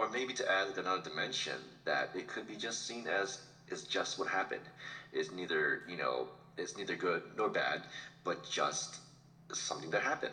or 0.00 0.08
maybe 0.08 0.32
to 0.32 0.50
add 0.50 0.78
another 0.78 1.02
dimension 1.02 1.60
that 1.84 2.08
it 2.14 2.26
could 2.26 2.46
be 2.48 2.56
just 2.56 2.86
seen 2.86 3.06
as 3.06 3.38
is 3.68 3.82
just 3.82 4.18
what 4.18 4.28
happened. 4.28 4.64
It's 5.12 5.30
neither 5.30 5.82
you 5.86 5.96
know 5.96 6.28
it's 6.56 6.76
neither 6.78 6.96
good 6.96 7.22
nor 7.36 7.50
bad, 7.50 7.82
but 8.24 8.42
just 8.50 9.00
something 9.52 9.90
that 9.90 10.02
happened. 10.02 10.32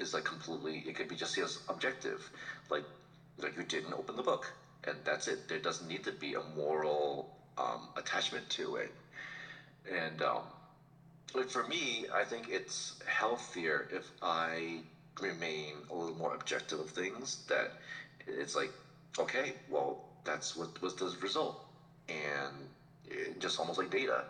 Is 0.00 0.12
like 0.12 0.24
completely 0.24 0.82
it 0.88 0.96
could 0.96 1.08
be 1.08 1.14
just 1.14 1.32
seen 1.34 1.44
as 1.44 1.60
objective. 1.68 2.28
Like 2.68 2.82
like 3.38 3.56
you 3.56 3.62
didn't 3.62 3.94
open 3.94 4.16
the 4.16 4.22
book 4.24 4.52
and 4.82 4.96
that's 5.04 5.28
it. 5.28 5.48
There 5.48 5.60
doesn't 5.60 5.86
need 5.86 6.02
to 6.04 6.12
be 6.12 6.34
a 6.34 6.42
moral 6.56 7.30
um, 7.56 7.88
attachment 7.96 8.50
to 8.50 8.76
it. 8.76 8.90
And 9.88 10.20
um, 10.22 10.42
like 11.34 11.50
for 11.50 11.64
me 11.64 12.06
i 12.14 12.22
think 12.22 12.48
it's 12.48 12.94
healthier 13.06 13.88
if 13.90 14.04
i 14.22 14.78
remain 15.20 15.74
a 15.90 15.94
little 15.94 16.14
more 16.14 16.32
objective 16.34 16.78
of 16.78 16.88
things 16.90 17.38
that 17.48 17.72
it's 18.26 18.54
like 18.54 18.70
okay 19.18 19.54
well 19.68 19.98
that's 20.24 20.56
what 20.56 20.80
was 20.80 20.94
the 20.94 21.06
result 21.20 21.56
and 22.08 22.68
it, 23.06 23.38
just 23.38 23.58
almost 23.58 23.78
like 23.78 23.90
data 23.90 24.24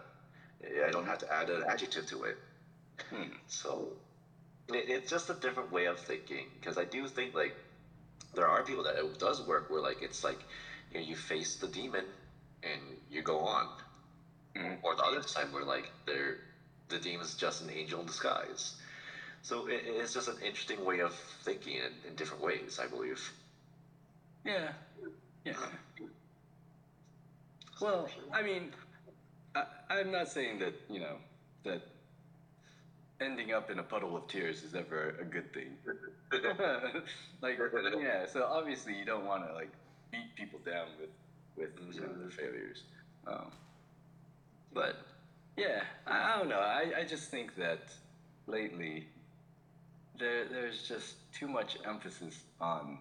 i 0.87 0.91
don't 0.91 1.07
have 1.07 1.19
to 1.19 1.33
add 1.33 1.51
an 1.51 1.63
adjective 1.69 2.07
to 2.07 2.25
it 2.25 2.37
hmm. 3.11 3.25
so 3.47 3.97
it, 4.69 4.89
it's 4.89 5.11
just 5.11 5.31
a 5.31 5.35
different 5.35 5.71
way 5.71 5.87
of 5.87 5.99
thinking 5.99 6.49
because 6.61 6.79
I 6.79 6.85
do 6.85 7.07
think 7.09 7.35
like 7.35 7.55
there 8.35 8.49
are 8.49 8.63
people 8.63 8.85
that 8.85 8.97
it 8.97 9.19
does 9.19 9.43
work 9.43 9.65
where 9.69 9.81
like 9.83 10.03
it's 10.03 10.25
like 10.25 10.47
you 10.91 10.99
know 11.01 11.07
you 11.07 11.17
face 11.17 11.57
the 11.57 11.69
demon 11.69 12.07
and 12.63 12.81
you 13.11 13.23
go 13.23 13.41
on, 13.41 13.69
Mhm. 14.57 14.79
or 14.83 14.95
the 14.97 15.05
other 15.05 15.23
side 15.23 15.51
where 15.53 15.65
like 15.65 15.93
they're 16.07 16.39
the 16.89 16.99
demon's 16.99 17.35
just 17.35 17.61
an 17.61 17.71
angel 17.71 18.01
in 18.01 18.07
disguise. 18.07 18.75
So 19.43 19.67
it, 19.67 19.83
it's 19.87 20.13
just 20.13 20.29
an 20.29 20.39
interesting 20.39 20.85
way 20.85 21.01
of 21.01 21.15
thinking 21.15 21.77
in, 21.77 22.01
in 22.05 22.15
different 22.17 22.43
ways, 22.43 22.79
I 22.81 22.87
believe. 22.89 23.33
Yeah, 24.45 24.73
yeah. 25.45 25.53
Well, 27.81 28.09
I 28.33 28.43
mean, 28.43 28.73
I, 29.55 29.65
I'm 29.91 30.11
not 30.11 30.29
saying 30.29 30.59
that 30.61 30.75
you 30.89 31.01
know 31.01 31.17
that 31.65 31.83
ending 33.21 33.53
up 33.53 33.71
in 33.71 33.79
a 33.79 33.83
puddle 33.83 34.17
of 34.17 34.27
tears 34.29 34.63
is 34.63 34.75
ever 34.75 35.17
a 35.21 35.25
good 35.25 35.53
thing. 35.53 35.77
like, 37.43 37.59
yeah. 38.01 38.27
So 38.27 38.45
obviously, 38.45 38.95
you 38.95 39.05
don't 39.05 39.25
want 39.27 39.47
to 39.47 39.55
like 39.55 39.71
beat 40.11 40.35
people 40.37 40.61
down 40.65 40.87
with 41.01 41.11
with 41.57 41.95
you 41.95 42.01
know, 42.01 42.13
their 42.19 42.31
failures. 42.31 42.83
Um, 43.27 43.51
but 44.73 44.97
yeah, 45.57 45.83
I, 46.07 46.35
I 46.35 46.39
don't 46.39 46.49
know. 46.49 46.59
I, 46.61 46.93
I 47.01 47.05
just 47.05 47.31
think 47.31 47.57
that 47.57 47.93
lately 48.47 49.07
there 50.19 50.47
there's 50.49 50.87
just 50.87 51.17
too 51.33 51.49
much 51.49 51.77
emphasis 51.87 52.45
on 52.61 52.99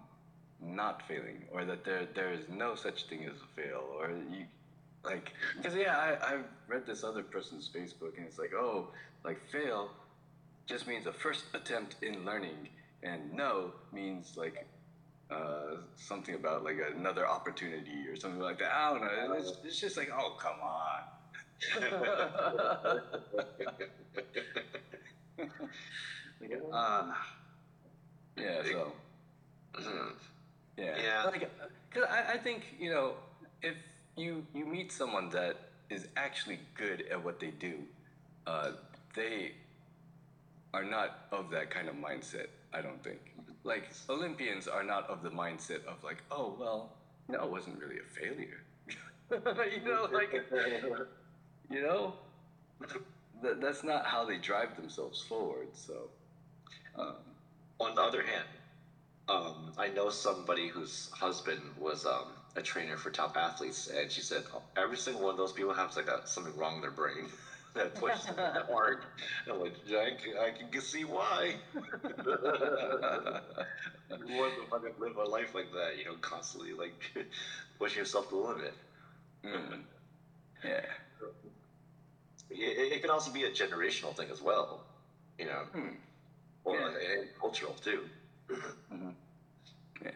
not 0.64 1.06
failing, 1.06 1.44
or 1.52 1.64
that 1.64 1.84
there 1.84 2.06
there 2.14 2.32
is 2.32 2.40
no 2.48 2.74
such 2.74 3.06
thing 3.06 3.24
as 3.24 3.36
a 3.36 3.60
fail, 3.60 3.84
or 3.98 4.10
you 4.30 4.46
like 5.04 5.32
because 5.56 5.76
yeah, 5.76 5.96
I 5.96 6.34
I've 6.34 6.44
read 6.68 6.86
this 6.86 7.04
other 7.04 7.22
person's 7.22 7.68
Facebook, 7.68 8.16
and 8.16 8.26
it's 8.26 8.38
like 8.38 8.54
oh 8.54 8.88
like 9.24 9.40
fail 9.50 9.90
just 10.66 10.86
means 10.86 11.06
a 11.06 11.12
first 11.12 11.44
attempt 11.54 11.96
in 12.02 12.24
learning, 12.24 12.68
and 13.02 13.32
no 13.32 13.72
means 13.92 14.36
like 14.36 14.66
uh, 15.30 15.76
something 15.96 16.34
about 16.34 16.64
like 16.64 16.78
another 16.96 17.26
opportunity 17.28 18.06
or 18.08 18.16
something 18.16 18.40
like 18.40 18.58
that. 18.58 18.72
I 18.72 18.90
don't 18.90 19.00
know. 19.02 19.34
It's, 19.34 19.52
it's 19.64 19.80
just 19.80 19.96
like 19.96 20.10
oh 20.16 20.36
come 20.38 20.60
on. 20.62 21.02
like, 26.40 26.60
uh, 26.72 27.12
yeah. 28.36 28.62
So. 28.64 28.92
Yeah. 30.76 30.96
Yeah. 31.02 31.24
Like, 31.24 31.50
because 31.88 32.08
I, 32.10 32.34
I 32.34 32.38
think 32.38 32.74
you 32.78 32.90
know, 32.90 33.14
if 33.62 33.74
you 34.16 34.46
you 34.54 34.64
meet 34.66 34.92
someone 34.92 35.28
that 35.30 35.56
is 35.90 36.08
actually 36.16 36.58
good 36.74 37.04
at 37.10 37.22
what 37.22 37.38
they 37.40 37.50
do, 37.50 37.74
uh, 38.46 38.72
they 39.14 39.52
are 40.72 40.84
not 40.84 41.26
of 41.32 41.50
that 41.50 41.70
kind 41.70 41.88
of 41.88 41.94
mindset. 41.96 42.48
I 42.72 42.80
don't 42.82 43.02
think. 43.02 43.20
Like 43.62 43.90
Olympians 44.10 44.68
are 44.68 44.82
not 44.82 45.08
of 45.08 45.22
the 45.22 45.30
mindset 45.30 45.84
of 45.86 46.02
like, 46.04 46.22
oh 46.30 46.56
well, 46.58 46.92
no, 47.28 47.44
it 47.44 47.50
wasn't 47.50 47.78
really 47.78 47.96
a 47.98 48.20
failure. 48.20 48.60
you 49.30 49.84
know, 49.84 50.08
like 50.12 50.32
you 51.70 51.82
know, 51.82 52.14
that, 53.42 53.60
that's 53.60 53.82
not 53.84 54.04
how 54.06 54.24
they 54.24 54.36
drive 54.38 54.76
themselves 54.76 55.20
forward. 55.22 55.68
So. 55.74 56.08
Um, 56.96 57.14
On 57.80 57.94
the 57.94 58.02
other 58.02 58.22
hand, 58.22 58.46
um, 59.28 59.72
I 59.78 59.88
know 59.88 60.10
somebody 60.10 60.68
whose 60.68 61.08
husband 61.12 61.72
was 61.76 62.04
um, 62.04 62.36
a 62.56 62.62
trainer 62.62 62.96
for 62.96 63.10
top 63.10 63.36
athletes, 63.36 63.86
and 63.86 64.10
she 64.10 64.20
said 64.20 64.44
oh, 64.52 64.64
every 64.76 64.96
single 64.98 65.22
one 65.22 65.32
of 65.32 65.38
those 65.38 65.52
people 65.52 65.72
has 65.72 65.96
like 65.96 66.08
a, 66.08 66.20
something 66.26 66.54
wrong 66.56 66.76
in 66.76 66.80
their 66.82 66.90
brain 66.90 67.30
that 67.74 67.94
pushes 67.94 68.26
them 68.26 68.38
that 68.54 68.66
hard. 68.70 69.06
And 69.46 69.54
I'm 69.54 69.60
like, 69.60 69.76
I 69.88 70.12
can, 70.12 70.36
I 70.36 70.52
can 70.52 70.80
see 70.80 71.04
why. 71.04 71.58
you 74.16 74.28
want 74.28 74.54
to 74.56 74.66
fucking 74.66 74.94
live 74.98 75.16
a 75.16 75.24
life 75.24 75.54
like 75.54 75.70
that, 75.72 75.96
you 75.96 76.04
know, 76.04 76.16
constantly 76.16 76.72
like 76.72 77.12
pushing 77.78 78.00
yourself 78.00 78.28
to 78.28 78.34
the 78.36 78.40
limit. 78.40 78.76
mm, 79.44 79.84
yeah. 80.64 80.80
It, 82.50 82.92
it 82.92 83.00
can 83.00 83.10
also 83.10 83.30
be 83.30 83.44
a 83.44 83.50
generational 83.50 84.16
thing 84.16 84.30
as 84.30 84.40
well, 84.40 84.82
you 85.38 85.46
know, 85.46 85.68
Hmm. 85.72 85.96
or 86.64 86.92
Yeah. 87.00 87.24
cultural 87.40 87.74
too. 87.74 88.10
Yeah. 88.50 90.10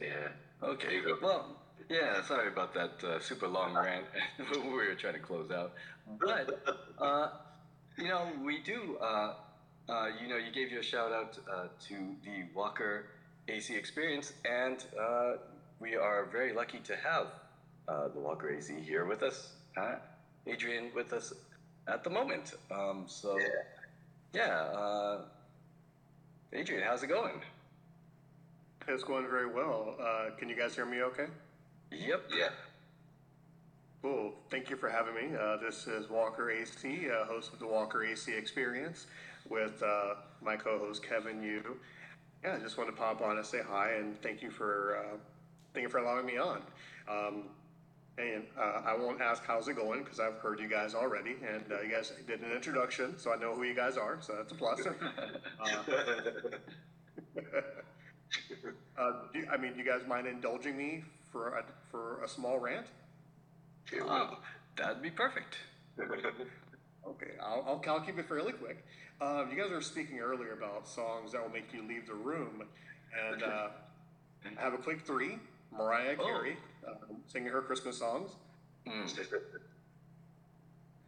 Yeah. 0.00 0.08
Okay. 0.62 0.86
There 0.86 0.96
you 0.96 1.04
go. 1.04 1.18
Well, 1.22 1.56
yeah. 1.88 2.22
Sorry 2.22 2.48
about 2.48 2.74
that 2.74 3.02
uh, 3.04 3.20
super 3.20 3.48
long 3.48 3.74
rant. 3.74 4.06
we 4.54 4.70
were 4.70 4.94
trying 4.94 5.14
to 5.14 5.20
close 5.20 5.50
out, 5.50 5.72
but 6.18 6.80
uh, 6.98 7.28
you 7.98 8.08
know, 8.08 8.28
we 8.44 8.58
do. 8.60 8.96
Uh, 9.00 9.34
uh, 9.88 10.08
you 10.22 10.28
know, 10.28 10.36
you 10.36 10.52
gave 10.52 10.70
your 10.70 10.82
shout 10.82 11.12
out 11.12 11.36
uh, 11.52 11.66
to 11.88 12.14
the 12.24 12.44
Walker 12.54 13.06
AC 13.48 13.74
Experience, 13.74 14.32
and 14.44 14.84
uh, 15.00 15.32
we 15.80 15.96
are 15.96 16.26
very 16.30 16.52
lucky 16.52 16.78
to 16.78 16.94
have 16.96 17.26
uh, 17.88 18.08
the 18.08 18.20
Walker 18.20 18.50
AC 18.50 18.72
here 18.80 19.04
with 19.04 19.22
us, 19.22 19.48
Adrian 20.46 20.90
with 20.94 21.12
us 21.12 21.32
at 21.88 22.04
the 22.04 22.10
moment. 22.10 22.54
Um, 22.70 23.04
so, 23.08 23.36
yeah, 24.32 24.54
uh, 24.62 25.22
Adrian, 26.52 26.82
how's 26.84 27.02
it 27.04 27.06
going? 27.06 27.40
It's 28.88 29.04
going 29.04 29.28
very 29.28 29.46
well. 29.46 29.94
Uh, 30.00 30.30
can 30.36 30.48
you 30.48 30.56
guys 30.56 30.74
hear 30.74 30.84
me 30.84 31.02
okay? 31.02 31.26
Yep. 31.92 32.24
Yeah. 32.36 32.48
Cool. 34.02 34.32
Thank 34.50 34.68
you 34.68 34.76
for 34.76 34.88
having 34.88 35.14
me. 35.14 35.36
Uh, 35.38 35.58
this 35.58 35.86
is 35.86 36.10
Walker 36.10 36.50
AC, 36.50 37.08
uh, 37.08 37.24
host 37.26 37.52
of 37.52 37.60
the 37.60 37.66
Walker 37.68 38.02
AC 38.04 38.34
Experience 38.34 39.06
with 39.48 39.80
uh, 39.82 40.14
my 40.42 40.56
co-host 40.56 41.04
Kevin 41.06 41.40
Yu. 41.40 41.76
Yeah, 42.42 42.56
I 42.56 42.58
just 42.58 42.76
want 42.78 42.90
to 42.90 42.96
pop 42.96 43.20
on 43.20 43.36
and 43.36 43.46
say 43.46 43.60
hi 43.64 43.92
and 43.92 44.20
thank 44.20 44.42
you 44.42 44.50
for 44.50 44.96
uh, 44.98 45.16
thank 45.72 45.84
you 45.84 45.88
for 45.88 45.98
allowing 45.98 46.26
me 46.26 46.36
on. 46.38 46.62
Um, 47.08 47.44
and 48.18 48.44
uh, 48.58 48.82
I 48.84 48.94
won't 48.96 49.20
ask 49.20 49.44
how's 49.44 49.68
it 49.68 49.76
going 49.76 50.02
because 50.02 50.20
I've 50.20 50.38
heard 50.38 50.60
you 50.60 50.68
guys 50.68 50.94
already, 50.94 51.36
and 51.46 51.64
uh, 51.70 51.80
you 51.80 51.90
guys 51.90 52.12
did 52.26 52.40
an 52.40 52.52
introduction, 52.52 53.18
so 53.18 53.32
I 53.32 53.36
know 53.36 53.54
who 53.54 53.62
you 53.64 53.74
guys 53.74 53.96
are, 53.96 54.18
so 54.20 54.34
that's 54.36 54.52
a 54.52 54.54
plus. 54.54 54.80
uh, 58.98 59.12
do, 59.32 59.46
I 59.50 59.56
mean, 59.56 59.72
do 59.72 59.78
you 59.78 59.84
guys 59.84 60.02
mind 60.06 60.26
indulging 60.26 60.76
me 60.76 61.04
for 61.30 61.58
a, 61.58 61.64
for 61.90 62.22
a 62.22 62.28
small 62.28 62.58
rant? 62.58 62.86
Here 63.88 64.04
Oh, 64.06 64.38
that'd 64.76 65.02
be 65.02 65.10
perfect. 65.10 65.56
Okay, 65.98 67.32
I'll, 67.42 67.64
I'll, 67.66 67.82
I'll 67.88 68.00
keep 68.00 68.18
it 68.18 68.28
fairly 68.28 68.52
quick. 68.52 68.84
Um, 69.20 69.50
you 69.50 69.60
guys 69.60 69.70
were 69.70 69.82
speaking 69.82 70.18
earlier 70.18 70.52
about 70.52 70.88
songs 70.88 71.32
that 71.32 71.42
will 71.42 71.52
make 71.52 71.72
you 71.72 71.86
leave 71.86 72.06
the 72.06 72.14
room, 72.14 72.62
and 73.28 73.42
uh, 73.42 73.68
I 74.58 74.62
have 74.62 74.74
a 74.74 74.78
quick 74.78 75.02
three. 75.02 75.38
Mariah 75.72 76.16
Oh. 76.18 76.24
Carey 76.24 76.56
um, 76.86 76.94
singing 77.26 77.48
her 77.52 77.62
Christmas 77.62 77.98
songs, 77.98 78.32
Mm. 78.86 79.06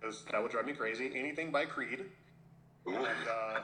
because 0.00 0.24
that 0.30 0.42
would 0.42 0.50
drive 0.52 0.66
me 0.66 0.72
crazy. 0.74 1.10
Anything 1.14 1.50
by 1.50 1.64
Creed, 1.64 2.04
Ooh. 2.86 2.94
and, 2.94 3.28
uh, 3.28 3.60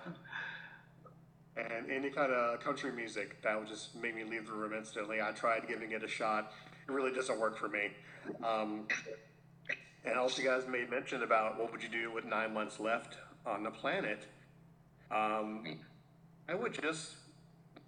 and 1.57 1.91
any 1.91 2.11
kind 2.11 2.33
of 2.33 2.61
country 2.61 2.91
music 2.93 3.41
that 3.43 3.59
would 3.59 3.69
just 3.69 3.95
make 3.97 4.15
me 4.15 4.25
leave 4.25 4.47
the 4.47 4.53
room 4.53 4.73
instantly. 4.73 5.21
I 5.21 5.33
tried 5.33 5.69
giving 5.69 5.93
it 5.93 6.03
a 6.03 6.09
shot. 6.09 6.53
It 6.89 6.93
really 6.93 7.13
doesn't 7.13 7.39
work 7.39 7.59
for 7.59 7.69
me. 7.69 7.91
Um, 8.45 8.87
and 10.05 10.17
also, 10.19 10.41
you 10.43 10.49
guys 10.49 10.67
made 10.67 10.89
mention 10.91 11.23
about 11.23 11.59
what 11.59 11.71
would 11.73 11.83
you 11.83 11.89
do 11.89 12.11
with 12.13 12.25
nine 12.25 12.55
months 12.55 12.81
left 12.81 13.17
on 13.45 13.63
the 13.63 13.71
planet. 13.71 14.27
Um, 15.11 15.79
I 16.49 16.55
would 16.55 16.73
just 16.81 17.17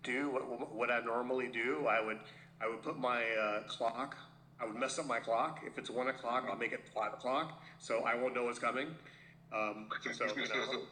do 0.03 0.31
what, 0.31 0.75
what 0.75 0.91
I 0.91 1.01
normally 1.01 1.49
do. 1.49 1.87
I 1.87 2.05
would 2.05 2.19
I 2.63 2.69
would 2.69 2.83
put 2.83 2.99
my 2.99 3.23
uh, 3.41 3.63
clock. 3.67 4.17
I 4.61 4.67
would 4.67 4.77
mess 4.77 4.99
up 4.99 5.07
my 5.07 5.19
clock. 5.21 5.61
If 5.67 5.79
it's 5.79 5.89
one 5.91 6.09
o'clock, 6.09 6.45
I'll 6.49 6.57
make 6.59 6.73
it 6.73 6.87
five 6.95 7.13
o'clock, 7.15 7.63
so 7.79 8.01
I 8.05 8.15
won't 8.15 8.35
know 8.35 8.45
what's 8.45 8.59
coming. 8.59 8.89
Um, 9.53 9.89
so 10.13 10.27
you 10.27 10.43
know, 10.49 10.83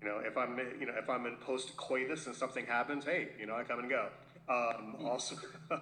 you 0.00 0.08
know, 0.08 0.18
if 0.24 0.36
I'm 0.38 0.56
you 0.80 0.86
know 0.86 0.92
if 0.96 1.10
I'm 1.10 1.26
in 1.26 1.36
post 1.36 1.76
coitus 1.76 2.26
and 2.26 2.34
something 2.36 2.64
happens, 2.66 3.04
hey, 3.04 3.28
you 3.38 3.46
know, 3.46 3.56
I 3.56 3.64
come 3.64 3.80
and 3.80 3.90
go. 3.90 4.08
Um, 4.48 4.96
also, 5.04 5.36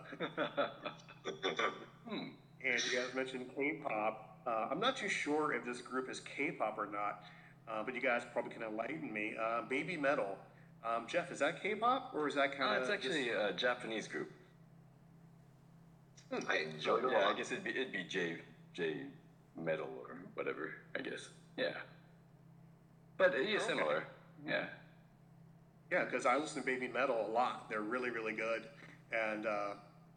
Hmm. 2.08 2.28
and 2.64 2.84
you 2.84 2.98
guys 2.98 3.14
mentioned 3.14 3.46
K-pop. 3.56 4.38
Uh, 4.46 4.68
I'm 4.70 4.78
not 4.80 4.96
too 4.96 5.08
sure 5.08 5.52
if 5.52 5.64
this 5.64 5.80
group 5.80 6.08
is 6.08 6.20
K-pop 6.20 6.78
or 6.78 6.86
not, 6.86 7.24
uh, 7.68 7.82
but 7.84 7.94
you 7.94 8.00
guys 8.00 8.22
probably 8.32 8.52
can 8.52 8.62
enlighten 8.62 9.12
me. 9.12 9.34
Uh, 9.40 9.62
Baby 9.62 9.96
Metal. 9.96 10.38
Um, 10.84 11.06
Jeff, 11.08 11.32
is 11.32 11.40
that 11.40 11.60
K-pop 11.62 12.12
or 12.14 12.28
is 12.28 12.34
that 12.36 12.50
Uh, 12.54 12.56
kind 12.56 12.76
of? 12.76 12.82
it's 12.82 12.90
actually 12.90 13.30
a 13.30 13.52
Japanese 13.52 14.06
group. 14.06 14.30
I 16.48 16.56
enjoy 16.74 16.96
it. 16.98 17.04
Yeah, 17.10 17.28
I 17.28 17.34
guess 17.36 17.52
it'd 17.52 17.64
be 17.64 17.70
it'd 17.70 17.92
be 17.92 18.04
J 18.04 18.36
J 18.74 18.96
metal 19.56 19.88
or 20.00 20.16
whatever. 20.34 20.72
I 20.96 21.00
guess. 21.00 21.28
Yeah. 21.56 21.70
But 23.16 23.34
uh, 23.34 23.38
yeah, 23.38 23.56
Okay. 23.56 23.66
similar. 23.66 24.04
Yeah. 24.46 24.64
Yeah, 25.90 26.04
because 26.04 26.26
I 26.26 26.36
listen 26.36 26.60
to 26.62 26.66
Baby 26.66 26.88
Metal 26.88 27.26
a 27.28 27.30
lot. 27.30 27.70
They're 27.70 27.80
really, 27.80 28.10
really 28.10 28.32
good, 28.32 28.64
and 29.12 29.46
uh, 29.46 29.68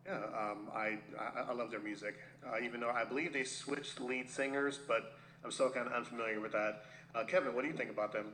yeah, 0.05 0.15
um, 0.35 0.67
I, 0.73 0.97
I 1.19 1.41
I 1.49 1.53
love 1.53 1.69
their 1.69 1.79
music. 1.79 2.15
Uh, 2.45 2.55
even 2.63 2.79
though 2.79 2.89
I 2.89 3.05
believe 3.05 3.33
they 3.33 3.43
switched 3.43 4.01
lead 4.01 4.29
singers, 4.29 4.79
but 4.87 5.13
I'm 5.45 5.51
still 5.51 5.69
kind 5.69 5.85
of 5.87 5.93
unfamiliar 5.93 6.39
with 6.39 6.53
that. 6.53 6.85
Uh, 7.13 7.23
Kevin, 7.23 7.53
what 7.53 7.61
do 7.61 7.67
you 7.67 7.75
think 7.77 7.91
about 7.91 8.11
them? 8.11 8.33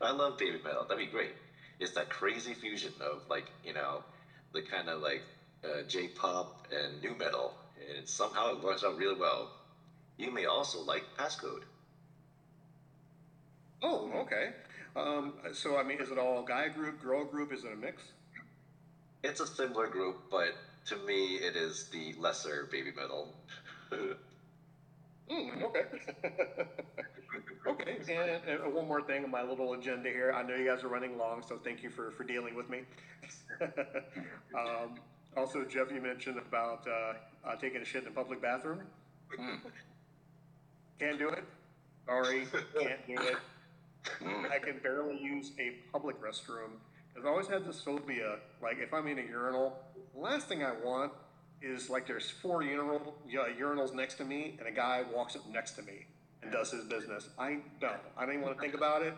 I 0.00 0.12
love 0.12 0.36
baby 0.38 0.60
metal. 0.62 0.84
That'd 0.84 0.98
be 0.98 1.10
great. 1.10 1.32
It's 1.80 1.92
that 1.92 2.10
crazy 2.10 2.52
fusion 2.54 2.92
of 3.00 3.22
like 3.30 3.46
you 3.64 3.72
know, 3.72 4.04
the 4.52 4.60
kind 4.60 4.88
of 4.90 5.00
like 5.00 5.22
uh, 5.64 5.82
J-pop 5.82 6.66
and 6.70 7.02
nu 7.02 7.14
metal, 7.14 7.54
and 7.96 8.08
somehow 8.08 8.50
it 8.52 8.62
works 8.62 8.84
out 8.84 8.96
really 8.96 9.14
well. 9.14 9.50
You 10.16 10.30
may 10.30 10.44
also 10.46 10.80
like 10.82 11.04
Passcode. 11.18 11.62
Oh, 13.82 14.10
okay. 14.14 14.50
Um, 14.94 15.34
so 15.52 15.76
I 15.76 15.82
mean, 15.82 16.00
is 16.00 16.10
it 16.10 16.18
all 16.18 16.42
guy 16.42 16.68
group, 16.68 17.00
girl 17.00 17.24
group? 17.24 17.52
Is 17.52 17.64
it 17.64 17.72
a 17.72 17.76
mix? 17.76 18.12
It's 19.22 19.40
a 19.40 19.46
similar 19.46 19.86
group, 19.88 20.16
but 20.30 20.54
to 20.86 20.96
me, 20.96 21.36
it 21.36 21.56
is 21.56 21.88
the 21.92 22.14
lesser 22.18 22.68
baby 22.70 22.92
metal. 22.92 23.34
Mm, 25.30 25.62
okay. 25.62 25.84
okay. 27.66 27.96
And, 28.08 28.60
and 28.62 28.74
one 28.74 28.86
more 28.86 29.00
thing 29.00 29.24
on 29.24 29.30
my 29.30 29.42
little 29.42 29.72
agenda 29.72 30.10
here. 30.10 30.32
I 30.32 30.42
know 30.42 30.54
you 30.54 30.66
guys 30.66 30.84
are 30.84 30.88
running 30.88 31.16
long, 31.16 31.42
so 31.42 31.58
thank 31.62 31.82
you 31.82 31.90
for, 31.90 32.10
for 32.10 32.24
dealing 32.24 32.54
with 32.54 32.68
me. 32.68 32.82
um, 33.62 34.98
also, 35.36 35.64
Jeff, 35.64 35.90
you 35.92 36.00
mentioned 36.00 36.38
about 36.38 36.86
uh, 36.86 37.48
uh, 37.48 37.56
taking 37.56 37.80
a 37.80 37.84
shit 37.84 38.02
in 38.02 38.08
a 38.08 38.12
public 38.12 38.40
bathroom. 38.42 38.80
Mm. 39.38 39.60
Can't 40.98 41.18
do 41.18 41.28
it. 41.28 41.44
Sorry, 42.06 42.46
can't 42.78 43.06
do 43.06 43.14
it. 43.14 43.36
Mm. 44.20 44.50
I 44.50 44.58
can 44.58 44.78
barely 44.82 45.18
use 45.20 45.52
a 45.58 45.76
public 45.92 46.20
restroom. 46.20 46.72
I've 47.16 47.26
always 47.26 47.46
had 47.46 47.64
this 47.66 47.80
phobia. 47.80 48.36
Like, 48.62 48.78
if 48.78 48.92
I'm 48.92 49.06
in 49.06 49.18
a 49.18 49.22
urinal, 49.22 49.78
the 50.14 50.20
last 50.20 50.48
thing 50.48 50.64
I 50.64 50.72
want 50.72 51.12
is 51.60 51.88
like 51.88 52.06
there's 52.06 52.30
four 52.30 52.62
urinal, 52.62 53.14
yeah, 53.28 53.44
urinals 53.58 53.94
next 53.94 54.14
to 54.16 54.24
me, 54.24 54.56
and 54.58 54.66
a 54.66 54.72
guy 54.72 55.04
walks 55.14 55.36
up 55.36 55.42
next 55.50 55.72
to 55.72 55.82
me 55.82 56.06
and 56.42 56.50
does 56.50 56.72
his 56.72 56.84
business. 56.84 57.28
I 57.38 57.58
don't. 57.80 58.00
I 58.16 58.26
don't 58.26 58.34
even 58.34 58.42
want 58.42 58.56
to 58.56 58.60
think 58.60 58.74
about 58.74 59.02
it. 59.02 59.14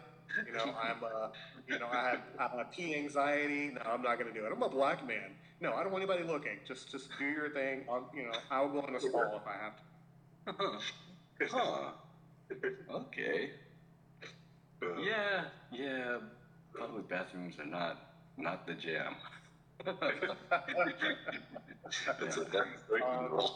You 0.46 0.52
know, 0.52 0.74
I'm, 0.82 1.02
uh, 1.04 1.28
you 1.68 1.78
know, 1.78 1.86
I 1.90 2.10
have, 2.10 2.20
I 2.38 2.56
have 2.58 2.72
pee 2.72 2.94
anxiety. 2.94 3.70
No, 3.74 3.80
I'm 3.90 4.02
not 4.02 4.18
going 4.18 4.32
to 4.32 4.38
do 4.38 4.44
it. 4.46 4.52
I'm 4.54 4.62
a 4.62 4.68
black 4.68 5.06
man. 5.06 5.30
No, 5.60 5.74
I 5.74 5.82
don't 5.82 5.92
want 5.92 6.02
anybody 6.04 6.24
looking. 6.24 6.58
Just, 6.66 6.90
just 6.90 7.08
do 7.18 7.24
your 7.26 7.50
thing. 7.50 7.84
I'll, 7.88 8.10
you 8.14 8.24
know, 8.24 8.32
I'll 8.50 8.68
go 8.68 8.80
in 8.86 8.94
a 8.94 9.00
stall 9.00 9.40
if 9.40 9.46
I 9.46 9.56
have 9.62 9.76
to. 9.76 9.82
huh. 11.50 11.90
Okay. 12.90 13.50
Yeah. 15.02 15.44
Yeah. 15.72 16.18
Public 16.78 17.08
bathrooms 17.08 17.58
are 17.58 17.64
not 17.66 17.96
not 18.36 18.66
the 18.66 18.74
jam. 18.74 19.16
It's 22.20 22.36
a 22.36 22.44
demonstration 22.44 23.08
Um. 23.08 23.50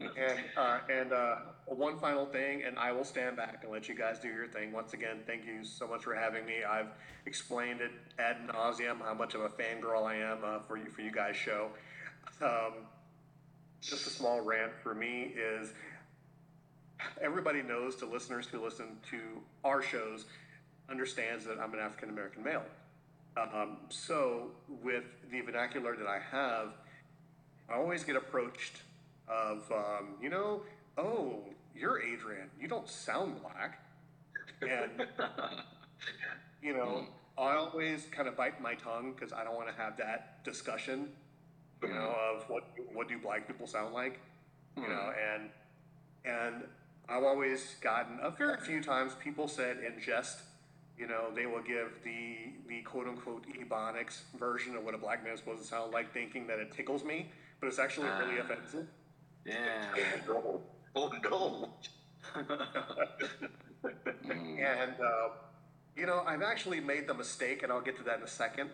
And 0.00 0.38
uh, 0.56 0.78
and 0.90 1.12
uh, 1.12 1.36
one 1.66 1.98
final 1.98 2.26
thing, 2.26 2.64
and 2.64 2.78
I 2.78 2.92
will 2.92 3.04
stand 3.04 3.36
back 3.36 3.60
and 3.62 3.72
let 3.72 3.88
you 3.88 3.94
guys 3.94 4.18
do 4.18 4.28
your 4.28 4.46
thing. 4.46 4.72
Once 4.72 4.92
again, 4.92 5.20
thank 5.26 5.46
you 5.46 5.64
so 5.64 5.86
much 5.86 6.04
for 6.04 6.14
having 6.14 6.44
me. 6.44 6.64
I've 6.68 6.88
explained 7.24 7.80
it 7.80 7.92
ad 8.18 8.36
nauseum 8.46 9.00
how 9.00 9.14
much 9.14 9.34
of 9.34 9.40
a 9.40 9.48
fangirl 9.48 10.04
I 10.04 10.16
am 10.16 10.38
uh, 10.44 10.58
for 10.66 10.76
you 10.76 10.90
for 10.90 11.00
you 11.00 11.10
guys' 11.10 11.36
show. 11.36 11.70
Um, 12.42 12.72
just 13.80 14.06
a 14.06 14.10
small 14.10 14.40
rant 14.40 14.72
for 14.82 14.94
me 14.94 15.32
is 15.34 15.72
everybody 17.20 17.62
knows 17.62 17.96
the 17.96 18.06
listeners 18.06 18.46
who 18.46 18.62
listen 18.62 18.98
to 19.10 19.18
our 19.64 19.80
shows 19.80 20.26
understands 20.90 21.44
that 21.46 21.58
I'm 21.58 21.72
an 21.72 21.80
African 21.80 22.10
American 22.10 22.42
male. 22.42 22.64
Um, 23.36 23.78
so 23.88 24.50
with 24.82 25.04
the 25.30 25.40
vernacular 25.42 25.96
that 25.96 26.06
I 26.06 26.20
have, 26.30 26.74
I 27.68 27.74
always 27.74 28.02
get 28.04 28.16
approached 28.16 28.82
of, 29.28 29.70
um, 29.72 30.08
you 30.20 30.28
know, 30.30 30.62
oh, 30.98 31.40
you're 31.74 32.00
Adrian. 32.00 32.48
You 32.60 32.68
don't 32.68 32.88
sound 32.88 33.40
black. 33.42 33.80
And, 34.62 35.06
you 36.62 36.72
know, 36.74 37.06
I 37.38 37.54
always 37.56 38.06
kind 38.10 38.28
of 38.28 38.36
bite 38.36 38.60
my 38.60 38.74
tongue 38.74 39.12
because 39.12 39.32
I 39.32 39.44
don't 39.44 39.54
want 39.56 39.68
to 39.68 39.74
have 39.74 39.96
that 39.98 40.42
discussion, 40.44 41.08
you 41.82 41.88
know, 41.88 42.14
of 42.34 42.48
what 42.48 42.64
what 42.92 43.08
do 43.08 43.18
black 43.18 43.46
people 43.46 43.66
sound 43.66 43.92
like, 43.92 44.20
you 44.76 44.88
know, 44.88 45.12
and 45.34 45.50
and 46.24 46.64
I've 47.08 47.22
always 47.24 47.76
gotten 47.82 48.18
a 48.22 48.30
very 48.30 48.58
few 48.58 48.82
times 48.82 49.12
people 49.22 49.48
said 49.48 49.78
in 49.86 50.00
jest, 50.00 50.40
you 50.98 51.06
know, 51.06 51.26
they 51.34 51.44
will 51.44 51.62
give 51.62 51.92
the 52.02 52.52
the 52.68 52.80
quote 52.82 53.06
unquote 53.06 53.44
ebonics 53.52 54.20
version 54.38 54.74
of 54.74 54.82
what 54.84 54.94
a 54.94 54.98
black 54.98 55.22
man 55.22 55.34
is 55.34 55.40
supposed 55.40 55.60
to 55.60 55.68
sound 55.68 55.92
like, 55.92 56.12
thinking 56.14 56.46
that 56.46 56.58
it 56.58 56.72
tickles 56.72 57.04
me, 57.04 57.30
but 57.60 57.66
it's 57.66 57.78
actually 57.78 58.08
really 58.08 58.38
Ah. 58.40 58.44
offensive. 58.44 58.86
Yeah. 59.46 59.94
Oh 60.98 61.12
no. 61.22 61.68
Mm. 64.26 64.58
And, 64.58 64.94
uh, 65.00 65.28
you 65.96 66.06
know, 66.06 66.22
I've 66.26 66.42
actually 66.42 66.80
made 66.80 67.06
the 67.06 67.14
mistake, 67.14 67.62
and 67.62 67.72
I'll 67.72 67.80
get 67.80 67.96
to 67.98 68.02
that 68.04 68.18
in 68.18 68.24
a 68.24 68.28
second, 68.28 68.70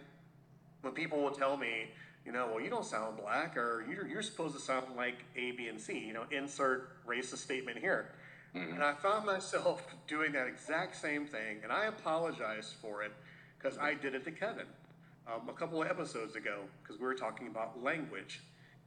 when 0.80 0.94
people 0.94 1.22
will 1.22 1.30
tell 1.30 1.56
me, 1.56 1.88
you 2.24 2.32
know, 2.32 2.48
well, 2.48 2.60
you 2.60 2.70
don't 2.70 2.84
sound 2.84 3.18
black, 3.18 3.56
or 3.56 3.84
you're, 3.88 4.06
you're 4.06 4.22
supposed 4.22 4.54
to 4.54 4.60
sound 4.60 4.86
like 4.96 5.24
A, 5.36 5.52
B, 5.52 5.68
and 5.68 5.80
C, 5.80 5.98
you 5.98 6.12
know, 6.12 6.24
insert 6.30 7.04
racist 7.06 7.38
statement 7.38 7.78
here. 7.78 8.14
And 8.54 8.82
I 8.82 8.94
found 8.94 9.24
myself 9.24 9.86
doing 10.08 10.32
that 10.32 10.46
exact 10.46 10.96
same 10.96 11.26
thing, 11.26 11.60
and 11.62 11.72
I 11.72 11.86
apologize 11.86 12.74
for 12.82 13.02
it 13.02 13.12
because 13.58 13.78
I 13.78 13.94
did 13.94 14.14
it 14.14 14.24
to 14.24 14.30
Kevin 14.30 14.66
um, 15.26 15.48
a 15.48 15.52
couple 15.52 15.80
of 15.82 15.88
episodes 15.88 16.36
ago 16.36 16.60
because 16.82 17.00
we 17.00 17.06
were 17.06 17.14
talking 17.14 17.46
about 17.46 17.82
language 17.82 18.40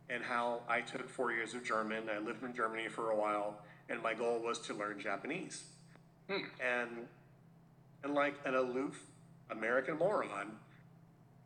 and 0.10 0.23
how 0.23 0.61
I 0.68 0.82
took 0.82 1.10
four 1.10 1.32
years 1.32 1.53
of 1.53 1.64
German. 1.64 2.10
I 2.10 2.19
lived 2.19 2.44
in 2.44 2.53
Germany 2.53 2.88
for 2.88 3.11
a 3.11 3.15
while, 3.15 3.61
and 3.90 4.02
my 4.02 4.14
goal 4.14 4.40
was 4.40 4.60
to 4.60 4.73
learn 4.73 4.99
Japanese. 4.99 5.64
And 6.30 7.07
and 8.03 8.14
like 8.14 8.36
an 8.45 8.56
aloof 8.56 8.99
American 9.49 9.98
moron, 9.98 10.52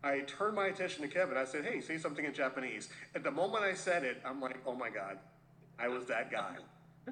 I 0.04 0.20
turned 0.22 0.56
my 0.56 0.68
attention 0.68 1.02
to 1.02 1.08
Kevin. 1.08 1.38
I 1.38 1.46
said, 1.46 1.66
"Hey, 1.66 1.82
say 1.82 1.98
something 1.98 2.26
in 2.26 2.34
Japanese." 2.34 2.90
At 3.16 3.24
the 3.24 3.32
moment 3.32 3.64
I 3.64 3.74
said 3.74 4.04
it, 4.04 4.22
I'm 4.26 4.40
like, 4.42 4.58
"Oh 4.66 4.76
my 4.76 4.90
god, 4.90 5.20
I 5.78 5.88
was 5.88 6.06
that 6.06 6.32
guy. 6.32 6.56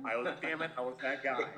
I 0.06 0.16
was 0.16 0.34
damn 0.42 0.62
it, 0.62 0.72
I 0.78 0.82
was 0.82 0.96
that 1.02 1.24
guy." 1.24 1.44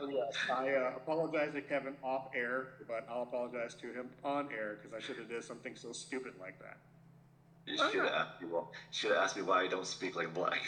Oh, 0.00 0.08
yes, 0.08 0.34
I 0.50 0.70
uh, 0.70 0.92
apologize 0.96 1.52
to 1.52 1.60
Kevin 1.60 1.94
off 2.02 2.28
air, 2.34 2.68
but 2.88 3.06
I'll 3.10 3.24
apologize 3.24 3.74
to 3.74 3.92
him 3.92 4.08
on 4.24 4.48
air 4.50 4.78
because 4.80 4.96
I 4.96 5.06
should 5.06 5.18
have 5.18 5.28
did 5.28 5.44
something 5.44 5.76
so 5.76 5.92
stupid 5.92 6.32
like 6.40 6.58
that. 6.60 6.78
You 7.66 7.76
should 7.78 8.04
have 8.04 8.12
asked 8.12 8.40
me. 8.42 8.48
Well, 8.50 8.72
should 8.90 9.10
have 9.12 9.20
asked 9.20 9.36
me 9.36 9.42
why 9.42 9.62
I 9.62 9.66
don't 9.68 9.86
speak 9.86 10.16
like 10.16 10.32
black. 10.34 10.60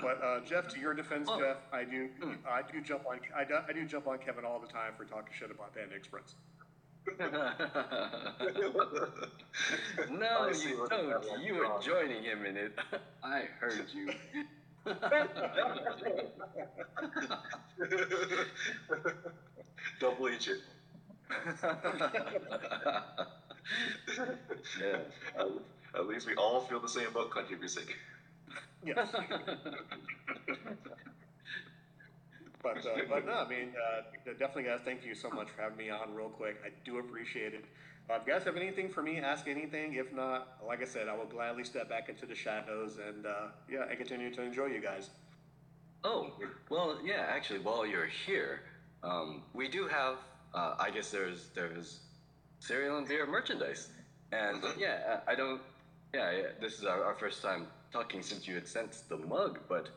But 0.00 0.20
uh, 0.22 0.40
Jeff, 0.40 0.68
to 0.74 0.80
your 0.80 0.92
defense, 0.92 1.28
Oh. 1.30 1.38
Jeff, 1.38 1.56
I 1.72 1.84
do, 1.84 2.08
Hmm. 2.20 2.32
I 2.48 2.62
do 2.62 2.80
jump 2.80 3.06
on, 3.06 3.20
I 3.34 3.44
do, 3.44 3.54
I 3.68 3.72
do 3.72 3.86
jump 3.86 4.06
on 4.08 4.18
Kevin 4.18 4.44
all 4.44 4.58
the 4.58 4.66
time 4.66 4.92
for 4.96 5.04
talking 5.04 5.32
shit 5.32 5.50
about 5.50 5.72
Panda 5.74 5.94
Express. 5.94 6.34
no, 10.10 10.40
I 10.40 10.52
see 10.52 10.70
you 10.70 10.80
what 10.80 10.90
don't. 10.90 11.08
that 11.08 11.40
You 11.44 11.54
were 11.54 11.62
wrong. 11.62 11.80
joining 11.82 12.22
him 12.24 12.44
in 12.44 12.56
it. 12.56 12.72
I 13.22 13.42
heard 13.60 13.86
you. 13.94 14.10
don't 20.00 20.18
bleach 20.18 20.48
it. 20.48 20.58
yeah. 24.80 24.98
At, 25.38 25.46
at 25.94 26.06
least 26.06 26.26
we 26.26 26.34
all 26.34 26.60
feel 26.62 26.80
the 26.80 26.88
same 26.88 27.08
about 27.08 27.30
country 27.30 27.56
music. 27.56 27.96
Yes. 28.84 29.08
But, 32.62 32.78
uh, 32.86 32.96
but 33.10 33.26
no, 33.26 33.32
I 33.34 33.48
mean, 33.48 33.74
uh, 33.76 34.00
definitely, 34.38 34.62
guys, 34.64 34.80
thank 34.86 35.04
you 35.04 35.14
so 35.14 35.28
much 35.28 35.50
for 35.50 35.60
having 35.60 35.76
me 35.76 35.90
on 35.90 36.14
real 36.14 36.30
quick. 36.30 36.56
I 36.64 36.70
do 36.82 36.98
appreciate 36.98 37.52
it. 37.52 37.66
Uh, 38.08 38.14
if 38.14 38.26
you 38.26 38.32
guys 38.32 38.42
have 38.44 38.56
anything 38.56 38.88
for 38.88 39.02
me, 39.02 39.20
ask 39.20 39.46
anything. 39.48 39.94
If 39.94 40.14
not, 40.14 40.56
like 40.66 40.80
I 40.80 40.86
said, 40.86 41.08
I 41.08 41.14
will 41.14 41.26
gladly 41.26 41.64
step 41.64 41.90
back 41.90 42.08
into 42.08 42.24
the 42.24 42.34
shadows 42.34 42.96
and, 43.06 43.26
uh, 43.26 43.48
yeah, 43.68 43.84
I 43.90 43.94
continue 43.94 44.32
to 44.34 44.42
enjoy 44.42 44.66
you 44.66 44.80
guys. 44.80 45.10
Oh, 46.04 46.32
well, 46.70 46.98
yeah. 47.04 47.26
Actually, 47.28 47.60
while 47.60 47.86
you're 47.86 48.06
here, 48.06 48.60
um, 49.02 49.42
we 49.52 49.68
do 49.68 49.86
have. 49.86 50.16
Uh, 50.54 50.74
I 50.78 50.90
guess 50.90 51.10
there's 51.10 51.48
there's 51.54 52.00
cereal 52.60 52.98
and 52.98 53.08
beer 53.08 53.26
merchandise, 53.26 53.88
and 54.32 54.62
yeah, 54.78 55.20
I 55.26 55.32
I 55.32 55.34
don't. 55.34 55.60
Yeah, 56.14 56.30
yeah 56.30 56.42
this 56.60 56.78
is 56.78 56.84
our, 56.84 57.02
our 57.04 57.14
first 57.16 57.42
time 57.42 57.66
talking 57.92 58.22
since 58.22 58.46
you 58.46 58.54
had 58.54 58.68
sent 58.68 58.92
the 59.08 59.16
mug, 59.16 59.58
but 59.68 59.88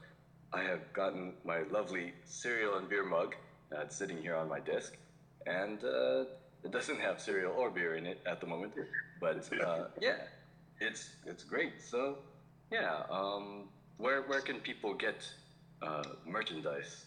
I 0.51 0.63
have 0.63 0.91
gotten 0.93 1.33
my 1.45 1.59
lovely 1.71 2.13
cereal 2.25 2.77
and 2.77 2.89
beer 2.89 3.05
mug 3.05 3.35
that's 3.69 3.95
sitting 3.95 4.21
here 4.21 4.35
on 4.35 4.49
my 4.49 4.59
desk, 4.59 4.97
and 5.45 5.83
uh, 5.83 6.23
it 6.63 6.71
doesn't 6.71 6.99
have 6.99 7.21
cereal 7.21 7.53
or 7.53 7.69
beer 7.69 7.95
in 7.95 8.05
it 8.05 8.19
at 8.25 8.41
the 8.41 8.47
moment, 8.47 8.73
but 9.19 9.47
uh, 9.63 9.85
yeah, 10.01 10.17
it's 10.79 11.11
it's 11.25 11.43
great. 11.43 11.73
So 11.81 12.17
yeah, 12.71 13.03
um, 13.11 13.69
where 13.97 14.23
where 14.23 14.41
can 14.41 14.59
people 14.59 14.93
get 14.93 15.29
uh, 15.81 16.03
merchandise? 16.25 17.05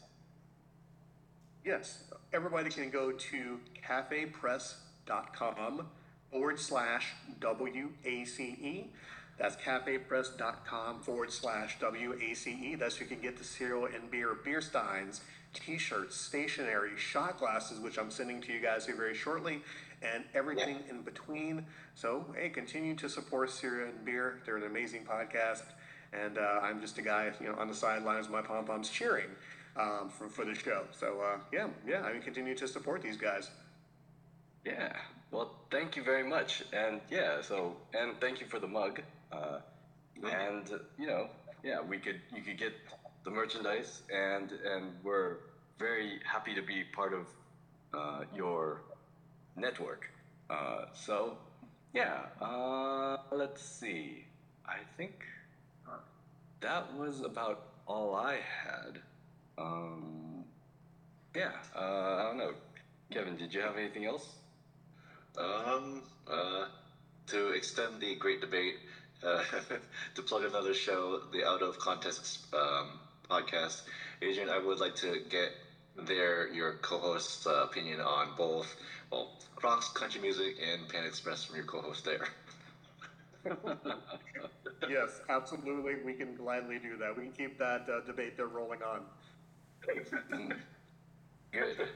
Yes, 1.65 2.05
everybody 2.33 2.71
can 2.71 2.89
go 2.89 3.13
to 3.13 3.61
cafepress.com 3.87 5.87
forward 6.31 6.59
slash 6.59 7.13
WACE. 7.43 8.85
That's 9.39 9.57
cafepress.com 9.57 11.03
forward 11.03 11.31
slash 11.31 11.77
WACE. 11.81 12.79
That's 12.79 12.99
where 12.99 13.09
you 13.09 13.15
can 13.15 13.23
get 13.23 13.37
the 13.37 13.45
cereal 13.45 13.87
and 13.87 14.11
beer, 14.11 14.39
beer 14.43 14.63
steins, 14.63 15.21
t 15.53 15.77
shirts, 15.77 16.17
stationery, 16.17 16.93
shot 16.97 17.39
glasses, 17.39 17.79
which 17.79 17.99
I'm 17.99 18.11
sending 18.11 18.41
to 18.43 18.53
you 18.55 18.61
guys 18.61 18.87
here 18.87 18.97
very 18.97 19.15
shortly, 19.15 19.61
and 20.01 20.25
everything 20.35 20.79
in 20.89 21.03
between. 21.03 21.67
So, 21.95 22.25
hey, 22.35 22.49
continue 22.49 22.95
to 22.97 23.09
support 23.09 23.51
Cereal 23.51 23.91
and 23.91 24.03
Beer. 24.03 24.41
They're 24.47 24.57
an 24.57 24.65
amazing 24.65 25.05
podcast. 25.05 25.65
And 26.13 26.39
uh, 26.39 26.61
I'm 26.63 26.81
just 26.81 26.99
a 26.99 27.03
guy, 27.03 27.31
you 27.39 27.49
know, 27.49 27.55
on 27.57 27.69
the 27.69 27.75
sidelines, 27.75 28.31
my 28.31 28.41
pom 28.41 28.65
poms 28.65 28.89
cheering 28.89 29.29
um, 29.77 30.11
for, 30.11 30.29
for 30.29 30.45
the 30.45 30.55
show. 30.55 30.85
So 30.93 31.21
uh, 31.21 31.39
yeah, 31.53 31.69
yeah, 31.87 32.03
I 32.03 32.13
mean, 32.13 32.23
continue 32.23 32.55
to 32.57 32.69
support 32.69 33.03
these 33.03 33.17
guys. 33.17 33.51
Yeah. 34.65 34.93
Well, 35.31 35.55
thank 35.71 35.97
you 35.97 36.03
very 36.03 36.25
much, 36.25 36.65
and 36.73 37.01
yeah. 37.11 37.41
So, 37.41 37.77
and 37.95 38.21
thank 38.21 38.41
you 38.41 38.47
for 38.47 38.59
the 38.59 38.67
mug. 38.67 39.01
Uh, 39.33 39.61
and 40.23 40.71
uh, 40.73 40.79
you 40.99 41.07
know, 41.07 41.29
yeah, 41.63 41.81
we 41.81 41.99
could 41.99 42.21
you 42.35 42.43
could 42.43 42.59
get 42.59 42.73
the 43.25 43.31
merchandise, 43.31 44.03
and 44.13 44.53
and 44.53 44.93
we're 45.03 45.37
very 45.79 46.21
happy 46.25 46.55
to 46.55 46.63
be 46.63 46.85
part 46.93 47.15
of 47.15 47.27
uh, 47.95 48.25
your 48.35 48.83
network. 49.57 50.11
Uh, 50.51 50.85
so, 50.93 51.37
yeah. 51.95 52.27
Uh, 52.41 53.19
let's 53.31 53.65
see. 53.65 54.25
I 54.67 54.79
think 54.97 55.25
that 56.61 56.95
was 56.97 57.23
about 57.23 57.69
all 57.87 58.15
I 58.15 58.35
had. 58.65 59.01
Um, 59.61 60.47
yeah. 61.37 61.53
Uh, 61.77 62.17
I 62.17 62.23
don't 62.25 62.39
know. 62.39 62.55
Kevin, 63.13 63.37
did 63.37 63.55
you 63.55 63.61
have 63.63 63.77
anything 63.77 64.07
else? 64.07 64.41
Um, 65.37 66.05
uh, 66.27 66.67
to 67.29 67.51
extend 67.51 68.01
the 68.01 68.15
great 68.17 68.41
debate, 68.41 68.77
uh, 69.23 69.43
to 70.15 70.23
plug 70.23 70.45
another 70.45 70.75
show, 70.75 71.21
the 71.33 71.45
Out 71.45 71.63
of 71.63 71.79
Context 71.79 72.41
um, 72.55 73.01
podcast, 73.31 73.83
Adrian, 74.23 74.51
I 74.51 74.59
would 74.59 74.81
like 74.81 74.95
to 74.97 75.21
get 75.21 75.53
their 75.97 76.49
your 76.49 76.75
co-host's 76.83 77.47
uh, 77.47 77.63
opinion 77.63 78.01
on 78.01 78.35
both, 78.35 78.77
well, 79.11 79.31
Crocs 79.57 79.89
country 79.89 80.21
music 80.21 80.57
and 80.61 80.89
Pan 80.89 81.05
Express 81.05 81.45
from 81.45 81.57
your 81.57 81.65
co-host 81.65 82.05
there. 82.05 82.29
yes, 84.87 85.21
absolutely. 85.29 85.97
We 85.97 86.15
can 86.15 86.35
gladly 86.35 86.79
do 86.79 86.97
that. 86.99 87.17
We 87.17 87.25
can 87.25 87.33
keep 87.33 87.59
that 87.59 87.89
uh, 87.89 88.01
debate 88.01 88.37
there 88.37 88.49
rolling 88.49 88.83
on. 88.83 89.07
Good. 91.53 91.89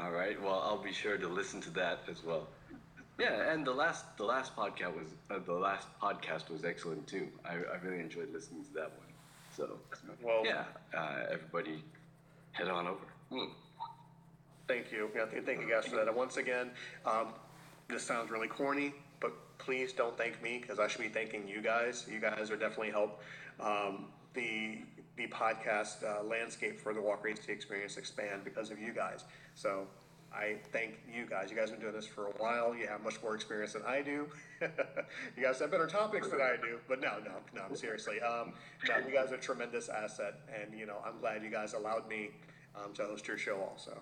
All 0.00 0.10
right. 0.10 0.40
Well, 0.40 0.62
I'll 0.64 0.82
be 0.82 0.92
sure 0.92 1.16
to 1.18 1.28
listen 1.28 1.60
to 1.62 1.70
that 1.70 2.00
as 2.10 2.24
well. 2.24 2.48
Yeah, 3.18 3.52
and 3.52 3.66
the 3.66 3.72
last 3.72 4.16
the 4.16 4.24
last 4.24 4.56
podcast 4.56 4.96
was 4.96 5.14
uh, 5.30 5.38
the 5.44 5.52
last 5.52 5.86
podcast 6.00 6.50
was 6.50 6.64
excellent 6.64 7.06
too. 7.06 7.28
I, 7.44 7.52
I 7.52 7.76
really 7.84 8.00
enjoyed 8.00 8.32
listening 8.32 8.64
to 8.64 8.72
that 8.74 8.90
one. 8.98 9.08
So 9.54 9.78
Well, 10.22 10.42
yeah, 10.44 10.64
uh, 10.96 11.24
everybody 11.30 11.84
head 12.52 12.68
on 12.68 12.86
over. 12.86 13.06
Hmm. 13.30 13.52
Thank 14.66 14.90
you. 14.90 15.10
Yeah, 15.14 15.26
th- 15.26 15.44
thank 15.44 15.60
you 15.60 15.68
guys 15.68 15.86
for 15.86 15.96
that. 15.96 16.08
And 16.08 16.16
once 16.16 16.36
again, 16.38 16.70
um, 17.04 17.28
this 17.88 18.02
sounds 18.02 18.30
really 18.30 18.48
corny, 18.48 18.94
but 19.20 19.32
please 19.58 19.92
don't 19.92 20.16
thank 20.16 20.42
me 20.42 20.58
because 20.60 20.78
I 20.78 20.88
should 20.88 21.02
be 21.02 21.08
thanking 21.08 21.46
you 21.46 21.60
guys. 21.60 22.06
You 22.10 22.18
guys 22.20 22.50
are 22.50 22.56
definitely 22.56 22.90
help 22.90 23.20
um, 23.60 24.06
the 24.34 24.78
the 25.16 25.26
podcast 25.26 26.02
uh, 26.04 26.24
landscape 26.24 26.80
for 26.80 26.94
the 26.94 27.00
Walker 27.00 27.28
AC 27.28 27.50
experience 27.50 27.96
expand 27.96 28.44
because 28.44 28.70
of 28.70 28.78
you 28.78 28.92
guys. 28.92 29.24
So 29.54 29.86
I 30.34 30.56
thank 30.72 31.00
you 31.12 31.26
guys. 31.26 31.50
You 31.50 31.56
guys 31.56 31.68
have 31.70 31.78
been 31.78 31.90
doing 31.90 31.94
this 31.94 32.06
for 32.06 32.28
a 32.28 32.30
while. 32.32 32.74
You 32.74 32.86
have 32.86 33.02
much 33.02 33.22
more 33.22 33.34
experience 33.34 33.74
than 33.74 33.82
I 33.82 34.00
do. 34.00 34.26
you 35.36 35.42
guys 35.42 35.58
have 35.60 35.70
better 35.70 35.86
topics 35.86 36.28
than 36.28 36.40
I 36.40 36.56
do. 36.56 36.78
But 36.88 37.00
no, 37.00 37.18
no, 37.24 37.32
no. 37.54 37.74
Seriously, 37.74 38.20
um, 38.20 38.54
no, 38.88 38.96
you 39.06 39.12
guys 39.12 39.30
are 39.32 39.36
a 39.36 39.40
tremendous 39.40 39.88
asset, 39.88 40.40
and 40.60 40.78
you 40.78 40.86
know 40.86 40.96
I'm 41.04 41.18
glad 41.20 41.42
you 41.42 41.50
guys 41.50 41.74
allowed 41.74 42.08
me 42.08 42.30
um, 42.74 42.94
to 42.94 43.04
host 43.04 43.28
your 43.28 43.36
show 43.36 43.60
also. 43.60 43.98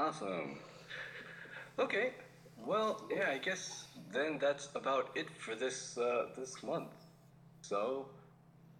Awesome. 0.00 0.58
Okay. 1.78 2.12
Well, 2.64 3.04
yeah, 3.10 3.30
I 3.30 3.38
guess 3.38 3.86
then 4.12 4.38
that's 4.38 4.68
about 4.74 5.10
it 5.14 5.28
for 5.38 5.54
this 5.54 5.98
uh, 5.98 6.26
this 6.36 6.62
month. 6.62 6.90
So, 7.60 8.06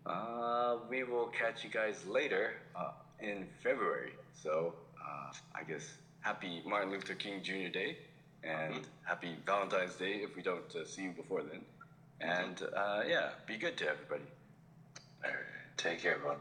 uh, 0.07 0.77
we 0.89 1.05
will 1.05 1.27
catch 1.27 1.65
you 1.65 1.71
guys 1.71 2.05
later 2.07 2.55
uh, 2.77 2.91
in 3.21 3.47
February. 3.63 4.13
So, 4.43 4.75
uh, 5.01 5.33
I 5.55 5.63
guess 5.63 5.89
happy 6.21 6.63
Martin 6.67 6.91
Luther 6.91 7.15
King 7.15 7.43
Jr. 7.43 7.69
Day 7.73 7.99
and 8.45 8.87
happy 9.05 9.37
Valentine's 9.47 9.95
Day 9.95 10.15
if 10.17 10.35
we 10.37 10.43
don't 10.43 10.75
uh, 10.75 10.85
see 10.85 11.03
you 11.03 11.11
before 11.11 11.43
then. 11.43 11.61
And 12.21 12.63
uh, 12.77 13.03
yeah, 13.07 13.31
be 13.47 13.57
good 13.57 13.77
to 13.79 13.89
everybody. 13.89 14.25
Take 15.77 16.03
care, 16.03 16.15
everyone. 16.15 16.37